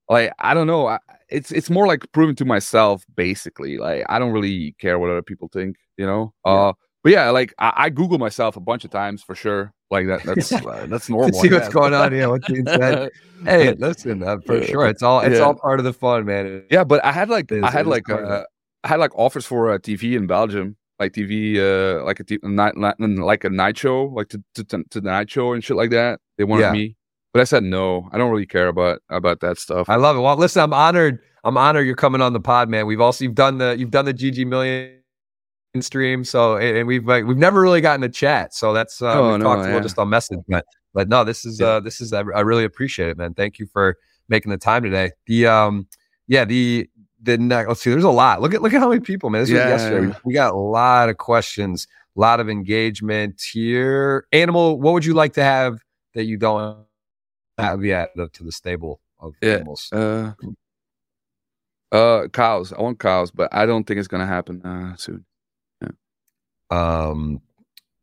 like 0.09 0.33
I 0.39 0.53
don't 0.53 0.67
know. 0.67 0.87
I, 0.87 0.99
it's 1.29 1.51
it's 1.51 1.69
more 1.69 1.87
like 1.87 2.05
proving 2.11 2.35
to 2.35 2.45
myself 2.45 3.03
basically. 3.15 3.77
Like 3.77 4.05
I 4.09 4.19
don't 4.19 4.31
really 4.31 4.75
care 4.79 4.99
what 4.99 5.09
other 5.09 5.21
people 5.21 5.49
think, 5.51 5.77
you 5.97 6.05
know. 6.05 6.33
Yeah. 6.45 6.51
Uh, 6.51 6.73
but 7.03 7.11
yeah, 7.13 7.29
like 7.31 7.53
I, 7.57 7.73
I, 7.75 7.89
Google 7.89 8.19
myself 8.19 8.55
a 8.57 8.59
bunch 8.59 8.85
of 8.85 8.91
times 8.91 9.23
for 9.23 9.33
sure. 9.33 9.73
Like 9.89 10.07
that. 10.07 10.23
That's 10.23 10.51
uh, 10.53 10.85
that's 10.87 11.09
normal. 11.09 11.39
see 11.39 11.51
what's 11.51 11.69
going 11.69 11.93
on 11.93 12.11
here. 12.11 12.29
What's 12.29 12.47
being 12.47 12.65
said. 12.65 13.09
hey, 13.43 13.73
listen, 13.73 14.21
uh, 14.21 14.37
for 14.45 14.61
sure, 14.63 14.85
it's 14.87 15.01
all 15.01 15.21
it's 15.21 15.39
yeah. 15.39 15.45
all 15.45 15.55
part 15.55 15.79
of 15.79 15.85
the 15.85 15.93
fun, 15.93 16.25
man. 16.25 16.63
Yeah, 16.69 16.83
but 16.83 17.03
I 17.03 17.11
had 17.11 17.29
like 17.29 17.51
I 17.51 17.71
had 17.71 17.87
like 17.87 18.09
uh, 18.09 18.43
I 18.83 18.87
had 18.87 18.99
like 18.99 19.17
offers 19.17 19.45
for 19.45 19.73
a 19.73 19.79
TV 19.79 20.15
in 20.15 20.27
Belgium, 20.27 20.75
like 21.01 21.13
TV, 21.13 21.57
uh, 21.57 22.03
like 22.05 22.19
a 22.19 22.23
t- 22.23 22.37
night, 22.43 22.77
like 22.77 23.43
a 23.43 23.49
night 23.49 23.75
show, 23.75 24.05
like 24.05 24.29
to, 24.29 24.43
to 24.53 24.63
to 24.63 25.01
the 25.01 25.09
night 25.09 25.31
show 25.31 25.53
and 25.53 25.63
shit 25.63 25.75
like 25.75 25.89
that. 25.89 26.19
They 26.37 26.43
wanted 26.43 26.63
yeah. 26.63 26.71
me, 26.71 26.95
but 27.33 27.41
I 27.41 27.45
said 27.45 27.63
no. 27.63 28.07
I 28.11 28.19
don't 28.19 28.29
really 28.29 28.45
care 28.45 28.67
about 28.67 29.01
about 29.09 29.39
that 29.39 29.57
stuff. 29.57 29.89
I 29.89 29.95
love 29.95 30.15
it. 30.15 30.19
Well, 30.19 30.37
listen, 30.37 30.61
I'm 30.61 30.73
honored. 30.73 31.19
I'm 31.43 31.57
honored 31.57 31.87
you're 31.87 31.95
coming 31.95 32.21
on 32.21 32.33
the 32.33 32.39
pod, 32.39 32.69
man. 32.69 32.85
We've 32.85 33.01
also 33.01 33.23
you've 33.23 33.33
done 33.33 33.57
the 33.57 33.75
you've 33.77 33.89
done 33.89 34.05
the 34.05 34.13
GG 34.13 34.45
million 34.45 35.01
stream, 35.79 36.23
so 36.23 36.57
and 36.57 36.87
we've 36.87 37.05
like, 37.05 37.25
we've 37.25 37.35
never 37.35 37.61
really 37.61 37.81
gotten 37.81 38.01
to 38.01 38.09
chat. 38.09 38.53
So 38.53 38.71
that's 38.71 39.01
uh, 39.01 39.13
oh, 39.13 39.31
we've 39.31 39.39
no, 39.39 39.45
talked 39.45 39.67
yeah. 39.67 39.77
a 39.77 39.81
just 39.81 39.97
on 39.97 40.07
message, 40.09 40.39
but 40.47 40.65
but 40.93 41.09
no, 41.09 41.23
this 41.23 41.45
is 41.45 41.59
yeah. 41.59 41.67
uh 41.67 41.79
this 41.79 41.99
is 41.99 42.13
I, 42.13 42.19
I 42.19 42.41
really 42.41 42.63
appreciate 42.63 43.09
it, 43.09 43.17
man. 43.17 43.33
Thank 43.33 43.57
you 43.57 43.65
for 43.73 43.97
making 44.29 44.51
the 44.51 44.59
time 44.59 44.83
today. 44.83 45.11
The 45.25 45.47
um 45.47 45.87
yeah 46.27 46.45
the 46.45 46.87
the 47.21 47.37
next, 47.37 47.67
let's 47.67 47.81
see, 47.81 47.89
there's 47.91 48.03
a 48.03 48.09
lot. 48.09 48.41
Look 48.41 48.53
at 48.53 48.61
look 48.61 48.73
at 48.73 48.79
how 48.79 48.89
many 48.89 49.01
people, 49.01 49.29
man. 49.29 49.41
This 49.41 49.49
yeah. 49.49 49.71
was 49.71 49.81
yesterday. 49.81 50.17
We 50.25 50.33
got 50.33 50.53
a 50.53 50.57
lot 50.57 51.09
of 51.09 51.17
questions, 51.17 51.87
a 52.15 52.19
lot 52.19 52.39
of 52.39 52.49
engagement 52.49 53.41
here. 53.41 54.25
Animal, 54.31 54.79
what 54.79 54.93
would 54.93 55.05
you 55.05 55.13
like 55.13 55.33
to 55.33 55.43
have 55.43 55.79
that 56.13 56.25
you 56.25 56.37
don't 56.37 56.77
have 57.57 57.83
yet 57.83 58.09
to 58.15 58.43
the 58.43 58.51
stable 58.51 59.01
of 59.19 59.35
yeah. 59.41 59.53
animals? 59.55 59.89
Uh, 59.91 60.31
uh, 61.91 62.27
cows. 62.29 62.73
I 62.73 62.81
want 62.81 62.99
cows, 62.99 63.31
but 63.31 63.53
I 63.53 63.65
don't 63.65 63.85
think 63.85 63.99
it's 63.99 64.07
gonna 64.07 64.27
happen 64.27 64.61
uh, 64.63 64.95
soon. 64.95 65.25
Yeah. 65.81 65.89
Um. 66.71 67.41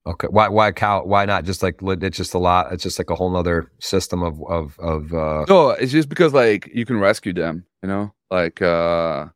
Okay. 0.07 0.29
Why? 0.31 0.49
Why 0.49 0.73
cow? 0.73 1.05
Why 1.05 1.25
not? 1.27 1.45
Just 1.45 1.63
like 1.63 1.81
it's 1.83 2.17
just 2.17 2.35
a 2.35 2.39
lot. 2.39 2.73
It's 2.73 2.83
just 2.83 2.99
like 2.99 3.11
a 3.11 3.15
whole 3.15 3.35
other 3.37 3.71
system 3.79 4.23
of 4.23 4.41
of 4.45 4.79
of. 4.79 5.13
uh 5.13 5.45
No, 5.49 5.71
it's 5.71 5.93
just 5.93 6.09
because 6.09 6.33
like 6.33 6.71
you 6.73 6.87
can 6.87 6.99
rescue 6.99 7.33
them. 7.33 7.65
You 7.83 7.89
know, 7.89 8.15
like 8.31 8.63
uh 8.63 9.27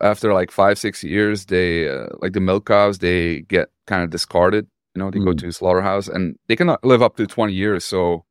after 0.00 0.32
like 0.34 0.50
five 0.50 0.78
six 0.78 1.02
years, 1.04 1.46
they 1.46 1.88
uh, 1.88 2.08
like 2.20 2.32
the 2.32 2.40
milk 2.40 2.66
cows 2.66 2.98
they 2.98 3.42
get 3.42 3.70
kind 3.86 4.02
of 4.04 4.10
discarded. 4.10 4.66
You 4.94 5.00
know, 5.00 5.10
they 5.10 5.18
mm. 5.20 5.26
go 5.26 5.32
to 5.34 5.52
slaughterhouse 5.52 6.08
and 6.08 6.38
they 6.48 6.56
cannot 6.56 6.84
live 6.84 7.02
up 7.02 7.16
to 7.16 7.26
twenty 7.26 7.54
years. 7.54 7.84
So 7.84 8.24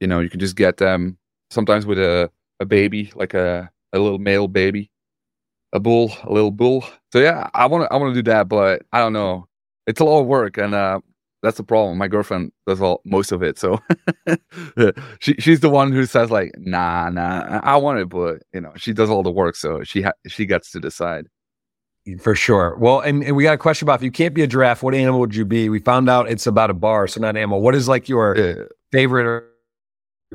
you 0.00 0.06
know, 0.08 0.20
you 0.20 0.30
can 0.30 0.40
just 0.40 0.56
get 0.56 0.78
them 0.78 1.18
sometimes 1.50 1.86
with 1.86 1.98
a, 1.98 2.30
a 2.60 2.66
baby, 2.66 3.12
like 3.14 3.34
a, 3.34 3.70
a 3.92 3.98
little 3.98 4.18
male 4.18 4.48
baby. 4.48 4.90
a 5.72 5.80
bull, 5.80 6.12
a 6.24 6.32
little 6.32 6.50
bull. 6.50 6.84
So 7.12 7.18
yeah, 7.20 7.48
I 7.54 7.66
want 7.66 7.84
to 7.84 7.92
I 7.92 7.96
want 7.96 8.14
to 8.14 8.22
do 8.22 8.30
that, 8.30 8.48
but 8.48 8.82
I 8.92 8.98
don't 9.00 9.12
know. 9.12 9.46
It's 9.86 10.00
a 10.00 10.04
lot 10.04 10.20
of 10.20 10.26
work, 10.26 10.58
and 10.58 10.74
uh, 10.74 11.00
that's 11.42 11.56
the 11.56 11.62
problem. 11.62 11.98
My 11.98 12.08
girlfriend 12.08 12.52
does 12.66 12.80
all 12.80 13.00
most 13.04 13.32
of 13.32 13.42
it, 13.42 13.58
so 13.58 13.80
she 15.20 15.34
she's 15.34 15.60
the 15.60 15.70
one 15.70 15.92
who 15.92 16.04
says 16.06 16.30
like, 16.30 16.52
nah, 16.58 17.08
nah, 17.08 17.60
I 17.62 17.76
want 17.76 17.98
it, 17.98 18.08
but 18.08 18.42
you 18.52 18.60
know, 18.60 18.72
she 18.76 18.92
does 18.92 19.10
all 19.10 19.22
the 19.22 19.30
work, 19.30 19.56
so 19.56 19.82
she 19.82 20.02
ha- 20.02 20.12
she 20.26 20.46
gets 20.46 20.70
to 20.72 20.80
decide. 20.80 21.26
For 22.20 22.34
sure. 22.34 22.76
Well, 22.78 23.00
and, 23.00 23.22
and 23.22 23.36
we 23.36 23.42
got 23.42 23.54
a 23.54 23.58
question 23.58 23.86
about 23.86 23.96
if 23.96 24.02
you 24.02 24.10
can't 24.10 24.34
be 24.34 24.42
a 24.42 24.46
giraffe, 24.46 24.82
what 24.82 24.94
animal 24.94 25.20
would 25.20 25.34
you 25.34 25.44
be? 25.44 25.68
We 25.68 25.80
found 25.80 26.08
out 26.08 26.30
it's 26.30 26.46
about 26.46 26.70
a 26.70 26.74
bar, 26.74 27.06
so 27.06 27.20
not 27.20 27.30
an 27.30 27.36
animal. 27.36 27.60
What 27.60 27.74
is 27.74 27.88
like 27.88 28.08
your 28.08 28.36
yeah. 28.36 28.54
favorite 28.90 29.26
or 29.26 29.46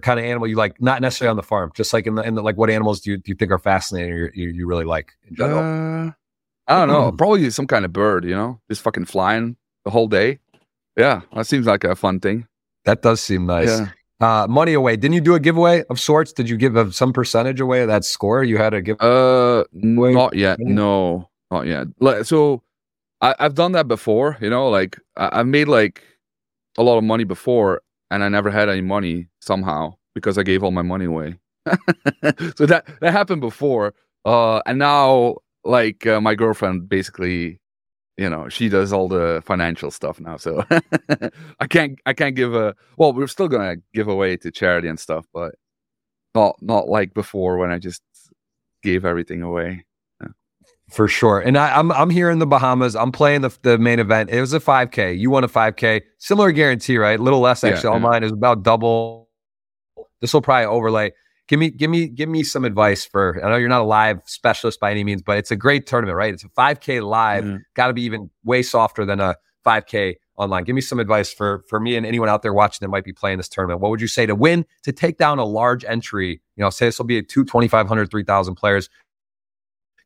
kind 0.01 0.19
of 0.19 0.25
animal 0.25 0.47
you 0.47 0.55
like? 0.55 0.79
Not 0.79 1.01
necessarily 1.01 1.31
on 1.31 1.37
the 1.37 1.43
farm, 1.43 1.71
just 1.75 1.91
like 1.91 2.05
in 2.05 2.15
the, 2.15 2.21
in 2.21 2.35
the 2.35 2.43
like 2.43 2.55
what 2.55 2.69
animals 2.69 3.01
do 3.01 3.11
you, 3.11 3.17
do 3.17 3.23
you 3.27 3.35
think 3.35 3.51
are 3.51 3.57
fascinating 3.57 4.13
or 4.13 4.31
you, 4.33 4.49
you 4.49 4.67
really 4.67 4.85
like 4.85 5.13
in 5.27 5.35
general? 5.35 5.59
Uh, 5.59 6.11
I 6.67 6.79
don't 6.79 6.87
know. 6.87 7.11
Probably 7.11 7.49
some 7.49 7.67
kind 7.67 7.83
of 7.83 7.91
bird, 7.91 8.25
you 8.25 8.35
know, 8.35 8.61
just 8.69 8.81
fucking 8.81 9.05
flying 9.05 9.57
the 9.85 9.91
whole 9.91 10.07
day. 10.07 10.39
Yeah, 10.97 11.21
that 11.33 11.47
seems 11.47 11.65
like 11.65 11.83
a 11.83 11.95
fun 11.95 12.19
thing. 12.19 12.47
That 12.85 13.01
does 13.01 13.21
seem 13.21 13.45
nice. 13.45 13.67
Yeah. 13.67 13.89
Uh, 14.21 14.47
money 14.47 14.73
away. 14.73 14.95
Didn't 14.95 15.13
you 15.13 15.21
do 15.21 15.35
a 15.35 15.39
giveaway 15.39 15.83
of 15.89 15.99
sorts? 15.99 16.31
Did 16.31 16.49
you 16.49 16.55
give 16.55 16.95
some 16.95 17.11
percentage 17.11 17.59
away 17.59 17.81
of 17.81 17.87
that 17.89 18.05
score? 18.05 18.43
You 18.43 18.57
had 18.57 18.73
a 18.73 18.81
give. 18.81 19.01
Uh, 19.01 19.65
not 19.73 20.35
yet. 20.35 20.59
No, 20.59 21.29
not 21.51 21.67
yet. 21.67 21.87
Like, 21.99 22.23
so, 22.25 22.63
I, 23.21 23.35
have 23.39 23.55
done 23.55 23.73
that 23.73 23.87
before. 23.87 24.37
You 24.39 24.49
know, 24.49 24.69
like 24.69 24.99
I, 25.17 25.39
I've 25.39 25.47
made 25.47 25.67
like 25.67 26.01
a 26.77 26.83
lot 26.83 26.97
of 26.97 27.03
money 27.03 27.23
before, 27.23 27.81
and 28.09 28.23
I 28.23 28.29
never 28.29 28.49
had 28.49 28.69
any 28.69 28.81
money 28.81 29.27
somehow 29.41 29.95
because 30.13 30.37
I 30.37 30.43
gave 30.43 30.63
all 30.63 30.71
my 30.71 30.81
money 30.81 31.05
away. 31.05 31.37
so 32.55 32.65
that 32.65 32.85
that 33.01 33.11
happened 33.11 33.41
before. 33.41 33.93
Uh, 34.23 34.61
and 34.65 34.79
now 34.79 35.35
like 35.63 36.05
uh, 36.07 36.21
my 36.21 36.35
girlfriend 36.35 36.87
basically 36.87 37.59
you 38.17 38.29
know 38.29 38.47
she 38.47 38.69
does 38.69 38.93
all 38.93 39.07
the 39.07 39.41
financial 39.45 39.91
stuff 39.91 40.19
now 40.21 40.37
so 40.37 40.63
i 41.59 41.67
can't 41.67 41.99
i 42.05 42.13
can't 42.13 42.35
give 42.35 42.55
a 42.55 42.73
well 42.97 43.11
we're 43.11 43.27
still 43.27 43.49
gonna 43.49 43.75
give 43.93 44.07
away 44.07 44.37
to 44.37 44.51
charity 44.51 44.87
and 44.87 44.99
stuff 44.99 45.25
but 45.33 45.55
not 46.33 46.55
not 46.61 46.87
like 46.87 47.13
before 47.13 47.57
when 47.57 47.71
i 47.71 47.77
just 47.77 48.01
gave 48.85 49.03
everything 49.03 49.41
away. 49.41 49.83
For 50.91 51.07
sure. 51.07 51.39
And 51.39 51.57
I, 51.57 51.79
am 51.79 51.91
I'm, 51.91 52.03
I'm 52.03 52.09
here 52.11 52.29
in 52.29 52.37
the 52.37 52.45
bahamas. 52.45 52.95
I'm 52.95 53.11
playing 53.11 53.41
the, 53.41 53.57
the 53.63 53.79
main 53.79 53.99
event. 53.99 54.29
It 54.29 54.39
was 54.39 54.53
a 54.53 54.59
5k 54.59 55.17
you 55.17 55.31
won 55.31 55.43
a 55.43 55.47
5k 55.49 56.03
similar 56.19 56.51
guarantee 56.51 56.97
right? 56.99 57.19
A 57.19 57.23
little 57.23 57.39
less 57.39 57.63
actually 57.63 57.89
yeah, 57.89 57.95
yeah. 57.95 57.99
mine 57.99 58.23
is 58.23 58.31
about 58.31 58.61
double. 58.61 59.27
This 60.21 60.31
will 60.31 60.43
probably 60.43 60.67
overlay 60.67 61.11
give 61.47 61.59
me 61.59 61.69
give 61.69 61.89
me 61.89 62.07
give 62.07 62.29
me 62.29 62.43
some 62.43 62.65
advice 62.65 63.05
for 63.05 63.39
I 63.43 63.49
know 63.49 63.55
you're 63.57 63.69
not 63.69 63.81
a 63.81 63.85
live 63.85 64.21
specialist 64.25 64.79
by 64.79 64.91
any 64.91 65.03
means, 65.03 65.21
but 65.21 65.37
it's 65.37 65.51
a 65.51 65.55
great 65.55 65.87
tournament, 65.87 66.17
right? 66.17 66.33
It's 66.33 66.43
a 66.43 66.49
5K 66.49 67.05
live, 67.05 67.43
mm-hmm. 67.43 67.57
got 67.75 67.87
to 67.87 67.93
be 67.93 68.03
even 68.03 68.29
way 68.43 68.63
softer 68.63 69.05
than 69.05 69.19
a 69.19 69.35
5K 69.65 70.15
online. 70.37 70.63
Give 70.63 70.75
me 70.75 70.81
some 70.81 70.99
advice 70.99 71.31
for 71.31 71.63
for 71.69 71.79
me 71.79 71.95
and 71.95 72.05
anyone 72.05 72.29
out 72.29 72.41
there 72.41 72.53
watching 72.53 72.79
that 72.81 72.89
might 72.89 73.03
be 73.03 73.13
playing 73.13 73.37
this 73.37 73.49
tournament. 73.49 73.81
What 73.81 73.91
would 73.91 74.01
you 74.01 74.07
say 74.07 74.25
to 74.25 74.35
win 74.35 74.65
to 74.83 74.91
take 74.91 75.17
down 75.17 75.39
a 75.39 75.45
large 75.45 75.85
entry? 75.85 76.41
You 76.55 76.63
know, 76.63 76.69
say 76.69 76.87
this 76.87 76.97
will 76.97 77.05
be 77.05 77.17
a 77.17 77.23
two 77.23 77.45
2,500, 77.45 78.09
3,000 78.09 78.55
players. 78.55 78.89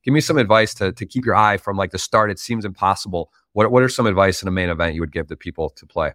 Give 0.03 0.13
me 0.13 0.21
some 0.21 0.37
advice 0.37 0.73
to 0.75 0.91
to 0.93 1.05
keep 1.05 1.25
your 1.25 1.35
eye 1.35 1.57
from 1.57 1.77
like 1.77 1.91
the 1.91 1.99
start. 1.99 2.31
It 2.31 2.39
seems 2.39 2.65
impossible. 2.65 3.31
What 3.53 3.71
what 3.71 3.83
are 3.83 3.89
some 3.89 4.05
advice 4.05 4.41
in 4.41 4.47
a 4.47 4.51
main 4.51 4.69
event 4.69 4.95
you 4.95 5.01
would 5.01 5.11
give 5.11 5.27
to 5.27 5.35
people 5.35 5.69
to 5.71 5.85
play? 5.85 6.13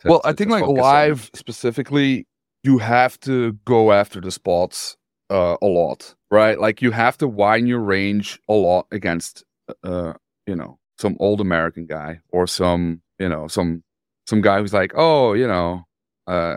To, 0.00 0.08
well, 0.08 0.20
to, 0.20 0.28
I 0.28 0.32
think 0.32 0.50
like 0.50 0.66
live 0.66 1.30
on? 1.34 1.38
specifically, 1.38 2.26
you 2.66 2.78
have 2.78 3.18
to 3.20 3.52
go 3.64 3.92
after 3.92 4.20
the 4.20 4.30
spots 4.30 4.96
uh, 5.30 5.56
a 5.62 5.66
lot, 5.66 6.14
right? 6.30 6.60
Like 6.60 6.82
you 6.82 6.90
have 6.90 7.18
to 7.18 7.28
widen 7.28 7.66
your 7.66 7.80
range 7.80 8.40
a 8.48 8.54
lot 8.54 8.86
against, 8.92 9.44
uh, 9.84 10.14
you 10.46 10.56
know, 10.56 10.78
some 10.98 11.16
old 11.20 11.40
American 11.40 11.86
guy 11.86 12.20
or 12.30 12.46
some, 12.46 13.02
you 13.18 13.28
know, 13.28 13.48
some 13.48 13.82
some 14.26 14.40
guy 14.40 14.60
who's 14.60 14.72
like, 14.72 14.92
oh, 14.96 15.34
you 15.34 15.46
know, 15.46 15.84
uh, 16.26 16.56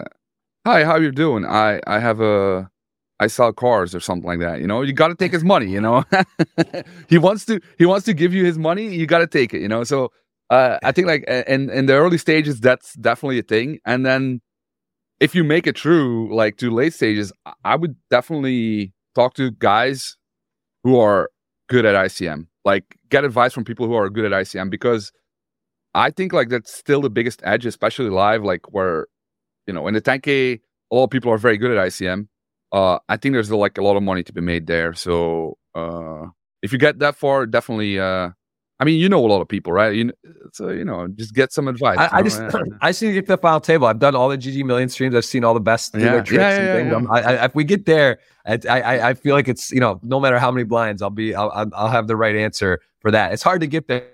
hi, 0.65 0.83
how 0.83 0.97
you 0.97 1.11
doing? 1.11 1.45
I 1.45 1.81
I 1.87 1.99
have 1.99 2.19
a 2.21 2.69
I 3.19 3.27
sell 3.27 3.51
cars 3.53 3.93
or 3.93 3.99
something 3.99 4.27
like 4.27 4.39
that. 4.39 4.61
You 4.61 4.67
know, 4.67 4.81
you 4.81 4.93
got 4.93 5.09
to 5.09 5.15
take 5.15 5.33
his 5.33 5.43
money. 5.43 5.67
You 5.69 5.81
know, 5.81 6.05
he 7.09 7.17
wants 7.17 7.45
to 7.45 7.59
he 7.77 7.85
wants 7.85 8.05
to 8.05 8.13
give 8.13 8.33
you 8.33 8.45
his 8.45 8.57
money. 8.57 8.93
You 8.95 9.05
got 9.07 9.19
to 9.19 9.27
take 9.27 9.53
it. 9.53 9.61
You 9.61 9.67
know, 9.67 9.83
so 9.83 10.11
uh, 10.49 10.79
I 10.83 10.91
think 10.91 11.07
like 11.07 11.23
in 11.27 11.69
in 11.69 11.85
the 11.85 11.93
early 11.93 12.17
stages, 12.17 12.59
that's 12.59 12.93
definitely 12.95 13.39
a 13.39 13.43
thing, 13.43 13.79
and 13.85 14.05
then 14.05 14.41
if 15.19 15.35
you 15.35 15.43
make 15.43 15.67
it 15.67 15.75
true, 15.75 16.33
like 16.33 16.57
to 16.57 16.71
late 16.71 16.93
stages, 16.93 17.31
I 17.63 17.75
would 17.75 17.95
definitely 18.09 18.93
talk 19.15 19.33
to 19.35 19.51
guys 19.51 20.17
who 20.83 20.99
are 20.99 21.29
good 21.67 21.85
at 21.85 21.95
ICM. 21.95 22.47
Like 22.65 22.97
get 23.09 23.25
advice 23.25 23.53
from 23.53 23.63
people 23.65 23.87
who 23.87 23.95
are 23.95 24.09
good 24.09 24.25
at 24.25 24.31
ICM 24.31 24.69
because 24.69 25.11
I 25.93 26.11
think 26.11 26.33
like 26.33 26.49
that's 26.49 26.73
still 26.73 27.01
the 27.01 27.09
biggest 27.09 27.41
edge, 27.43 27.65
especially 27.65 28.09
live, 28.09 28.43
like 28.43 28.71
where 28.73 29.07
you 29.67 29.73
know 29.73 29.87
in 29.87 29.93
the 29.93 30.01
10K, 30.01 30.59
a 30.91 30.95
lot 30.95 31.05
of 31.05 31.09
people 31.09 31.31
are 31.31 31.37
very 31.37 31.57
good 31.57 31.75
at 31.75 31.87
ICM. 31.87 32.27
Uh, 32.71 32.99
I 33.09 33.17
think 33.17 33.33
there's 33.33 33.51
like 33.51 33.77
a 33.77 33.83
lot 33.83 33.97
of 33.97 34.03
money 34.03 34.23
to 34.23 34.33
be 34.33 34.41
made 34.41 34.67
there. 34.67 34.93
So 34.93 35.57
uh, 35.75 36.27
if 36.61 36.71
you 36.71 36.77
get 36.77 36.99
that 36.99 37.15
far, 37.15 37.45
definitely 37.45 37.99
uh, 37.99 38.29
I 38.81 38.85
mean, 38.85 38.99
you 38.99 39.09
know 39.09 39.25
a 39.25 39.27
lot 39.27 39.41
of 39.41 39.47
people, 39.49 39.73
right? 39.73 39.93
You 39.93 40.05
know, 40.05 40.13
so 40.53 40.69
you 40.69 40.85
know, 40.85 41.07
just 41.09 41.33
get 41.33 41.51
some 41.51 41.67
advice. 41.67 41.97
I, 41.97 42.19
I 42.19 42.23
just, 42.23 42.41
I 42.81 42.91
see 42.91 43.07
you 43.07 43.13
get 43.13 43.25
to 43.25 43.33
the 43.33 43.37
final 43.37 43.59
table. 43.59 43.87
I've 43.87 43.99
done 43.99 44.15
all 44.15 44.29
the 44.29 44.37
GG 44.37 44.63
Million 44.63 44.87
streams. 44.87 45.15
I've 45.15 45.25
seen 45.25 45.43
all 45.43 45.53
the 45.53 45.59
best 45.59 45.93
yeah. 45.93 46.21
tricks 46.21 46.31
yeah, 46.31 46.63
yeah, 46.63 46.75
and 46.77 46.91
things. 46.91 47.07
I, 47.11 47.19
I, 47.19 47.45
if 47.45 47.55
we 47.55 47.65
get 47.65 47.85
there, 47.85 48.19
I, 48.45 48.57
I, 48.69 49.09
I 49.09 49.13
feel 49.15 49.35
like 49.35 49.49
it's 49.49 49.69
you 49.71 49.81
know, 49.81 49.99
no 50.01 50.19
matter 50.19 50.39
how 50.39 50.49
many 50.49 50.63
blinds, 50.63 51.01
I'll 51.01 51.09
be, 51.09 51.35
I'll, 51.35 51.51
I'll 51.73 51.89
have 51.89 52.07
the 52.07 52.15
right 52.15 52.35
answer 52.35 52.79
for 52.99 53.11
that. 53.11 53.33
It's 53.33 53.43
hard 53.43 53.59
to 53.61 53.67
get 53.67 53.87
there. 53.87 54.07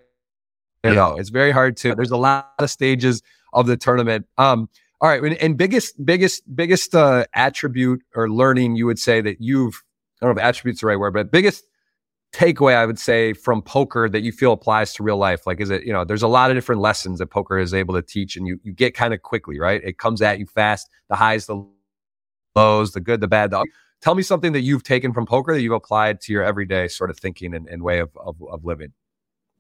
You 0.84 0.94
know, 0.94 1.16
it's 1.16 1.30
very 1.30 1.52
hard 1.52 1.78
to. 1.78 1.96
There's 1.96 2.12
a 2.12 2.18
lot 2.18 2.54
of 2.60 2.70
stages 2.70 3.24
of 3.54 3.66
the 3.66 3.78
tournament. 3.78 4.28
Um, 4.38 4.70
all 5.02 5.10
right, 5.10 5.22
and, 5.24 5.36
and 5.38 5.58
biggest, 5.58 6.04
biggest, 6.06 6.44
biggest 6.56 6.96
uh, 6.96 7.26
attribute 7.34 8.02
or 8.16 8.30
learning 8.30 8.76
you 8.76 8.86
would 8.86 9.00
say 9.00 9.22
that 9.22 9.42
you've. 9.42 9.84
I 10.22 10.26
don't 10.26 10.36
know 10.36 10.42
if 10.42 10.46
attributes 10.46 10.82
the 10.82 10.88
right 10.88 10.98
word, 10.98 11.14
but 11.14 11.32
biggest 11.32 11.66
takeaway 12.36 12.76
I 12.76 12.86
would 12.86 12.99
say 12.99 13.32
from 13.32 13.62
poker 13.62 14.10
that 14.10 14.22
you 14.22 14.34
feel 14.34 14.52
applies 14.52 14.94
to 14.95 15.03
real 15.03 15.18
life? 15.18 15.48
Like, 15.48 15.62
is 15.62 15.70
it, 15.70 15.84
you 15.84 15.94
know, 15.94 16.03
there's 16.03 16.22
a 16.22 16.28
lot 16.28 16.52
of 16.52 16.57
different 16.57 16.82
lessons 16.82 17.20
that 17.20 17.28
poker 17.28 17.57
is 17.57 17.74
able 17.74 17.94
to 17.94 18.02
teach 18.02 18.36
and 18.36 18.45
you, 18.45 18.60
you 18.64 18.74
get 18.74 18.94
kind 18.94 19.14
of 19.14 19.22
quickly, 19.22 19.57
right? 19.57 19.82
It 19.84 19.98
comes 19.98 20.22
at 20.22 20.38
you 20.38 20.45
fast, 20.45 20.90
the 21.07 21.16
highs, 21.16 21.45
the 21.45 21.66
lows, 22.56 22.91
the 22.91 22.99
good, 22.99 23.22
the 23.22 23.28
bad. 23.28 23.52
The, 23.52 23.66
tell 24.02 24.16
me 24.16 24.22
something 24.22 24.52
that 24.52 24.62
you've 24.62 24.84
taken 24.84 25.14
from 25.14 25.26
poker 25.26 25.53
that 25.53 25.62
you've 25.62 25.72
applied 25.72 26.20
to 26.22 26.34
your 26.34 26.44
everyday 26.44 26.90
sort 26.90 27.10
of 27.10 27.18
thinking 27.18 27.53
and, 27.53 27.70
and 27.70 27.82
way 27.82 27.99
of, 27.99 28.10
of, 28.18 28.36
of 28.49 28.66
living. 28.66 28.91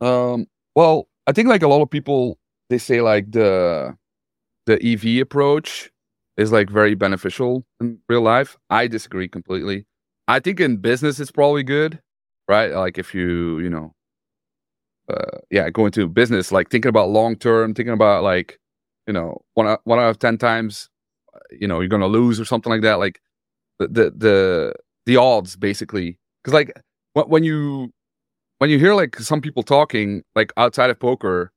Um, 0.01 0.47
well, 0.75 1.07
I 1.27 1.31
think 1.31 1.47
like 1.47 1.63
a 1.63 1.69
lot 1.69 1.81
of 1.81 1.89
people, 1.89 2.37
they 2.69 2.77
say 2.77 3.01
like 3.01 3.31
the, 3.31 3.95
the 4.65 4.83
EV 4.85 5.21
approach 5.21 5.91
is 6.35 6.51
like 6.51 6.69
very 6.69 6.95
beneficial 6.95 7.65
in 7.79 7.99
real 8.09 8.21
life. 8.21 8.57
I 8.69 8.87
disagree 8.87 9.29
completely. 9.29 9.85
I 10.27 10.39
think 10.39 10.59
in 10.59 10.77
business 10.77 11.21
it's 11.21 11.31
probably 11.31 11.63
good 11.63 12.01
right? 12.47 12.71
Like 12.73 12.97
if 12.97 13.13
you, 13.13 13.59
you 13.59 13.69
know, 13.69 13.93
uh, 15.09 15.37
yeah, 15.51 15.69
go 15.69 15.85
into 15.85 16.07
business, 16.07 16.51
like 16.51 16.69
thinking 16.69 16.89
about 16.89 17.09
long 17.09 17.35
term, 17.35 17.73
thinking 17.73 17.93
about 17.93 18.23
like, 18.23 18.59
you 19.07 19.13
know, 19.13 19.41
one 19.53 19.77
one 19.83 19.99
out 19.99 20.09
of 20.09 20.19
ten 20.19 20.37
times, 20.37 20.89
uh, 21.33 21.39
you 21.51 21.67
know, 21.67 21.79
you're 21.79 21.89
gonna 21.89 22.07
lose 22.07 22.39
or 22.39 22.45
something 22.45 22.71
like 22.71 22.81
that. 22.81 22.95
Like 22.99 23.19
the 23.79 23.87
the 23.87 24.11
the, 24.11 24.73
the 25.05 25.17
odds 25.17 25.55
basically, 25.55 26.17
because 26.43 26.53
like 26.53 26.73
when 27.13 27.43
you 27.43 27.91
when 28.59 28.69
you 28.69 28.79
hear 28.79 28.93
like 28.95 29.17
some 29.17 29.41
people 29.41 29.63
talking 29.63 30.23
like 30.35 30.51
outside 30.57 30.89
of 30.89 30.99
poker, 30.99 31.51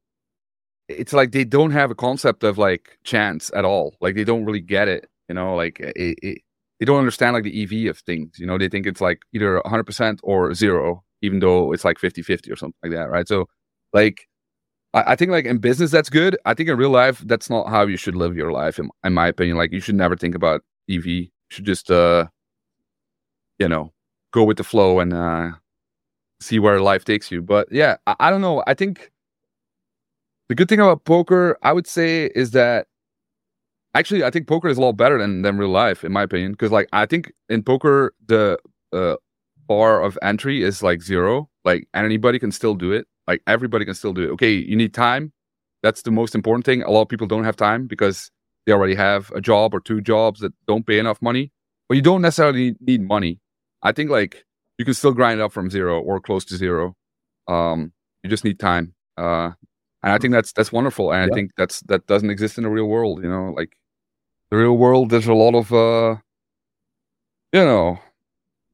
it's 0.89 1.13
like 1.13 1.33
they 1.33 1.45
don't 1.45 1.71
have 1.71 1.91
a 1.91 1.95
concept 1.95 2.45
of 2.45 2.59
like 2.59 2.99
chance 3.05 3.51
at 3.55 3.65
all. 3.65 3.97
Like 4.01 4.15
they 4.15 4.25
don't 4.25 4.45
really 4.45 4.61
get 4.61 4.89
it. 4.89 5.09
You 5.29 5.35
know, 5.35 5.55
like 5.57 5.81
it, 5.81 6.19
it, 6.23 6.39
they 6.79 6.87
don't 6.87 6.99
understand 6.99 7.35
like 7.35 7.45
the 7.45 7.63
EV 7.63 7.91
of 7.91 7.99
things. 7.99 8.39
You 8.39 8.47
know, 8.47 8.59
they 8.59 8.69
think 8.69 8.87
it's 8.87 9.01
like 9.01 9.23
either 9.33 9.61
100% 9.65 10.21
or 10.23 10.55
zero, 10.55 11.03
even 11.23 11.41
though 11.41 11.73
it's 11.73 11.85
like 11.85 11.99
50 11.99 12.23
50 12.23 12.51
or 12.51 12.57
something 12.57 12.79
like 12.83 12.93
that. 12.93 13.11
Right. 13.11 13.27
So, 13.27 13.47
like, 13.93 14.27
I, 14.95 15.13
I, 15.13 15.17
think 15.17 15.31
like 15.31 15.45
in 15.45 15.59
business, 15.59 15.91
that's 15.91 16.11
good. 16.11 16.37
I 16.45 16.55
think 16.55 16.69
in 16.69 16.77
real 16.77 16.91
life, 16.91 17.23
that's 17.27 17.51
not 17.51 17.69
how 17.69 17.87
you 17.87 17.97
should 17.97 18.15
live 18.15 18.37
your 18.37 18.53
life, 18.53 18.79
in, 18.79 18.91
in 19.05 19.15
my 19.15 19.29
opinion. 19.29 19.57
Like, 19.57 19.73
you 19.73 19.81
should 19.81 19.97
never 19.97 20.17
think 20.17 20.35
about 20.35 20.63
EV. 20.91 21.07
You 21.07 21.29
should 21.51 21.65
just, 21.65 21.91
uh, 21.91 22.27
you 23.59 23.69
know, 23.69 23.93
go 24.33 24.45
with 24.45 24.57
the 24.57 24.65
flow 24.65 25.01
and 25.01 25.13
uh, 25.13 25.53
see 26.41 26.59
where 26.59 26.81
life 26.81 27.05
takes 27.05 27.31
you. 27.31 27.43
But 27.43 27.69
yeah, 27.71 27.97
I, 28.07 28.15
I 28.21 28.31
don't 28.31 28.41
know. 28.41 28.63
I 28.67 28.75
think 28.75 29.11
the 30.49 30.55
good 30.55 30.69
thing 30.69 30.81
about 30.81 31.05
poker, 31.05 31.59
I 31.63 31.73
would 31.73 31.87
say, 31.87 32.27
is 32.35 32.53
that 32.53 32.87
actually 33.95 34.25
i 34.25 34.31
think 34.31 34.47
poker 34.47 34.69
is 34.69 34.79
a 34.79 34.81
lot 34.81 34.93
better 34.93 35.19
than, 35.19 35.43
than 35.43 35.59
real 35.59 35.71
life 35.71 36.05
in 36.05 36.13
my 36.13 36.23
opinion 36.23 36.53
because 36.53 36.73
like 36.73 36.89
i 36.93 37.07
think 37.07 37.33
in 37.49 37.63
poker 37.63 38.13
the 38.27 38.59
uh, 38.93 39.17
bar 39.67 40.03
of 40.03 40.19
entry 40.23 40.63
is 40.63 40.83
like 40.83 41.03
zero 41.03 41.49
like 41.65 41.87
anybody 41.95 42.39
can 42.39 42.53
still 42.53 42.75
do 42.75 42.93
it 42.93 43.07
like 43.27 43.43
everybody 43.47 43.85
can 43.85 43.95
still 43.95 44.13
do 44.13 44.23
it 44.23 44.31
okay 44.31 44.53
you 44.53 44.77
need 44.77 44.95
time 44.95 45.33
that's 45.83 46.03
the 46.03 46.11
most 46.11 46.35
important 46.35 46.65
thing 46.65 46.83
a 46.83 46.91
lot 46.91 47.03
of 47.03 47.09
people 47.09 47.27
don't 47.27 47.45
have 47.45 47.57
time 47.57 47.87
because 47.87 48.31
they 48.67 48.73
already 48.73 48.95
have 48.95 49.31
a 49.33 49.41
job 49.41 49.75
or 49.75 49.81
two 49.81 50.01
jobs 50.01 50.41
that 50.41 50.53
don't 50.67 50.87
pay 50.87 50.99
enough 50.99 51.21
money 51.21 51.53
but 51.89 51.97
you 51.97 52.03
don't 52.03 52.23
necessarily 52.23 52.75
need 52.81 53.03
money 53.03 53.41
i 53.83 53.93
think 53.93 54.11
like 54.11 54.45
you 54.79 54.85
can 54.85 54.95
still 54.95 55.13
grind 55.13 55.41
up 55.41 55.53
from 55.53 55.69
zero 55.69 56.01
or 56.01 56.21
close 56.21 56.45
to 56.47 56.57
zero. 56.57 56.97
Um, 57.49 57.93
you 58.23 58.31
just 58.31 58.45
need 58.45 58.59
time. 58.59 58.95
Uh, 59.17 59.51
and 60.09 60.15
I 60.15 60.19
think 60.19 60.33
that's 60.33 60.53
that's 60.53 60.73
wonderful. 60.73 61.13
And 61.13 61.29
yeah. 61.29 61.33
I 61.33 61.35
think 61.35 61.51
that's 61.57 61.81
that 61.81 62.07
doesn't 62.07 62.31
exist 62.31 62.57
in 62.57 62.65
the 62.65 62.71
real 62.71 62.87
world. 62.87 63.23
You 63.23 63.29
know, 63.29 63.53
like 63.55 63.77
the 64.51 64.57
real 64.57 64.79
world, 64.79 65.11
there's 65.11 65.27
a 65.27 65.35
lot 65.35 65.55
of 65.55 65.71
uh, 65.71 66.17
you 67.53 67.65
know, 67.65 67.99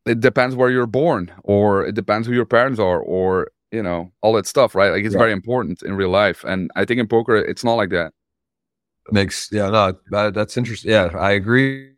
it 0.07 0.21
depends 0.21 0.55
where 0.55 0.71
you're 0.71 0.87
born, 0.87 1.33
or 1.43 1.85
it 1.85 1.97
depends 1.97 2.29
who 2.29 2.35
your 2.35 2.45
parents 2.45 2.79
are, 2.79 3.01
or 3.01 3.51
you 3.73 3.83
know, 3.83 4.13
all 4.23 4.33
that 4.35 4.47
stuff, 4.47 4.77
right? 4.77 4.91
Like 4.91 5.05
it's 5.05 5.15
yeah. 5.15 5.19
very 5.19 5.33
important 5.33 5.83
in 5.83 5.97
real 5.97 6.11
life. 6.11 6.45
And 6.45 6.71
I 6.77 6.85
think 6.85 7.01
in 7.01 7.09
poker, 7.09 7.35
it's 7.35 7.65
not 7.65 7.75
like 7.75 7.91
that. 7.91 8.13
Makes 9.11 9.49
yeah, 9.51 9.69
no, 9.69 9.95
that, 10.13 10.35
that's 10.35 10.57
interesting. 10.57 10.93
Yeah, 10.93 11.11
I 11.19 11.33
agree. 11.33 11.95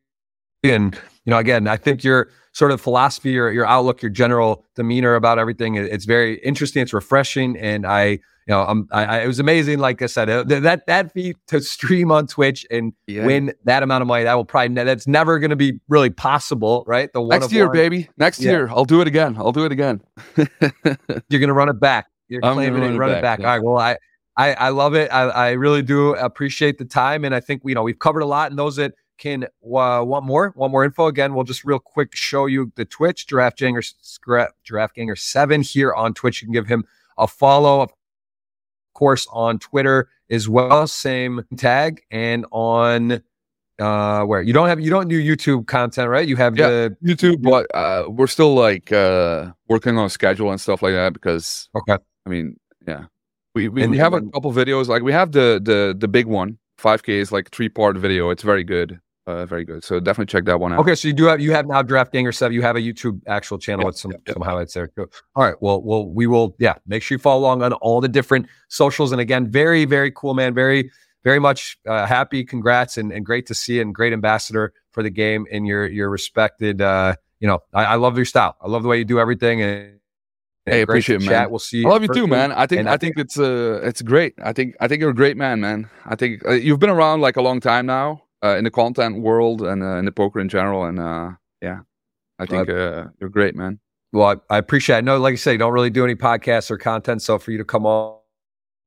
And 0.64 0.94
you 1.26 1.30
know, 1.30 1.38
again, 1.38 1.68
I 1.68 1.76
think 1.76 2.02
your 2.02 2.30
sort 2.52 2.70
of 2.70 2.80
philosophy, 2.80 3.32
your 3.32 3.52
your 3.52 3.66
outlook, 3.66 4.00
your 4.00 4.10
general 4.10 4.64
demeanor 4.76 5.14
about 5.14 5.38
everything, 5.38 5.74
it's 5.74 6.06
very 6.06 6.38
interesting. 6.38 6.82
It's 6.82 6.94
refreshing, 6.94 7.58
and 7.58 7.86
I 7.86 8.20
you 8.46 8.54
know, 8.54 8.62
I'm, 8.62 8.88
I, 8.92 9.22
it 9.22 9.26
was 9.26 9.40
amazing. 9.40 9.80
Like 9.80 10.00
I 10.02 10.06
said, 10.06 10.30
uh, 10.30 10.44
that 10.44 10.86
that 10.86 11.12
feat 11.12 11.36
to 11.48 11.60
stream 11.60 12.12
on 12.12 12.28
Twitch 12.28 12.64
and 12.70 12.92
yeah. 13.08 13.26
win 13.26 13.52
that 13.64 13.82
amount 13.82 14.02
of 14.02 14.08
money, 14.08 14.22
that 14.22 14.34
will 14.34 14.44
probably 14.44 14.72
that's 14.84 15.08
never 15.08 15.40
going 15.40 15.50
to 15.50 15.56
be 15.56 15.80
really 15.88 16.10
possible, 16.10 16.84
right? 16.86 17.12
The 17.12 17.22
next 17.24 17.50
year, 17.50 17.66
one. 17.66 17.76
baby, 17.76 18.08
next 18.18 18.40
yeah. 18.40 18.52
year, 18.52 18.68
I'll 18.68 18.84
do 18.84 19.00
it 19.00 19.08
again. 19.08 19.36
I'll 19.36 19.50
do 19.50 19.64
it 19.64 19.72
again. 19.72 20.00
You're 20.36 21.40
going 21.40 21.48
to 21.48 21.54
run 21.54 21.68
it 21.68 21.80
back. 21.80 22.06
You're 22.28 22.44
I'm 22.44 22.54
claiming 22.54 22.84
it, 22.84 22.96
run 22.96 23.10
it 23.10 23.14
back. 23.14 23.22
back. 23.22 23.40
Yeah. 23.40 23.46
All 23.46 23.52
right. 23.52 23.64
Well, 23.64 23.78
I, 23.78 23.96
I, 24.36 24.66
I 24.66 24.68
love 24.68 24.94
it. 24.94 25.12
I, 25.12 25.22
I 25.22 25.50
really 25.52 25.82
do 25.82 26.14
appreciate 26.14 26.78
the 26.78 26.84
time, 26.84 27.24
and 27.24 27.34
I 27.34 27.40
think 27.40 27.62
you 27.64 27.74
know 27.74 27.82
we've 27.82 27.98
covered 27.98 28.20
a 28.20 28.26
lot. 28.26 28.50
And 28.50 28.58
those 28.58 28.76
that 28.76 28.94
can 29.18 29.44
uh, 29.44 29.48
want 29.64 30.24
more, 30.24 30.52
want 30.54 30.70
more 30.70 30.84
info, 30.84 31.06
again, 31.06 31.34
we'll 31.34 31.44
just 31.44 31.64
real 31.64 31.80
quick 31.80 32.14
show 32.14 32.46
you 32.46 32.70
the 32.76 32.84
Twitch 32.84 33.26
Giraffe 33.26 33.56
Ganger, 33.56 33.82
Giraffe 34.62 34.94
Ganger 34.94 35.16
Seven 35.16 35.62
here 35.62 35.92
on 35.92 36.14
Twitch. 36.14 36.42
You 36.42 36.46
can 36.46 36.52
give 36.52 36.68
him 36.68 36.84
a 37.18 37.26
follow. 37.26 37.80
Of 37.80 37.90
course, 38.96 39.26
on 39.32 39.58
Twitter 39.58 40.08
as 40.30 40.48
well, 40.48 40.86
same 40.86 41.44
tag, 41.56 42.02
and 42.10 42.46
on 42.50 43.22
uh 43.78 44.24
where? 44.24 44.42
You 44.42 44.52
don't 44.52 44.68
have 44.68 44.80
you 44.80 44.90
don't 44.90 45.08
do 45.08 45.22
youtube 45.22 45.66
content 45.66 46.08
right? 46.08 46.26
You 46.26 46.36
have 46.36 46.56
yeah, 46.56 46.68
the 46.68 46.96
youtube 47.04 47.42
but 47.42 47.66
uh 47.74 48.08
we're 48.08 48.26
still 48.26 48.54
like 48.54 48.90
uh 48.90 49.52
working 49.68 49.98
on 49.98 50.06
a 50.06 50.10
schedule 50.10 50.50
and 50.50 50.60
stuff 50.60 50.82
like 50.82 50.94
that 50.94 51.12
because 51.12 51.68
okay. 51.76 51.98
I 52.26 52.30
mean 52.30 52.56
yeah. 52.86 53.04
We 53.54 53.68
we, 53.68 53.82
and, 53.82 53.90
we 53.90 53.98
have 53.98 54.12
a 54.12 54.20
couple 54.20 54.52
videos 54.52 54.88
like 54.88 55.02
we 55.02 55.12
have 55.12 55.32
the 55.32 55.60
the 55.62 55.94
the 55.96 56.08
big 56.08 56.26
one. 56.26 56.58
5k 56.78 57.08
is 57.08 57.32
like 57.32 57.50
three 57.50 57.70
part 57.70 57.96
video. 57.96 58.28
It's 58.30 58.42
very 58.42 58.64
good 58.64 59.00
uh, 59.26 59.44
very 59.44 59.64
good. 59.64 59.82
So 59.82 59.98
definitely 59.98 60.30
check 60.30 60.44
that 60.44 60.60
one 60.60 60.72
out. 60.72 60.78
Okay, 60.80 60.94
so 60.94 61.08
you 61.08 61.14
do 61.14 61.24
have 61.24 61.40
you 61.40 61.52
have 61.52 61.66
now 61.66 61.82
Giraffe 61.82 62.12
Ganger 62.12 62.32
stuff. 62.32 62.52
You 62.52 62.62
have 62.62 62.76
a 62.76 62.80
YouTube 62.80 63.20
actual 63.26 63.58
channel 63.58 63.82
yep, 63.82 63.86
with 63.86 63.98
some 63.98 64.12
yep, 64.12 64.20
yep. 64.26 64.34
some 64.34 64.42
highlights 64.42 64.74
there. 64.74 64.90
All 64.98 65.44
right. 65.44 65.56
Well, 65.60 65.82
well, 65.82 66.08
we 66.08 66.26
will. 66.26 66.54
Yeah, 66.58 66.74
make 66.86 67.02
sure 67.02 67.16
you 67.16 67.18
follow 67.18 67.40
along 67.40 67.62
on 67.62 67.72
all 67.74 68.00
the 68.00 68.08
different 68.08 68.46
socials. 68.68 69.12
And 69.12 69.20
again, 69.20 69.50
very 69.50 69.84
very 69.84 70.12
cool, 70.12 70.34
man. 70.34 70.54
Very 70.54 70.90
very 71.24 71.40
much 71.40 71.76
uh, 71.88 72.06
happy. 72.06 72.44
Congrats 72.44 72.96
and, 72.98 73.10
and 73.10 73.26
great 73.26 73.46
to 73.46 73.54
see 73.54 73.76
you 73.76 73.82
and 73.82 73.94
great 73.94 74.12
ambassador 74.12 74.72
for 74.92 75.02
the 75.02 75.10
game 75.10 75.46
and 75.50 75.66
your 75.66 75.86
your 75.86 76.08
respected. 76.08 76.80
Uh, 76.80 77.16
you 77.40 77.48
know, 77.48 77.60
I, 77.74 77.84
I 77.84 77.94
love 77.96 78.16
your 78.16 78.26
style. 78.26 78.56
I 78.62 78.68
love 78.68 78.82
the 78.82 78.88
way 78.88 78.98
you 78.98 79.04
do 79.04 79.18
everything 79.18 79.62
and. 79.62 79.92
Hey, 80.68 80.82
appreciate 80.82 81.22
it, 81.22 81.30
man. 81.30 81.48
We'll 81.48 81.60
see. 81.60 81.84
I 81.86 81.88
love 81.88 82.02
you 82.02 82.08
too, 82.08 82.26
man. 82.26 82.50
I 82.50 82.66
think 82.66 82.88
I, 82.88 82.94
I 82.94 82.96
think 82.96 83.18
it's 83.18 83.38
uh 83.38 83.78
it's 83.84 84.02
great. 84.02 84.34
I 84.42 84.52
think 84.52 84.74
I 84.80 84.88
think 84.88 85.00
you're 85.00 85.10
a 85.10 85.14
great 85.14 85.36
man, 85.36 85.60
man. 85.60 85.88
I 86.04 86.16
think 86.16 86.44
uh, 86.44 86.54
you've 86.54 86.80
been 86.80 86.90
around 86.90 87.20
like 87.20 87.36
a 87.36 87.40
long 87.40 87.60
time 87.60 87.86
now 87.86 88.25
uh, 88.44 88.56
in 88.56 88.64
the 88.64 88.70
content 88.70 89.20
world 89.20 89.62
and 89.62 89.82
uh, 89.82 89.96
in 89.96 90.04
the 90.04 90.12
poker 90.12 90.40
in 90.40 90.48
general. 90.48 90.84
And 90.84 90.98
uh, 90.98 91.30
yeah, 91.62 91.80
I 92.38 92.46
think 92.46 92.68
uh, 92.68 93.06
you're 93.20 93.30
great, 93.30 93.54
man. 93.54 93.78
Well, 94.12 94.40
I, 94.50 94.54
I, 94.54 94.58
appreciate. 94.58 94.96
It. 94.96 94.98
I 94.98 95.02
know, 95.02 95.18
like 95.18 95.32
you 95.32 95.36
say, 95.36 95.52
you 95.52 95.58
don't 95.58 95.72
really 95.72 95.90
do 95.90 96.04
any 96.04 96.14
podcasts 96.14 96.70
or 96.70 96.78
content, 96.78 97.22
so 97.22 97.38
for 97.38 97.50
you 97.50 97.58
to 97.58 97.64
come 97.64 97.86
on 97.86 98.18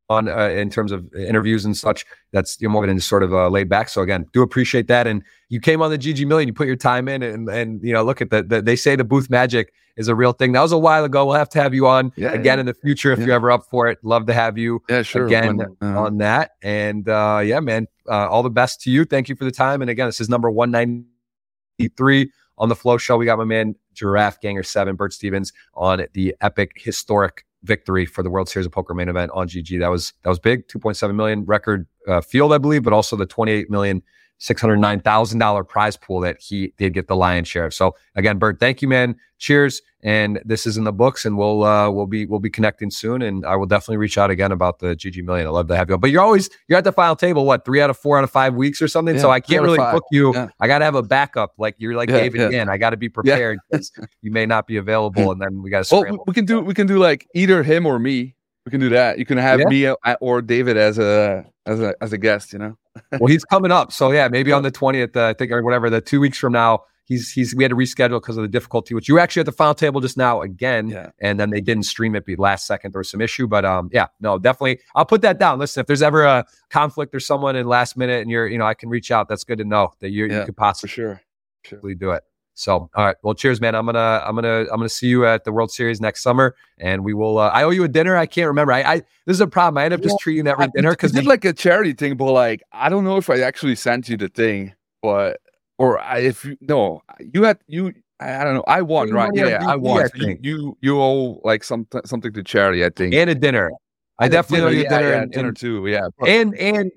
on 0.09 0.27
uh, 0.27 0.49
in 0.49 0.69
terms 0.69 0.91
of 0.91 1.13
interviews 1.13 1.65
and 1.65 1.77
such, 1.77 2.05
that's 2.31 2.59
you're 2.59 2.71
more 2.71 2.85
than 2.85 2.97
just 2.97 3.09
sort 3.09 3.23
of 3.23 3.33
uh, 3.33 3.47
laid 3.49 3.69
back. 3.69 3.89
So 3.89 4.01
again, 4.01 4.25
do 4.33 4.41
appreciate 4.41 4.87
that. 4.87 5.07
And 5.07 5.23
you 5.49 5.59
came 5.59 5.81
on 5.81 5.91
the 5.91 5.97
GG 5.97 6.25
Million, 6.25 6.47
you 6.47 6.53
put 6.53 6.67
your 6.67 6.75
time 6.75 7.07
in, 7.07 7.21
and 7.21 7.47
and 7.49 7.81
you 7.83 7.93
know, 7.93 8.03
look 8.03 8.21
at 8.21 8.29
the, 8.29 8.43
the 8.43 8.61
they 8.61 8.75
say 8.75 8.95
the 8.95 9.03
booth 9.03 9.29
magic 9.29 9.73
is 9.95 10.07
a 10.07 10.15
real 10.15 10.33
thing. 10.33 10.53
That 10.53 10.61
was 10.61 10.71
a 10.71 10.77
while 10.77 11.03
ago. 11.03 11.25
We'll 11.25 11.35
have 11.35 11.49
to 11.49 11.61
have 11.61 11.73
you 11.73 11.87
on 11.87 12.11
yeah, 12.15 12.31
again 12.31 12.57
yeah. 12.57 12.61
in 12.61 12.65
the 12.65 12.73
future 12.73 13.11
if 13.11 13.19
yeah. 13.19 13.25
you're 13.25 13.35
ever 13.35 13.51
up 13.51 13.65
for 13.69 13.87
it. 13.87 13.99
Love 14.03 14.25
to 14.27 14.33
have 14.33 14.57
you 14.57 14.81
yeah, 14.89 15.03
sure. 15.03 15.25
again 15.25 15.57
when, 15.57 15.77
uh, 15.81 16.01
on 16.01 16.17
that. 16.17 16.51
And 16.63 17.07
uh, 17.07 17.41
yeah, 17.43 17.59
man, 17.59 17.87
uh, 18.09 18.27
all 18.27 18.43
the 18.43 18.49
best 18.49 18.81
to 18.81 18.91
you. 18.91 19.05
Thank 19.05 19.29
you 19.29 19.35
for 19.35 19.45
the 19.45 19.51
time. 19.51 19.81
And 19.81 19.89
again, 19.89 20.07
this 20.07 20.19
is 20.19 20.29
number 20.29 20.49
193 20.49 22.31
on 22.57 22.69
the 22.69 22.75
Flow 22.75 22.97
Show. 22.97 23.17
We 23.17 23.25
got 23.25 23.37
my 23.37 23.45
man 23.45 23.75
Giraffe 23.93 24.41
Ganger 24.41 24.63
7, 24.63 24.95
Bert 24.95 25.13
Stevens 25.13 25.53
on 25.73 26.05
the 26.13 26.35
epic 26.41 26.73
historic 26.75 27.45
victory 27.63 28.05
for 28.05 28.23
the 28.23 28.29
World 28.29 28.49
Series 28.49 28.65
of 28.65 28.71
Poker 28.71 28.93
main 28.93 29.09
event 29.09 29.31
on 29.33 29.47
GG. 29.47 29.79
That 29.79 29.89
was 29.89 30.13
that 30.23 30.29
was 30.29 30.39
big, 30.39 30.67
2.7 30.67 31.15
million 31.15 31.45
record 31.45 31.87
uh, 32.07 32.21
field, 32.21 32.53
I 32.53 32.57
believe, 32.57 32.83
but 32.83 32.93
also 32.93 33.15
the 33.15 33.25
28 33.25 33.69
million 33.69 34.01
$609,000 34.39 35.67
prize 35.67 35.97
pool 35.97 36.21
that 36.21 36.39
he 36.39 36.73
did 36.77 36.93
get 36.93 37.07
the 37.07 37.15
lion's 37.15 37.47
share 37.47 37.65
of. 37.65 37.73
So 37.73 37.95
again, 38.15 38.37
Bert, 38.37 38.59
thank 38.59 38.81
you, 38.81 38.87
man. 38.87 39.15
Cheers. 39.37 39.81
And 40.01 40.41
this 40.45 40.65
is 40.65 40.77
in 40.77 40.85
the 40.85 40.93
books 40.93 41.25
and 41.25 41.37
we'll, 41.37 41.63
uh, 41.63 41.89
we'll 41.89 42.05
be, 42.05 42.25
we'll 42.25 42.39
be 42.39 42.49
connecting 42.49 42.89
soon. 42.89 43.21
And 43.21 43.45
I 43.45 43.57
will 43.57 43.65
definitely 43.65 43.97
reach 43.97 44.17
out 44.17 44.29
again 44.29 44.53
about 44.53 44.79
the 44.79 44.95
GG 44.95 45.23
million. 45.25 45.45
I 45.45 45.49
love 45.49 45.67
to 45.67 45.75
have 45.75 45.89
you. 45.89 45.97
But 45.97 46.11
you're 46.11 46.21
always, 46.21 46.49
you're 46.69 46.77
at 46.77 46.85
the 46.85 46.93
final 46.93 47.17
table, 47.17 47.45
what, 47.45 47.65
three 47.65 47.81
out 47.81 47.89
of 47.89 47.97
four 47.97 48.17
out 48.17 48.23
of 48.23 48.31
five 48.31 48.53
weeks 48.53 48.81
or 48.81 48.87
something. 48.87 49.15
Yeah, 49.15 49.21
so 49.21 49.29
I 49.29 49.41
can't 49.41 49.61
really 49.61 49.77
book 49.77 50.05
you. 50.11 50.33
Yeah. 50.33 50.47
I 50.59 50.67
got 50.67 50.79
to 50.79 50.85
have 50.85 50.95
a 50.95 51.03
backup. 51.03 51.53
Like 51.57 51.75
you're 51.77 51.95
like 51.95 52.09
yeah, 52.09 52.19
David 52.19 52.41
again. 52.41 52.69
I 52.69 52.77
got 52.77 52.91
to 52.91 52.97
be 52.97 53.09
prepared 53.09 53.59
because 53.69 53.91
you 54.21 54.31
may 54.31 54.45
not 54.45 54.67
be 54.67 54.77
available. 54.77 55.31
And 55.31 55.41
then 55.41 55.61
we 55.61 55.69
got 55.69 55.83
to 55.83 55.95
Well, 55.95 56.23
we 56.25 56.33
can 56.33 56.45
do, 56.45 56.61
we 56.61 56.73
can 56.73 56.87
do 56.87 56.97
like 56.97 57.27
either 57.35 57.61
him 57.63 57.85
or 57.85 57.99
me. 57.99 58.35
We 58.69 58.71
can 58.71 58.81
do 58.81 58.89
that. 58.89 59.17
You 59.17 59.25
can 59.25 59.39
have 59.39 59.59
me 59.61 59.91
or 60.21 60.41
David 60.43 60.77
as 60.77 60.99
a, 60.99 61.43
as 61.65 61.79
a, 61.79 61.95
as 62.01 62.13
a 62.13 62.19
guest, 62.19 62.53
you 62.53 62.59
know? 62.59 62.77
well, 63.19 63.25
he's 63.25 63.43
coming 63.43 63.71
up, 63.71 63.91
so 63.91 64.11
yeah, 64.11 64.27
maybe 64.27 64.51
on 64.51 64.61
the 64.61 64.69
twentieth, 64.69 65.17
uh, 65.17 65.25
I 65.27 65.33
think, 65.33 65.51
or 65.51 65.63
whatever, 65.63 65.89
the 65.89 66.01
two 66.01 66.19
weeks 66.19 66.37
from 66.37 66.53
now. 66.53 66.83
He's 67.05 67.31
he's 67.31 67.55
we 67.55 67.63
had 67.63 67.69
to 67.69 67.75
reschedule 67.75 68.21
because 68.21 68.37
of 68.37 68.43
the 68.43 68.47
difficulty, 68.47 68.93
which 68.93 69.09
you 69.09 69.17
actually 69.17 69.39
at 69.39 69.47
the 69.47 69.51
final 69.51 69.73
table 69.73 69.99
just 69.99 70.15
now 70.15 70.43
again, 70.43 70.89
yeah. 70.89 71.09
and 71.19 71.39
then 71.39 71.49
they 71.49 71.59
didn't 71.59 71.85
stream 71.85 72.15
it. 72.15 72.23
Be 72.23 72.35
last 72.35 72.67
second 72.67 72.93
there 72.93 72.99
was 72.99 73.09
some 73.09 73.19
issue, 73.19 73.47
but 73.47 73.65
um 73.65 73.89
yeah 73.91 74.07
no 74.19 74.37
definitely 74.37 74.79
I'll 74.93 75.05
put 75.05 75.23
that 75.23 75.39
down. 75.39 75.57
Listen, 75.57 75.81
if 75.81 75.87
there's 75.87 76.03
ever 76.03 76.23
a 76.23 76.45
conflict 76.69 77.15
or 77.15 77.19
someone 77.19 77.55
in 77.55 77.65
last 77.65 77.97
minute 77.97 78.21
and 78.21 78.29
you're 78.29 78.45
you 78.45 78.59
know 78.59 78.65
I 78.65 78.75
can 78.75 78.89
reach 78.89 79.09
out. 79.09 79.27
That's 79.27 79.43
good 79.43 79.57
to 79.57 79.65
know 79.65 79.91
that 80.01 80.11
you 80.11 80.27
yeah, 80.27 80.41
you 80.41 80.45
could 80.45 80.57
possibly 80.57 80.89
sure. 80.91 81.19
sure 81.63 81.79
do 81.95 82.11
it. 82.11 82.23
So, 82.59 82.89
all 82.93 83.05
right. 83.05 83.15
Well, 83.23 83.33
cheers, 83.33 83.61
man. 83.61 83.73
I'm 83.73 83.85
gonna, 83.85 84.21
I'm 84.25 84.35
gonna, 84.35 84.63
I'm 84.63 84.79
gonna 84.79 84.89
see 84.89 85.07
you 85.07 85.25
at 85.25 85.45
the 85.45 85.51
World 85.53 85.71
Series 85.71 86.01
next 86.01 86.21
summer, 86.21 86.57
and 86.77 87.05
we 87.05 87.13
will. 87.13 87.37
Uh, 87.37 87.47
I 87.47 87.63
owe 87.63 87.69
you 87.69 87.85
a 87.85 87.87
dinner. 87.87 88.17
I 88.17 88.25
can't 88.25 88.47
remember. 88.47 88.73
I, 88.73 88.81
I 88.81 88.95
this 89.25 89.35
is 89.35 89.39
a 89.39 89.47
problem. 89.47 89.77
I 89.77 89.85
end 89.85 89.93
up 89.93 90.01
just 90.01 90.19
treating 90.19 90.45
every 90.45 90.67
dinner 90.75 90.91
because 90.91 91.15
it's 91.15 91.25
like 91.25 91.45
a 91.45 91.53
charity 91.53 91.93
thing, 91.93 92.17
but 92.17 92.33
like 92.33 92.61
I 92.73 92.89
don't 92.89 93.05
know 93.05 93.15
if 93.15 93.29
I 93.29 93.39
actually 93.39 93.75
sent 93.75 94.09
you 94.09 94.17
the 94.17 94.27
thing, 94.27 94.73
but 95.01 95.39
or 95.77 95.99
I, 95.99 96.17
if 96.19 96.43
you 96.43 96.57
no, 96.59 97.01
you 97.19 97.43
had 97.43 97.59
you. 97.67 97.93
I, 98.19 98.43
don't 98.43 98.55
know. 98.55 98.65
I 98.67 98.81
won, 98.81 99.09
right? 99.11 99.31
Yeah, 99.33 99.47
yeah, 99.47 99.65
I 99.65 99.77
won. 99.77 100.05
So 100.09 100.17
you, 100.17 100.37
you 100.41 100.77
you 100.81 101.01
owe 101.01 101.39
like 101.45 101.63
something 101.63 102.01
something 102.03 102.33
to 102.33 102.43
charity, 102.43 102.83
I 102.83 102.89
think, 102.89 103.15
and 103.15 103.29
a 103.29 103.35
dinner. 103.35 103.71
I 104.19 104.27
definitely 104.27 104.65
owe 104.65 104.69
you 104.69 104.83
yeah, 104.83 104.89
dinner 104.89 105.09
yeah, 105.11 105.21
and 105.21 105.31
dinner 105.31 105.53
too. 105.53 105.87
Yeah, 105.87 106.09
and 106.27 106.53
and 106.55 106.91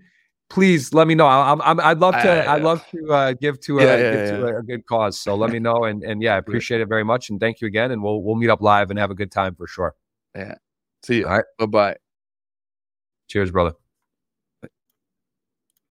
please 0.53 0.93
let 0.93 1.07
me 1.07 1.15
know. 1.15 1.27
I'm, 1.27 1.61
I'm 1.63 1.81
I'd 1.81 1.99
love 1.99 2.15
to. 2.15 2.51
I'd 2.51 2.63
love 2.63 2.85
to 2.91 3.13
uh, 3.13 3.33
give 3.33 3.59
to, 3.61 3.81
a, 3.81 3.83
yeah, 3.83 3.97
yeah, 3.97 4.11
give 4.13 4.39
to 4.39 4.47
a, 4.47 4.59
a, 4.59 4.63
good 4.63 4.87
cause. 4.87 5.19
So 5.19 5.35
let 5.35 5.51
me 5.51 5.59
know, 5.59 5.85
and 5.85 6.05
and 6.05 6.23
yeah, 6.23 6.35
I 6.35 6.39
appreciate 6.45 6.81
it 6.81 6.89
very 6.89 7.05
much, 7.05 7.31
and 7.31 7.41
thank 7.41 7.61
you 7.61 7.67
again. 7.67 7.91
And 7.91 8.03
we'll 8.03 8.23
we'll 8.23 8.37
meet 8.37 8.51
up 8.51 8.61
live 8.61 8.91
and 8.91 8.99
have 8.99 9.11
a 9.11 9.15
good 9.15 9.33
time 9.33 9.55
for 9.55 9.67
sure. 9.67 9.95
Yeah. 10.37 10.55
See 11.05 11.19
you. 11.19 11.27
All 11.27 11.37
right. 11.37 11.45
Bye 11.59 11.67
bye. 11.67 11.97
Cheers, 13.29 13.51
brother. 13.51 13.82